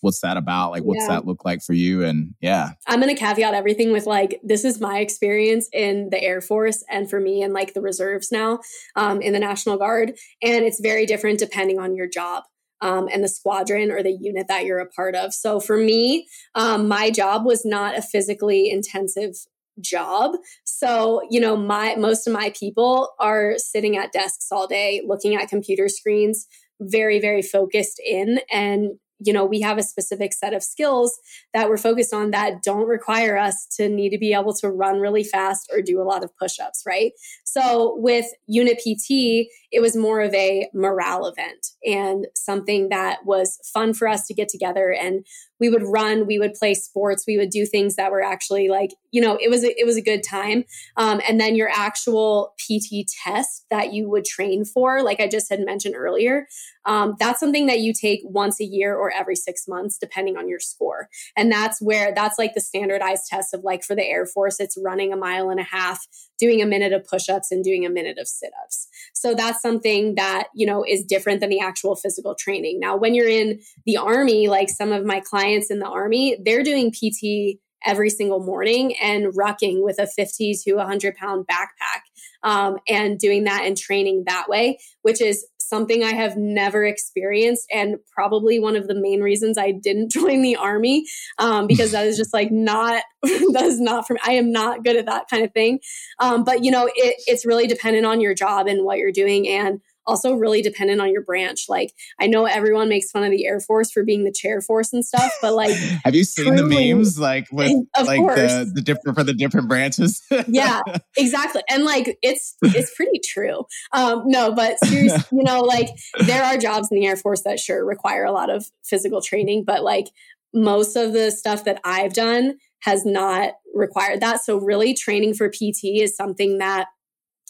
what's 0.01 0.21
that 0.21 0.37
about? 0.37 0.71
Like, 0.71 0.83
what's 0.85 1.01
yeah. 1.01 1.09
that 1.09 1.27
look 1.27 1.45
like 1.45 1.63
for 1.63 1.73
you? 1.73 2.05
And 2.05 2.35
yeah. 2.41 2.73
I'm 2.87 3.01
going 3.01 3.15
to 3.15 3.19
caveat 3.19 3.55
everything 3.55 3.93
with 3.93 4.07
like, 4.07 4.41
this 4.43 4.65
is 4.65 4.81
my 4.81 4.99
experience 4.99 5.69
in 5.73 6.11
the 6.11 6.23
Air 6.23 6.41
Force 6.41 6.85
and 6.91 7.09
for 7.09 7.19
me 7.21 7.43
and 7.43 7.53
like 7.53 7.75
the 7.75 7.81
reserves 7.81 8.31
now 8.31 8.61
um, 8.95 9.21
in 9.21 9.33
the 9.33 9.41
National 9.41 9.77
Guard. 9.77 10.13
And 10.43 10.65
it's 10.65 10.81
very 10.81 11.07
different 11.07 11.39
depending 11.39 11.79
on 11.79 11.97
your 11.97 12.07
job. 12.07 12.45
Um, 12.87 13.09
and 13.13 13.25
the 13.25 13.29
squadron 13.29 13.91
or 13.91 14.03
the 14.03 14.17
unit 14.29 14.47
that 14.49 14.65
you're 14.65 14.79
a 14.79 14.87
part 14.87 15.15
of. 15.17 15.35
So 15.35 15.61
for 15.61 15.77
me, 15.77 16.27
um, 16.55 16.87
my 16.87 17.11
job 17.11 17.45
was 17.45 17.65
not 17.65 17.99
a 17.99 18.03
physically 18.03 18.71
intensive 18.71 19.35
job. 19.81 20.37
So, 20.65 21.21
you 21.31 21.41
know, 21.41 21.57
my 21.57 21.97
most 21.97 22.27
of 22.27 22.33
my 22.33 22.53
people 22.59 23.11
are 23.19 23.55
sitting 23.57 23.97
at 23.97 24.13
desks 24.13 24.49
all 24.51 24.67
day 24.67 25.03
looking 25.07 25.35
at 25.35 25.49
computer 25.49 25.89
screens, 25.89 26.47
very 26.81 27.19
very 27.21 27.43
focused 27.43 28.01
in 28.05 28.41
and 28.53 28.91
you 29.19 29.33
know, 29.33 29.45
we 29.45 29.61
have 29.61 29.79
a 29.79 29.83
specific 29.83 30.33
set 30.33 30.53
of 30.53 30.63
skills 30.63 31.19
that 31.55 31.69
we're 31.69 31.77
focused 31.77 32.13
on 32.13 32.31
that 32.33 32.63
don't 32.63 32.87
require 32.87 33.37
us 33.37 33.67
to 33.77 33.89
need 33.89 34.11
to 34.11 34.19
be 34.19 34.35
able 34.35 34.53
to 34.55 34.71
run 34.71 35.01
really 35.01 35.25
fast 35.25 35.71
or 35.73 35.81
do 35.81 36.01
a 36.01 36.05
lot 36.05 36.23
of 36.23 36.37
push 36.39 36.59
ups, 36.59 36.83
right? 36.87 37.13
So 37.45 37.97
with 37.99 38.27
Unit 38.47 38.79
PT, 38.79 39.49
it 39.73 39.81
was 39.81 39.97
more 39.97 40.21
of 40.21 40.35
a 40.35 40.69
morale 40.75 41.27
event 41.27 41.69
and 41.85 42.27
something 42.35 42.89
that 42.91 43.25
was 43.25 43.59
fun 43.73 43.95
for 43.95 44.09
us 44.09 44.27
to 44.27 44.35
get 44.35 44.49
together 44.49 44.93
and 44.93 45.27
we 45.61 45.69
would 45.69 45.83
run, 45.83 46.27
we 46.27 46.39
would 46.39 46.55
play 46.55 46.75
sports, 46.75 47.25
we 47.27 47.37
would 47.37 47.51
do 47.51 47.67
things 47.67 47.97
that 47.97 48.11
were 48.11 48.23
actually 48.23 48.69
like, 48.69 48.91
you 49.11 49.21
know, 49.21 49.39
it 49.41 49.51
was 49.51 49.65
a, 49.65 49.81
it 49.81 49.87
was 49.87 49.97
a 49.97 50.03
good 50.03 50.23
time. 50.23 50.65
Um, 50.97 51.21
and 51.29 51.41
then 51.41 51.57
your 51.57 51.71
actual 51.71 52.55
PT 52.59 53.07
test 53.25 53.65
that 53.71 53.93
you 53.93 54.09
would 54.09 54.25
train 54.25 54.65
for, 54.65 55.03
like 55.03 55.21
I 55.21 55.29
just 55.29 55.51
had 55.51 55.61
mentioned 55.61 55.95
earlier, 55.97 56.47
um, 56.85 57.17
that's 57.19 57.41
something 57.41 57.67
that 57.67 57.81
you 57.81 57.93
take 57.93 58.21
once 58.25 58.61
a 58.61 58.65
year 58.65 58.95
or 58.95 59.13
every 59.13 59.37
six 59.37 59.67
months, 59.67 59.99
depending 59.99 60.37
on 60.37 60.49
your 60.49 60.61
score. 60.61 61.09
And 61.37 61.51
that's 61.51 61.83
where 61.83 62.15
that's 62.15 62.39
like 62.39 62.55
the 62.55 62.61
standardized 62.61 63.27
test 63.29 63.53
of 63.53 63.65
like 63.65 63.83
for 63.83 63.95
the 63.95 64.05
Air 64.05 64.25
Force, 64.25 64.61
it's 64.61 64.79
running 64.83 65.13
a 65.13 65.17
mile 65.17 65.51
and 65.51 65.59
a 65.59 65.65
half, 65.65 66.07
doing 66.39 66.63
a 66.63 66.67
minute 66.67 66.93
of 66.93 67.07
push-ups, 67.07 67.51
and 67.51 67.65
doing 67.65 67.87
a 67.87 67.91
minute 67.91 68.19
of 68.19 68.29
sit-ups. 68.29 68.89
So 69.15 69.35
that's 69.35 69.61
something 69.63 70.15
that 70.17 70.49
you 70.55 70.67
know 70.67 70.85
is 70.87 71.05
different 71.05 71.41
than 71.41 71.51
the 71.51 71.61
actual 71.61 71.97
physical 71.97 72.35
training. 72.35 72.81
Now, 72.81 72.97
when 72.97 73.15
you're 73.15 73.29
in 73.29 73.61
the 73.85 73.97
Army, 73.97 74.49
like 74.49 74.69
some 74.69 74.93
of 74.93 75.05
my 75.05 75.21
clients 75.21 75.71
in 75.71 75.79
the 75.79 75.89
Army, 75.89 76.37
they're 76.45 76.63
doing 76.63 76.93
PT 76.93 77.61
every 77.85 78.11
single 78.11 78.41
morning 78.41 78.97
and 78.97 79.27
rucking 79.35 79.83
with 79.83 79.99
a 79.99 80.07
50 80.07 80.55
to 80.65 80.75
100 80.75 81.15
pound 81.15 81.47
backpack 81.47 82.01
um, 82.43 82.79
and 82.89 83.19
doing 83.19 83.45
that 83.45 83.63
and 83.65 83.77
training 83.77 84.25
that 84.27 84.49
way, 84.49 84.79
which 85.03 85.21
is 85.21 85.47
something 85.69 86.03
I 86.03 86.13
have 86.13 86.37
never 86.37 86.85
experienced, 86.85 87.67
and 87.73 87.97
probably 88.13 88.59
one 88.59 88.77
of 88.77 88.89
the 88.89 88.95
main 88.95 89.21
reasons 89.21 89.59
I 89.59 89.73
didn't 89.73 90.11
join 90.13 90.43
the 90.43 90.57
army, 90.57 91.05
um, 91.39 91.67
because 91.69 91.93
that 91.93 92.07
is 92.07 92.17
just 92.17 92.33
like 92.33 92.51
not 92.51 93.03
that 93.23 93.65
is 93.65 93.81
not 93.81 94.07
for 94.07 94.15
me. 94.15 94.21
I 94.25 94.33
am 94.33 94.53
not 94.53 94.85
good 94.85 94.97
at 94.97 95.07
that 95.07 95.29
kind 95.29 95.45
of 95.45 95.53
thing. 95.53 95.81
Um, 96.19 96.45
but 96.45 96.65
you 96.65 96.71
know, 96.71 96.87
it, 96.87 97.17
it's 97.27 97.47
really 97.47 97.67
dependent 97.67 98.07
on 98.07 98.21
your 98.21 98.35
job 98.35 98.67
and 98.67 98.85
what 98.85 98.99
you're 98.99 99.13
doing, 99.13 99.49
and 99.49 99.81
also 100.07 100.35
really 100.35 100.63
dependent 100.63 101.01
on 101.01 101.11
your 101.11 101.23
branch. 101.23 101.67
Like 101.69 101.93
I 102.21 102.27
know 102.27 102.47
everyone 102.47 102.89
makes 102.89 103.11
fun 103.11 103.25
of 103.25 103.31
the 103.31 103.47
Air 103.47 103.61
Force 103.61 103.91
for 103.91 104.05
being 104.05 104.25
the 104.25 104.33
chair 104.33 104.61
force 104.61 104.93
and 104.93 105.05
stuff, 105.05 105.33
but 105.43 105.55
like 105.55 105.73
have 106.05 106.15
you 106.15 106.25
seen 106.25 106.57
truly, 106.57 106.87
the 106.87 106.95
memes 106.95 107.19
like 107.19 107.49
with 107.53 107.71
like 108.05 108.21
the, 108.21 108.71
the 108.75 108.83
different 108.83 109.17
for 109.17 109.25
the 109.25 109.35
different 109.35 109.69
branches? 109.69 110.23
yeah, 110.49 110.81
exactly. 111.17 111.63
And 111.69 111.85
like 111.85 112.19
it's 112.23 112.57
it's 112.63 112.95
pretty 112.95 113.21
true. 113.25 113.65
Um, 113.93 114.23
no, 114.27 114.53
but 114.53 114.79
seriously, 114.85 115.39
you 115.39 115.45
know, 115.45 115.61
like 115.61 115.89
there 116.27 116.43
are 116.45 116.57
jobs 116.57 116.89
in 116.91 116.99
the 116.99 117.07
Air 117.07 117.17
Force 117.17 117.43
that 117.43 117.61
sure 117.61 117.85
require 117.85 118.25
a 118.25 118.33
lot 118.33 118.51
of 118.51 118.67
physical 118.85 119.21
training, 119.21 119.65
but 119.65 119.83
like 119.83 120.07
most 120.55 120.97
of 120.97 121.13
the 121.13 121.31
stuff 121.31 121.65
that 121.65 121.81
I've 121.85 122.13
done 122.13 122.57
has 122.81 123.05
not 123.05 123.55
required 123.75 124.21
that. 124.21 124.45
So 124.45 124.59
really 124.59 124.95
training 124.95 125.35
for 125.35 125.49
PT 125.49 125.85
is 125.85 126.17
something 126.17 126.59
that 126.59 126.87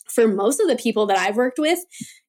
for 0.09 0.29
most 0.29 0.61
of 0.61 0.69
the 0.69 0.77
people 0.77 1.07
that 1.07 1.19
I've 1.19 1.37
worked 1.37 1.59
with, 1.59 1.79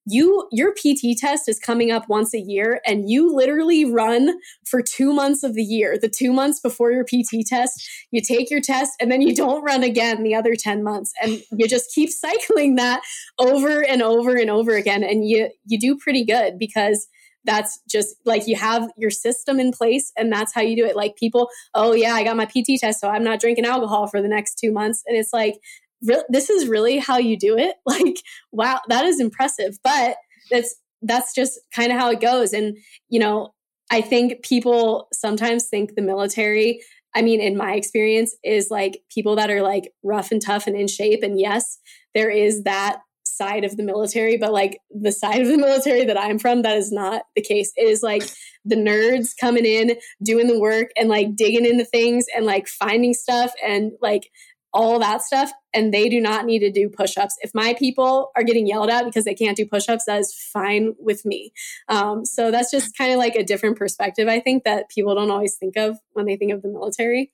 you 0.09 0.47
your 0.51 0.73
PT 0.73 1.17
test 1.17 1.49
is 1.49 1.59
coming 1.59 1.91
up 1.91 2.07
once 2.07 2.33
a 2.33 2.39
year 2.39 2.79
and 2.85 3.09
you 3.09 3.33
literally 3.35 3.83
run 3.83 4.39
for 4.65 4.81
2 4.81 5.13
months 5.13 5.43
of 5.43 5.53
the 5.53 5.63
year. 5.63 5.97
The 6.01 6.07
2 6.07 6.31
months 6.31 6.61
before 6.61 6.91
your 6.91 7.03
PT 7.03 7.45
test, 7.45 7.87
you 8.11 8.21
take 8.21 8.49
your 8.49 8.61
test 8.61 8.93
and 9.01 9.11
then 9.11 9.21
you 9.21 9.35
don't 9.35 9.63
run 9.63 9.83
again 9.83 10.23
the 10.23 10.33
other 10.33 10.55
10 10.55 10.81
months. 10.81 11.11
And 11.21 11.43
you 11.51 11.67
just 11.67 11.93
keep 11.93 12.09
cycling 12.09 12.75
that 12.75 13.01
over 13.37 13.83
and 13.83 14.01
over 14.01 14.35
and 14.35 14.49
over 14.49 14.75
again 14.75 15.03
and 15.03 15.27
you 15.27 15.49
you 15.65 15.77
do 15.77 15.97
pretty 15.97 16.23
good 16.23 16.57
because 16.57 17.07
that's 17.43 17.79
just 17.89 18.15
like 18.25 18.47
you 18.47 18.55
have 18.55 18.89
your 18.97 19.09
system 19.09 19.59
in 19.59 19.71
place 19.71 20.11
and 20.17 20.31
that's 20.31 20.53
how 20.53 20.61
you 20.61 20.75
do 20.77 20.85
it. 20.85 20.95
Like 20.95 21.17
people 21.17 21.49
oh 21.73 21.93
yeah 21.93 22.13
i 22.13 22.23
got 22.23 22.37
my 22.37 22.45
pt 22.45 22.79
test 22.79 23.01
so 23.01 23.09
i'm 23.09 23.23
not 23.23 23.39
drinking 23.41 23.65
alcohol 23.65 24.07
for 24.07 24.21
the 24.21 24.29
next 24.29 24.55
two 24.55 24.71
months. 24.71 25.03
And 25.05 25.17
it's 25.17 25.33
like 25.33 25.55
this 26.01 26.49
is 26.49 26.67
really 26.67 26.97
how 26.97 27.17
you 27.17 27.37
do 27.37 27.57
it? 27.57 27.75
Like 27.85 28.17
wow 28.51 28.79
that 28.89 29.05
is 29.05 29.19
impressive 29.19 29.77
but 29.83 30.17
that's 30.51 30.75
that's 31.01 31.33
just 31.33 31.59
kind 31.75 31.91
of 31.91 31.97
how 31.97 32.09
it 32.11 32.19
goes 32.19 32.53
and 32.53 32.77
you 33.09 33.19
know 33.19 33.53
i 33.91 34.01
think 34.01 34.43
people 34.43 35.07
sometimes 35.13 35.67
think 35.67 35.95
the 35.95 36.01
military 36.01 36.81
i 37.15 37.21
mean 37.21 37.39
in 37.39 37.57
my 37.57 37.73
experience 37.73 38.35
is 38.43 38.69
like 38.69 38.99
people 39.11 39.35
that 39.35 39.49
are 39.49 39.61
like 39.61 39.91
rough 40.03 40.31
and 40.31 40.41
tough 40.41 40.67
and 40.67 40.75
in 40.75 40.87
shape 40.87 41.23
and 41.23 41.39
yes 41.39 41.79
there 42.13 42.29
is 42.29 42.63
that 42.63 42.99
side 43.25 43.63
of 43.63 43.77
the 43.77 43.83
military 43.83 44.37
but 44.37 44.51
like 44.51 44.79
the 44.89 45.11
side 45.11 45.41
of 45.41 45.47
the 45.47 45.57
military 45.57 46.05
that 46.05 46.19
i'm 46.19 46.39
from 46.39 46.63
that 46.63 46.77
is 46.77 46.91
not 46.91 47.21
the 47.35 47.41
case. 47.41 47.71
It 47.75 47.87
is 47.87 48.01
like 48.01 48.23
the 48.65 48.75
nerds 48.75 49.33
coming 49.39 49.65
in 49.65 49.95
doing 50.23 50.47
the 50.47 50.59
work 50.59 50.87
and 50.97 51.07
like 51.07 51.35
digging 51.35 51.65
into 51.65 51.85
things 51.85 52.25
and 52.35 52.45
like 52.45 52.67
finding 52.67 53.13
stuff 53.13 53.53
and 53.65 53.91
like 54.01 54.29
all 54.77 54.99
that 54.99 55.23
stuff 55.23 55.51
and 55.73 55.91
they 55.91 56.07
do 56.07 56.21
not 56.21 56.45
need 56.45 56.59
to 56.59 56.71
do 56.71 56.87
push-ups. 56.87 57.35
If 57.41 57.49
my 57.55 57.73
people 57.73 58.31
are 58.35 58.43
getting 58.43 58.67
yelled 58.67 58.91
at 58.91 59.05
because 59.05 59.25
they 59.25 59.33
can't 59.33 59.57
do 59.57 59.65
push-ups 59.65 60.05
that 60.05 60.19
is 60.19 60.33
fine 60.53 60.93
with 60.99 61.25
me. 61.25 61.51
Um, 61.89 62.23
so 62.25 62.51
that's 62.51 62.69
just 62.69 62.95
kind 62.95 63.11
of 63.11 63.17
like 63.17 63.35
a 63.35 63.43
different 63.43 63.77
perspective 63.77 64.27
i 64.27 64.39
think 64.39 64.63
that 64.63 64.89
people 64.89 65.15
don't 65.15 65.31
always 65.31 65.55
think 65.55 65.75
of 65.77 65.97
when 66.13 66.25
they 66.25 66.37
think 66.37 66.53
of 66.53 66.61
the 66.61 66.67
military. 66.67 67.31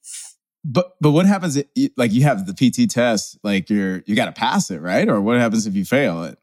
But 0.64 0.96
but 1.02 1.12
what 1.12 1.26
happens 1.26 1.58
if, 1.58 1.68
like 1.98 2.14
you 2.14 2.24
have 2.24 2.46
the 2.46 2.54
pt 2.54 2.90
test 2.90 3.38
like 3.44 3.70
you're 3.70 4.02
you 4.06 4.16
got 4.16 4.26
to 4.26 4.32
pass 4.32 4.72
it 4.72 4.80
right? 4.80 5.10
Or 5.10 5.20
what 5.20 5.38
happens 5.38 5.68
if 5.68 5.76
you 5.76 5.84
fail 5.84 6.24
it 6.24 6.38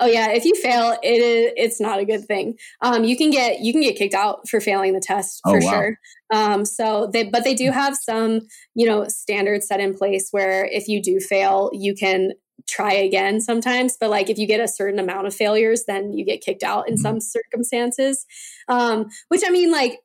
Oh 0.00 0.06
yeah, 0.06 0.30
if 0.30 0.44
you 0.44 0.54
fail, 0.54 0.96
it 1.02 1.22
is 1.22 1.52
it's 1.56 1.80
not 1.80 1.98
a 1.98 2.04
good 2.04 2.24
thing. 2.24 2.58
Um, 2.80 3.04
you 3.04 3.16
can 3.16 3.30
get 3.30 3.60
you 3.60 3.72
can 3.72 3.82
get 3.82 3.96
kicked 3.96 4.14
out 4.14 4.48
for 4.48 4.60
failing 4.60 4.94
the 4.94 5.00
test 5.00 5.40
for 5.44 5.58
oh, 5.58 5.64
wow. 5.64 5.70
sure. 5.70 5.98
Um, 6.32 6.64
so 6.64 7.10
they 7.12 7.24
but 7.24 7.44
they 7.44 7.54
do 7.54 7.70
have 7.70 7.96
some 7.96 8.40
you 8.74 8.86
know 8.86 9.06
standards 9.08 9.66
set 9.68 9.80
in 9.80 9.94
place 9.94 10.28
where 10.30 10.64
if 10.64 10.88
you 10.88 11.02
do 11.02 11.20
fail, 11.20 11.70
you 11.72 11.94
can 11.94 12.32
try 12.66 12.92
again 12.92 13.40
sometimes. 13.40 13.96
But 14.00 14.10
like 14.10 14.30
if 14.30 14.38
you 14.38 14.46
get 14.46 14.60
a 14.60 14.68
certain 14.68 14.98
amount 14.98 15.26
of 15.26 15.34
failures, 15.34 15.84
then 15.86 16.12
you 16.12 16.24
get 16.24 16.40
kicked 16.40 16.62
out 16.62 16.88
in 16.88 16.94
mm-hmm. 16.94 17.02
some 17.02 17.20
circumstances. 17.20 18.24
Um, 18.68 19.10
which 19.28 19.42
I 19.46 19.50
mean, 19.50 19.70
like 19.70 20.00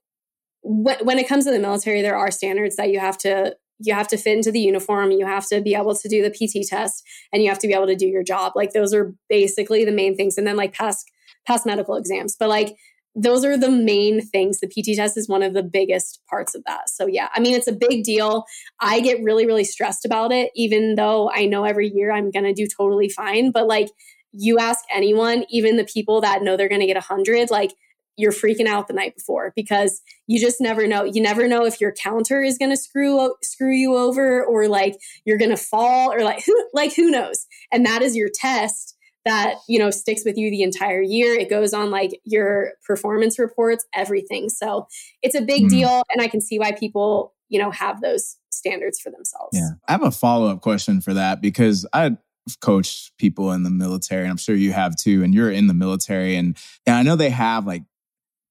when 0.62 1.20
it 1.20 1.28
comes 1.28 1.46
to 1.46 1.52
the 1.52 1.60
military, 1.60 2.02
there 2.02 2.18
are 2.18 2.32
standards 2.32 2.76
that 2.78 2.90
you 2.90 3.00
have 3.00 3.18
to 3.20 3.56
you 3.80 3.94
have 3.94 4.08
to 4.08 4.18
fit 4.18 4.38
into 4.38 4.52
the 4.52 4.60
uniform 4.60 5.12
you 5.12 5.26
have 5.26 5.48
to 5.48 5.62
be 5.62 5.76
able 5.76 5.96
to 5.96 6.08
do 6.08 6.22
the 6.22 6.32
pt 6.32 6.68
test 6.68 7.04
and 7.32 7.44
you 7.44 7.50
have 7.50 7.60
to 7.60 7.68
be 7.68 7.74
able 7.74 7.88
to 7.88 7.96
do 7.96 8.08
your 8.08 8.24
job. 8.24 8.54
Like 8.56 8.74
those 8.74 8.94
are 8.94 9.14
basically 9.30 9.86
the 9.86 9.92
main 9.92 10.16
things 10.16 10.38
and 10.38 10.48
then 10.48 10.56
like 10.56 10.74
pass 10.74 11.04
pass 11.46 11.66
medical 11.66 11.96
exams. 11.96 12.36
But 12.40 12.50
like 12.50 12.76
those 13.18 13.46
are 13.46 13.58
the 13.58 13.72
main 13.72 14.22
things. 14.22 14.60
The 14.60 14.68
pt 14.68 14.98
test 14.98 15.18
is 15.18 15.30
one 15.30 15.42
of 15.42 15.54
the 15.54 15.64
biggest 15.64 16.20
parts 16.30 16.56
of 16.56 16.64
that. 16.66 16.90
So 16.90 17.08
yeah 17.08 17.30
i 17.34 17.40
mean 17.40 17.56
it's 17.56 17.68
a 17.68 17.74
big 17.74 18.04
deal. 18.04 18.46
I 18.80 19.00
get 19.00 19.24
really 19.24 19.46
really 19.46 19.64
stressed 19.64 20.06
about 20.06 20.32
it 20.32 20.52
even 20.56 20.96
though 20.96 21.30
i 21.34 21.46
know 21.46 21.64
every 21.64 21.90
year 21.90 22.12
i'm 22.12 22.32
going 22.32 22.46
to 22.46 22.54
do 22.54 22.68
totally 22.68 23.10
fine. 23.10 23.52
But 23.52 23.68
like 23.68 23.90
you 24.32 24.60
ask 24.60 24.84
anyone 24.94 25.46
even 25.50 25.78
the 25.78 25.86
people 25.86 26.22
that 26.22 26.44
know 26.44 26.58
they're 26.58 26.70
going 26.70 26.82
to 26.82 26.88
get 26.88 26.98
a 26.98 27.08
100 27.08 27.50
like 27.50 27.74
you're 28.18 28.32
freaking 28.32 28.68
out 28.68 28.88
the 28.88 28.94
night 28.94 29.16
before 29.16 29.52
because 29.56 30.02
you 30.28 30.40
just 30.40 30.62
never 30.62 30.88
know. 30.88 31.04
You 31.04 31.22
never 31.22 31.48
know 31.48 31.66
if 31.66 31.82
your 31.82 31.92
counter 31.92 32.42
is 32.42 32.58
going 32.58 32.72
to 32.72 32.78
screw 32.78 33.34
screw 33.44 33.74
you 33.74 33.96
over 33.96 34.44
or 34.44 34.68
like 34.68 34.96
you're 35.26 35.38
going 35.38 35.52
to 35.52 35.58
fall 35.58 36.12
or 36.12 36.24
like 36.24 36.44
who 36.46 36.70
like 36.74 36.96
who 36.96 37.12
knows. 37.12 37.46
And 37.72 37.86
that 37.86 38.02
is 38.02 38.16
your 38.16 38.30
test 38.34 38.96
that, 39.26 39.56
you 39.68 39.80
know, 39.80 39.90
sticks 39.90 40.24
with 40.24 40.38
you 40.38 40.50
the 40.50 40.62
entire 40.62 41.02
year. 41.02 41.34
It 41.34 41.50
goes 41.50 41.74
on 41.74 41.90
like 41.90 42.20
your 42.24 42.74
performance 42.86 43.40
reports, 43.40 43.86
everything. 43.94 44.50
So, 44.50 44.88
it's 45.24 45.36
a 45.36 45.42
big 45.42 45.64
mm-hmm. 45.64 45.80
deal 45.80 46.04
and 46.14 46.22
I 46.22 46.28
can 46.28 46.42
see 46.42 46.60
why 46.60 46.72
people, 46.72 47.34
you 47.50 47.60
know, 47.60 47.72
have 47.72 48.02
those 48.02 48.38
standards 48.52 49.00
for 49.00 49.12
themselves. 49.12 49.50
Yeah. 49.54 49.72
I 49.88 49.94
have 49.94 50.04
a 50.04 50.12
follow-up 50.12 50.62
question 50.62 51.02
for 51.02 51.14
that 51.16 51.42
because 51.42 51.86
I 51.92 52.18
coached 52.62 53.18
people 53.18 53.52
in 53.52 53.64
the 53.64 53.72
military 53.72 54.22
and 54.22 54.32
I'm 54.32 54.38
sure 54.38 54.56
you 54.56 54.72
have 54.72 54.96
too 54.96 55.24
and 55.24 55.34
you're 55.34 55.52
in 55.52 55.68
the 55.68 55.74
military 55.74 56.36
and, 56.36 56.56
and 56.86 56.96
I 56.96 57.02
know 57.02 57.16
they 57.16 57.32
have 57.32 57.66
like 57.66 57.84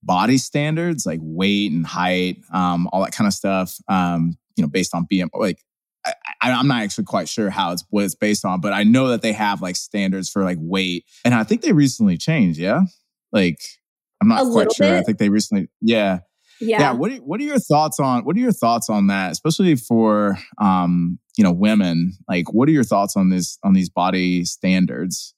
body 0.05 0.39
standards 0.39 1.07
like 1.07 1.21
weight 1.23 1.73
and 1.73 1.87
height, 1.87 2.39
um, 2.53 2.89
all 2.93 3.03
that 3.03 3.13
kind 3.13 3.27
of 3.27 3.35
stuff. 3.35 3.77
Um, 3.89 4.37
you 4.57 4.63
know, 4.63 4.69
based 4.69 4.95
on 4.95 5.07
BM, 5.11 5.29
like 5.35 5.59
I, 6.05 6.51
am 6.51 6.69
not 6.69 6.83
actually 6.83 7.05
quite 7.05 7.29
sure 7.29 7.51
how 7.51 7.73
it's 7.73 7.85
what 7.91 8.05
it's 8.05 8.15
based 8.15 8.45
on, 8.45 8.61
but 8.61 8.73
I 8.73 8.85
know 8.85 9.09
that 9.09 9.23
they 9.23 9.33
have 9.33 9.63
like 9.63 9.77
standards 9.77 10.29
for 10.29 10.45
like 10.45 10.59
weight, 10.61 11.05
and 11.25 11.35
I 11.35 11.45
think 11.45 11.63
they 11.63 11.73
recently 11.73 12.17
changed. 12.17 12.59
Yeah, 12.59 12.83
like 13.33 13.59
I'm 14.21 14.29
not 14.29 14.47
A 14.47 14.51
quite 14.51 14.73
sure. 14.73 14.89
Bit. 14.89 14.99
I 14.99 15.03
think 15.03 15.19
they 15.19 15.29
recently, 15.29 15.69
yeah. 15.81 16.21
Yeah. 16.61 16.81
yeah. 16.81 16.93
What 16.93 17.11
are, 17.11 17.17
what 17.17 17.41
are 17.41 17.45
your 17.45 17.59
thoughts 17.59 17.99
on 17.99 18.25
what 18.25 18.37
are 18.37 18.41
your 18.41 18.53
thoughts 18.53 18.89
on 18.89 19.09
that, 19.09 19.33
especially 19.33 19.75
for 19.77 20.39
um, 20.59 21.19
you 21.37 21.45
know, 21.45 21.53
women? 21.53 22.13
Like 22.29 22.53
what 22.53 22.69
are 22.69 22.73
your 22.73 22.85
thoughts 22.85 23.17
on 23.17 23.31
this 23.31 23.59
on 23.65 23.73
these 23.75 23.91
body 23.91 24.45
standards? 24.45 25.35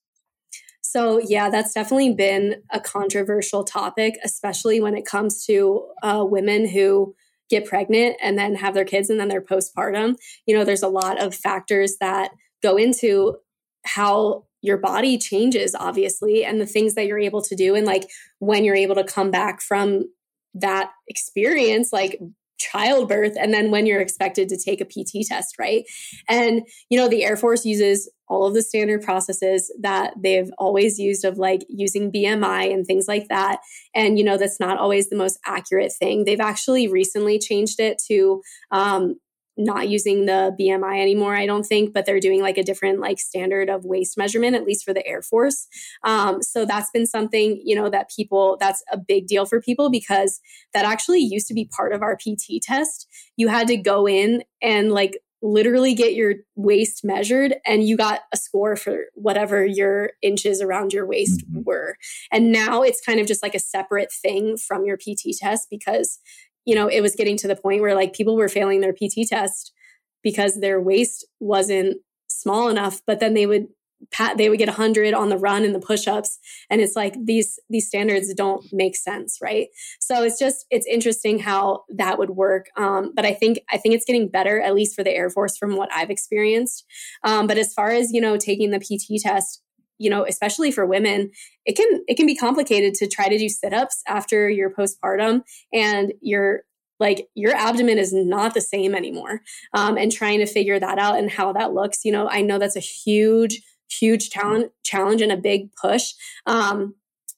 So, 0.89 1.19
yeah, 1.19 1.51
that's 1.51 1.75
definitely 1.75 2.15
been 2.15 2.63
a 2.71 2.79
controversial 2.79 3.65
topic, 3.65 4.19
especially 4.25 4.81
when 4.81 4.97
it 4.97 5.05
comes 5.05 5.45
to 5.47 5.89
uh, 6.03 6.25
women 6.27 6.69
who 6.69 7.15
get 7.51 7.65
pregnant 7.65 8.17
and 8.23 8.39
then 8.39 8.55
have 8.55 8.75
their 8.75 8.85
kids 8.85 9.11
and 9.11 9.19
then 9.19 9.29
they're 9.29 9.43
postpartum. 9.43 10.17
You 10.47 10.57
know, 10.57 10.65
there's 10.65 10.83
a 10.83 10.89
lot 10.89 11.21
of 11.21 11.35
factors 11.35 11.97
that 12.01 12.31
go 12.63 12.77
into 12.77 13.37
how 13.85 14.45
your 14.63 14.79
body 14.79 15.19
changes, 15.19 15.75
obviously, 15.75 16.45
and 16.45 16.61
the 16.61 16.67
things 16.67 16.95
that 16.95 17.07
you're 17.07 17.19
able 17.19 17.43
to 17.43 17.57
do. 17.57 17.75
And 17.75 17.85
like 17.87 18.09
when 18.39 18.65
you're 18.65 18.77
able 18.77 18.95
to 18.97 19.05
come 19.05 19.31
back 19.31 19.61
from 19.61 20.05
that 20.55 20.93
experience, 21.09 21.93
like 21.93 22.21
childbirth 22.59 23.37
and 23.39 23.53
then 23.53 23.71
when 23.71 23.87
you're 23.87 24.01
expected 24.01 24.49
to 24.49 24.57
take 24.57 24.81
a 24.81 24.85
PT 24.85 25.27
test, 25.27 25.57
right? 25.59 25.85
And 26.29 26.63
you 26.91 26.99
know, 26.99 27.09
the 27.09 27.25
Air 27.25 27.37
Force 27.37 27.65
uses 27.65 28.09
all 28.29 28.47
of 28.47 28.55
the 28.55 28.63
standard 28.63 29.03
processes 29.03 29.73
that 29.81 30.15
they've 30.21 30.51
always 30.59 30.99
used 30.99 31.25
of 31.25 31.39
like 31.39 31.65
using 31.69 32.13
BMI 32.13 32.73
and 32.73 32.87
things 32.87 33.07
like 33.09 33.29
that. 33.29 33.61
And 33.95 34.19
you 34.19 34.25
know, 34.25 34.37
that's 34.37 34.61
not 34.61 34.79
always 34.79 35.09
the 35.09 35.17
most 35.17 35.39
accurate 35.45 35.93
thing. 35.93 36.25
They've 36.25 36.41
actually 36.41 36.89
recently 36.89 37.39
changed 37.39 37.81
it 37.81 38.03
to 38.09 38.43
um, 38.71 39.17
not 39.57 39.89
using 39.89 40.27
the 40.27 40.55
BMI 40.61 41.01
anymore, 41.01 41.35
I 41.35 41.47
don't 41.47 41.65
think, 41.65 41.95
but 41.95 42.05
they're 42.05 42.21
doing 42.21 42.43
like 42.43 42.59
a 42.59 42.63
different 42.63 43.01
like 43.01 43.19
standard 43.19 43.71
of 43.71 43.85
waist 43.85 44.19
measurement, 44.19 44.55
at 44.55 44.65
least 44.65 44.85
for 44.85 44.93
the 44.93 45.07
Air 45.07 45.23
Force. 45.23 45.67
Um, 46.05 46.43
so 46.43 46.67
that's 46.67 46.91
been 46.91 47.07
something, 47.07 47.61
you 47.65 47.75
know, 47.75 47.89
that 47.89 48.11
people, 48.15 48.59
that's 48.61 48.83
a 48.93 48.99
big 48.99 49.27
deal 49.27 49.47
for 49.47 49.61
people 49.61 49.91
because 49.91 50.41
that 50.75 50.85
actually 50.85 51.21
used 51.21 51.47
to 51.49 51.55
be 51.55 51.71
part 51.75 51.93
of 51.93 52.03
our 52.03 52.17
PT 52.17 52.61
test. 52.63 53.09
You 53.37 53.49
had 53.49 53.69
to 53.69 53.77
go 53.77 54.07
in 54.07 54.43
and 54.61 54.93
like 54.93 55.19
literally 55.43 55.95
get 55.95 56.15
your 56.15 56.35
waist 56.55 57.05
measured 57.05 57.57
and 57.67 57.87
you 57.87 57.97
got 57.97 58.21
a 58.33 58.37
score 58.37 58.75
for 58.75 59.05
whatever 59.15 59.65
your 59.65 60.13
inches 60.23 60.61
around 60.61 60.93
your 60.93 61.07
waist 61.07 61.41
mm-hmm. 61.41 61.63
were. 61.65 61.97
And 62.33 62.51
now 62.51 62.83
it's 62.83 63.01
kind 63.01 63.21
of 63.21 63.27
just 63.27 63.43
like 63.43 63.55
a 63.55 63.61
separate 63.61 64.13
thing 64.13 64.57
from 64.57 64.85
your 64.85 64.97
PT 64.97 65.37
test 65.39 65.69
because 65.71 66.19
you 66.67 66.75
know, 66.75 66.89
it 66.89 67.01
was 67.01 67.15
getting 67.15 67.37
to 67.39 67.49
the 67.49 67.57
point 67.57 67.81
where 67.81 67.95
like 67.95 68.13
people 68.13 68.37
were 68.37 68.49
failing 68.49 68.81
their 68.81 68.93
PT 68.93 69.29
test 69.29 69.73
because 70.23 70.61
their 70.61 70.81
waist 70.81 71.25
wasn't 71.39 71.99
small 72.29 72.69
enough, 72.69 73.01
but 73.07 73.21
then 73.21 73.35
they 73.35 73.47
would 73.47 73.69
pat 74.11 74.37
they 74.37 74.49
would 74.49 74.59
get 74.59 74.69
100 74.69 75.15
on 75.15 75.29
the 75.29 75.39
run 75.39 75.65
and 75.65 75.75
the 75.75 75.81
push-ups 75.81 76.39
and 76.71 76.81
it's 76.81 76.97
like 76.97 77.15
these 77.25 77.59
these 77.69 77.89
standards 77.89 78.33
don't 78.35 78.65
make 78.73 78.97
sense 78.97 79.39
right? 79.43 79.69
So 80.01 80.23
it's 80.23 80.39
just 80.39 80.67
it's 80.71 80.87
interesting 80.87 81.39
how 81.39 81.85
that 81.91 82.19
would 82.19 82.31
work 82.31 82.67
um, 82.77 83.13
but 83.15 83.25
i 83.25 83.33
think 83.33 83.59
i 83.71 83.77
think 83.77 83.95
it's 83.95 84.05
getting 84.05 84.29
better 84.29 84.61
at 84.61 84.75
least 84.75 84.95
for 84.95 85.03
the 85.05 85.15
air 85.15 85.31
force 85.31 85.57
from 85.57 85.77
what 85.77 85.93
i've 85.93 86.11
experienced. 86.11 86.85
Um, 87.23 87.47
but 87.47 87.59
as 87.59 87.73
far 87.73 87.91
as 87.91 88.13
you 88.13 88.21
know 88.21 88.37
taking 88.37 88.71
the 88.71 88.81
pt 88.81 89.23
test 89.23 89.63
you 89.99 90.11
know 90.11 90.25
especially 90.27 90.71
for 90.71 90.87
women 90.87 91.31
it 91.65 91.77
can 91.77 92.05
it 92.09 92.17
can 92.17 92.27
be 92.27 92.37
complicated 92.37 92.95
to 92.95 93.07
try 93.07 93.29
to 93.29 93.39
do 93.39 93.49
sit-ups 93.49 94.03
after 94.07 94.49
your 94.49 94.71
postpartum 94.71 95.43
and 95.73 96.13
your 96.21 96.63
like 96.99 97.29
your 97.35 97.55
abdomen 97.55 97.99
is 97.99 98.13
not 98.13 98.55
the 98.55 98.61
same 98.61 98.95
anymore 98.95 99.43
um, 99.75 99.99
and 99.99 100.13
trying 100.13 100.39
to 100.39 100.47
figure 100.47 100.81
that 100.81 100.99
out 100.99 101.19
and 101.19 101.31
how 101.31 101.53
that 101.53 101.73
looks 101.73 102.05
you 102.05 102.13
know 102.13 102.29
i 102.31 102.41
know 102.41 102.59
that's 102.59 102.77
a 102.77 102.81
huge 102.81 103.63
huge 103.91 104.31
challenge 104.31 104.71
challenge 104.85 105.23
and 105.23 105.33
a 105.33 105.37
big 105.37 105.71
push 105.81 106.13
um, 106.47 106.95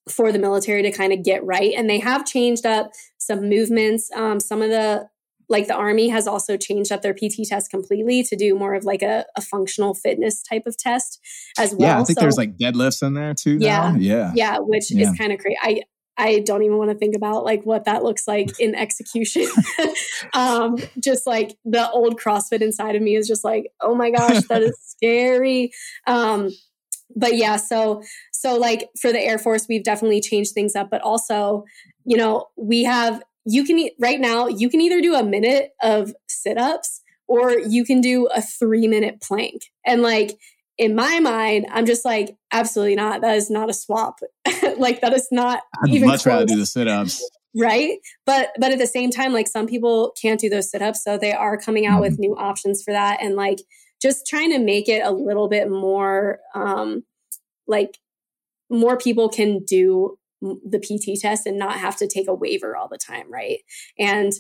for 0.09 0.33
the 0.33 0.39
military 0.39 0.83
to 0.83 0.91
kind 0.91 1.13
of 1.13 1.23
get 1.23 1.45
right 1.45 1.75
and 1.77 1.89
they 1.89 1.99
have 1.99 2.25
changed 2.25 2.65
up 2.65 2.91
some 3.19 3.49
movements 3.49 4.11
um, 4.15 4.41
some 4.41 4.63
of 4.63 4.71
the 4.71 5.09
like 5.51 5.67
the 5.67 5.75
army 5.75 6.09
has 6.09 6.27
also 6.27 6.57
changed 6.57 6.93
up 6.93 7.03
their 7.03 7.15
pt 7.15 7.47
test 7.49 7.71
completely 7.71 8.23
to 8.23 8.37
do 8.37 8.55
more 8.55 8.75
of 8.75 8.85
like 8.85 9.03
a, 9.03 9.25
a 9.37 9.41
functional 9.41 9.95
fitness 9.95 10.43
type 10.43 10.65
of 10.67 10.77
test 10.77 11.21
as 11.59 11.75
well 11.75 11.89
yeah 11.89 12.01
i 12.01 12.05
think 12.05 12.19
so, 12.19 12.23
there's 12.23 12.37
like 12.37 12.57
deadlifts 12.57 13.07
in 13.07 13.15
there 13.15 13.35
too 13.35 13.59
yeah 13.61 13.93
now. 13.93 13.97
yeah 13.99 14.33
yeah 14.35 14.59
which 14.59 14.91
yeah. 14.91 15.11
is 15.11 15.19
kind 15.19 15.33
of 15.33 15.39
crazy 15.39 15.57
i 15.63 15.81
I 16.19 16.41
don't 16.41 16.65
even 16.65 16.77
want 16.77 16.91
to 16.91 16.97
think 16.97 17.15
about 17.15 17.45
like 17.45 17.65
what 17.65 17.85
that 17.85 18.03
looks 18.03 18.27
like 18.27 18.59
in 18.59 18.75
execution. 18.75 19.47
um, 20.35 20.77
just 20.99 21.27
like 21.27 21.57
the 21.65 21.89
old 21.91 22.21
CrossFit 22.21 22.61
inside 22.61 22.97
of 22.97 23.03
me 23.03 23.15
is 23.15 23.29
just 23.29 23.45
like, 23.45 23.73
oh 23.81 23.95
my 23.95 24.11
gosh, 24.11 24.43
that 24.49 24.63
is 24.63 24.77
scary. 24.85 25.71
Um, 26.07 26.51
but 27.15 27.37
yeah, 27.37 27.57
so 27.57 28.03
so 28.33 28.57
like 28.57 28.89
for 29.01 29.13
the 29.13 29.21
Air 29.21 29.39
Force, 29.39 29.67
we've 29.69 29.85
definitely 29.85 30.21
changed 30.21 30.53
things 30.53 30.75
up, 30.75 30.91
but 30.91 31.01
also, 31.03 31.65
you 32.05 32.17
know, 32.17 32.47
we 32.57 32.83
have 32.83 33.23
you 33.47 33.65
can 33.65 33.89
right 33.99 34.21
now 34.21 34.49
you 34.49 34.69
can 34.69 34.81
either 34.81 35.01
do 35.01 35.15
a 35.15 35.23
minute 35.23 35.71
of 35.83 36.13
sit-ups 36.29 37.01
or 37.29 37.53
you 37.53 37.85
can 37.85 38.01
do 38.01 38.27
a 38.27 38.43
three 38.43 38.89
minute 38.89 39.21
plank. 39.23 39.63
And 39.87 40.03
like 40.03 40.37
in 40.79 40.95
my 40.95 41.19
mind, 41.19 41.67
I'm 41.71 41.87
just 41.87 42.05
like, 42.05 42.37
absolutely 42.53 42.95
not. 42.95 43.21
That 43.21 43.37
is 43.37 43.51
not 43.51 43.69
a 43.69 43.75
swap. 43.75 44.21
like 44.79 45.01
that 45.01 45.13
is 45.13 45.29
not 45.31 45.63
I'd 45.83 45.95
even 45.95 46.09
much 46.09 46.23
close. 46.23 46.35
rather 46.35 46.47
do 46.47 46.57
the 46.57 46.67
sit-ups. 46.67 47.29
Right. 47.57 47.99
But 48.27 48.51
but 48.59 48.73
at 48.73 48.79
the 48.79 48.87
same 48.87 49.11
time, 49.11 49.33
like 49.33 49.49
some 49.49 49.67
people 49.67 50.13
can't 50.21 50.41
do 50.41 50.49
those 50.49 50.71
sit-ups. 50.71 51.03
So 51.03 51.19
they 51.19 51.33
are 51.33 51.57
coming 51.57 51.87
out 51.87 51.95
mm-hmm. 51.95 52.03
with 52.03 52.19
new 52.19 52.37
options 52.37 52.83
for 52.83 52.93
that. 52.93 53.23
And 53.23 53.37
like 53.37 53.59
just 54.01 54.27
trying 54.27 54.53
to 54.53 54.59
make 54.59 54.89
it 54.89 55.05
a 55.05 55.11
little 55.11 55.49
bit 55.49 55.71
more 55.71 56.39
um 56.55 57.03
like 57.67 57.99
more 58.71 58.97
people 58.97 59.29
can 59.29 59.65
do 59.65 60.19
the 60.41 60.79
PT 60.79 61.21
test 61.21 61.47
and 61.47 61.59
not 61.59 61.79
have 61.79 61.97
to 61.97 62.07
take 62.07 62.29
a 62.29 62.35
waiver 62.35 62.77
all 62.77 62.89
the 62.89 62.99
time, 62.99 63.33
right? 63.33 63.59
And 63.99 64.33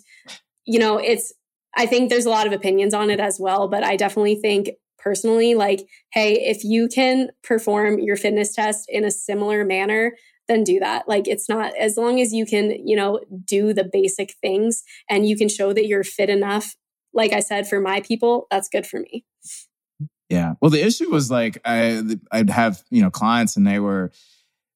you 0.65 0.79
know, 0.79 0.99
it's 0.99 1.33
I 1.77 1.87
think 1.87 2.11
there's 2.11 2.27
a 2.27 2.31
lot 2.31 2.47
of 2.47 2.53
opinions 2.53 2.95
on 2.95 3.11
it 3.11 3.21
as 3.21 3.39
well, 3.41 3.69
but 3.69 3.85
I 3.85 3.97
definitely 3.97 4.37
think 4.37 4.71
personally 4.99 5.55
like 5.55 5.87
hey 6.13 6.33
if 6.33 6.65
you 6.65 6.89
can 6.89 7.31
perform 7.45 8.01
your 8.01 8.17
fitness 8.17 8.53
test 8.53 8.87
in 8.89 9.05
a 9.05 9.11
similar 9.13 9.65
manner 9.65 10.13
then 10.49 10.65
do 10.65 10.79
that 10.79 11.09
like 11.09 11.29
it's 11.29 11.49
not 11.49 11.75
as 11.77 11.97
long 11.97 12.21
as 12.21 12.33
you 12.33 12.45
can 12.45 12.75
you 12.87 12.97
know 12.97 13.21
do 13.45 13.73
the 13.73 13.89
basic 13.91 14.35
things 14.41 14.83
and 15.09 15.29
you 15.29 15.37
can 15.37 15.49
show 15.49 15.73
that 15.73 15.87
you're 15.87 16.05
fit 16.05 16.31
enough 16.31 16.75
like 17.13 17.33
i 17.33 17.41
said 17.41 17.69
for 17.69 17.81
my 17.81 18.01
people 18.01 18.47
that's 18.51 18.69
good 18.69 18.87
for 18.87 19.01
me 19.01 19.25
yeah 20.29 20.55
well 20.61 20.71
the 20.71 20.83
issue 20.83 21.11
was 21.11 21.31
like 21.31 21.59
i 21.65 22.03
i'd 22.33 22.51
have 22.51 22.83
you 22.91 23.03
know 23.03 23.11
clients 23.11 23.57
and 23.57 23.67
they 23.67 23.79
were 23.79 24.11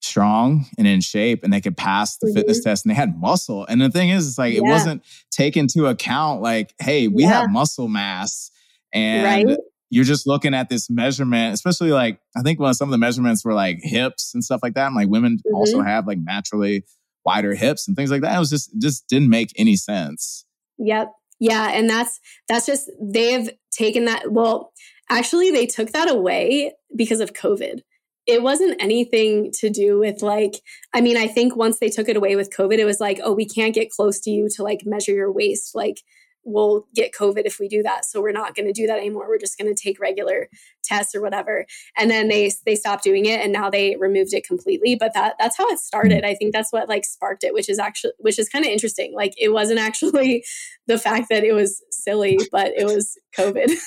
strong 0.00 0.66
and 0.78 0.86
in 0.86 1.00
shape 1.00 1.44
and 1.44 1.52
they 1.52 1.60
could 1.60 1.76
pass 1.76 2.18
the 2.18 2.26
mm-hmm. 2.26 2.34
fitness 2.34 2.60
test 2.60 2.84
and 2.84 2.90
they 2.90 2.96
had 2.96 3.20
muscle 3.20 3.64
and 3.66 3.80
the 3.80 3.88
thing 3.88 4.08
is 4.08 4.28
it's 4.28 4.38
like 4.38 4.52
yeah. 4.52 4.58
it 4.58 4.62
wasn't 4.62 5.02
taken 5.30 5.62
into 5.62 5.86
account 5.86 6.42
like 6.42 6.74
hey 6.80 7.06
we 7.08 7.22
yeah. 7.22 7.42
have 7.42 7.50
muscle 7.50 7.88
mass 7.88 8.50
and 8.92 9.48
right? 9.48 9.58
You're 9.92 10.04
just 10.04 10.26
looking 10.26 10.54
at 10.54 10.70
this 10.70 10.88
measurement, 10.88 11.52
especially 11.52 11.92
like 11.92 12.18
I 12.34 12.40
think 12.40 12.58
when 12.58 12.72
some 12.72 12.88
of 12.88 12.92
the 12.92 12.98
measurements 12.98 13.44
were 13.44 13.52
like 13.52 13.78
hips 13.82 14.32
and 14.32 14.42
stuff 14.42 14.60
like 14.62 14.72
that. 14.72 14.86
And 14.86 14.96
like 14.96 15.10
women 15.10 15.36
mm-hmm. 15.36 15.54
also 15.54 15.82
have 15.82 16.06
like 16.06 16.16
naturally 16.16 16.86
wider 17.26 17.54
hips 17.54 17.86
and 17.86 17.94
things 17.94 18.10
like 18.10 18.22
that. 18.22 18.34
It 18.34 18.38
was 18.38 18.48
just 18.48 18.70
just 18.80 19.06
didn't 19.06 19.28
make 19.28 19.52
any 19.54 19.76
sense. 19.76 20.46
Yep. 20.78 21.12
Yeah. 21.40 21.72
And 21.74 21.90
that's 21.90 22.20
that's 22.48 22.64
just 22.64 22.90
they've 23.02 23.50
taken 23.70 24.06
that 24.06 24.32
well, 24.32 24.72
actually 25.10 25.50
they 25.50 25.66
took 25.66 25.92
that 25.92 26.10
away 26.10 26.72
because 26.96 27.20
of 27.20 27.34
COVID. 27.34 27.80
It 28.26 28.42
wasn't 28.42 28.80
anything 28.80 29.52
to 29.58 29.68
do 29.68 29.98
with 29.98 30.22
like, 30.22 30.54
I 30.94 31.02
mean, 31.02 31.18
I 31.18 31.26
think 31.26 31.54
once 31.54 31.80
they 31.80 31.90
took 31.90 32.08
it 32.08 32.16
away 32.16 32.34
with 32.34 32.56
COVID, 32.56 32.78
it 32.78 32.86
was 32.86 32.98
like, 32.98 33.20
oh, 33.22 33.34
we 33.34 33.44
can't 33.44 33.74
get 33.74 33.90
close 33.90 34.20
to 34.20 34.30
you 34.30 34.48
to 34.56 34.62
like 34.62 34.86
measure 34.86 35.12
your 35.12 35.30
waist. 35.30 35.74
Like 35.74 36.00
we'll 36.44 36.86
get 36.94 37.12
COVID 37.12 37.42
if 37.44 37.58
we 37.58 37.68
do 37.68 37.82
that. 37.82 38.04
So 38.04 38.20
we're 38.20 38.32
not 38.32 38.54
going 38.54 38.66
to 38.66 38.72
do 38.72 38.86
that 38.86 38.98
anymore. 38.98 39.28
We're 39.28 39.38
just 39.38 39.58
going 39.58 39.72
to 39.72 39.80
take 39.80 40.00
regular 40.00 40.48
tests 40.84 41.14
or 41.14 41.20
whatever. 41.20 41.66
And 41.96 42.10
then 42.10 42.28
they 42.28 42.52
they 42.66 42.74
stopped 42.74 43.04
doing 43.04 43.26
it, 43.26 43.40
and 43.40 43.52
now 43.52 43.70
they 43.70 43.96
removed 43.96 44.34
it 44.34 44.46
completely. 44.46 44.94
But 44.94 45.14
that 45.14 45.36
that's 45.38 45.56
how 45.56 45.68
it 45.68 45.78
started. 45.78 46.24
Mm. 46.24 46.26
I 46.26 46.34
think 46.34 46.52
that's 46.52 46.72
what 46.72 46.88
like 46.88 47.04
sparked 47.04 47.44
it, 47.44 47.54
which 47.54 47.68
is 47.68 47.78
actually 47.78 48.12
which 48.18 48.38
is 48.38 48.48
kind 48.48 48.64
of 48.64 48.70
interesting. 48.70 49.14
Like 49.14 49.34
it 49.38 49.50
wasn't 49.50 49.80
actually 49.80 50.44
the 50.86 50.98
fact 50.98 51.28
that 51.30 51.44
it 51.44 51.52
was 51.52 51.82
silly, 51.90 52.38
but 52.50 52.72
it 52.76 52.84
was 52.84 53.18
COVID. 53.36 53.70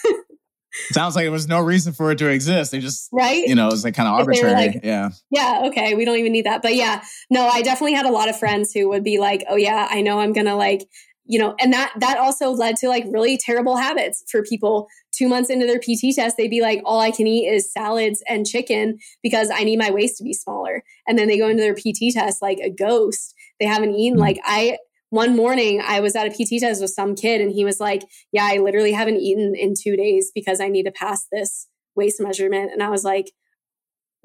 Sounds 0.91 1.15
like 1.15 1.23
there 1.23 1.31
was 1.31 1.47
no 1.47 1.61
reason 1.61 1.93
for 1.93 2.11
it 2.11 2.17
to 2.17 2.27
exist. 2.27 2.71
They 2.71 2.79
just, 2.79 3.09
right? 3.13 3.47
You 3.47 3.55
know, 3.55 3.67
it 3.67 3.71
was 3.71 3.83
like 3.83 3.95
kind 3.95 4.09
of 4.09 4.15
arbitrary. 4.15 4.53
Like, 4.53 4.81
yeah. 4.83 5.09
Yeah. 5.29 5.63
Okay. 5.67 5.95
We 5.95 6.03
don't 6.03 6.17
even 6.17 6.33
need 6.33 6.45
that. 6.45 6.61
But 6.61 6.75
yeah, 6.75 7.01
no, 7.29 7.47
I 7.47 7.61
definitely 7.61 7.93
had 7.93 8.05
a 8.05 8.11
lot 8.11 8.27
of 8.27 8.37
friends 8.37 8.73
who 8.73 8.89
would 8.89 9.03
be 9.03 9.17
like, 9.17 9.45
oh, 9.49 9.55
yeah, 9.55 9.87
I 9.89 10.01
know 10.01 10.19
I'm 10.19 10.33
going 10.33 10.47
to 10.47 10.55
like 10.55 10.85
you 11.25 11.39
know 11.39 11.55
and 11.59 11.73
that 11.73 11.91
that 11.99 12.17
also 12.17 12.51
led 12.51 12.75
to 12.77 12.87
like 12.87 13.03
really 13.09 13.37
terrible 13.37 13.77
habits 13.77 14.23
for 14.29 14.43
people. 14.43 14.87
Two 15.11 15.29
months 15.29 15.49
into 15.49 15.65
their 15.65 15.79
pt 15.79 16.13
test 16.15 16.35
they'd 16.37 16.49
be 16.49 16.61
like 16.61 16.81
all 16.83 16.99
i 16.99 17.09
can 17.09 17.25
eat 17.25 17.47
is 17.47 17.71
salads 17.71 18.21
and 18.27 18.45
chicken 18.45 18.97
because 19.23 19.49
i 19.53 19.63
need 19.63 19.79
my 19.79 19.89
waist 19.89 20.17
to 20.17 20.23
be 20.23 20.33
smaller. 20.33 20.83
And 21.07 21.17
then 21.17 21.27
they 21.27 21.37
go 21.37 21.47
into 21.47 21.61
their 21.61 21.75
pt 21.75 22.13
test 22.13 22.41
like 22.41 22.59
a 22.59 22.69
ghost. 22.69 23.33
They 23.59 23.65
haven't 23.65 23.95
eaten. 23.95 24.17
Mm-hmm. 24.17 24.21
like 24.21 24.39
i 24.43 24.77
one 25.09 25.35
morning 25.35 25.81
i 25.85 25.99
was 25.99 26.15
at 26.15 26.27
a 26.27 26.31
pt 26.31 26.59
test 26.59 26.81
with 26.81 26.89
some 26.89 27.15
kid 27.15 27.39
and 27.39 27.51
he 27.51 27.63
was 27.63 27.79
like 27.79 28.03
yeah 28.31 28.47
i 28.51 28.57
literally 28.57 28.91
haven't 28.91 29.17
eaten 29.17 29.53
in 29.55 29.73
two 29.79 29.95
days 29.95 30.31
because 30.35 30.59
i 30.59 30.67
need 30.67 30.83
to 30.83 30.91
pass 30.91 31.27
this 31.31 31.67
waist 31.95 32.19
measurement. 32.19 32.71
And 32.73 32.83
i 32.83 32.89
was 32.89 33.03
like 33.03 33.31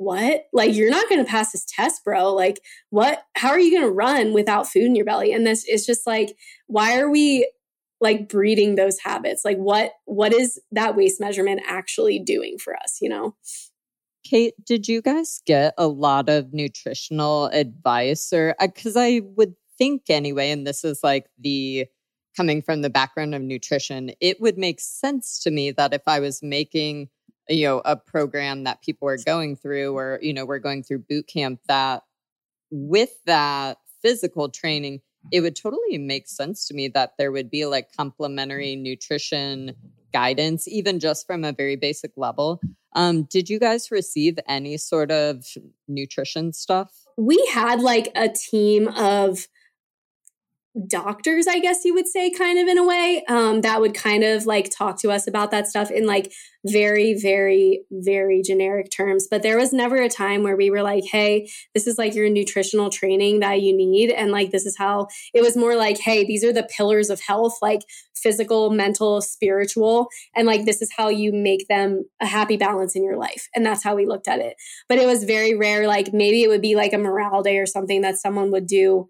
what? 0.00 0.46
Like, 0.54 0.74
you're 0.74 0.90
not 0.90 1.10
going 1.10 1.22
to 1.22 1.30
pass 1.30 1.52
this 1.52 1.66
test, 1.66 2.04
bro. 2.04 2.32
Like, 2.32 2.60
what? 2.88 3.22
How 3.36 3.50
are 3.50 3.60
you 3.60 3.70
going 3.70 3.86
to 3.86 3.94
run 3.94 4.32
without 4.32 4.66
food 4.66 4.84
in 4.84 4.94
your 4.94 5.04
belly? 5.04 5.30
And 5.34 5.46
this 5.46 5.66
is 5.66 5.84
just 5.84 6.06
like, 6.06 6.34
why 6.68 6.98
are 6.98 7.10
we 7.10 7.52
like 8.00 8.26
breeding 8.26 8.76
those 8.76 8.98
habits? 8.98 9.44
Like, 9.44 9.58
what, 9.58 9.92
what 10.06 10.32
is 10.32 10.58
that 10.72 10.96
waist 10.96 11.20
measurement 11.20 11.60
actually 11.68 12.18
doing 12.18 12.56
for 12.56 12.74
us, 12.76 12.96
you 13.02 13.10
know? 13.10 13.34
Kate, 14.24 14.54
did 14.64 14.88
you 14.88 15.02
guys 15.02 15.42
get 15.44 15.74
a 15.76 15.86
lot 15.86 16.30
of 16.30 16.54
nutritional 16.54 17.46
advice 17.46 18.32
or 18.32 18.54
because 18.58 18.96
uh, 18.96 19.00
I 19.00 19.20
would 19.36 19.54
think 19.76 20.04
anyway, 20.08 20.50
and 20.50 20.66
this 20.66 20.82
is 20.82 21.00
like 21.04 21.26
the 21.38 21.86
coming 22.34 22.62
from 22.62 22.80
the 22.80 22.90
background 22.90 23.34
of 23.34 23.42
nutrition, 23.42 24.12
it 24.18 24.40
would 24.40 24.56
make 24.56 24.80
sense 24.80 25.42
to 25.42 25.50
me 25.50 25.72
that 25.72 25.92
if 25.92 26.02
I 26.06 26.20
was 26.20 26.42
making 26.42 27.10
you 27.50 27.64
know 27.64 27.82
a 27.84 27.96
program 27.96 28.64
that 28.64 28.82
people 28.82 29.08
are 29.08 29.18
going 29.18 29.56
through 29.56 29.96
or 29.96 30.18
you 30.22 30.32
know 30.32 30.46
we're 30.46 30.58
going 30.58 30.82
through 30.82 30.98
boot 31.00 31.26
camp 31.26 31.60
that 31.68 32.02
with 32.70 33.12
that 33.26 33.78
physical 34.00 34.48
training 34.48 35.00
it 35.32 35.40
would 35.40 35.56
totally 35.56 35.98
make 35.98 36.28
sense 36.28 36.66
to 36.66 36.74
me 36.74 36.88
that 36.88 37.12
there 37.18 37.30
would 37.30 37.50
be 37.50 37.66
like 37.66 37.94
complementary 37.94 38.76
nutrition 38.76 39.74
guidance 40.12 40.66
even 40.66 40.98
just 40.98 41.26
from 41.26 41.44
a 41.44 41.52
very 41.52 41.76
basic 41.76 42.12
level. 42.16 42.60
Um, 42.94 43.24
did 43.24 43.48
you 43.48 43.58
guys 43.58 43.90
receive 43.90 44.38
any 44.48 44.76
sort 44.76 45.10
of 45.10 45.44
nutrition 45.86 46.52
stuff? 46.52 46.92
We 47.16 47.38
had 47.52 47.80
like 47.80 48.10
a 48.14 48.28
team 48.28 48.88
of 48.88 49.46
doctors 50.86 51.48
i 51.48 51.58
guess 51.58 51.84
you 51.84 51.92
would 51.92 52.06
say 52.06 52.30
kind 52.30 52.58
of 52.58 52.68
in 52.68 52.78
a 52.78 52.86
way 52.86 53.24
um, 53.28 53.60
that 53.62 53.80
would 53.80 53.92
kind 53.94 54.22
of 54.22 54.46
like 54.46 54.70
talk 54.70 54.98
to 55.00 55.10
us 55.10 55.26
about 55.26 55.50
that 55.50 55.66
stuff 55.66 55.90
in 55.90 56.06
like 56.06 56.32
very 56.64 57.18
very 57.18 57.82
very 57.90 58.42
generic 58.42 58.90
terms. 58.90 59.26
But 59.30 59.42
there 59.42 59.56
was 59.56 59.72
never 59.72 59.96
a 59.96 60.08
time 60.08 60.42
where 60.42 60.56
we 60.56 60.70
were 60.70 60.82
like 60.82 61.04
hey 61.04 61.48
this 61.74 61.86
is 61.86 61.96
like 61.96 62.14
your 62.14 62.28
nutritional 62.28 62.90
training 62.90 63.40
that 63.40 63.62
you 63.62 63.74
need 63.74 64.10
and 64.10 64.30
like 64.30 64.50
this 64.50 64.66
is 64.66 64.76
how 64.76 65.08
it 65.32 65.42
was 65.42 65.56
more 65.56 65.74
like 65.74 65.98
hey 65.98 66.24
these 66.24 66.44
are 66.44 66.52
the 66.52 66.68
pillars 66.76 67.10
of 67.10 67.20
health 67.20 67.58
like 67.62 67.80
physical 68.14 68.68
mental 68.70 69.22
spiritual 69.22 70.08
and 70.36 70.46
like 70.46 70.66
this 70.66 70.82
is 70.82 70.90
how 70.94 71.08
you 71.08 71.32
make 71.32 71.66
them 71.68 72.04
a 72.20 72.26
happy 72.26 72.58
balance 72.58 72.94
in 72.94 73.02
your 73.02 73.16
life 73.16 73.48
and 73.54 73.64
that's 73.64 73.82
how 73.82 73.94
we 73.94 74.04
looked 74.04 74.28
at 74.28 74.40
it. 74.40 74.56
But 74.88 74.98
it 74.98 75.06
was 75.06 75.24
very 75.24 75.54
rare 75.54 75.86
like 75.86 76.12
maybe 76.12 76.42
it 76.42 76.48
would 76.48 76.62
be 76.62 76.76
like 76.76 76.92
a 76.92 76.98
morale 76.98 77.42
day 77.42 77.56
or 77.56 77.66
something 77.66 78.02
that 78.02 78.18
someone 78.18 78.50
would 78.50 78.66
do 78.66 79.08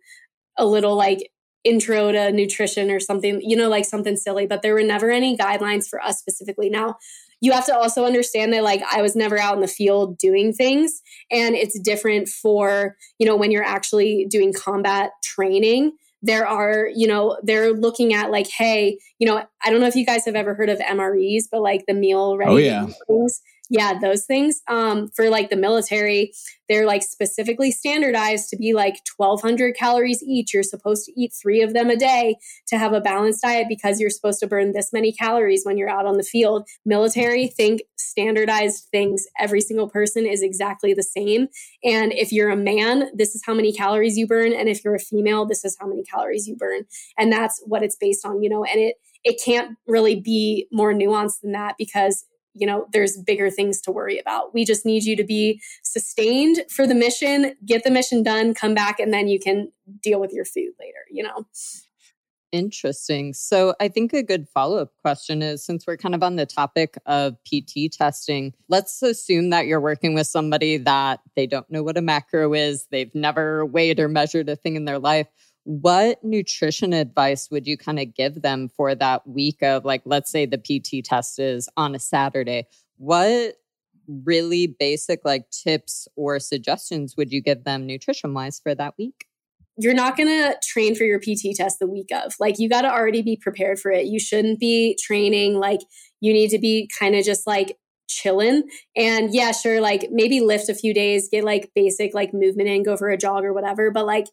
a 0.56 0.64
little 0.64 0.94
like 0.94 1.30
intro 1.64 2.12
to 2.12 2.32
nutrition 2.32 2.90
or 2.90 3.00
something, 3.00 3.40
you 3.42 3.56
know, 3.56 3.68
like 3.68 3.84
something 3.84 4.16
silly, 4.16 4.46
but 4.46 4.62
there 4.62 4.74
were 4.74 4.82
never 4.82 5.10
any 5.10 5.36
guidelines 5.36 5.88
for 5.88 6.00
us 6.02 6.18
specifically. 6.18 6.70
Now, 6.70 6.96
you 7.40 7.52
have 7.52 7.66
to 7.66 7.76
also 7.76 8.04
understand 8.04 8.52
that 8.52 8.64
like 8.64 8.82
I 8.90 9.02
was 9.02 9.16
never 9.16 9.38
out 9.38 9.54
in 9.54 9.60
the 9.60 9.68
field 9.68 10.18
doing 10.18 10.52
things 10.52 11.00
and 11.30 11.54
it's 11.54 11.78
different 11.80 12.28
for, 12.28 12.96
you 13.18 13.26
know, 13.26 13.36
when 13.36 13.50
you're 13.50 13.64
actually 13.64 14.26
doing 14.28 14.52
combat 14.52 15.10
training 15.22 15.92
there 16.22 16.46
are, 16.46 16.88
you 16.94 17.06
know, 17.06 17.38
they're 17.42 17.72
looking 17.72 18.12
at 18.12 18.30
like, 18.30 18.46
hey, 18.46 18.98
you 19.18 19.26
know, 19.26 19.42
I 19.64 19.70
don't 19.70 19.80
know 19.80 19.86
if 19.86 19.96
you 19.96 20.04
guys 20.04 20.26
have 20.26 20.34
ever 20.34 20.54
heard 20.54 20.68
of 20.68 20.78
MREs, 20.78 21.44
but 21.50 21.62
like 21.62 21.86
the 21.86 21.94
meal 21.94 22.32
oh, 22.34 22.36
ready 22.36 22.50
oh, 22.50 22.56
yeah. 22.56 22.86
things 23.06 23.40
yeah 23.70 23.98
those 23.98 24.24
things 24.26 24.60
um, 24.68 25.08
for 25.16 25.30
like 25.30 25.48
the 25.48 25.56
military 25.56 26.32
they're 26.70 26.86
like 26.86 27.02
specifically 27.02 27.72
standardized 27.72 28.48
to 28.48 28.56
be 28.56 28.74
like 28.74 29.00
1200 29.16 29.74
calories 29.74 30.22
each. 30.22 30.54
You're 30.54 30.62
supposed 30.62 31.04
to 31.06 31.20
eat 31.20 31.32
three 31.32 31.62
of 31.62 31.74
them 31.74 31.90
a 31.90 31.96
day 31.96 32.36
to 32.68 32.78
have 32.78 32.92
a 32.92 33.00
balanced 33.00 33.42
diet 33.42 33.66
because 33.68 33.98
you're 33.98 34.08
supposed 34.08 34.38
to 34.38 34.46
burn 34.46 34.72
this 34.72 34.92
many 34.92 35.10
calories 35.10 35.64
when 35.64 35.76
you're 35.76 35.90
out 35.90 36.06
on 36.06 36.16
the 36.16 36.22
field. 36.22 36.68
Military 36.86 37.48
think 37.48 37.82
standardized 37.96 38.86
things. 38.92 39.26
Every 39.36 39.60
single 39.60 39.88
person 39.88 40.26
is 40.26 40.44
exactly 40.44 40.94
the 40.94 41.02
same. 41.02 41.48
And 41.82 42.12
if 42.12 42.30
you're 42.30 42.50
a 42.50 42.56
man 42.56 43.10
this 43.14 43.34
is 43.34 43.42
how 43.44 43.52
many 43.52 43.72
calories 43.72 44.16
you 44.16 44.28
burn. 44.28 44.52
And 44.52 44.68
if 44.68 44.84
you're 44.84 44.94
a 44.94 45.00
female 45.00 45.46
this 45.46 45.64
is 45.64 45.76
how 45.80 45.88
many 45.88 46.04
calories 46.04 46.46
you 46.46 46.54
burn. 46.54 46.82
And 47.18 47.32
that's 47.32 47.60
what 47.66 47.82
it's 47.82 47.96
based 47.96 48.24
on 48.24 48.44
you 48.44 48.48
know 48.48 48.64
and 48.64 48.80
it 48.80 48.94
it 49.24 49.42
can't 49.44 49.76
really 49.88 50.20
be 50.20 50.68
more 50.72 50.94
nuanced 50.94 51.40
than 51.42 51.52
that 51.52 51.74
because 51.76 52.24
you 52.54 52.66
know, 52.66 52.86
there's 52.92 53.16
bigger 53.16 53.50
things 53.50 53.80
to 53.82 53.92
worry 53.92 54.18
about. 54.18 54.52
We 54.52 54.64
just 54.64 54.84
need 54.84 55.04
you 55.04 55.16
to 55.16 55.24
be 55.24 55.60
sustained 55.82 56.64
for 56.68 56.86
the 56.86 56.94
mission, 56.94 57.54
get 57.64 57.84
the 57.84 57.90
mission 57.90 58.22
done, 58.22 58.54
come 58.54 58.74
back, 58.74 58.98
and 58.98 59.12
then 59.12 59.28
you 59.28 59.38
can 59.38 59.72
deal 60.02 60.20
with 60.20 60.32
your 60.32 60.44
food 60.44 60.72
later, 60.80 61.04
you 61.10 61.22
know? 61.22 61.46
Interesting. 62.52 63.32
So, 63.32 63.74
I 63.80 63.86
think 63.86 64.12
a 64.12 64.24
good 64.24 64.48
follow 64.48 64.78
up 64.78 64.92
question 65.00 65.40
is 65.40 65.64
since 65.64 65.86
we're 65.86 65.96
kind 65.96 66.16
of 66.16 66.22
on 66.24 66.34
the 66.34 66.46
topic 66.46 66.98
of 67.06 67.36
PT 67.44 67.92
testing, 67.92 68.54
let's 68.68 69.00
assume 69.02 69.50
that 69.50 69.66
you're 69.66 69.80
working 69.80 70.14
with 70.14 70.26
somebody 70.26 70.76
that 70.78 71.20
they 71.36 71.46
don't 71.46 71.70
know 71.70 71.84
what 71.84 71.96
a 71.96 72.02
macro 72.02 72.52
is, 72.52 72.86
they've 72.90 73.14
never 73.14 73.64
weighed 73.64 74.00
or 74.00 74.08
measured 74.08 74.48
a 74.48 74.56
thing 74.56 74.74
in 74.74 74.84
their 74.84 74.98
life 74.98 75.28
what 75.64 76.22
nutrition 76.24 76.92
advice 76.92 77.50
would 77.50 77.66
you 77.66 77.76
kind 77.76 77.98
of 77.98 78.14
give 78.14 78.42
them 78.42 78.68
for 78.68 78.94
that 78.94 79.26
week 79.26 79.62
of 79.62 79.84
like 79.84 80.02
let's 80.04 80.30
say 80.30 80.46
the 80.46 80.58
pt 80.58 81.04
test 81.04 81.38
is 81.38 81.68
on 81.76 81.94
a 81.94 81.98
saturday 81.98 82.66
what 82.96 83.56
really 84.24 84.66
basic 84.66 85.20
like 85.24 85.48
tips 85.50 86.08
or 86.16 86.38
suggestions 86.38 87.16
would 87.16 87.32
you 87.32 87.40
give 87.40 87.64
them 87.64 87.86
nutrition 87.86 88.34
wise 88.34 88.60
for 88.60 88.74
that 88.74 88.94
week? 88.98 89.26
You're 89.76 89.94
not 89.94 90.16
going 90.16 90.28
to 90.28 90.56
train 90.62 90.94
for 90.94 91.04
your 91.04 91.20
pt 91.20 91.56
test 91.56 91.78
the 91.78 91.86
week 91.86 92.08
of. 92.12 92.34
Like 92.38 92.58
you 92.58 92.68
got 92.68 92.82
to 92.82 92.90
already 92.90 93.22
be 93.22 93.36
prepared 93.36 93.78
for 93.78 93.90
it. 93.90 94.06
You 94.06 94.18
shouldn't 94.18 94.60
be 94.60 94.98
training 95.02 95.54
like 95.54 95.80
you 96.20 96.32
need 96.32 96.50
to 96.50 96.58
be 96.58 96.90
kind 96.98 97.14
of 97.14 97.24
just 97.24 97.46
like 97.46 97.78
chilling 98.08 98.64
and 98.96 99.32
yeah 99.32 99.52
sure 99.52 99.80
like 99.80 100.08
maybe 100.10 100.40
lift 100.40 100.68
a 100.68 100.74
few 100.74 100.92
days 100.92 101.28
get 101.30 101.44
like 101.44 101.70
basic 101.76 102.12
like 102.12 102.34
movement 102.34 102.68
in 102.68 102.82
go 102.82 102.96
for 102.96 103.08
a 103.08 103.16
jog 103.16 103.44
or 103.44 103.52
whatever 103.52 103.92
but 103.92 104.04
like 104.04 104.26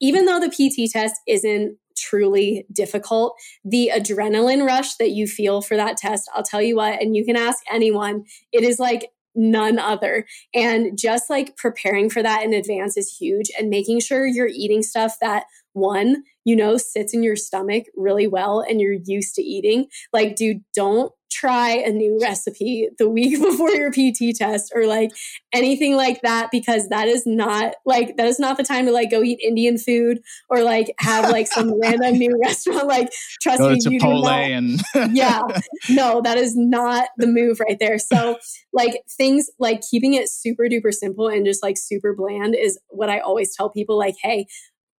even 0.00 0.24
though 0.24 0.40
the 0.40 0.48
PT 0.48 0.90
test 0.90 1.20
isn't 1.26 1.76
truly 1.96 2.66
difficult, 2.72 3.36
the 3.64 3.90
adrenaline 3.94 4.66
rush 4.66 4.94
that 4.96 5.10
you 5.10 5.26
feel 5.26 5.60
for 5.60 5.76
that 5.76 5.96
test, 5.96 6.30
I'll 6.34 6.42
tell 6.42 6.62
you 6.62 6.76
what, 6.76 7.00
and 7.00 7.14
you 7.14 7.24
can 7.24 7.36
ask 7.36 7.62
anyone, 7.70 8.24
it 8.52 8.64
is 8.64 8.78
like 8.78 9.10
none 9.34 9.78
other. 9.78 10.26
And 10.54 10.98
just 10.98 11.30
like 11.30 11.56
preparing 11.56 12.10
for 12.10 12.22
that 12.22 12.42
in 12.42 12.52
advance 12.52 12.96
is 12.96 13.16
huge 13.16 13.50
and 13.58 13.70
making 13.70 14.00
sure 14.00 14.26
you're 14.26 14.48
eating 14.48 14.82
stuff 14.82 15.16
that 15.20 15.44
one, 15.72 16.24
you 16.44 16.56
know, 16.56 16.76
sits 16.76 17.14
in 17.14 17.22
your 17.22 17.36
stomach 17.36 17.84
really 17.96 18.26
well 18.26 18.60
and 18.60 18.80
you're 18.80 18.96
used 19.04 19.34
to 19.36 19.42
eating. 19.42 19.86
Like, 20.12 20.34
dude, 20.36 20.64
don't 20.74 21.12
try 21.30 21.70
a 21.70 21.90
new 21.90 22.18
recipe 22.20 22.88
the 22.98 23.08
week 23.08 23.40
before 23.42 23.70
your 23.70 23.90
PT 23.90 24.36
test 24.36 24.72
or 24.74 24.86
like 24.86 25.10
anything 25.52 25.96
like 25.96 26.20
that 26.22 26.50
because 26.50 26.88
that 26.88 27.08
is 27.08 27.26
not 27.26 27.74
like 27.86 28.16
that 28.16 28.26
is 28.26 28.38
not 28.38 28.56
the 28.56 28.62
time 28.62 28.86
to 28.86 28.92
like 28.92 29.10
go 29.10 29.22
eat 29.22 29.40
Indian 29.42 29.78
food 29.78 30.20
or 30.48 30.62
like 30.62 30.92
have 30.98 31.30
like 31.30 31.46
some 31.46 31.80
random 31.82 32.18
new 32.18 32.38
restaurant. 32.42 32.86
Like 32.86 33.10
trust 33.40 33.60
go 33.60 33.70
me, 33.70 33.78
you 33.80 33.98
Chipotle 33.98 34.16
do 34.16 34.22
not, 34.22 34.40
and 34.40 34.82
yeah, 35.16 35.42
no, 35.88 36.20
that 36.22 36.38
is 36.38 36.56
not 36.56 37.08
the 37.16 37.26
move 37.26 37.60
right 37.60 37.78
there. 37.78 37.98
So 37.98 38.38
like 38.72 39.02
things 39.16 39.48
like 39.58 39.80
keeping 39.88 40.14
it 40.14 40.28
super 40.28 40.64
duper 40.64 40.92
simple 40.92 41.28
and 41.28 41.46
just 41.46 41.62
like 41.62 41.76
super 41.78 42.14
bland 42.14 42.54
is 42.54 42.78
what 42.88 43.08
I 43.08 43.20
always 43.20 43.54
tell 43.54 43.70
people. 43.70 43.98
Like, 43.98 44.16
hey, 44.22 44.46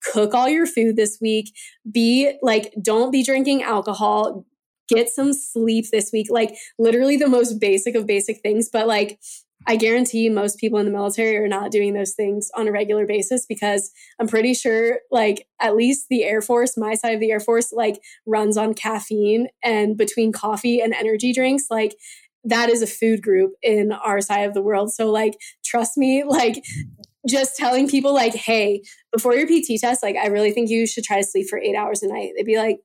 cook 0.03 0.33
all 0.33 0.49
your 0.49 0.65
food 0.65 0.95
this 0.95 1.17
week. 1.21 1.53
Be 1.89 2.33
like, 2.41 2.73
don't 2.81 3.11
be 3.11 3.23
drinking 3.23 3.63
alcohol 3.63 4.45
get 4.93 5.09
some 5.09 5.33
sleep 5.33 5.85
this 5.91 6.11
week. 6.11 6.27
Like 6.29 6.55
literally 6.77 7.17
the 7.17 7.29
most 7.29 7.59
basic 7.59 7.95
of 7.95 8.07
basic 8.07 8.41
things. 8.41 8.69
But 8.71 8.87
like, 8.87 9.19
I 9.67 9.75
guarantee 9.75 10.29
most 10.29 10.57
people 10.57 10.79
in 10.79 10.85
the 10.85 10.91
military 10.91 11.37
are 11.37 11.47
not 11.47 11.71
doing 11.71 11.93
those 11.93 12.13
things 12.13 12.49
on 12.55 12.67
a 12.67 12.71
regular 12.71 13.05
basis 13.05 13.45
because 13.45 13.91
I'm 14.19 14.27
pretty 14.27 14.53
sure, 14.53 14.99
like, 15.11 15.47
at 15.59 15.75
least 15.75 16.07
the 16.09 16.23
Air 16.23 16.41
Force, 16.41 16.77
my 16.77 16.95
side 16.95 17.13
of 17.13 17.19
the 17.19 17.31
Air 17.31 17.39
Force, 17.39 17.71
like, 17.71 18.01
runs 18.25 18.57
on 18.57 18.73
caffeine 18.73 19.49
and 19.63 19.97
between 19.97 20.31
coffee 20.31 20.81
and 20.81 20.93
energy 20.93 21.31
drinks, 21.31 21.65
like, 21.69 21.95
that 22.43 22.69
is 22.69 22.81
a 22.81 22.87
food 22.87 23.21
group 23.21 23.51
in 23.61 23.91
our 23.91 24.19
side 24.19 24.47
of 24.47 24.55
the 24.55 24.63
world. 24.63 24.91
So, 24.91 25.11
like, 25.11 25.37
trust 25.63 25.95
me, 25.95 26.23
like, 26.27 26.63
just 27.27 27.55
telling 27.55 27.87
people, 27.87 28.15
like, 28.15 28.33
hey, 28.33 28.81
before 29.13 29.35
your 29.35 29.45
PT 29.45 29.79
test, 29.79 30.01
like, 30.01 30.15
I 30.15 30.27
really 30.27 30.51
think 30.51 30.69
you 30.71 30.87
should 30.87 31.03
try 31.03 31.17
to 31.17 31.23
sleep 31.23 31.47
for 31.47 31.59
eight 31.59 31.75
hours 31.75 32.01
a 32.01 32.07
night. 32.07 32.31
They'd 32.35 32.45
be 32.45 32.57
like, 32.57 32.79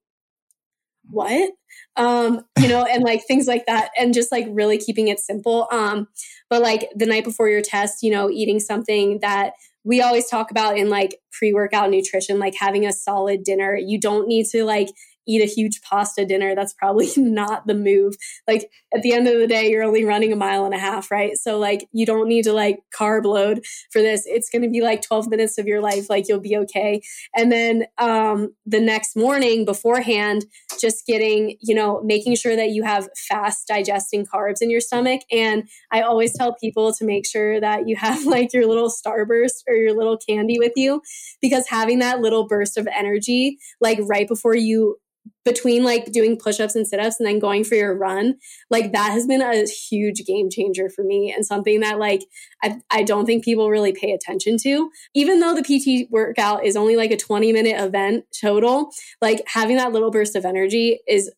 what? 1.09 1.53
Um 1.97 2.41
you 2.59 2.69
know 2.69 2.85
and 2.85 3.03
like 3.11 3.25
things 3.27 3.47
like 3.47 3.67
that 3.67 3.91
and 3.99 4.15
just 4.15 4.33
like 4.33 4.47
really 4.51 4.79
keeping 4.79 5.09
it 5.09 5.19
simple. 5.19 5.69
Um 5.71 6.09
but 6.49 6.63
like 6.63 6.89
the 6.95 7.07
night 7.07 7.25
before 7.25 7.49
your 7.49 7.63
test 7.63 8.03
you 8.03 8.11
know 8.11 8.31
eating 8.31 8.61
something 8.61 9.19
that 9.21 9.53
we 9.85 10.01
always 10.01 10.29
talk 10.29 10.51
about 10.51 10.77
in 10.77 10.91
like 10.91 11.17
pre-workout 11.33 11.91
nutrition 11.91 12.39
like 12.39 12.55
having 12.59 12.87
a 12.87 12.93
solid 12.93 13.45
dinner 13.45 13.77
you 13.77 14.01
don't 14.01 14.27
need 14.27 14.47
to 14.47 14.65
like 14.65 14.89
eat 15.27 15.43
a 15.43 15.53
huge 15.53 15.81
pasta 15.83 16.25
dinner. 16.25 16.55
That's 16.55 16.75
probably 16.75 17.09
not 17.17 17.67
the 17.67 17.75
move. 17.75 18.17
Like 18.47 18.71
at 18.95 19.03
the 19.03 19.13
end 19.13 19.29
of 19.29 19.39
the 19.39 19.47
day, 19.47 19.71
you're 19.71 19.83
only 19.83 20.05
running 20.05 20.33
a 20.33 20.37
mile 20.37 20.65
and 20.65 20.75
a 20.75 20.79
half, 20.79 21.11
right? 21.11 21.37
So 21.37 21.59
like 21.59 21.89
you 21.93 22.07
don't 22.07 22.29
need 22.29 22.45
to 22.45 22.53
like 22.53 22.81
carb 22.97 23.25
load 23.25 23.65
for 23.91 24.01
this. 24.01 24.23
It's 24.27 24.51
going 24.51 24.63
to 24.63 24.69
be 24.69 24.81
like 24.81 25.03
12 25.03 25.29
minutes 25.29 25.59
of 25.59 25.67
your 25.67 25.81
life. 25.81 26.09
Like 26.09 26.29
you'll 26.29 26.41
be 26.41 26.57
okay. 26.57 27.01
And 27.35 27.51
then 27.51 27.87
um, 27.99 28.55
the 28.65 28.81
next 28.81 29.17
morning 29.17 29.65
beforehand, 29.65 30.47
just 30.81 31.07
getting, 31.07 31.57
you 31.61 31.75
know, 31.75 32.03
making 32.03 32.37
sure 32.37 32.57
that 32.57 32.71
you 32.71 32.83
have 32.83 33.09
fast 33.29 33.67
digesting 33.69 34.27
carbs 34.27 34.61
in 34.61 34.71
your 34.71 34.81
stomach. 34.81 35.23
And 35.31 35.69
I 35.93 36.03
always 36.03 36.37
tell 36.37 36.55
people 36.55 36.93
to 36.95 37.05
make 37.05 37.27
sure 37.27 37.61
that 37.61 37.89
you 37.89 37.97
have 37.97 38.25
like 38.27 38.53
your 38.53 38.67
little 38.67 38.91
starburst 38.91 39.63
or 39.69 39.75
your 39.75 39.97
little 39.97 40.19
candy 40.19 40.59
with 40.59 40.73
you 40.77 41.03
because 41.41 41.67
having 41.69 41.99
that 42.01 42.21
little 42.21 42.47
burst 42.47 42.77
of 42.77 42.87
energy, 42.89 43.59
like 43.81 43.99
right 44.03 44.29
before 44.29 44.57
you 44.57 44.97
between 45.45 45.85
like 45.85 46.13
doing 46.13 46.37
push-ups 46.37 46.75
and 46.75 46.87
sit-ups 46.87 47.17
and 47.19 47.27
then 47.27 47.39
going 47.39 47.65
for 47.65 47.75
your 47.77 47.97
run 47.97 48.35
like 48.69 48.93
that 48.93 49.13
has 49.13 49.27
been 49.27 49.41
a 49.41 49.65
huge 49.65 50.25
game 50.27 50.51
changer 50.51 50.89
for 50.89 51.05
me 51.05 51.33
and 51.33 51.47
something 51.47 51.81
that 51.81 51.99
like 51.99 52.25
I, 52.63 52.81
I 52.91 53.03
don't 53.03 53.27
think 53.27 53.45
people 53.45 53.71
really 53.71 53.93
pay 53.93 54.13
attention 54.13 54.57
to. 54.63 54.91
Even 55.15 55.41
though 55.41 55.55
the 55.55 55.63
pt 55.63 56.11
workout 56.11 56.65
is 56.65 56.77
only 56.77 56.97
like 56.97 57.11
a 57.11 57.17
20 57.17 57.53
minute 57.53 57.81
event 57.81 58.25
total 58.41 58.91
like 59.21 59.43
having 59.47 59.77
that 59.77 59.93
little 59.93 60.11
burst 60.11 60.37
of 60.37 60.45
energy 60.45 61.01
is 61.07 61.31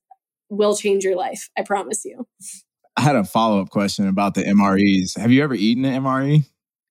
will 0.48 0.74
change 0.74 1.04
your 1.04 1.16
life 1.16 1.50
i 1.58 1.62
promise 1.62 2.04
you. 2.04 2.26
I 2.96 3.02
had 3.02 3.16
a 3.16 3.24
follow-up 3.24 3.70
question 3.70 4.08
about 4.08 4.34
the 4.34 4.44
mres 4.44 5.18
have 5.18 5.30
you 5.30 5.42
ever 5.42 5.54
eaten 5.54 5.84
an 5.84 6.02
mre 6.02 6.44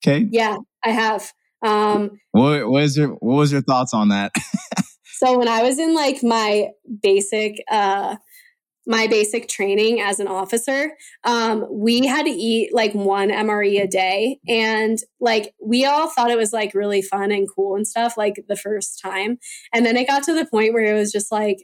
okay 0.05 0.27
yeah 0.31 0.57
i 0.83 0.89
have. 0.89 1.31
Um 1.63 2.11
what 2.31 2.69
was 2.69 2.95
your 2.97 3.09
what 3.09 3.37
was 3.37 3.51
your 3.51 3.61
thoughts 3.61 3.93
on 3.93 4.09
that 4.09 4.31
So 5.17 5.37
when 5.37 5.47
I 5.47 5.63
was 5.63 5.79
in 5.79 5.93
like 5.95 6.23
my 6.23 6.69
basic 7.01 7.63
uh 7.69 8.17
my 8.89 9.05
basic 9.07 9.49
training 9.49 9.99
as 9.99 10.19
an 10.21 10.27
officer, 10.27 10.93
um, 11.25 11.65
we 11.69 12.05
had 12.05 12.23
to 12.23 12.31
eat 12.31 12.73
like 12.73 12.93
one 12.93 13.29
MRE 13.29 13.83
a 13.83 13.87
day. 13.87 14.39
And 14.47 14.97
like 15.19 15.53
we 15.61 15.85
all 15.85 16.09
thought 16.09 16.31
it 16.31 16.37
was 16.37 16.53
like 16.53 16.73
really 16.73 17.01
fun 17.01 17.31
and 17.31 17.47
cool 17.53 17.75
and 17.75 17.85
stuff, 17.85 18.15
like 18.15 18.45
the 18.47 18.55
first 18.55 19.01
time. 19.03 19.39
And 19.73 19.85
then 19.85 19.97
it 19.97 20.07
got 20.07 20.23
to 20.23 20.33
the 20.33 20.45
point 20.45 20.73
where 20.73 20.85
it 20.85 20.97
was 20.97 21.11
just 21.11 21.33
like, 21.33 21.57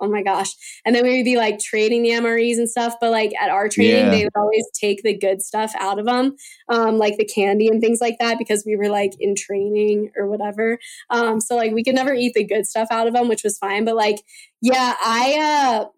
oh 0.00 0.08
my 0.08 0.22
gosh. 0.22 0.48
And 0.84 0.94
then 0.94 1.04
we 1.04 1.16
would 1.16 1.24
be 1.24 1.36
like 1.36 1.58
trading 1.58 2.02
the 2.02 2.10
MREs 2.10 2.56
and 2.56 2.68
stuff. 2.68 2.94
But 3.00 3.10
like 3.10 3.32
at 3.40 3.50
our 3.50 3.68
training, 3.68 4.06
yeah. 4.06 4.10
they 4.10 4.24
would 4.24 4.36
always 4.36 4.64
take 4.72 5.02
the 5.02 5.16
good 5.16 5.42
stuff 5.42 5.72
out 5.78 5.98
of 5.98 6.06
them, 6.06 6.36
um, 6.68 6.98
like 6.98 7.16
the 7.16 7.24
candy 7.24 7.68
and 7.68 7.80
things 7.80 8.00
like 8.00 8.18
that, 8.18 8.38
because 8.38 8.64
we 8.66 8.76
were 8.76 8.88
like 8.88 9.12
in 9.20 9.34
training 9.34 10.10
or 10.16 10.26
whatever. 10.26 10.78
Um, 11.10 11.40
so 11.40 11.56
like 11.56 11.72
we 11.72 11.84
could 11.84 11.94
never 11.94 12.14
eat 12.14 12.34
the 12.34 12.44
good 12.44 12.66
stuff 12.66 12.88
out 12.90 13.06
of 13.06 13.14
them, 13.14 13.28
which 13.28 13.44
was 13.44 13.58
fine. 13.58 13.84
But 13.84 13.96
like, 13.96 14.20
yeah, 14.60 14.94
I, 15.02 15.80
uh, 15.82 15.88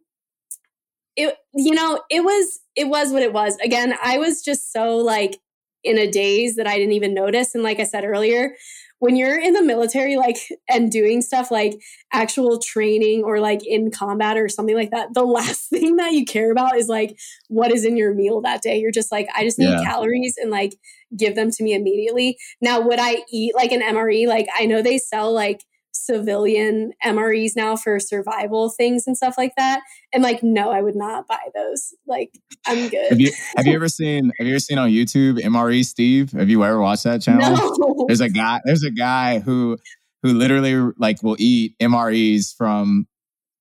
it, 1.17 1.37
you 1.55 1.75
know, 1.75 2.03
it 2.11 2.25
was, 2.25 2.61
it 2.75 2.89
was 2.89 3.13
what 3.13 3.23
it 3.23 3.33
was. 3.33 3.57
Again, 3.59 3.95
I 4.03 4.19
was 4.19 4.43
just 4.43 4.73
so 4.73 4.97
like 4.97 5.39
in 5.85 5.99
a 5.99 6.11
daze 6.11 6.57
that 6.57 6.67
I 6.67 6.77
didn't 6.77 6.93
even 6.93 7.15
notice. 7.15 7.55
And 7.55 7.65
like 7.65 7.81
I 7.81 7.85
said 7.85 8.05
earlier, 8.05 8.55
when 9.03 9.17
you're 9.17 9.37
in 9.37 9.53
the 9.53 9.65
military, 9.65 10.15
like, 10.15 10.37
and 10.71 10.89
doing 10.89 11.23
stuff 11.23 11.51
like 11.51 11.83
actual 12.13 12.61
training 12.61 13.25
or 13.25 13.41
like 13.41 13.67
in 13.67 13.91
combat 13.91 14.37
or 14.37 14.49
something 14.49 14.77
like 14.77 14.93
that, 14.93 15.13
the 15.13 15.25
last 15.25 15.69
thing 15.69 15.97
that 15.97 16.13
you 16.13 16.25
care 16.25 16.53
about 16.53 16.77
is 16.77 16.87
like 16.87 17.19
what 17.49 17.73
is 17.73 17.85
in 17.85 17.97
your 17.97 18.15
meal 18.15 18.41
that 18.41 18.63
day. 18.63 18.79
You're 18.79 18.93
just 18.93 19.11
like, 19.11 19.27
I 19.37 19.43
just 19.43 19.59
need 19.59 19.71
yeah. 19.71 19.83
calories 19.83 20.37
and 20.41 20.53
like 20.53 20.77
give 21.17 21.35
them 21.35 21.51
to 21.51 21.65
me 21.65 21.75
immediately. 21.75 22.39
Now, 22.61 22.81
would 22.81 23.01
I 23.01 23.25
eat 23.29 23.57
like 23.57 23.73
an 23.73 23.83
MRE? 23.83 24.29
Like, 24.29 24.47
I 24.57 24.67
know 24.67 24.83
they 24.83 24.99
sell 24.99 25.33
like 25.33 25.65
civilian 25.93 26.93
MREs 27.05 27.53
now 27.55 27.77
for 27.77 28.01
survival 28.01 28.71
things 28.71 29.07
and 29.07 29.17
stuff 29.17 29.35
like 29.37 29.55
that. 29.57 29.83
And 30.13 30.23
like, 30.23 30.43
no, 30.43 30.71
I 30.71 30.83
would 30.83 30.97
not 30.97 31.27
buy 31.27 31.41
those. 31.55 31.95
Like, 32.07 32.39
I'm 32.67 32.89
good. 32.89 33.11
Have 33.11 33.21
you 33.21 33.33
have 33.57 33.67
you 33.67 33.75
ever 33.77 33.89
seen 33.89 34.33
have 34.39 34.47
you 34.47 34.55
ever 34.55 34.61
seen 34.61 34.79
on 34.79 34.91
YouTube 34.91 35.39
MRE 35.39 35.85
Steve? 35.85 36.33
Have 36.33 36.49
you 36.49 36.65
ever 36.65 36.81
watched 36.81 37.05
that 37.05 37.23
channel? 37.23 37.57
No. 37.57 38.07
There's 38.07 38.21
a 38.21 38.29
guy 38.29 38.61
there's 38.65 38.85
a 38.85 38.91
guy 38.91 39.39
who 39.39 39.79
who 40.23 40.35
literally 40.35 40.93
like 40.99 41.23
will 41.23 41.37
eat 41.39 41.75
MREs 41.81 42.57
from 42.57 43.07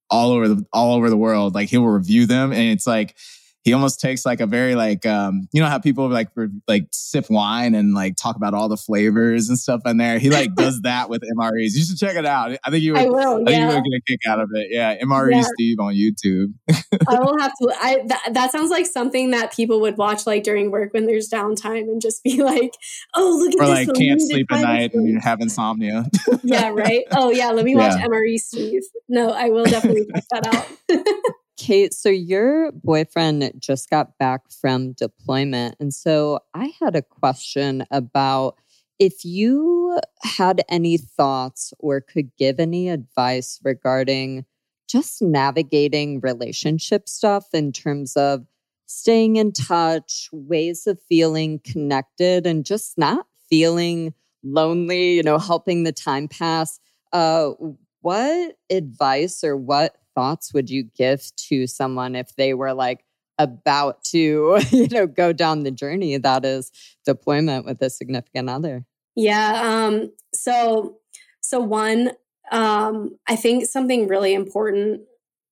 all 0.09 0.31
over 0.31 0.47
the 0.47 0.65
all 0.73 0.95
over 0.95 1.09
the 1.09 1.17
world. 1.17 1.55
Like 1.55 1.69
he'll 1.69 1.85
review 1.85 2.25
them 2.25 2.51
and 2.51 2.71
it's 2.71 2.87
like 2.87 3.15
he 3.63 3.73
almost 3.73 3.99
takes 3.99 4.25
like 4.25 4.39
a 4.39 4.47
very 4.47 4.73
like 4.73 5.05
um 5.05 5.47
you 5.51 5.61
know 5.61 5.67
how 5.67 5.77
people 5.77 6.09
like 6.09 6.29
like 6.67 6.87
sip 6.91 7.29
wine 7.29 7.75
and 7.75 7.93
like 7.93 8.15
talk 8.15 8.35
about 8.35 8.53
all 8.53 8.67
the 8.67 8.77
flavors 8.77 9.49
and 9.49 9.57
stuff 9.57 9.81
in 9.85 9.97
there. 9.97 10.17
He 10.17 10.29
like 10.29 10.55
does 10.55 10.81
that 10.81 11.09
with 11.09 11.21
MREs. 11.37 11.75
You 11.75 11.83
should 11.83 11.97
check 11.97 12.15
it 12.15 12.25
out. 12.25 12.57
I 12.63 12.71
think 12.71 12.83
you 12.83 12.93
would. 12.93 13.01
I 13.01 13.05
will. 13.05 13.33
I 13.33 13.35
think 13.37 13.49
yeah. 13.49 13.59
you 13.59 13.75
would 13.75 13.83
get 13.83 13.97
a 13.97 14.01
kick 14.07 14.19
out 14.27 14.39
of 14.39 14.49
it. 14.53 14.67
Yeah, 14.71 14.97
MRE 15.03 15.31
yeah. 15.31 15.43
Steve 15.53 15.79
on 15.79 15.93
YouTube. 15.93 16.53
I 17.07 17.19
will 17.19 17.37
have 17.39 17.53
to. 17.61 17.73
I 17.79 18.03
that, 18.07 18.33
that 18.33 18.51
sounds 18.51 18.71
like 18.71 18.87
something 18.87 19.31
that 19.31 19.53
people 19.53 19.79
would 19.81 19.97
watch 19.97 20.25
like 20.25 20.43
during 20.43 20.71
work 20.71 20.93
when 20.93 21.05
there's 21.05 21.29
downtime 21.29 21.83
and 21.83 22.01
just 22.01 22.23
be 22.23 22.41
like, 22.43 22.73
oh 23.15 23.37
look 23.39 23.53
at 23.53 23.67
or 23.67 23.75
this. 23.75 23.87
like 23.87 23.95
can't 23.95 24.21
sleep 24.21 24.47
at 24.51 24.61
night 24.61 24.93
and 24.93 25.07
you 25.07 25.19
have 25.19 25.39
insomnia. 25.39 26.05
yeah. 26.43 26.69
Right. 26.69 27.03
Oh 27.11 27.29
yeah. 27.29 27.51
Let 27.51 27.65
me 27.65 27.75
watch 27.75 27.93
yeah. 27.97 28.07
MRE 28.07 28.39
Steve. 28.39 28.81
No, 29.07 29.31
I 29.31 29.49
will 29.49 29.65
definitely 29.65 30.07
check 30.11 30.23
that 30.31 30.55
out. 30.55 31.35
Kate, 31.61 31.93
so 31.93 32.09
your 32.09 32.71
boyfriend 32.71 33.51
just 33.59 33.87
got 33.91 34.17
back 34.17 34.41
from 34.49 34.93
deployment. 34.93 35.75
And 35.79 35.93
so 35.93 36.39
I 36.55 36.73
had 36.81 36.95
a 36.95 37.03
question 37.03 37.85
about 37.91 38.55
if 38.97 39.23
you 39.23 39.99
had 40.23 40.63
any 40.69 40.97
thoughts 40.97 41.71
or 41.77 42.01
could 42.01 42.35
give 42.35 42.59
any 42.59 42.89
advice 42.89 43.59
regarding 43.63 44.45
just 44.89 45.21
navigating 45.21 46.19
relationship 46.21 47.07
stuff 47.07 47.45
in 47.53 47.71
terms 47.71 48.17
of 48.17 48.47
staying 48.87 49.35
in 49.35 49.51
touch, 49.51 50.29
ways 50.33 50.87
of 50.87 50.99
feeling 51.07 51.59
connected, 51.63 52.47
and 52.47 52.65
just 52.65 52.97
not 52.97 53.27
feeling 53.51 54.15
lonely, 54.43 55.13
you 55.13 55.21
know, 55.21 55.37
helping 55.37 55.83
the 55.83 55.91
time 55.91 56.27
pass. 56.27 56.79
Uh, 57.13 57.51
what 58.01 58.55
advice 58.71 59.43
or 59.43 59.55
what 59.55 59.97
thoughts 60.15 60.53
would 60.53 60.69
you 60.69 60.83
give 60.83 61.23
to 61.49 61.67
someone 61.67 62.15
if 62.15 62.35
they 62.35 62.53
were 62.53 62.73
like 62.73 63.03
about 63.37 64.03
to, 64.05 64.59
you 64.71 64.87
know, 64.87 65.07
go 65.07 65.33
down 65.33 65.63
the 65.63 65.71
journey 65.71 66.17
that 66.17 66.45
is 66.45 66.71
deployment 67.05 67.65
with 67.65 67.81
a 67.81 67.89
significant 67.89 68.49
other? 68.49 68.85
Yeah. 69.15 69.61
Um, 69.63 70.11
so, 70.33 70.97
so 71.41 71.59
one, 71.59 72.11
um, 72.51 73.17
I 73.27 73.35
think 73.35 73.65
something 73.65 74.07
really 74.07 74.33
important 74.33 75.01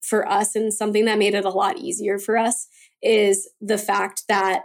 for 0.01 0.27
us 0.27 0.55
and 0.55 0.73
something 0.73 1.05
that 1.05 1.17
made 1.17 1.33
it 1.33 1.45
a 1.45 1.49
lot 1.49 1.77
easier 1.77 2.17
for 2.17 2.37
us 2.37 2.67
is 3.01 3.49
the 3.61 3.77
fact 3.77 4.23
that 4.27 4.63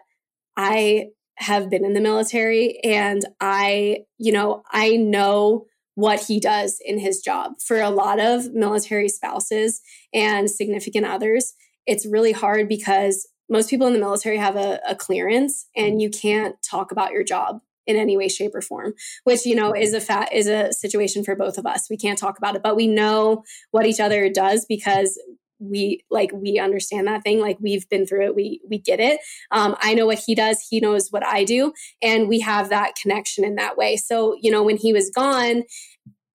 I 0.57 1.09
have 1.37 1.69
been 1.69 1.85
in 1.85 1.95
the 1.95 2.01
military 2.01 2.79
and 2.85 3.25
I, 3.41 4.05
you 4.19 4.33
know, 4.33 4.63
I 4.71 4.97
know 4.97 5.67
what 5.95 6.21
he 6.21 6.41
does 6.41 6.79
in 6.85 6.99
his 6.99 7.21
job. 7.21 7.53
For 7.65 7.81
a 7.81 7.91
lot 7.91 8.21
of 8.21 8.53
military 8.53 9.09
spouses 9.09 9.81
and 10.13 10.51
significant 10.51 11.07
others, 11.07 11.55
it's 11.87 12.07
really 12.07 12.33
hard 12.33 12.69
because 12.69 13.29
most 13.49 13.71
people 13.71 13.87
in 13.87 13.93
the 13.93 13.99
military 13.99 14.39
have 14.39 14.57
a, 14.57 14.81
a, 14.89 14.95
clearance 14.95 15.67
and 15.77 15.93
mm-hmm. 15.93 16.01
you 16.01 16.11
can't 16.11 16.57
talk 16.63 16.93
about 16.93 17.13
your 17.13 17.25
job 17.25 17.61
in 17.87 17.97
any 17.97 18.17
way 18.17 18.29
shape 18.29 18.55
or 18.55 18.63
form 18.63 18.95
which 19.25 19.45
you 19.45 19.55
know 19.55 19.75
is 19.75 19.93
a 19.93 20.01
fat 20.01 20.33
is 20.33 20.47
a 20.47 20.73
situation 20.73 21.23
for 21.23 21.37
both 21.37 21.59
of 21.59 21.67
us 21.67 21.87
we 21.91 21.99
can't 21.99 22.19
talk 22.19 22.39
about 22.39 22.57
it 22.57 22.63
but 22.63 22.77
we 22.77 22.87
know 22.87 23.45
what 23.73 23.85
each 23.85 24.01
other 24.01 24.31
does 24.31 24.65
because 24.65 25.21
we 25.71 26.05
like 26.11 26.31
we 26.33 26.59
understand 26.59 27.07
that 27.07 27.23
thing 27.23 27.41
like 27.41 27.59
we've 27.61 27.89
been 27.89 28.07
through 28.07 28.27
it 28.27 28.35
we 28.35 28.61
we 28.69 28.79
get 28.79 29.01
it. 29.01 29.21
Um, 29.51 29.77
i 29.81 29.95
know 29.95 30.07
what 30.07 30.19
he 30.19 30.35
does 30.35 30.65
he 30.69 30.81
knows 30.81 31.09
what 31.11 31.25
i 31.27 31.45
do 31.45 31.73
and 32.03 32.29
we 32.29 32.41
have 32.41 32.69
that 32.69 32.95
connection 33.01 33.45
in 33.45 33.57
that 33.57 33.77
way. 33.77 33.97
So 33.97 34.37
you 34.41 34.51
know 34.51 34.63
when 34.63 34.77
he 34.77 34.93
was 34.93 35.11
gone 35.11 35.65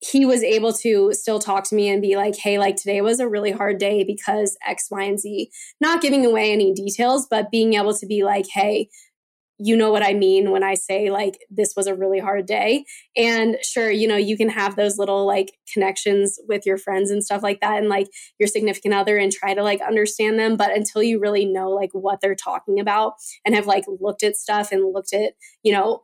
he 0.02 0.26
was 0.26 0.44
able 0.44 0.72
to 0.72 1.12
still 1.14 1.40
talk 1.40 1.66
to 1.66 1.76
me 1.76 1.90
and 1.90 2.02
be 2.02 2.16
like 2.16 2.36
hey 2.38 2.58
like 2.58 2.78
today 2.78 3.02
was 3.02 3.20
a 3.20 3.28
really 3.28 3.52
hard 3.52 3.78
day 3.78 4.04
because 4.04 4.58
x 4.66 4.88
y 4.90 5.04
and 5.04 5.20
z. 5.20 5.52
Not 5.82 6.02
giving 6.02 6.26
away 6.26 6.52
any 6.52 6.74
details 6.74 7.28
but 7.30 7.52
being 7.52 7.74
able 7.74 7.94
to 7.94 8.06
be 8.06 8.24
like 8.24 8.46
hey 8.54 8.90
you 9.60 9.76
know 9.76 9.92
what 9.92 10.04
I 10.04 10.14
mean 10.14 10.52
when 10.52 10.64
I 10.64 10.74
say 10.74 11.12
like 11.12 11.38
this 11.50 11.74
was 11.76 11.86
a 11.86 11.94
really 11.94 12.20
hard 12.20 12.46
day. 12.46 12.86
And 13.16 13.58
sure, 13.62 13.92
you 13.92 14.08
know, 14.08 14.16
you 14.16 14.38
can 14.38 14.50
have 14.50 14.76
those 14.76 14.98
little 14.98 15.28
like 15.28 15.52
connections 15.74 16.40
with 16.48 16.66
your 16.66 16.78
friends 16.78 17.12
and 17.12 17.24
stuff 17.24 17.44
like 17.44 17.60
that 17.60 17.78
and 17.78 17.90
like 17.90 18.08
your 18.40 18.48
significant 18.48 18.94
other 18.94 19.18
and 19.18 19.32
try 19.32 19.54
to 19.54 19.62
like 19.62 19.82
understand 19.82 20.40
them. 20.40 20.56
But 20.56 20.76
until 20.76 21.04
you 21.04 21.20
really 21.20 21.46
know 21.46 21.70
like 21.72 21.90
what 21.92 22.22
they're 22.22 22.36
talking 22.36 22.80
about 22.80 23.14
and 23.46 23.54
have 23.54 23.68
like 23.68 23.84
looked 24.00 24.24
at 24.24 24.38
stuff 24.38 24.72
and 24.72 24.94
looked 24.94 25.14
at, 25.14 25.34
you 25.62 25.74
know, 25.74 26.04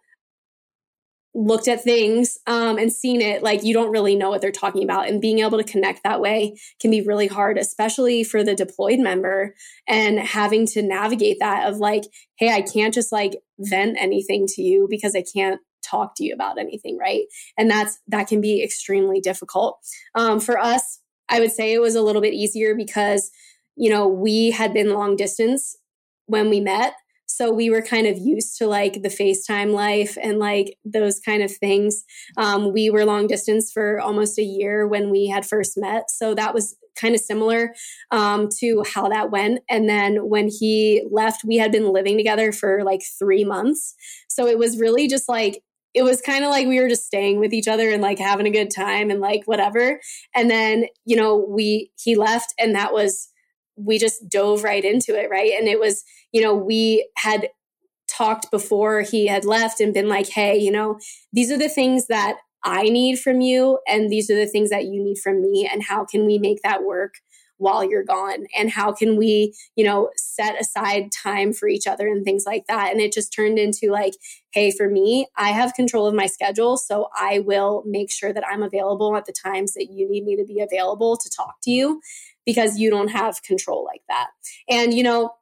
looked 1.35 1.67
at 1.67 1.83
things 1.83 2.39
um, 2.47 2.77
and 2.77 2.91
seen 2.91 3.19
it, 3.19 3.43
like 3.43 3.61
you 3.61 3.73
don't 3.73 3.91
really 3.91 4.15
know 4.15 4.29
what 4.29 4.39
they're 4.39 4.51
talking 4.51 4.83
about. 4.83 5.09
And 5.09 5.21
being 5.21 5.39
able 5.39 5.57
to 5.57 5.65
connect 5.65 6.03
that 6.03 6.21
way 6.21 6.55
can 6.79 6.89
be 6.89 7.01
really 7.01 7.27
hard, 7.27 7.57
especially 7.57 8.23
for 8.23 8.41
the 8.41 8.55
deployed 8.55 8.99
member 8.99 9.53
and 9.85 10.17
having 10.17 10.65
to 10.67 10.81
navigate 10.81 11.37
that 11.41 11.67
of 11.67 11.77
like, 11.77 12.03
hey, 12.37 12.53
I 12.53 12.61
can't 12.61 12.93
just 12.93 13.11
like 13.11 13.33
vent 13.59 13.97
anything 13.99 14.47
to 14.47 14.61
you 14.61 14.87
because 14.89 15.13
I 15.13 15.23
can't 15.35 15.59
talk 15.83 16.15
to 16.15 16.23
you 16.23 16.33
about 16.33 16.57
anything, 16.57 16.97
right? 16.97 17.25
And 17.57 17.69
that's 17.69 17.99
that 18.07 18.29
can 18.29 18.39
be 18.39 18.63
extremely 18.63 19.19
difficult. 19.19 19.77
Um, 20.15 20.39
for 20.39 20.57
us, 20.57 21.01
I 21.27 21.41
would 21.41 21.51
say 21.51 21.73
it 21.73 21.81
was 21.81 21.95
a 21.95 22.01
little 22.01 22.21
bit 22.21 22.33
easier 22.33 22.75
because, 22.75 23.29
you 23.75 23.89
know, 23.89 24.07
we 24.07 24.51
had 24.51 24.73
been 24.73 24.93
long 24.93 25.17
distance 25.17 25.75
when 26.27 26.49
we 26.49 26.61
met 26.61 26.93
so 27.25 27.51
we 27.51 27.69
were 27.69 27.81
kind 27.81 28.07
of 28.07 28.17
used 28.17 28.57
to 28.57 28.67
like 28.67 29.01
the 29.01 29.09
FaceTime 29.09 29.73
life 29.73 30.17
and 30.21 30.39
like 30.39 30.77
those 30.85 31.19
kind 31.19 31.43
of 31.43 31.51
things. 31.51 32.03
Um, 32.37 32.71
we 32.71 32.89
were 32.89 33.05
long 33.05 33.27
distance 33.27 33.71
for 33.71 33.99
almost 33.99 34.39
a 34.39 34.43
year 34.43 34.87
when 34.87 35.09
we 35.09 35.27
had 35.27 35.45
first 35.45 35.77
met. 35.77 36.09
So 36.11 36.33
that 36.35 36.53
was 36.53 36.77
kind 36.95 37.13
of 37.13 37.21
similar 37.21 37.73
um, 38.11 38.47
to 38.59 38.83
how 38.93 39.09
that 39.09 39.31
went. 39.31 39.59
And 39.69 39.89
then 39.89 40.29
when 40.29 40.47
he 40.47 41.05
left, 41.11 41.43
we 41.43 41.57
had 41.57 41.71
been 41.71 41.91
living 41.91 42.17
together 42.17 42.51
for 42.51 42.83
like 42.83 43.01
three 43.19 43.43
months. 43.43 43.95
So 44.29 44.47
it 44.47 44.57
was 44.57 44.79
really 44.79 45.07
just 45.07 45.27
like, 45.27 45.61
it 45.93 46.03
was 46.03 46.21
kind 46.21 46.43
of 46.43 46.51
like 46.51 46.67
we 46.67 46.79
were 46.79 46.89
just 46.89 47.05
staying 47.05 47.39
with 47.39 47.53
each 47.53 47.67
other 47.67 47.89
and 47.89 48.01
like 48.01 48.19
having 48.19 48.45
a 48.45 48.51
good 48.51 48.69
time 48.69 49.09
and 49.09 49.19
like 49.19 49.43
whatever. 49.45 49.99
And 50.33 50.49
then, 50.49 50.85
you 51.05 51.15
know, 51.15 51.35
we, 51.37 51.91
he 52.01 52.15
left 52.15 52.53
and 52.59 52.75
that 52.75 52.93
was, 52.93 53.29
we 53.75 53.97
just 53.97 54.29
dove 54.29 54.63
right 54.63 54.83
into 54.83 55.19
it, 55.19 55.29
right? 55.29 55.51
And 55.51 55.67
it 55.67 55.79
was, 55.79 56.03
you 56.31 56.41
know, 56.41 56.53
we 56.53 57.09
had 57.17 57.49
talked 58.07 58.51
before 58.51 59.01
he 59.01 59.27
had 59.27 59.45
left 59.45 59.79
and 59.79 59.93
been 59.93 60.07
like, 60.07 60.29
hey, 60.29 60.57
you 60.57 60.71
know, 60.71 60.99
these 61.33 61.51
are 61.51 61.57
the 61.57 61.69
things 61.69 62.07
that 62.07 62.37
I 62.63 62.83
need 62.83 63.19
from 63.19 63.41
you, 63.41 63.79
and 63.87 64.09
these 64.09 64.29
are 64.31 64.35
the 64.35 64.47
things 64.47 64.71
that 64.71 64.85
you 64.85 65.03
need 65.03 65.19
from 65.19 65.39
me, 65.41 65.69
and 65.71 65.83
how 65.83 66.03
can 66.03 66.25
we 66.25 66.39
make 66.39 66.61
that 66.63 66.83
work? 66.83 67.15
while 67.57 67.89
you're 67.89 68.03
gone 68.03 68.45
and 68.57 68.69
how 68.69 68.91
can 68.91 69.15
we 69.15 69.53
you 69.75 69.83
know 69.83 70.09
set 70.17 70.59
aside 70.59 71.11
time 71.11 71.53
for 71.53 71.67
each 71.67 71.87
other 71.87 72.07
and 72.07 72.25
things 72.25 72.43
like 72.45 72.65
that 72.67 72.91
and 72.91 72.99
it 72.99 73.13
just 73.13 73.33
turned 73.33 73.57
into 73.57 73.91
like 73.91 74.13
hey 74.51 74.71
for 74.71 74.89
me 74.89 75.27
i 75.37 75.49
have 75.49 75.73
control 75.73 76.05
of 76.05 76.13
my 76.13 76.25
schedule 76.25 76.77
so 76.77 77.07
i 77.17 77.39
will 77.39 77.83
make 77.85 78.11
sure 78.11 78.33
that 78.33 78.45
i'm 78.49 78.63
available 78.63 79.15
at 79.15 79.25
the 79.25 79.33
times 79.33 79.73
that 79.73 79.87
you 79.91 80.09
need 80.09 80.25
me 80.25 80.35
to 80.35 80.45
be 80.45 80.59
available 80.59 81.15
to 81.17 81.29
talk 81.29 81.55
to 81.61 81.71
you 81.71 82.01
because 82.45 82.77
you 82.77 82.89
don't 82.89 83.09
have 83.09 83.43
control 83.43 83.83
like 83.85 84.01
that. 84.07 84.27
And, 84.69 84.93
you 84.93 85.03
know, 85.03 85.33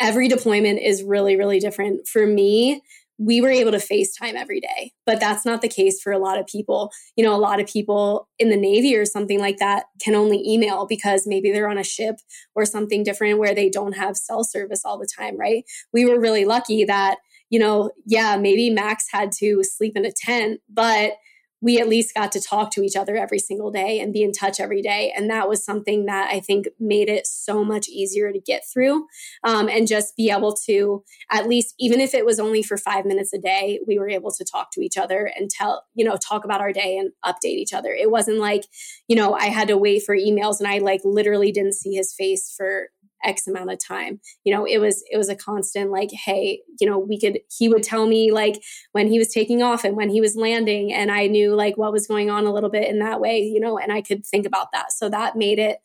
every 0.00 0.28
deployment 0.28 0.80
is 0.80 1.02
really, 1.02 1.36
really 1.36 1.58
different. 1.58 2.06
For 2.06 2.26
me, 2.26 2.82
we 3.18 3.40
were 3.40 3.48
able 3.48 3.70
to 3.72 3.78
FaceTime 3.78 4.34
every 4.34 4.60
day, 4.60 4.92
but 5.06 5.20
that's 5.20 5.46
not 5.46 5.62
the 5.62 5.68
case 5.68 6.02
for 6.02 6.12
a 6.12 6.18
lot 6.18 6.38
of 6.38 6.46
people. 6.46 6.92
You 7.16 7.24
know, 7.24 7.34
a 7.34 7.38
lot 7.38 7.60
of 7.60 7.66
people 7.66 8.28
in 8.38 8.50
the 8.50 8.56
Navy 8.56 8.94
or 8.94 9.06
something 9.06 9.40
like 9.40 9.56
that 9.56 9.86
can 10.02 10.14
only 10.14 10.42
email 10.46 10.86
because 10.86 11.26
maybe 11.26 11.50
they're 11.50 11.70
on 11.70 11.78
a 11.78 11.84
ship 11.84 12.16
or 12.54 12.66
something 12.66 13.02
different 13.02 13.38
where 13.38 13.54
they 13.54 13.70
don't 13.70 13.96
have 13.96 14.18
cell 14.18 14.44
service 14.44 14.82
all 14.84 14.98
the 14.98 15.08
time, 15.18 15.38
right? 15.38 15.64
We 15.94 16.04
were 16.04 16.20
really 16.20 16.44
lucky 16.44 16.84
that, 16.84 17.16
you 17.48 17.58
know, 17.58 17.90
yeah, 18.04 18.36
maybe 18.36 18.68
Max 18.68 19.06
had 19.10 19.32
to 19.38 19.62
sleep 19.62 19.96
in 19.96 20.04
a 20.04 20.12
tent, 20.12 20.60
but 20.68 21.12
we 21.60 21.80
at 21.80 21.88
least 21.88 22.14
got 22.14 22.32
to 22.32 22.40
talk 22.40 22.70
to 22.72 22.82
each 22.82 22.96
other 22.96 23.16
every 23.16 23.38
single 23.38 23.70
day 23.70 23.98
and 23.98 24.12
be 24.12 24.22
in 24.22 24.32
touch 24.32 24.60
every 24.60 24.82
day. 24.82 25.12
And 25.16 25.30
that 25.30 25.48
was 25.48 25.64
something 25.64 26.06
that 26.06 26.30
I 26.32 26.40
think 26.40 26.68
made 26.78 27.08
it 27.08 27.26
so 27.26 27.64
much 27.64 27.88
easier 27.88 28.30
to 28.32 28.38
get 28.38 28.62
through 28.72 29.06
um, 29.42 29.68
and 29.68 29.88
just 29.88 30.16
be 30.16 30.30
able 30.30 30.54
to, 30.66 31.02
at 31.30 31.48
least, 31.48 31.74
even 31.78 32.00
if 32.00 32.14
it 32.14 32.26
was 32.26 32.38
only 32.38 32.62
for 32.62 32.76
five 32.76 33.06
minutes 33.06 33.32
a 33.32 33.38
day, 33.38 33.80
we 33.86 33.98
were 33.98 34.08
able 34.08 34.30
to 34.32 34.44
talk 34.44 34.70
to 34.72 34.80
each 34.80 34.96
other 34.96 35.30
and 35.34 35.48
tell, 35.48 35.84
you 35.94 36.04
know, 36.04 36.16
talk 36.16 36.44
about 36.44 36.60
our 36.60 36.72
day 36.72 36.98
and 36.98 37.12
update 37.24 37.56
each 37.56 37.72
other. 37.72 37.90
It 37.90 38.10
wasn't 38.10 38.38
like, 38.38 38.64
you 39.08 39.16
know, 39.16 39.34
I 39.34 39.46
had 39.46 39.68
to 39.68 39.78
wait 39.78 40.02
for 40.04 40.16
emails 40.16 40.58
and 40.58 40.68
I 40.68 40.78
like 40.78 41.00
literally 41.04 41.52
didn't 41.52 41.74
see 41.74 41.94
his 41.94 42.12
face 42.12 42.52
for 42.56 42.90
x 43.24 43.46
amount 43.46 43.70
of 43.70 43.78
time. 43.78 44.20
You 44.44 44.54
know 44.54 44.64
it 44.64 44.78
was 44.78 45.02
it 45.10 45.16
was 45.16 45.28
a 45.28 45.36
constant 45.36 45.90
like 45.90 46.10
hey 46.12 46.60
you 46.80 46.88
know 46.88 46.98
we 46.98 47.18
could 47.18 47.40
he 47.56 47.68
would 47.68 47.82
tell 47.82 48.06
me 48.06 48.32
like 48.32 48.62
when 48.92 49.08
he 49.08 49.18
was 49.18 49.28
taking 49.28 49.62
off 49.62 49.84
and 49.84 49.96
when 49.96 50.10
he 50.10 50.20
was 50.20 50.36
landing 50.36 50.92
and 50.92 51.10
i 51.10 51.26
knew 51.26 51.54
like 51.54 51.76
what 51.76 51.92
was 51.92 52.06
going 52.06 52.30
on 52.30 52.46
a 52.46 52.52
little 52.52 52.70
bit 52.70 52.88
in 52.88 52.98
that 52.98 53.20
way 53.20 53.38
you 53.38 53.60
know 53.60 53.78
and 53.78 53.92
i 53.92 54.00
could 54.00 54.26
think 54.26 54.46
about 54.46 54.68
that. 54.72 54.92
So 54.92 55.08
that 55.08 55.36
made 55.36 55.58
it 55.58 55.78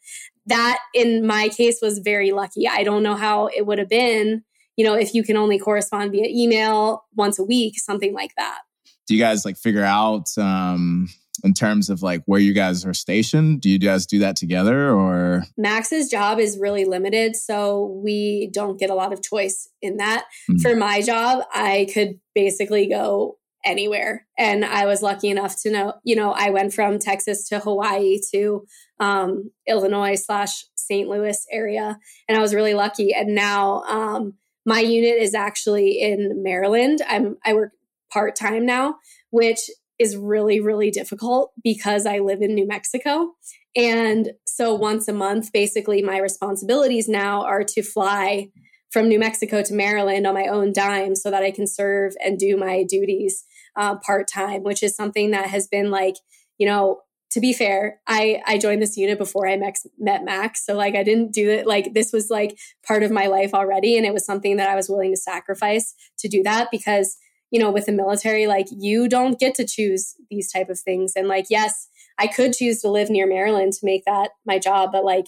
that 0.47 0.79
in 0.93 1.25
my 1.25 1.49
case 1.49 1.79
was 1.81 1.99
very 1.99 2.31
lucky. 2.31 2.67
I 2.67 2.83
don't 2.83 3.03
know 3.03 3.15
how 3.15 3.47
it 3.47 3.65
would 3.65 3.79
have 3.79 3.89
been 3.89 4.43
you 4.77 4.85
know 4.85 4.95
if 4.95 5.13
you 5.13 5.23
can 5.23 5.37
only 5.37 5.59
correspond 5.59 6.11
via 6.11 6.27
email 6.27 7.05
once 7.15 7.39
a 7.39 7.43
week 7.43 7.79
something 7.79 8.13
like 8.13 8.31
that. 8.37 8.59
Do 9.07 9.15
you 9.15 9.19
guys 9.19 9.45
like 9.45 9.57
figure 9.57 9.83
out 9.83 10.27
um 10.37 11.09
in 11.43 11.53
terms 11.53 11.89
of 11.89 12.01
like 12.01 12.22
where 12.26 12.39
you 12.39 12.53
guys 12.53 12.85
are 12.85 12.93
stationed? 12.93 13.61
Do 13.61 13.69
you 13.69 13.80
guys 13.80 14.05
do 14.05 14.19
that 14.19 14.35
together 14.35 14.91
or? 14.91 15.43
Max's 15.57 16.09
job 16.09 16.39
is 16.39 16.57
really 16.57 16.85
limited, 16.85 17.35
so 17.35 17.99
we 18.03 18.49
don't 18.53 18.80
get 18.80 18.89
a 18.89 18.95
lot 18.95 19.13
of 19.13 19.22
choice 19.22 19.68
in 19.81 19.97
that. 19.97 20.26
Mm-hmm. 20.49 20.59
For 20.59 20.76
my 20.76 21.01
job, 21.01 21.43
I 21.53 21.88
could 21.93 22.19
basically 22.35 22.88
go 22.88 23.38
anywhere. 23.63 24.26
And 24.38 24.65
I 24.65 24.85
was 24.85 25.01
lucky 25.01 25.30
enough 25.30 25.61
to 25.61 25.72
know, 25.72 25.93
you 26.03 26.15
know, 26.15 26.31
I 26.31 26.49
went 26.49 26.73
from 26.73 26.99
Texas 26.99 27.47
to 27.49 27.59
Hawaii 27.59 28.19
to 28.34 28.65
um, 28.99 29.51
Illinois 29.68 30.15
slash 30.15 30.65
St. 30.76 31.07
Louis 31.07 31.45
area. 31.51 31.97
And 32.27 32.38
I 32.38 32.41
was 32.41 32.55
really 32.55 32.73
lucky. 32.73 33.13
And 33.13 33.35
now 33.35 33.84
um, 33.84 34.34
my 34.65 34.80
unit 34.80 35.22
is 35.22 35.34
actually 35.34 36.01
in 36.01 36.43
Maryland. 36.43 37.01
I'm 37.07 37.38
I 37.45 37.53
work 37.53 37.72
part 38.11 38.35
time 38.35 38.65
now, 38.65 38.95
which 39.30 39.59
is 40.02 40.18
really, 40.18 40.60
really 40.60 40.90
difficult 40.90 41.52
because 41.64 42.07
I 42.07 42.18
live 42.18 42.41
in 42.41 42.56
New 42.56 42.65
Mexico. 42.65 43.34
And 43.76 44.32
so 44.48 44.73
once 44.73 45.07
a 45.07 45.14
month, 45.14 45.53
basically, 45.53 46.02
my 46.02 46.18
responsibilities 46.18 47.07
now 47.07 47.44
are 47.44 47.64
to 47.64 47.84
fly 47.84 48.49
from 48.91 49.07
New 49.07 49.19
Mexico 49.19 49.61
to 49.61 49.73
Maryland 49.73 50.26
on 50.26 50.34
my 50.34 50.48
own 50.48 50.73
dime 50.73 51.15
so 51.15 51.30
that 51.30 51.44
I 51.44 51.52
can 51.52 51.68
serve 51.68 52.14
and 52.23 52.40
do 52.40 52.57
my 52.57 52.84
duties 52.84 53.45
uh, 53.78 53.95
part 53.98 54.28
time, 54.28 54.64
which 54.64 54.82
is 54.82 54.95
something 54.95 55.32
that 55.32 55.48
has 55.48 55.68
been 55.68 55.91
like, 55.91 56.15
you 56.57 56.68
know, 56.68 57.02
to 57.32 57.40
be 57.40 57.53
fair, 57.53 58.02
I 58.07 58.41
I 58.45 58.57
joined 58.57 58.82
this 58.82 58.98
unit 58.98 59.18
before 59.18 59.48
I 59.48 59.56
met, 59.56 59.78
met 59.98 60.26
Max, 60.26 60.65
so 60.65 60.73
like 60.73 60.95
I 60.95 61.03
didn't 61.03 61.32
do 61.32 61.49
it. 61.49 61.65
Like 61.65 61.94
this 61.94 62.11
was 62.11 62.30
like 62.30 62.57
part 62.86 63.03
of 63.03 63.11
my 63.11 63.28
life 63.28 63.53
already, 63.53 63.95
and 63.95 64.06
it 64.06 64.14
was 64.14 64.26
something 64.26 64.57
that 64.57 64.68
I 64.68 64.76
was 64.76 64.90
willing 64.90 65.14
to 65.14 65.22
sacrifice 65.22 65.94
to 66.19 66.28
do 66.28 66.44
that 66.44 66.69
because 66.72 67.15
you 67.52 67.60
know 67.60 67.72
with 67.72 67.86
the 67.86 67.91
military 67.91 68.48
like 68.48 68.68
you 68.72 69.07
don't 69.07 69.40
get 69.40 69.53
to 69.56 69.65
choose 69.65 70.15
these 70.30 70.52
type 70.52 70.69
of 70.69 70.80
things. 70.80 71.14
And 71.15 71.28
like 71.28 71.45
yes 71.49 71.88
i 72.19 72.28
could 72.28 72.53
choose 72.53 72.82
to 72.82 72.90
live 72.90 73.10
near 73.10 73.28
maryland 73.28 73.73
to 73.73 73.80
make 73.86 74.03
that 74.06 74.32
my 74.45 74.60
job 74.60 74.91
but 74.91 75.06
like 75.06 75.26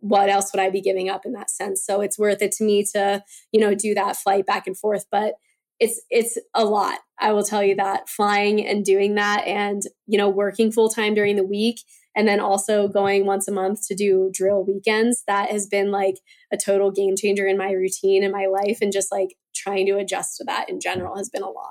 what 0.00 0.28
else 0.28 0.52
would 0.52 0.60
i 0.60 0.70
be 0.70 0.80
giving 0.80 1.08
up 1.08 1.24
in 1.24 1.32
that 1.32 1.50
sense? 1.50 1.84
So 1.84 2.00
it's 2.00 2.18
worth 2.18 2.42
it 2.42 2.52
to 2.52 2.64
me 2.64 2.84
to 2.94 3.22
you 3.52 3.60
know 3.60 3.74
do 3.74 3.94
that 3.94 4.16
flight 4.16 4.46
back 4.46 4.66
and 4.66 4.76
forth. 4.76 5.06
But 5.10 5.34
it's 5.78 6.00
it's 6.08 6.38
a 6.54 6.64
lot 6.64 7.00
i 7.18 7.30
will 7.34 7.42
tell 7.42 7.62
you 7.62 7.76
that 7.76 8.08
flying 8.08 8.66
and 8.66 8.82
doing 8.82 9.14
that 9.16 9.46
and 9.46 9.82
you 10.06 10.16
know 10.16 10.26
working 10.26 10.72
full 10.72 10.88
time 10.88 11.12
during 11.12 11.36
the 11.36 11.44
week 11.44 11.80
and 12.16 12.26
then 12.26 12.40
also 12.40 12.88
going 12.88 13.26
once 13.26 13.46
a 13.46 13.52
month 13.52 13.86
to 13.86 13.94
do 13.94 14.30
drill 14.32 14.64
weekends. 14.64 15.22
That 15.28 15.50
has 15.50 15.66
been 15.66 15.92
like 15.92 16.16
a 16.50 16.56
total 16.56 16.90
game 16.90 17.14
changer 17.14 17.46
in 17.46 17.58
my 17.58 17.70
routine 17.72 18.24
and 18.24 18.32
my 18.32 18.46
life 18.46 18.78
and 18.80 18.90
just 18.90 19.12
like 19.12 19.36
trying 19.56 19.86
to 19.86 19.96
adjust 19.96 20.36
to 20.38 20.44
that 20.44 20.68
in 20.68 20.80
general 20.80 21.16
has 21.16 21.28
been 21.28 21.42
a 21.42 21.48
lot. 21.48 21.66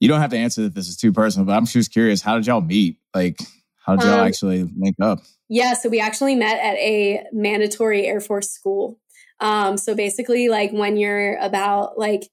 You 0.00 0.08
don't 0.08 0.20
have 0.20 0.30
to 0.30 0.38
answer 0.38 0.62
if 0.62 0.74
this 0.74 0.88
is 0.88 0.96
too 0.96 1.12
personal 1.12 1.46
but 1.46 1.52
i'm 1.52 1.66
just 1.66 1.92
curious 1.92 2.22
how 2.22 2.36
did 2.36 2.46
y'all 2.46 2.60
meet? 2.60 2.98
Like 3.14 3.38
how 3.84 3.96
did 3.96 4.06
y'all 4.06 4.20
um, 4.20 4.26
actually 4.26 4.70
link 4.78 4.96
up? 5.00 5.20
Yeah 5.48 5.74
so 5.74 5.88
we 5.88 6.00
actually 6.00 6.34
met 6.34 6.58
at 6.60 6.76
a 6.76 7.24
mandatory 7.32 8.06
air 8.06 8.20
force 8.20 8.50
school. 8.50 8.98
Um, 9.40 9.76
so 9.76 9.94
basically 9.94 10.48
like 10.48 10.70
when 10.72 10.96
you're 10.96 11.36
about 11.38 11.98
like 11.98 12.30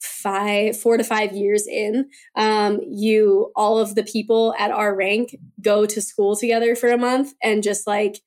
five 0.00 0.78
four 0.78 0.96
to 0.96 1.04
five 1.04 1.32
years 1.32 1.66
in 1.66 2.08
um, 2.34 2.80
you 2.88 3.52
all 3.54 3.78
of 3.78 3.94
the 3.94 4.02
people 4.02 4.54
at 4.58 4.70
our 4.70 4.94
rank 4.94 5.36
go 5.60 5.84
to 5.84 6.00
school 6.00 6.34
together 6.34 6.74
for 6.74 6.88
a 6.88 6.98
month 6.98 7.34
and 7.42 7.62
just 7.62 7.86
like 7.86 8.22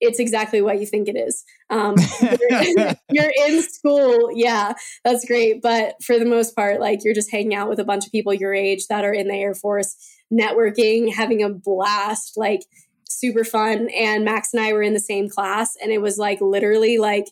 it's 0.00 0.18
exactly 0.18 0.60
what 0.60 0.80
you 0.80 0.86
think 0.86 1.08
it 1.08 1.16
is. 1.16 1.44
Um, 1.70 1.94
you're, 2.20 2.94
you're, 3.10 3.32
in 3.46 3.62
school. 3.62 4.30
Yeah 4.34 4.74
that's 5.04 5.24
great. 5.24 5.62
But 5.62 6.02
for 6.02 6.18
the 6.18 6.24
most 6.24 6.54
part 6.54 6.80
like 6.80 7.00
you're 7.04 7.14
just 7.14 7.30
hanging 7.30 7.54
out 7.54 7.68
with 7.68 7.78
a 7.78 7.84
bunch 7.84 8.06
of 8.06 8.12
people 8.12 8.34
your 8.34 8.54
age 8.54 8.86
that 8.88 9.04
are 9.04 9.12
in 9.12 9.28
the 9.28 9.34
air 9.34 9.54
force 9.54 9.96
networking 10.32 11.12
having 11.12 11.42
a 11.42 11.50
blast 11.50 12.36
like 12.36 12.62
super 13.08 13.44
fun. 13.44 13.88
And 13.94 14.24
max 14.24 14.52
and 14.52 14.62
i 14.62 14.72
were 14.72 14.82
in 14.82 14.94
the 14.94 15.00
same 15.00 15.28
class 15.28 15.74
and 15.82 15.92
it 15.92 16.00
was 16.00 16.18
like 16.18 16.40
literally 16.40 16.98
like 16.98 17.26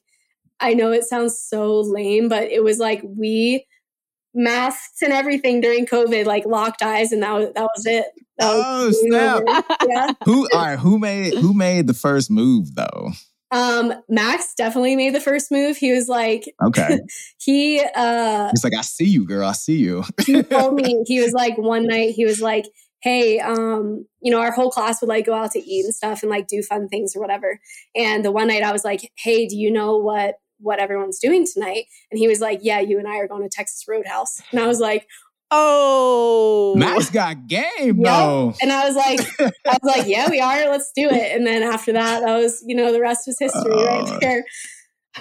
I 0.63 0.75
know 0.75 0.93
it 0.93 1.05
sounds 1.05 1.39
so 1.39 1.81
lame, 1.81 2.29
but 2.29 2.45
it 2.45 2.63
was 2.63 2.79
like 2.79 3.03
we 3.05 3.67
masks 4.33 5.03
and 5.03 5.13
everything 5.13 5.61
during 5.61 5.87
COVID, 5.87 6.25
like 6.25 6.47
locked 6.47 6.83
eyes, 6.83 7.13
and 7.13 7.23
that 7.23 7.33
was 7.33 7.53
that 7.55 7.69
was 7.77 7.85
it. 7.85 8.07
That 8.39 8.51
oh 8.51 8.91
snap! 8.91 9.43
yeah. 9.89 10.13
who 10.25 10.49
all 10.53 10.61
right? 10.61 10.79
Who 10.79 10.99
made 10.99 11.35
who 11.35 11.55
made 11.55 11.87
the 11.87 11.95
first 11.95 12.31
move 12.31 12.75
though? 12.75 13.11
Um, 13.51 13.93
Max 14.09 14.55
definitely 14.55 14.97
made 14.97 15.15
the 15.15 15.21
first 15.21 15.51
move. 15.51 15.77
He 15.77 15.93
was 15.93 16.09
like, 16.09 16.45
okay. 16.65 17.01
he 17.39 17.83
uh, 17.95 18.49
he's 18.51 18.65
like, 18.65 18.75
I 18.75 18.81
see 18.81 19.05
you, 19.05 19.27
girl. 19.27 19.47
I 19.47 19.53
see 19.53 19.77
you. 19.77 20.05
he 20.27 20.43
told 20.43 20.75
me 20.75 21.05
he 21.07 21.21
was 21.21 21.33
like 21.33 21.59
one 21.59 21.87
night. 21.87 22.15
He 22.15 22.25
was 22.25 22.41
like, 22.41 22.65
hey, 23.03 23.41
um, 23.41 24.07
you 24.23 24.33
know, 24.33 24.41
our 24.41 24.53
whole 24.53 24.71
class 24.71 25.03
would 25.03 25.09
like 25.09 25.27
go 25.27 25.35
out 25.35 25.51
to 25.51 25.59
eat 25.59 25.85
and 25.85 25.95
stuff 25.95 26.23
and 26.23 26.31
like 26.31 26.49
do 26.49 26.63
fun 26.63 26.89
things 26.89 27.15
or 27.15 27.21
whatever. 27.21 27.61
And 27.95 28.25
the 28.25 28.33
one 28.33 28.49
night 28.49 28.63
I 28.63 28.73
was 28.73 28.85
like, 28.85 29.13
hey, 29.19 29.47
do 29.47 29.57
you 29.57 29.71
know 29.71 29.99
what 29.99 30.37
what 30.63 30.79
everyone's 30.79 31.19
doing 31.19 31.47
tonight. 31.47 31.87
And 32.11 32.19
he 32.19 32.29
was 32.29 32.41
like, 32.41 32.61
Yeah, 32.63 32.81
you 32.81 32.99
and 32.99 33.09
I 33.09 33.19
are 33.19 33.29
going 33.29 33.43
to 33.43 33.49
Texas 33.49 33.85
Roadhouse. 33.87 34.41
And 34.51 34.61
I 34.61 34.67
was 34.67 34.81
like, 34.81 35.07
Oh, 35.55 36.75
Max 36.79 37.11
got 37.11 37.47
game 37.47 38.03
though. 38.03 38.55
And 38.63 38.73
I 38.73 38.89
was 38.89 38.97
like, 38.97 39.21
I 39.67 39.79
was 39.83 39.97
like, 39.97 40.09
yeah, 40.09 40.31
we 40.31 40.41
are. 40.41 40.71
Let's 40.71 40.91
do 40.97 41.11
it. 41.11 41.37
And 41.37 41.47
then 41.47 41.63
after 41.63 41.93
that, 41.93 42.21
that 42.21 42.39
was, 42.39 42.65
you 42.67 42.75
know, 42.75 42.91
the 42.91 43.03
rest 43.03 43.27
was 43.27 43.37
history 43.39 43.71
uh, 43.71 43.85
right 43.85 44.21
there. 44.21 44.45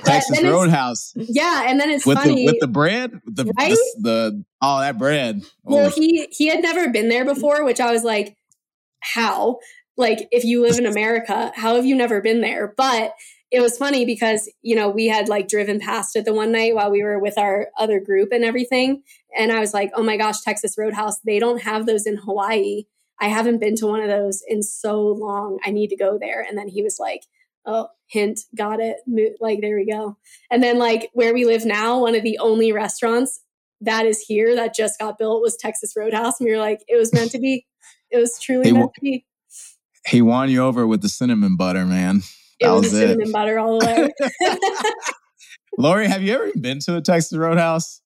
Texas 0.06 0.42
Roadhouse. 0.42 1.14
Yeah, 1.18 1.66
and 1.68 1.80
then 1.82 1.90
it's 1.90 2.06
with 2.06 2.18
funny 2.18 2.36
the, 2.36 2.46
with 2.46 2.60
the 2.62 2.68
bread, 2.68 3.12
the, 3.26 3.52
right? 3.60 3.72
the, 3.98 4.00
the 4.00 4.46
all 4.62 4.80
that 4.80 4.98
bread. 4.98 5.42
Well, 5.64 5.90
he 5.90 6.30
he 6.32 6.48
had 6.48 6.62
never 6.62 6.90
been 6.90 7.10
there 7.10 7.26
before, 7.26 7.66
which 7.66 7.82
I 7.82 7.92
was 7.92 8.06
like, 8.06 8.38
how? 9.02 9.60
Like, 9.98 10.30
if 10.32 10.46
you 10.46 10.62
live 10.62 10.78
in 10.78 10.86
America, 10.86 11.52
how 11.56 11.76
have 11.76 11.86
you 11.86 11.96
never 11.96 12.22
been 12.22 12.40
there? 12.40 12.74
But 12.78 13.14
it 13.52 13.60
was 13.60 13.78
funny 13.78 14.06
because 14.06 14.50
you 14.62 14.76
know 14.76 14.90
we 14.90 15.08
had 15.08 15.28
like 15.28 15.50
driven 15.50 15.80
past 15.80 16.16
it 16.16 16.24
the 16.24 16.34
one 16.34 16.54
night 16.54 16.74
while 16.74 16.90
we 16.90 17.04
were 17.04 17.20
with 17.20 17.38
our 17.38 17.68
other 17.78 18.00
group 18.00 18.30
and 18.32 18.46
everything 18.46 19.04
and 19.38 19.52
i 19.52 19.60
was 19.60 19.74
like 19.74 19.92
oh 19.96 20.04
my 20.04 20.18
gosh 20.18 20.42
texas 20.42 20.76
roadhouse 20.78 21.20
they 21.26 21.40
don't 21.40 21.62
have 21.62 21.86
those 21.86 22.06
in 22.06 22.18
hawaii. 22.18 22.84
I 23.20 23.28
haven't 23.28 23.60
been 23.60 23.76
to 23.76 23.86
one 23.86 24.02
of 24.02 24.10
those 24.10 24.42
in 24.48 24.64
so 24.64 25.00
long. 25.00 25.60
I 25.64 25.70
need 25.70 25.90
to 25.90 25.96
go 25.96 26.18
there. 26.20 26.42
And 26.42 26.58
then 26.58 26.68
he 26.68 26.82
was 26.82 26.98
like 27.00 27.22
oh 27.66 27.88
hint 28.08 28.40
got 28.58 28.80
it. 28.80 28.98
Like 29.40 29.62
there 29.62 29.76
we 29.76 29.86
go. 29.86 30.18
And 30.50 30.64
then 30.64 30.80
like 30.80 31.12
where 31.14 31.34
we 31.34 31.46
live 31.46 31.64
now 31.64 32.00
one 32.00 32.16
of 32.16 32.24
the 32.24 32.40
only 32.40 32.72
restaurants 32.72 33.42
that 33.82 34.06
is 34.06 34.22
here 34.22 34.56
that 34.56 34.76
just 34.76 35.00
got 35.00 35.20
built 35.20 35.42
was 35.42 35.56
texas 35.56 35.94
roadhouse. 35.96 36.40
And 36.40 36.48
we 36.48 36.54
were 36.54 36.62
like 36.62 36.80
it 36.88 36.98
was 36.98 37.14
meant 37.14 37.32
to 37.32 37.40
be. 37.40 37.66
It 38.10 38.18
was 38.18 38.38
truly 38.40 38.66
he, 38.66 38.74
meant 38.74 38.94
to 38.96 39.02
be. 39.02 39.26
he 40.08 40.22
won 40.22 40.50
you 40.50 40.64
over 40.64 40.86
with 40.86 41.02
the 41.02 41.10
cinnamon 41.10 41.56
butter 41.56 41.86
man. 41.86 42.24
It 42.60 42.68
was, 42.68 42.82
was 42.84 42.92
cinnamon 42.92 43.32
butter 43.32 43.58
all 43.58 43.80
the 43.80 43.86
way. 43.86 44.50
Laurie, 45.78 46.08
have 46.08 46.22
you 46.22 46.34
ever 46.34 46.52
been 46.60 46.80
to 46.80 46.98
a 46.98 47.02
Texas 47.02 47.38
Roadhouse? 47.38 48.01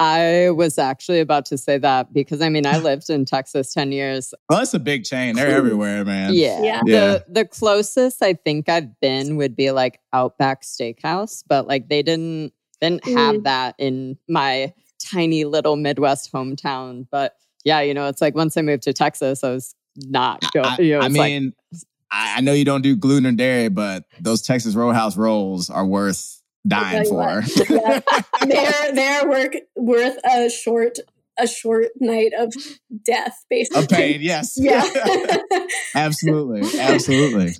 I 0.00 0.50
was 0.50 0.78
actually 0.78 1.20
about 1.20 1.44
to 1.46 1.58
say 1.58 1.78
that 1.78 2.12
because 2.12 2.40
I 2.42 2.48
mean 2.48 2.66
I 2.66 2.78
lived 2.90 3.08
in 3.10 3.24
Texas 3.24 3.72
10 3.72 3.92
years. 3.92 4.34
Well, 4.48 4.58
that's 4.58 4.74
a 4.74 4.80
big 4.80 5.04
chain. 5.04 5.36
They're 5.36 5.56
everywhere, 5.56 6.04
man. 6.04 6.34
Yeah. 6.34 6.60
yeah. 6.62 6.80
The 6.84 7.24
the 7.28 7.44
closest 7.44 8.22
I 8.22 8.34
think 8.34 8.68
I've 8.68 8.98
been 9.00 9.36
would 9.36 9.54
be 9.54 9.70
like 9.70 10.00
Outback 10.12 10.62
Steakhouse, 10.62 11.44
but 11.46 11.66
like 11.66 11.88
they 11.88 12.02
didn't 12.02 12.52
didn't 12.80 13.04
have 13.04 13.36
mm. 13.36 13.44
that 13.44 13.76
in 13.78 14.18
my 14.28 14.72
tiny 14.98 15.44
little 15.44 15.76
Midwest 15.76 16.32
hometown. 16.32 17.06
But 17.10 17.36
yeah, 17.64 17.80
you 17.80 17.94
know, 17.94 18.08
it's 18.08 18.20
like 18.20 18.34
once 18.34 18.56
I 18.56 18.62
moved 18.62 18.82
to 18.84 18.92
Texas, 18.92 19.44
I 19.44 19.50
was 19.50 19.74
not 19.96 20.42
going. 20.52 20.76
You 20.78 20.98
know, 20.98 21.00
I 21.00 21.08
mean, 21.08 21.52
like, 21.72 21.82
I, 22.10 22.38
I 22.38 22.40
know 22.40 22.52
you 22.52 22.64
don't 22.64 22.82
do 22.82 22.96
gluten 22.96 23.26
or 23.26 23.32
dairy, 23.32 23.68
but 23.68 24.04
those 24.20 24.42
Texas 24.42 24.74
Roadhouse 24.74 25.16
rolls 25.16 25.70
are 25.70 25.86
worth 25.86 26.41
dying 26.66 27.04
for. 27.04 27.42
yeah. 27.68 28.00
They're 28.46 28.92
they're 28.94 29.28
work 29.28 29.54
worth 29.76 30.18
a 30.24 30.50
short 30.50 30.98
a 31.38 31.46
short 31.46 31.88
night 31.98 32.32
of 32.38 32.52
death, 33.04 33.44
basically. 33.48 33.84
A 33.84 33.86
pain, 33.86 34.20
yes. 34.20 34.54
Yeah. 34.60 34.86
absolutely. 35.94 36.78
Absolutely. 36.78 37.54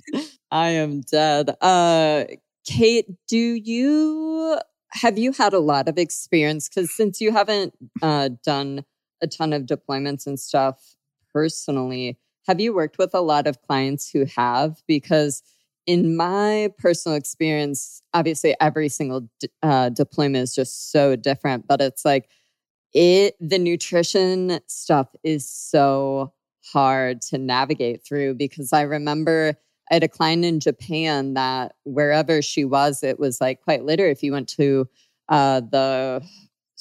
I 0.51 0.69
am 0.69 1.01
dead. 1.01 1.55
Uh, 1.59 2.25
Kate, 2.65 3.07
do 3.27 3.37
you 3.37 4.59
have 4.91 5.17
you 5.17 5.31
had 5.31 5.53
a 5.53 5.59
lot 5.59 5.89
of 5.89 5.97
experience? 5.97 6.69
Because 6.69 6.95
since 6.95 7.19
you 7.19 7.31
haven't 7.31 7.73
uh, 8.01 8.29
done 8.45 8.85
a 9.21 9.27
ton 9.27 9.53
of 9.53 9.63
deployments 9.63 10.27
and 10.27 10.39
stuff 10.39 10.95
personally, 11.33 12.19
have 12.47 12.59
you 12.59 12.73
worked 12.73 12.97
with 12.97 13.15
a 13.15 13.21
lot 13.21 13.47
of 13.47 13.61
clients 13.63 14.09
who 14.11 14.25
have? 14.35 14.81
Because 14.87 15.41
in 15.85 16.15
my 16.15 16.71
personal 16.77 17.17
experience, 17.17 18.01
obviously 18.13 18.55
every 18.59 18.89
single 18.89 19.27
uh, 19.61 19.89
deployment 19.89 20.43
is 20.43 20.55
just 20.55 20.91
so 20.91 21.15
different, 21.15 21.67
but 21.67 21.81
it's 21.81 22.05
like 22.05 22.29
it, 22.93 23.35
the 23.39 23.59
nutrition 23.59 24.59
stuff 24.67 25.09
is 25.23 25.49
so 25.49 26.31
hard 26.71 27.21
to 27.21 27.37
navigate 27.37 28.05
through 28.05 28.35
because 28.35 28.71
I 28.71 28.81
remember 28.81 29.55
I 29.91 29.95
had 29.95 30.03
a 30.03 30.07
client 30.07 30.45
in 30.45 30.59
Japan 30.59 31.33
that 31.33 31.75
wherever 31.83 32.41
she 32.41 32.63
was, 32.63 33.03
it 33.03 33.19
was 33.19 33.41
like 33.41 33.61
quite 33.61 33.83
literally 33.83 34.11
if 34.11 34.23
you 34.23 34.31
went 34.31 34.47
to 34.49 34.87
uh, 35.29 35.59
the 35.59 36.25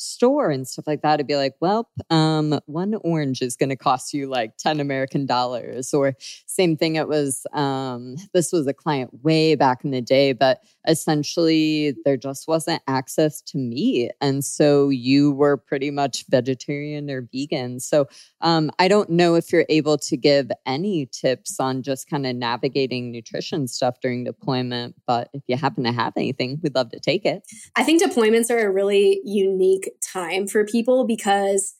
store 0.03 0.51
and 0.51 0.67
stuff 0.67 0.87
like 0.87 1.03
that, 1.03 1.15
it'd 1.15 1.27
be 1.27 1.37
like, 1.37 1.55
well, 1.61 1.89
um, 2.11 2.61
one 2.67 2.95
orange 3.03 3.43
is 3.43 3.57
going 3.57 3.71
to 3.71 3.77
cost 3.77 4.13
you 4.13 4.29
like 4.29 4.57
10 4.59 4.81
American 4.81 5.27
dollars. 5.27 5.95
Or 5.95 6.15
same 6.47 6.77
thing, 6.77 6.97
it 6.97 7.09
was, 7.09 7.47
um, 7.53 8.17
this 8.35 8.53
was 8.53 8.67
a 8.67 8.75
client 8.75 9.23
way 9.23 9.55
back 9.55 9.85
in 9.85 9.91
the 9.91 10.01
day, 10.01 10.33
but 10.33 10.61
essentially 10.89 11.95
there 12.05 12.17
just 12.17 12.49
wasn't 12.49 12.83
access 12.89 13.41
to 13.43 13.59
meat. 13.59 14.13
And 14.21 14.45
so 14.45 14.89
you 14.89 15.33
were 15.33 15.57
pretty 15.57 15.91
much 15.91 16.25
vegetarian 16.29 17.11
or 17.11 17.29
vegan. 17.33 17.81
So 17.81 18.07
um, 18.41 18.71
I 18.79 18.89
don't 18.89 19.11
know 19.11 19.35
if 19.35 19.53
you're 19.53 19.67
able 19.69 19.99
to 19.99 20.17
give 20.17 20.51
any 20.67 21.07
tips 21.07 21.61
on 21.61 21.83
just 21.83 22.09
kind 22.09 22.27
of 22.27 22.35
navigating 22.35 23.13
nutrition 23.13 23.69
stuff 23.69 24.01
during 24.01 24.25
deployment, 24.25 24.97
but 25.07 25.29
if 25.33 25.43
you 25.47 25.57
happen 25.57 25.85
to 25.85 25.93
have 25.93 26.13
anything, 26.17 26.59
we'd 26.63 26.75
love 26.75 26.91
to 26.91 27.01
take 27.01 27.25
it. 27.25 27.43
I 27.77 27.85
think 27.85 28.03
deployments 28.03 28.51
are 28.51 28.67
a 28.67 28.73
really 28.73 29.21
unique 29.25 29.92
time 30.01 30.47
for 30.47 30.65
people 30.65 31.07
because 31.07 31.75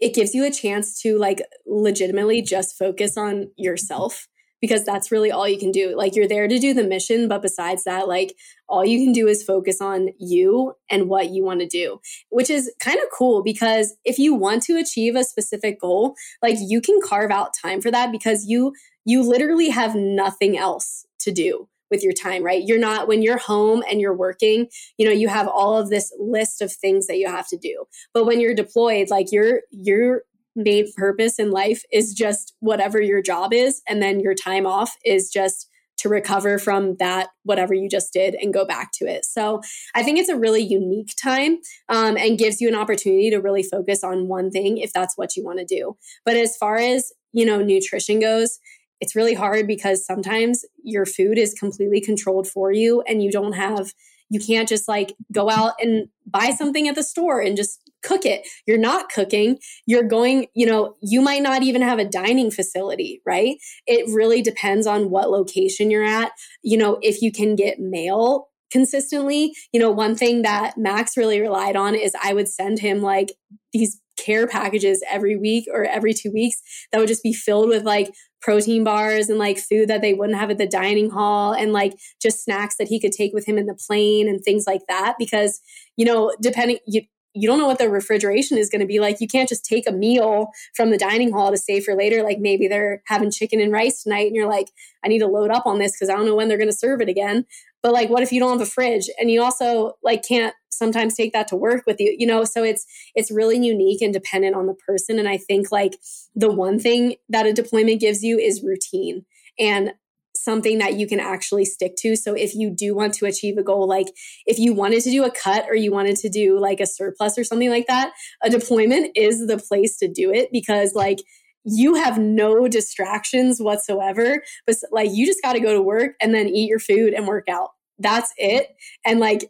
it 0.00 0.14
gives 0.14 0.34
you 0.34 0.44
a 0.44 0.50
chance 0.50 1.00
to 1.02 1.16
like 1.18 1.40
legitimately 1.66 2.42
just 2.42 2.76
focus 2.76 3.16
on 3.16 3.50
yourself 3.56 4.26
because 4.60 4.84
that's 4.84 5.10
really 5.10 5.30
all 5.30 5.46
you 5.46 5.58
can 5.58 5.72
do. 5.72 5.94
Like 5.96 6.14
you're 6.14 6.28
there 6.28 6.48
to 6.48 6.58
do 6.58 6.72
the 6.72 6.84
mission, 6.84 7.28
but 7.28 7.42
besides 7.42 7.84
that, 7.84 8.08
like 8.08 8.34
all 8.68 8.84
you 8.84 9.04
can 9.04 9.12
do 9.12 9.26
is 9.26 9.42
focus 9.42 9.80
on 9.80 10.08
you 10.18 10.74
and 10.88 11.08
what 11.08 11.30
you 11.30 11.44
want 11.44 11.60
to 11.60 11.66
do, 11.66 12.00
which 12.30 12.48
is 12.48 12.72
kind 12.80 12.98
of 12.98 13.06
cool 13.16 13.42
because 13.42 13.94
if 14.04 14.18
you 14.18 14.34
want 14.34 14.62
to 14.64 14.78
achieve 14.78 15.16
a 15.16 15.24
specific 15.24 15.80
goal, 15.80 16.14
like 16.42 16.56
you 16.60 16.80
can 16.80 16.98
carve 17.04 17.32
out 17.32 17.50
time 17.60 17.80
for 17.80 17.90
that 17.90 18.12
because 18.12 18.46
you 18.46 18.72
you 19.04 19.22
literally 19.22 19.68
have 19.68 19.96
nothing 19.96 20.56
else 20.56 21.04
to 21.18 21.32
do 21.32 21.68
with 21.92 22.02
your 22.02 22.12
time, 22.12 22.42
right? 22.42 22.64
You're 22.64 22.80
not, 22.80 23.06
when 23.06 23.22
you're 23.22 23.38
home 23.38 23.84
and 23.88 24.00
you're 24.00 24.16
working, 24.16 24.66
you 24.98 25.06
know, 25.06 25.12
you 25.12 25.28
have 25.28 25.46
all 25.46 25.78
of 25.78 25.90
this 25.90 26.12
list 26.18 26.60
of 26.60 26.72
things 26.72 27.06
that 27.06 27.18
you 27.18 27.28
have 27.28 27.46
to 27.48 27.56
do. 27.56 27.84
But 28.12 28.26
when 28.26 28.40
you're 28.40 28.54
deployed, 28.54 29.10
like 29.10 29.30
your, 29.30 29.60
your 29.70 30.22
main 30.56 30.92
purpose 30.96 31.38
in 31.38 31.50
life 31.50 31.82
is 31.92 32.12
just 32.12 32.54
whatever 32.58 33.00
your 33.00 33.22
job 33.22 33.52
is. 33.52 33.82
And 33.88 34.02
then 34.02 34.18
your 34.18 34.34
time 34.34 34.66
off 34.66 34.96
is 35.04 35.30
just 35.30 35.68
to 35.98 36.08
recover 36.08 36.58
from 36.58 36.96
that, 36.98 37.28
whatever 37.44 37.74
you 37.74 37.88
just 37.88 38.12
did, 38.12 38.34
and 38.34 38.52
go 38.52 38.64
back 38.64 38.90
to 38.92 39.04
it. 39.04 39.24
So 39.24 39.60
I 39.94 40.02
think 40.02 40.18
it's 40.18 40.28
a 40.28 40.36
really 40.36 40.62
unique 40.62 41.14
time 41.22 41.58
um, 41.88 42.16
and 42.16 42.38
gives 42.38 42.60
you 42.60 42.68
an 42.68 42.74
opportunity 42.74 43.30
to 43.30 43.38
really 43.38 43.62
focus 43.62 44.02
on 44.02 44.26
one 44.26 44.50
thing 44.50 44.78
if 44.78 44.92
that's 44.92 45.16
what 45.16 45.36
you 45.36 45.44
want 45.44 45.60
to 45.60 45.64
do. 45.64 45.96
But 46.24 46.36
as 46.36 46.56
far 46.56 46.76
as, 46.76 47.12
you 47.32 47.46
know, 47.46 47.62
nutrition 47.62 48.18
goes, 48.18 48.58
it's 49.02 49.16
really 49.16 49.34
hard 49.34 49.66
because 49.66 50.06
sometimes 50.06 50.64
your 50.84 51.04
food 51.04 51.36
is 51.36 51.54
completely 51.54 52.00
controlled 52.00 52.46
for 52.46 52.70
you 52.70 53.02
and 53.02 53.22
you 53.22 53.32
don't 53.32 53.52
have 53.52 53.92
you 54.30 54.40
can't 54.40 54.68
just 54.68 54.88
like 54.88 55.12
go 55.30 55.50
out 55.50 55.74
and 55.78 56.08
buy 56.26 56.52
something 56.56 56.88
at 56.88 56.94
the 56.94 57.02
store 57.02 57.40
and 57.40 57.54
just 57.54 57.82
cook 58.02 58.24
it. 58.24 58.48
You're 58.66 58.78
not 58.78 59.10
cooking. 59.10 59.58
You're 59.86 60.04
going, 60.04 60.46
you 60.54 60.64
know, 60.64 60.96
you 61.02 61.20
might 61.20 61.42
not 61.42 61.62
even 61.62 61.82
have 61.82 61.98
a 61.98 62.08
dining 62.08 62.50
facility, 62.50 63.20
right? 63.26 63.56
It 63.86 64.08
really 64.10 64.40
depends 64.40 64.86
on 64.86 65.10
what 65.10 65.30
location 65.30 65.90
you're 65.90 66.02
at. 66.02 66.32
You 66.62 66.78
know, 66.78 66.98
if 67.02 67.20
you 67.20 67.30
can 67.30 67.56
get 67.56 67.78
mail 67.78 68.48
consistently, 68.70 69.52
you 69.70 69.78
know, 69.78 69.90
one 69.90 70.16
thing 70.16 70.42
that 70.42 70.78
Max 70.78 71.14
really 71.14 71.38
relied 71.38 71.76
on 71.76 71.94
is 71.94 72.14
I 72.22 72.32
would 72.32 72.48
send 72.48 72.78
him 72.78 73.02
like 73.02 73.32
these 73.74 74.00
care 74.16 74.46
packages 74.46 75.02
every 75.10 75.36
week 75.36 75.66
or 75.70 75.84
every 75.84 76.14
two 76.14 76.30
weeks 76.32 76.62
that 76.90 76.98
would 76.98 77.08
just 77.08 77.22
be 77.22 77.32
filled 77.32 77.68
with 77.68 77.84
like 77.84 78.14
protein 78.42 78.84
bars 78.84 79.28
and 79.28 79.38
like 79.38 79.58
food 79.58 79.88
that 79.88 80.02
they 80.02 80.14
wouldn't 80.14 80.38
have 80.38 80.50
at 80.50 80.58
the 80.58 80.66
dining 80.66 81.10
hall 81.10 81.52
and 81.52 81.72
like 81.72 81.94
just 82.20 82.44
snacks 82.44 82.76
that 82.76 82.88
he 82.88 83.00
could 83.00 83.12
take 83.12 83.32
with 83.32 83.46
him 83.46 83.56
in 83.56 83.66
the 83.66 83.78
plane 83.86 84.28
and 84.28 84.42
things 84.42 84.64
like 84.66 84.82
that 84.88 85.14
because 85.18 85.60
you 85.96 86.04
know 86.04 86.34
depending 86.42 86.78
you 86.86 87.02
you 87.34 87.48
don't 87.48 87.58
know 87.58 87.66
what 87.66 87.78
the 87.78 87.88
refrigeration 87.88 88.58
is 88.58 88.68
going 88.68 88.80
to 88.80 88.86
be 88.86 89.00
like. 89.00 89.20
You 89.20 89.28
can't 89.28 89.48
just 89.48 89.64
take 89.64 89.88
a 89.88 89.92
meal 89.92 90.50
from 90.74 90.90
the 90.90 90.98
dining 90.98 91.32
hall 91.32 91.50
to 91.50 91.56
save 91.56 91.84
for 91.84 91.94
later. 91.94 92.22
Like 92.22 92.38
maybe 92.38 92.68
they're 92.68 93.02
having 93.06 93.30
chicken 93.30 93.60
and 93.60 93.72
rice 93.72 94.02
tonight, 94.02 94.26
and 94.26 94.36
you're 94.36 94.48
like, 94.48 94.70
I 95.04 95.08
need 95.08 95.20
to 95.20 95.26
load 95.26 95.50
up 95.50 95.66
on 95.66 95.78
this 95.78 95.92
because 95.92 96.10
I 96.10 96.14
don't 96.14 96.26
know 96.26 96.34
when 96.34 96.48
they're 96.48 96.58
going 96.58 96.70
to 96.70 96.76
serve 96.76 97.00
it 97.00 97.08
again. 97.08 97.46
But 97.82 97.92
like, 97.92 98.10
what 98.10 98.22
if 98.22 98.32
you 98.32 98.40
don't 98.40 98.58
have 98.58 98.66
a 98.66 98.70
fridge 98.70 99.08
and 99.18 99.30
you 99.30 99.42
also 99.42 99.94
like 100.02 100.22
can't 100.26 100.54
sometimes 100.70 101.14
take 101.14 101.32
that 101.32 101.48
to 101.48 101.56
work 101.56 101.84
with 101.86 102.00
you? 102.00 102.14
You 102.16 102.26
know, 102.26 102.44
so 102.44 102.62
it's 102.62 102.86
it's 103.14 103.30
really 103.30 103.56
unique 103.56 104.02
and 104.02 104.12
dependent 104.12 104.54
on 104.54 104.66
the 104.66 104.74
person. 104.74 105.18
And 105.18 105.28
I 105.28 105.38
think 105.38 105.72
like 105.72 105.96
the 106.34 106.50
one 106.50 106.78
thing 106.78 107.16
that 107.28 107.46
a 107.46 107.52
deployment 107.52 108.00
gives 108.00 108.22
you 108.22 108.38
is 108.38 108.62
routine. 108.62 109.24
And 109.58 109.94
something 110.42 110.78
that 110.78 110.94
you 110.94 111.06
can 111.06 111.20
actually 111.20 111.64
stick 111.64 111.96
to. 111.96 112.16
So 112.16 112.34
if 112.34 112.54
you 112.54 112.70
do 112.70 112.94
want 112.94 113.14
to 113.14 113.26
achieve 113.26 113.58
a 113.58 113.62
goal, 113.62 113.86
like 113.86 114.08
if 114.46 114.58
you 114.58 114.74
wanted 114.74 115.02
to 115.02 115.10
do 115.10 115.24
a 115.24 115.30
cut 115.30 115.66
or 115.68 115.74
you 115.74 115.92
wanted 115.92 116.16
to 116.16 116.28
do 116.28 116.58
like 116.58 116.80
a 116.80 116.86
surplus 116.86 117.38
or 117.38 117.44
something 117.44 117.70
like 117.70 117.86
that, 117.86 118.12
a 118.42 118.50
deployment 118.50 119.16
is 119.16 119.46
the 119.46 119.58
place 119.58 119.96
to 119.98 120.08
do 120.08 120.32
it 120.32 120.50
because 120.52 120.94
like 120.94 121.18
you 121.64 121.94
have 121.94 122.18
no 122.18 122.66
distractions 122.66 123.60
whatsoever 123.60 124.42
but 124.66 124.74
like 124.90 125.10
you 125.12 125.24
just 125.24 125.40
got 125.42 125.52
to 125.52 125.60
go 125.60 125.72
to 125.72 125.80
work 125.80 126.14
and 126.20 126.34
then 126.34 126.48
eat 126.48 126.68
your 126.68 126.80
food 126.80 127.14
and 127.14 127.28
work 127.28 127.48
out 127.48 127.70
that's 128.00 128.32
it 128.36 128.74
and 129.06 129.20
like 129.20 129.48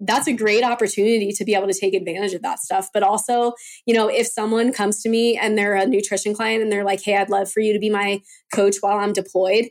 that's 0.00 0.26
a 0.26 0.32
great 0.32 0.64
opportunity 0.64 1.32
to 1.32 1.44
be 1.44 1.54
able 1.54 1.66
to 1.66 1.78
take 1.78 1.94
advantage 1.94 2.34
of 2.34 2.42
that 2.42 2.58
stuff. 2.58 2.88
But 2.92 3.02
also, 3.02 3.52
you 3.86 3.94
know, 3.94 4.08
if 4.08 4.26
someone 4.26 4.72
comes 4.72 5.00
to 5.02 5.08
me 5.08 5.38
and 5.38 5.56
they're 5.56 5.76
a 5.76 5.86
nutrition 5.86 6.34
client 6.34 6.62
and 6.62 6.70
they're 6.70 6.84
like, 6.84 7.02
hey, 7.02 7.16
I'd 7.16 7.30
love 7.30 7.50
for 7.50 7.60
you 7.60 7.72
to 7.72 7.78
be 7.78 7.90
my 7.90 8.20
coach 8.54 8.76
while 8.80 8.98
I'm 8.98 9.12
deployed, 9.12 9.66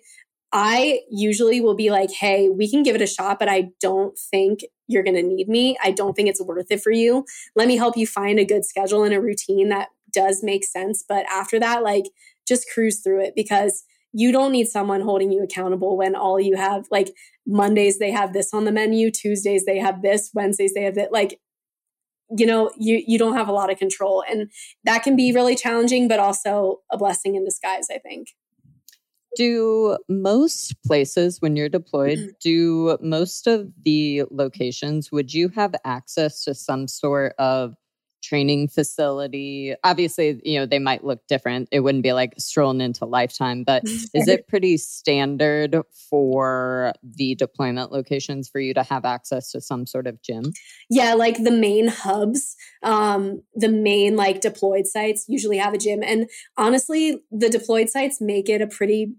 I 0.56 1.02
usually 1.10 1.60
will 1.62 1.76
be 1.76 1.90
like, 1.90 2.12
hey, 2.12 2.48
we 2.48 2.70
can 2.70 2.84
give 2.84 2.96
it 2.96 3.02
a 3.02 3.08
shot, 3.08 3.40
but 3.40 3.50
I 3.50 3.70
don't 3.82 4.18
think 4.18 4.60
you're 4.88 5.02
going 5.02 5.16
to 5.16 5.24
need 5.24 5.50
me. 5.50 5.76
I 5.84 5.90
don't 5.90 6.14
think 6.14 6.30
it's 6.30 6.42
worth 6.42 6.68
it 6.70 6.82
for 6.82 6.92
you. 6.92 7.26
Let 7.56 7.68
me 7.68 7.76
help 7.76 7.98
you 7.98 8.06
find 8.06 8.40
a 8.40 8.46
good 8.46 8.64
schedule 8.64 9.04
and 9.04 9.16
a 9.16 9.22
routine 9.22 9.70
that 9.70 9.90
does 10.14 10.44
make 10.44 10.64
sense. 10.64 11.04
But 11.08 11.26
after 11.26 11.60
that, 11.60 11.82
like 11.82 12.06
just 12.48 12.70
cruise 12.72 13.00
through 13.00 13.22
it 13.22 13.34
because 13.36 13.84
you 14.14 14.32
don't 14.32 14.52
need 14.52 14.68
someone 14.68 15.02
holding 15.02 15.32
you 15.32 15.42
accountable 15.42 15.98
when 15.98 16.16
all 16.16 16.40
you 16.40 16.56
have, 16.56 16.86
like 16.92 17.10
Mondays, 17.48 17.98
they 17.98 18.12
have 18.12 18.34
this 18.34 18.54
on 18.54 18.66
the 18.66 18.72
menu, 18.72 19.10
Tuesdays, 19.10 19.66
they 19.66 19.80
have 19.80 20.04
this, 20.04 20.30
Wednesdays, 20.36 20.76
they 20.76 20.84
have 20.84 20.96
that. 20.96 21.12
Like, 21.12 21.40
you 22.38 22.46
know, 22.46 22.70
you, 22.78 23.04
you 23.08 23.18
don't 23.18 23.36
have 23.36 23.48
a 23.48 23.54
lot 23.54 23.72
of 23.72 23.80
control. 23.80 24.24
And 24.30 24.52
that 24.84 25.02
can 25.02 25.16
be 25.16 25.34
really 25.34 25.56
challenging, 25.56 26.08
but 26.08 26.20
also 26.20 26.82
a 26.92 26.98
blessing 26.98 27.34
in 27.34 27.44
disguise, 27.44 27.88
I 27.92 27.98
think. 27.98 28.28
Do 29.36 29.98
most 30.08 30.76
places, 30.84 31.42
when 31.42 31.56
you're 31.56 31.70
deployed, 31.70 32.20
mm-hmm. 32.20 32.30
do 32.40 32.98
most 33.02 33.48
of 33.48 33.68
the 33.84 34.24
locations, 34.30 35.12
would 35.12 35.34
you 35.34 35.50
have 35.50 35.74
access 35.84 36.44
to 36.44 36.54
some 36.54 36.88
sort 36.88 37.34
of 37.40 37.76
training 38.24 38.70
facility? 38.70 39.76
Obviously, 39.84 40.40
you 40.44 40.58
know, 40.58 40.66
they 40.66 40.80
might 40.80 41.04
look 41.04 41.20
different. 41.28 41.68
It 41.72 41.82
wouldn't 41.82 42.04
be 42.04 42.14
like 42.14 42.34
strolling 42.38 42.82
into 42.82 43.06
lifetime, 43.06 43.64
but 43.64 43.84
is 43.86 44.28
it 44.28 44.48
pretty 44.48 44.78
standard 44.78 45.82
for 46.10 46.94
the 47.04 47.36
deployment 47.36 47.92
locations 47.92 48.50
for 48.50 48.60
you 48.60 48.74
to 48.74 48.84
have 48.84 49.06
access 49.06 49.52
to 49.52 49.62
some 49.62 49.86
sort 49.86 50.08
of 50.08 50.22
gym? 50.22 50.54
Yeah, 50.90 51.14
like 51.14 51.44
the 51.44 51.52
main 51.52 51.90
hubs, 51.90 52.56
um, 52.82 53.44
the 53.54 53.70
main 53.70 54.16
like 54.16 54.42
deployed 54.42 54.88
sites 54.88 55.26
usually 55.28 55.58
have 55.58 55.74
a 55.74 55.78
gym. 55.78 56.02
And 56.02 56.30
honestly, 56.58 57.22
the 57.32 57.50
deployed 57.50 57.90
sites 57.90 58.22
make 58.22 58.50
it 58.50 58.62
a 58.62 58.68
pretty 58.68 59.14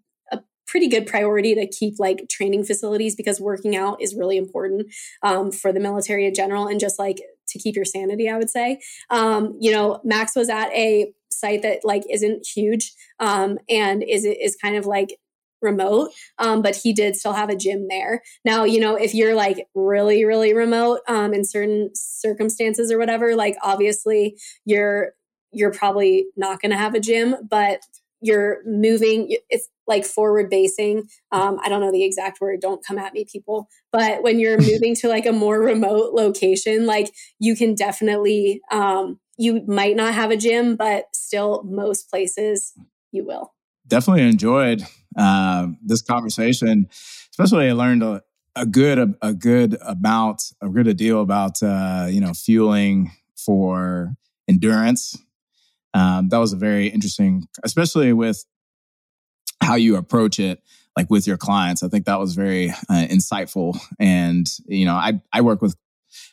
pretty 0.74 0.88
good 0.88 1.06
priority 1.06 1.54
to 1.54 1.68
keep 1.68 1.94
like 2.00 2.28
training 2.28 2.64
facilities 2.64 3.14
because 3.14 3.40
working 3.40 3.76
out 3.76 4.02
is 4.02 4.16
really 4.16 4.36
important 4.36 4.92
um, 5.22 5.52
for 5.52 5.72
the 5.72 5.78
military 5.78 6.26
in 6.26 6.34
general 6.34 6.66
and 6.66 6.80
just 6.80 6.98
like 6.98 7.18
to 7.46 7.60
keep 7.60 7.76
your 7.76 7.84
sanity 7.84 8.28
i 8.28 8.36
would 8.36 8.50
say 8.50 8.80
um, 9.10 9.56
you 9.60 9.70
know 9.70 10.00
max 10.02 10.34
was 10.34 10.48
at 10.48 10.68
a 10.72 11.12
site 11.30 11.62
that 11.62 11.78
like 11.84 12.02
isn't 12.10 12.44
huge 12.44 12.92
um, 13.20 13.56
and 13.68 14.02
is 14.02 14.24
is 14.24 14.56
kind 14.56 14.74
of 14.74 14.84
like 14.84 15.16
remote, 15.62 16.10
um, 16.38 16.60
but 16.60 16.76
he 16.76 16.92
did 16.92 17.16
still 17.16 17.32
have 17.32 17.48
a 17.48 17.56
gym 17.56 17.86
there. 17.88 18.22
Now, 18.44 18.64
you 18.64 18.78
know, 18.78 18.96
if 18.96 19.14
you're 19.14 19.34
like 19.34 19.66
really, 19.74 20.26
really 20.26 20.52
remote 20.52 21.00
um, 21.08 21.32
in 21.32 21.44
certain 21.44 21.90
circumstances 21.94 22.92
or 22.92 22.98
whatever, 22.98 23.34
like 23.34 23.56
obviously 23.62 24.36
you're 24.66 25.12
you're 25.52 25.72
probably 25.72 26.26
not 26.36 26.60
going 26.60 26.72
to 26.72 26.76
have 26.76 26.94
a 26.94 27.00
gym, 27.00 27.36
but 27.48 27.80
you're 28.24 28.58
moving. 28.64 29.36
It's 29.50 29.68
like 29.86 30.06
forward 30.06 30.48
basing. 30.48 31.08
Um, 31.30 31.58
I 31.62 31.68
don't 31.68 31.82
know 31.82 31.92
the 31.92 32.04
exact 32.04 32.40
word. 32.40 32.60
Don't 32.60 32.84
come 32.84 32.96
at 32.96 33.12
me, 33.12 33.26
people. 33.30 33.68
But 33.92 34.22
when 34.22 34.40
you're 34.40 34.58
moving 34.72 34.94
to 34.96 35.08
like 35.08 35.26
a 35.26 35.32
more 35.32 35.60
remote 35.60 36.14
location, 36.14 36.86
like 36.86 37.14
you 37.38 37.54
can 37.54 37.74
definitely, 37.74 38.62
um, 38.72 39.20
you 39.36 39.62
might 39.66 39.94
not 39.94 40.14
have 40.14 40.30
a 40.30 40.38
gym, 40.38 40.74
but 40.74 41.04
still, 41.14 41.62
most 41.64 42.08
places 42.08 42.72
you 43.12 43.26
will. 43.26 43.52
Definitely 43.86 44.22
enjoyed 44.22 44.82
uh, 45.18 45.68
this 45.84 46.00
conversation. 46.00 46.86
Especially, 47.30 47.68
I 47.68 47.72
learned 47.72 48.02
a, 48.02 48.22
a 48.56 48.64
good 48.64 48.98
a, 48.98 49.14
a, 49.20 49.34
good 49.34 49.76
about 49.82 50.40
a 50.62 50.68
good 50.70 50.96
deal 50.96 51.20
about 51.20 51.62
uh, 51.62 52.06
you 52.08 52.22
know 52.22 52.32
fueling 52.32 53.10
for 53.36 54.14
endurance. 54.48 55.18
Um, 55.94 56.28
that 56.28 56.38
was 56.38 56.52
a 56.52 56.56
very 56.56 56.88
interesting, 56.88 57.46
especially 57.62 58.12
with 58.12 58.44
how 59.62 59.76
you 59.76 59.96
approach 59.96 60.38
it 60.38 60.60
like 60.96 61.10
with 61.10 61.26
your 61.26 61.36
clients. 61.36 61.82
I 61.82 61.88
think 61.88 62.06
that 62.06 62.18
was 62.18 62.34
very 62.34 62.70
uh, 62.70 63.06
insightful. 63.10 63.78
And 63.98 64.46
you 64.66 64.84
know 64.84 64.94
i 64.94 65.20
i 65.32 65.40
work 65.40 65.62
with 65.62 65.76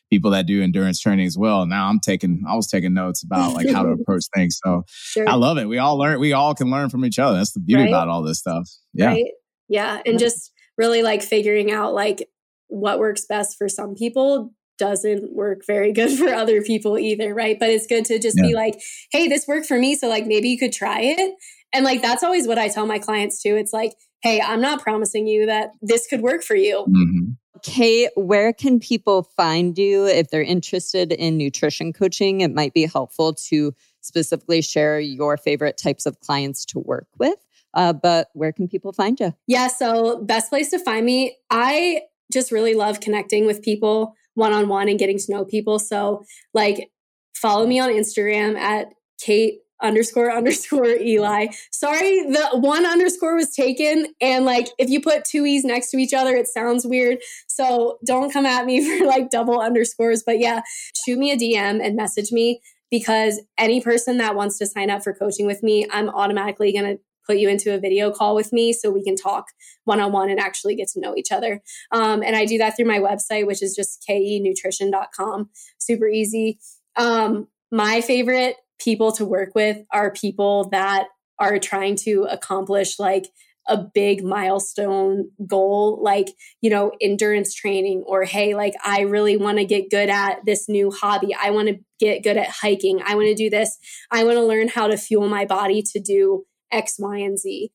people 0.09 0.31
that 0.31 0.45
do 0.45 0.61
endurance 0.61 0.99
training 0.99 1.25
as 1.25 1.37
well. 1.37 1.65
Now 1.65 1.87
i'm 1.87 1.99
taking 1.99 2.43
i 2.47 2.55
was 2.55 2.67
taking 2.67 2.93
notes 2.93 3.23
about 3.23 3.53
like 3.53 3.69
how 3.69 3.83
to 3.83 3.89
approach 4.01 4.23
things. 4.35 4.59
So 4.63 4.83
sure. 4.87 5.27
i 5.27 5.35
love 5.35 5.57
it. 5.57 5.67
We 5.67 5.77
all 5.77 5.97
learn 5.97 6.19
we 6.19 6.33
all 6.33 6.53
can 6.53 6.69
learn 6.69 6.89
from 6.89 7.05
each 7.05 7.19
other. 7.19 7.37
That's 7.37 7.53
the 7.53 7.59
beauty 7.59 7.83
right? 7.83 7.89
about 7.89 8.07
all 8.07 8.21
this 8.21 8.39
stuff. 8.39 8.69
Yeah. 8.93 9.07
Right? 9.07 9.31
yeah. 9.69 10.01
And 10.05 10.19
just 10.19 10.51
really 10.77 11.03
like 11.03 11.21
figuring 11.21 11.71
out 11.71 11.93
like 11.93 12.27
what 12.67 12.99
works 12.99 13.25
best 13.25 13.57
for 13.57 13.67
some 13.67 13.95
people 13.95 14.53
doesn't 14.81 15.33
work 15.33 15.61
very 15.65 15.93
good 15.93 16.11
for 16.17 16.33
other 16.33 16.61
people 16.61 16.97
either 16.97 17.33
right 17.33 17.57
but 17.59 17.69
it's 17.69 17.87
good 17.87 18.03
to 18.03 18.19
just 18.19 18.37
yeah. 18.37 18.47
be 18.47 18.55
like 18.55 18.81
hey 19.11 19.27
this 19.27 19.47
worked 19.47 19.67
for 19.67 19.77
me 19.77 19.95
so 19.95 20.09
like 20.09 20.25
maybe 20.25 20.49
you 20.49 20.57
could 20.57 20.73
try 20.73 20.99
it 21.01 21.35
and 21.73 21.85
like 21.85 22.01
that's 22.01 22.23
always 22.23 22.47
what 22.47 22.57
I 22.57 22.67
tell 22.67 22.85
my 22.85 22.99
clients 22.99 23.41
too. 23.41 23.55
It's 23.55 23.73
like, 23.73 23.93
hey, 24.21 24.41
I'm 24.41 24.61
not 24.61 24.81
promising 24.81 25.27
you 25.27 25.45
that 25.45 25.71
this 25.81 26.07
could 26.07 26.21
work 26.21 26.43
for 26.43 26.55
you. 26.55 26.85
Mm-hmm. 26.87 27.31
Kate, 27.63 28.09
where 28.15 28.53
can 28.53 28.79
people 28.79 29.23
find 29.23 29.77
you 29.77 30.07
if 30.07 30.29
they're 30.29 30.41
interested 30.41 31.11
in 31.11 31.37
nutrition 31.37 31.93
coaching? 31.93 32.41
It 32.41 32.53
might 32.53 32.73
be 32.73 32.85
helpful 32.85 33.33
to 33.33 33.73
specifically 34.01 34.61
share 34.61 34.99
your 34.99 35.37
favorite 35.37 35.77
types 35.77 36.05
of 36.05 36.19
clients 36.21 36.65
to 36.65 36.79
work 36.79 37.07
with. 37.19 37.37
Uh, 37.73 37.93
but 37.93 38.29
where 38.33 38.51
can 38.51 38.67
people 38.67 38.91
find 38.91 39.19
you? 39.19 39.33
Yeah, 39.47 39.67
so 39.67 40.21
best 40.23 40.49
place 40.49 40.71
to 40.71 40.79
find 40.79 41.05
me. 41.05 41.37
I 41.49 42.01
just 42.33 42.51
really 42.51 42.73
love 42.73 42.99
connecting 42.99 43.45
with 43.45 43.61
people 43.61 44.15
one 44.35 44.53
on 44.53 44.67
one 44.67 44.89
and 44.89 44.99
getting 44.99 45.17
to 45.17 45.31
know 45.31 45.45
people. 45.45 45.79
So, 45.79 46.23
like, 46.53 46.89
follow 47.33 47.65
me 47.67 47.79
on 47.79 47.89
Instagram 47.89 48.57
at 48.57 48.87
Kate 49.19 49.59
underscore 49.81 50.31
underscore 50.35 50.85
Eli. 50.85 51.47
Sorry, 51.71 52.23
the 52.23 52.49
one 52.53 52.85
underscore 52.85 53.35
was 53.35 53.53
taken. 53.53 54.07
And 54.21 54.45
like, 54.45 54.67
if 54.77 54.89
you 54.89 55.01
put 55.01 55.25
two 55.25 55.45
E's 55.45 55.65
next 55.65 55.91
to 55.91 55.97
each 55.97 56.13
other, 56.13 56.35
it 56.35 56.47
sounds 56.47 56.85
weird. 56.85 57.19
So 57.47 57.97
don't 58.05 58.31
come 58.31 58.45
at 58.45 58.65
me 58.65 58.99
for 58.99 59.05
like 59.05 59.29
double 59.29 59.59
underscores. 59.59 60.23
But 60.25 60.39
yeah, 60.39 60.61
shoot 61.05 61.17
me 61.17 61.31
a 61.31 61.37
DM 61.37 61.83
and 61.83 61.95
message 61.95 62.31
me 62.31 62.61
because 62.89 63.41
any 63.57 63.81
person 63.81 64.17
that 64.17 64.35
wants 64.35 64.57
to 64.57 64.67
sign 64.67 64.89
up 64.89 65.03
for 65.03 65.13
coaching 65.13 65.45
with 65.45 65.63
me, 65.63 65.87
I'm 65.91 66.09
automatically 66.09 66.73
going 66.73 66.97
to 66.97 67.01
put 67.31 67.39
you 67.39 67.47
into 67.47 67.73
a 67.73 67.79
video 67.79 68.11
call 68.11 68.35
with 68.35 68.51
me 68.51 68.73
so 68.73 68.91
we 68.91 69.03
can 69.03 69.15
talk 69.15 69.45
one 69.85 70.01
on 70.01 70.11
one 70.11 70.29
and 70.29 70.39
actually 70.39 70.75
get 70.75 70.89
to 70.89 70.99
know 70.99 71.15
each 71.15 71.31
other. 71.31 71.61
Um, 71.91 72.21
and 72.21 72.35
I 72.35 72.45
do 72.45 72.57
that 72.57 72.75
through 72.75 72.87
my 72.87 72.99
website, 72.99 73.47
which 73.47 73.63
is 73.63 73.73
just 73.73 74.05
kenutrition.com. 74.07 75.49
Super 75.77 76.09
easy. 76.09 76.59
Um, 76.97 77.47
my 77.71 78.01
favorite 78.01 78.57
people 78.79 79.13
to 79.13 79.23
work 79.23 79.55
with 79.55 79.77
are 79.93 80.11
people 80.11 80.67
that 80.71 81.05
are 81.39 81.57
trying 81.57 81.95
to 81.95 82.27
accomplish 82.29 82.99
like 82.99 83.27
a 83.67 83.77
big 83.77 84.23
milestone 84.23 85.29
goal 85.45 86.01
like 86.01 86.29
you 86.61 86.69
know 86.69 86.91
endurance 86.99 87.53
training 87.53 88.03
or 88.07 88.23
hey 88.23 88.55
like 88.55 88.73
i 88.83 89.01
really 89.01 89.37
want 89.37 89.59
to 89.59 89.65
get 89.65 89.91
good 89.91 90.09
at 90.09 90.39
this 90.47 90.67
new 90.67 90.89
hobby 90.89 91.35
i 91.39 91.51
want 91.51 91.67
to 91.67 91.77
get 91.99 92.23
good 92.23 92.37
at 92.37 92.49
hiking 92.49 92.99
i 93.05 93.13
want 93.13 93.27
to 93.27 93.35
do 93.35 93.51
this 93.51 93.77
i 94.09 94.23
want 94.23 94.35
to 94.35 94.43
learn 94.43 94.67
how 94.67 94.87
to 94.87 94.97
fuel 94.97 95.29
my 95.29 95.45
body 95.45 95.83
to 95.83 95.99
do 95.99 96.43
x 96.71 96.97
y 96.99 97.17
and 97.17 97.39
z 97.39 97.71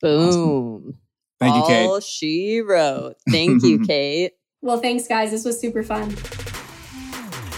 boom 0.00 0.28
awesome. 0.28 0.98
thank 1.40 1.56
you 1.56 1.66
kate 1.66 1.86
all 1.86 2.00
she 2.00 2.60
wrote 2.60 3.14
thank 3.30 3.62
you 3.62 3.78
kate 3.86 4.32
well 4.62 4.78
thanks 4.78 5.06
guys 5.08 5.30
this 5.30 5.44
was 5.44 5.60
super 5.60 5.82
fun 5.82 6.14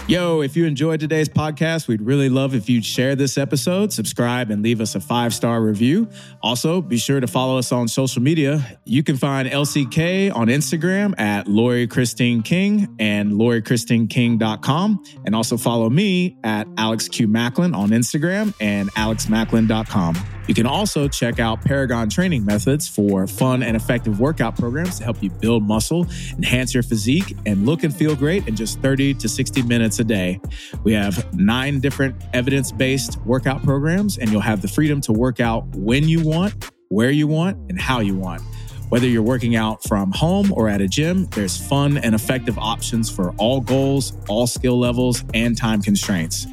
Yo, 0.07 0.39
if 0.39 0.55
you 0.55 0.63
enjoyed 0.63 1.01
today's 1.01 1.27
podcast, 1.27 1.89
we'd 1.89 2.01
really 2.01 2.29
love 2.29 2.55
if 2.55 2.69
you'd 2.69 2.85
share 2.85 3.13
this 3.13 3.37
episode, 3.37 3.91
subscribe, 3.91 4.49
and 4.49 4.63
leave 4.63 4.79
us 4.79 4.95
a 4.95 5.01
five 5.01 5.33
star 5.33 5.61
review. 5.61 6.07
Also, 6.41 6.81
be 6.81 6.97
sure 6.97 7.19
to 7.19 7.27
follow 7.27 7.57
us 7.57 7.73
on 7.73 7.89
social 7.89 8.21
media. 8.21 8.79
You 8.85 9.03
can 9.03 9.17
find 9.17 9.49
LCK 9.49 10.33
on 10.33 10.47
Instagram 10.47 11.13
at 11.19 11.49
Laurie 11.49 11.87
Christine 11.87 12.41
King 12.41 12.95
and 12.99 13.33
LaurieChristineKing.com. 13.33 15.03
And 15.25 15.35
also 15.35 15.57
follow 15.57 15.89
me 15.89 16.37
at 16.45 16.69
Alex 16.77 17.09
Q 17.09 17.27
Maclin 17.27 17.75
on 17.75 17.89
Instagram 17.89 18.53
and 18.61 18.89
AlexMaclin.com. 18.93 20.36
You 20.47 20.53
can 20.53 20.65
also 20.65 21.07
check 21.09 21.39
out 21.39 21.61
Paragon 21.61 22.09
Training 22.09 22.45
Methods 22.45 22.87
for 22.87 23.27
fun 23.27 23.61
and 23.61 23.75
effective 23.75 24.19
workout 24.19 24.57
programs 24.57 24.97
to 24.97 25.03
help 25.03 25.21
you 25.21 25.29
build 25.29 25.63
muscle, 25.63 26.07
enhance 26.37 26.73
your 26.73 26.83
physique, 26.83 27.35
and 27.45 27.65
look 27.65 27.83
and 27.83 27.93
feel 27.93 28.15
great 28.15 28.47
in 28.47 28.55
just 28.55 28.79
30 28.79 29.13
to 29.15 29.27
60 29.27 29.61
minutes 29.63 29.99
a 29.99 30.05
day. 30.05 30.39
We 30.83 30.93
have 30.93 31.33
nine 31.33 31.81
different 31.81 32.15
evidence 32.33 32.71
based 32.71 33.19
workout 33.25 33.61
programs, 33.63 34.17
and 34.17 34.31
you'll 34.31 34.41
have 34.41 34.61
the 34.61 34.69
freedom 34.69 35.01
to 35.01 35.11
work 35.11 35.41
out 35.41 35.65
when 35.75 36.07
you 36.07 36.23
want, 36.23 36.71
where 36.87 37.11
you 37.11 37.27
want, 37.27 37.57
and 37.69 37.79
how 37.79 37.99
you 37.99 38.15
want. 38.15 38.41
Whether 38.89 39.07
you're 39.07 39.23
working 39.23 39.57
out 39.57 39.83
from 39.83 40.13
home 40.13 40.53
or 40.53 40.69
at 40.69 40.79
a 40.79 40.87
gym, 40.87 41.25
there's 41.31 41.57
fun 41.57 41.97
and 41.97 42.15
effective 42.15 42.57
options 42.57 43.09
for 43.09 43.31
all 43.37 43.59
goals, 43.59 44.13
all 44.29 44.47
skill 44.47 44.79
levels, 44.79 45.25
and 45.33 45.57
time 45.57 45.81
constraints. 45.81 46.47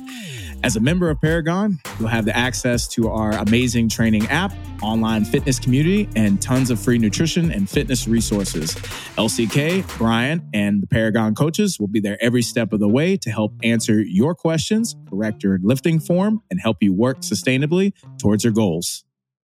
As 0.65 0.77
a 0.77 0.81
member 0.81 1.11
of 1.11 1.21
Paragon, 1.21 1.79
you'll 2.01 2.09
have 2.09 2.25
the 2.25 2.35
access 2.35 2.89
to 2.89 3.11
our 3.11 3.33
amazing 3.33 3.91
training 3.91 4.27
app, 4.29 4.51
online 4.81 5.27
fitness 5.27 5.59
community, 5.59 6.09
and 6.17 6.41
tons 6.41 6.71
of 6.71 6.81
free 6.81 6.97
nutrition 6.97 7.51
and 7.51 7.69
fitness 7.69 8.09
resources. 8.09 8.75
LCK, 9.19 9.87
Brian, 9.99 10.49
and 10.55 10.83
the 10.83 10.87
Paragon 10.87 11.35
coaches 11.35 11.79
will 11.79 11.89
be 11.89 12.01
there 12.01 12.17
every 12.23 12.41
step 12.41 12.73
of 12.73 12.81
the 12.81 12.89
way 12.89 13.15
to 13.19 13.31
help 13.31 13.53
answer 13.63 14.01
your 14.01 14.35
questions, 14.35 14.97
correct 15.07 15.43
your 15.43 15.59
lifting 15.63 16.01
form, 16.01 16.41
and 16.51 16.59
help 16.59 16.79
you 16.81 16.95
work 16.95 17.19
sustainably 17.19 17.93
towards 18.17 18.43
your 18.43 18.55
goals. 18.55 19.05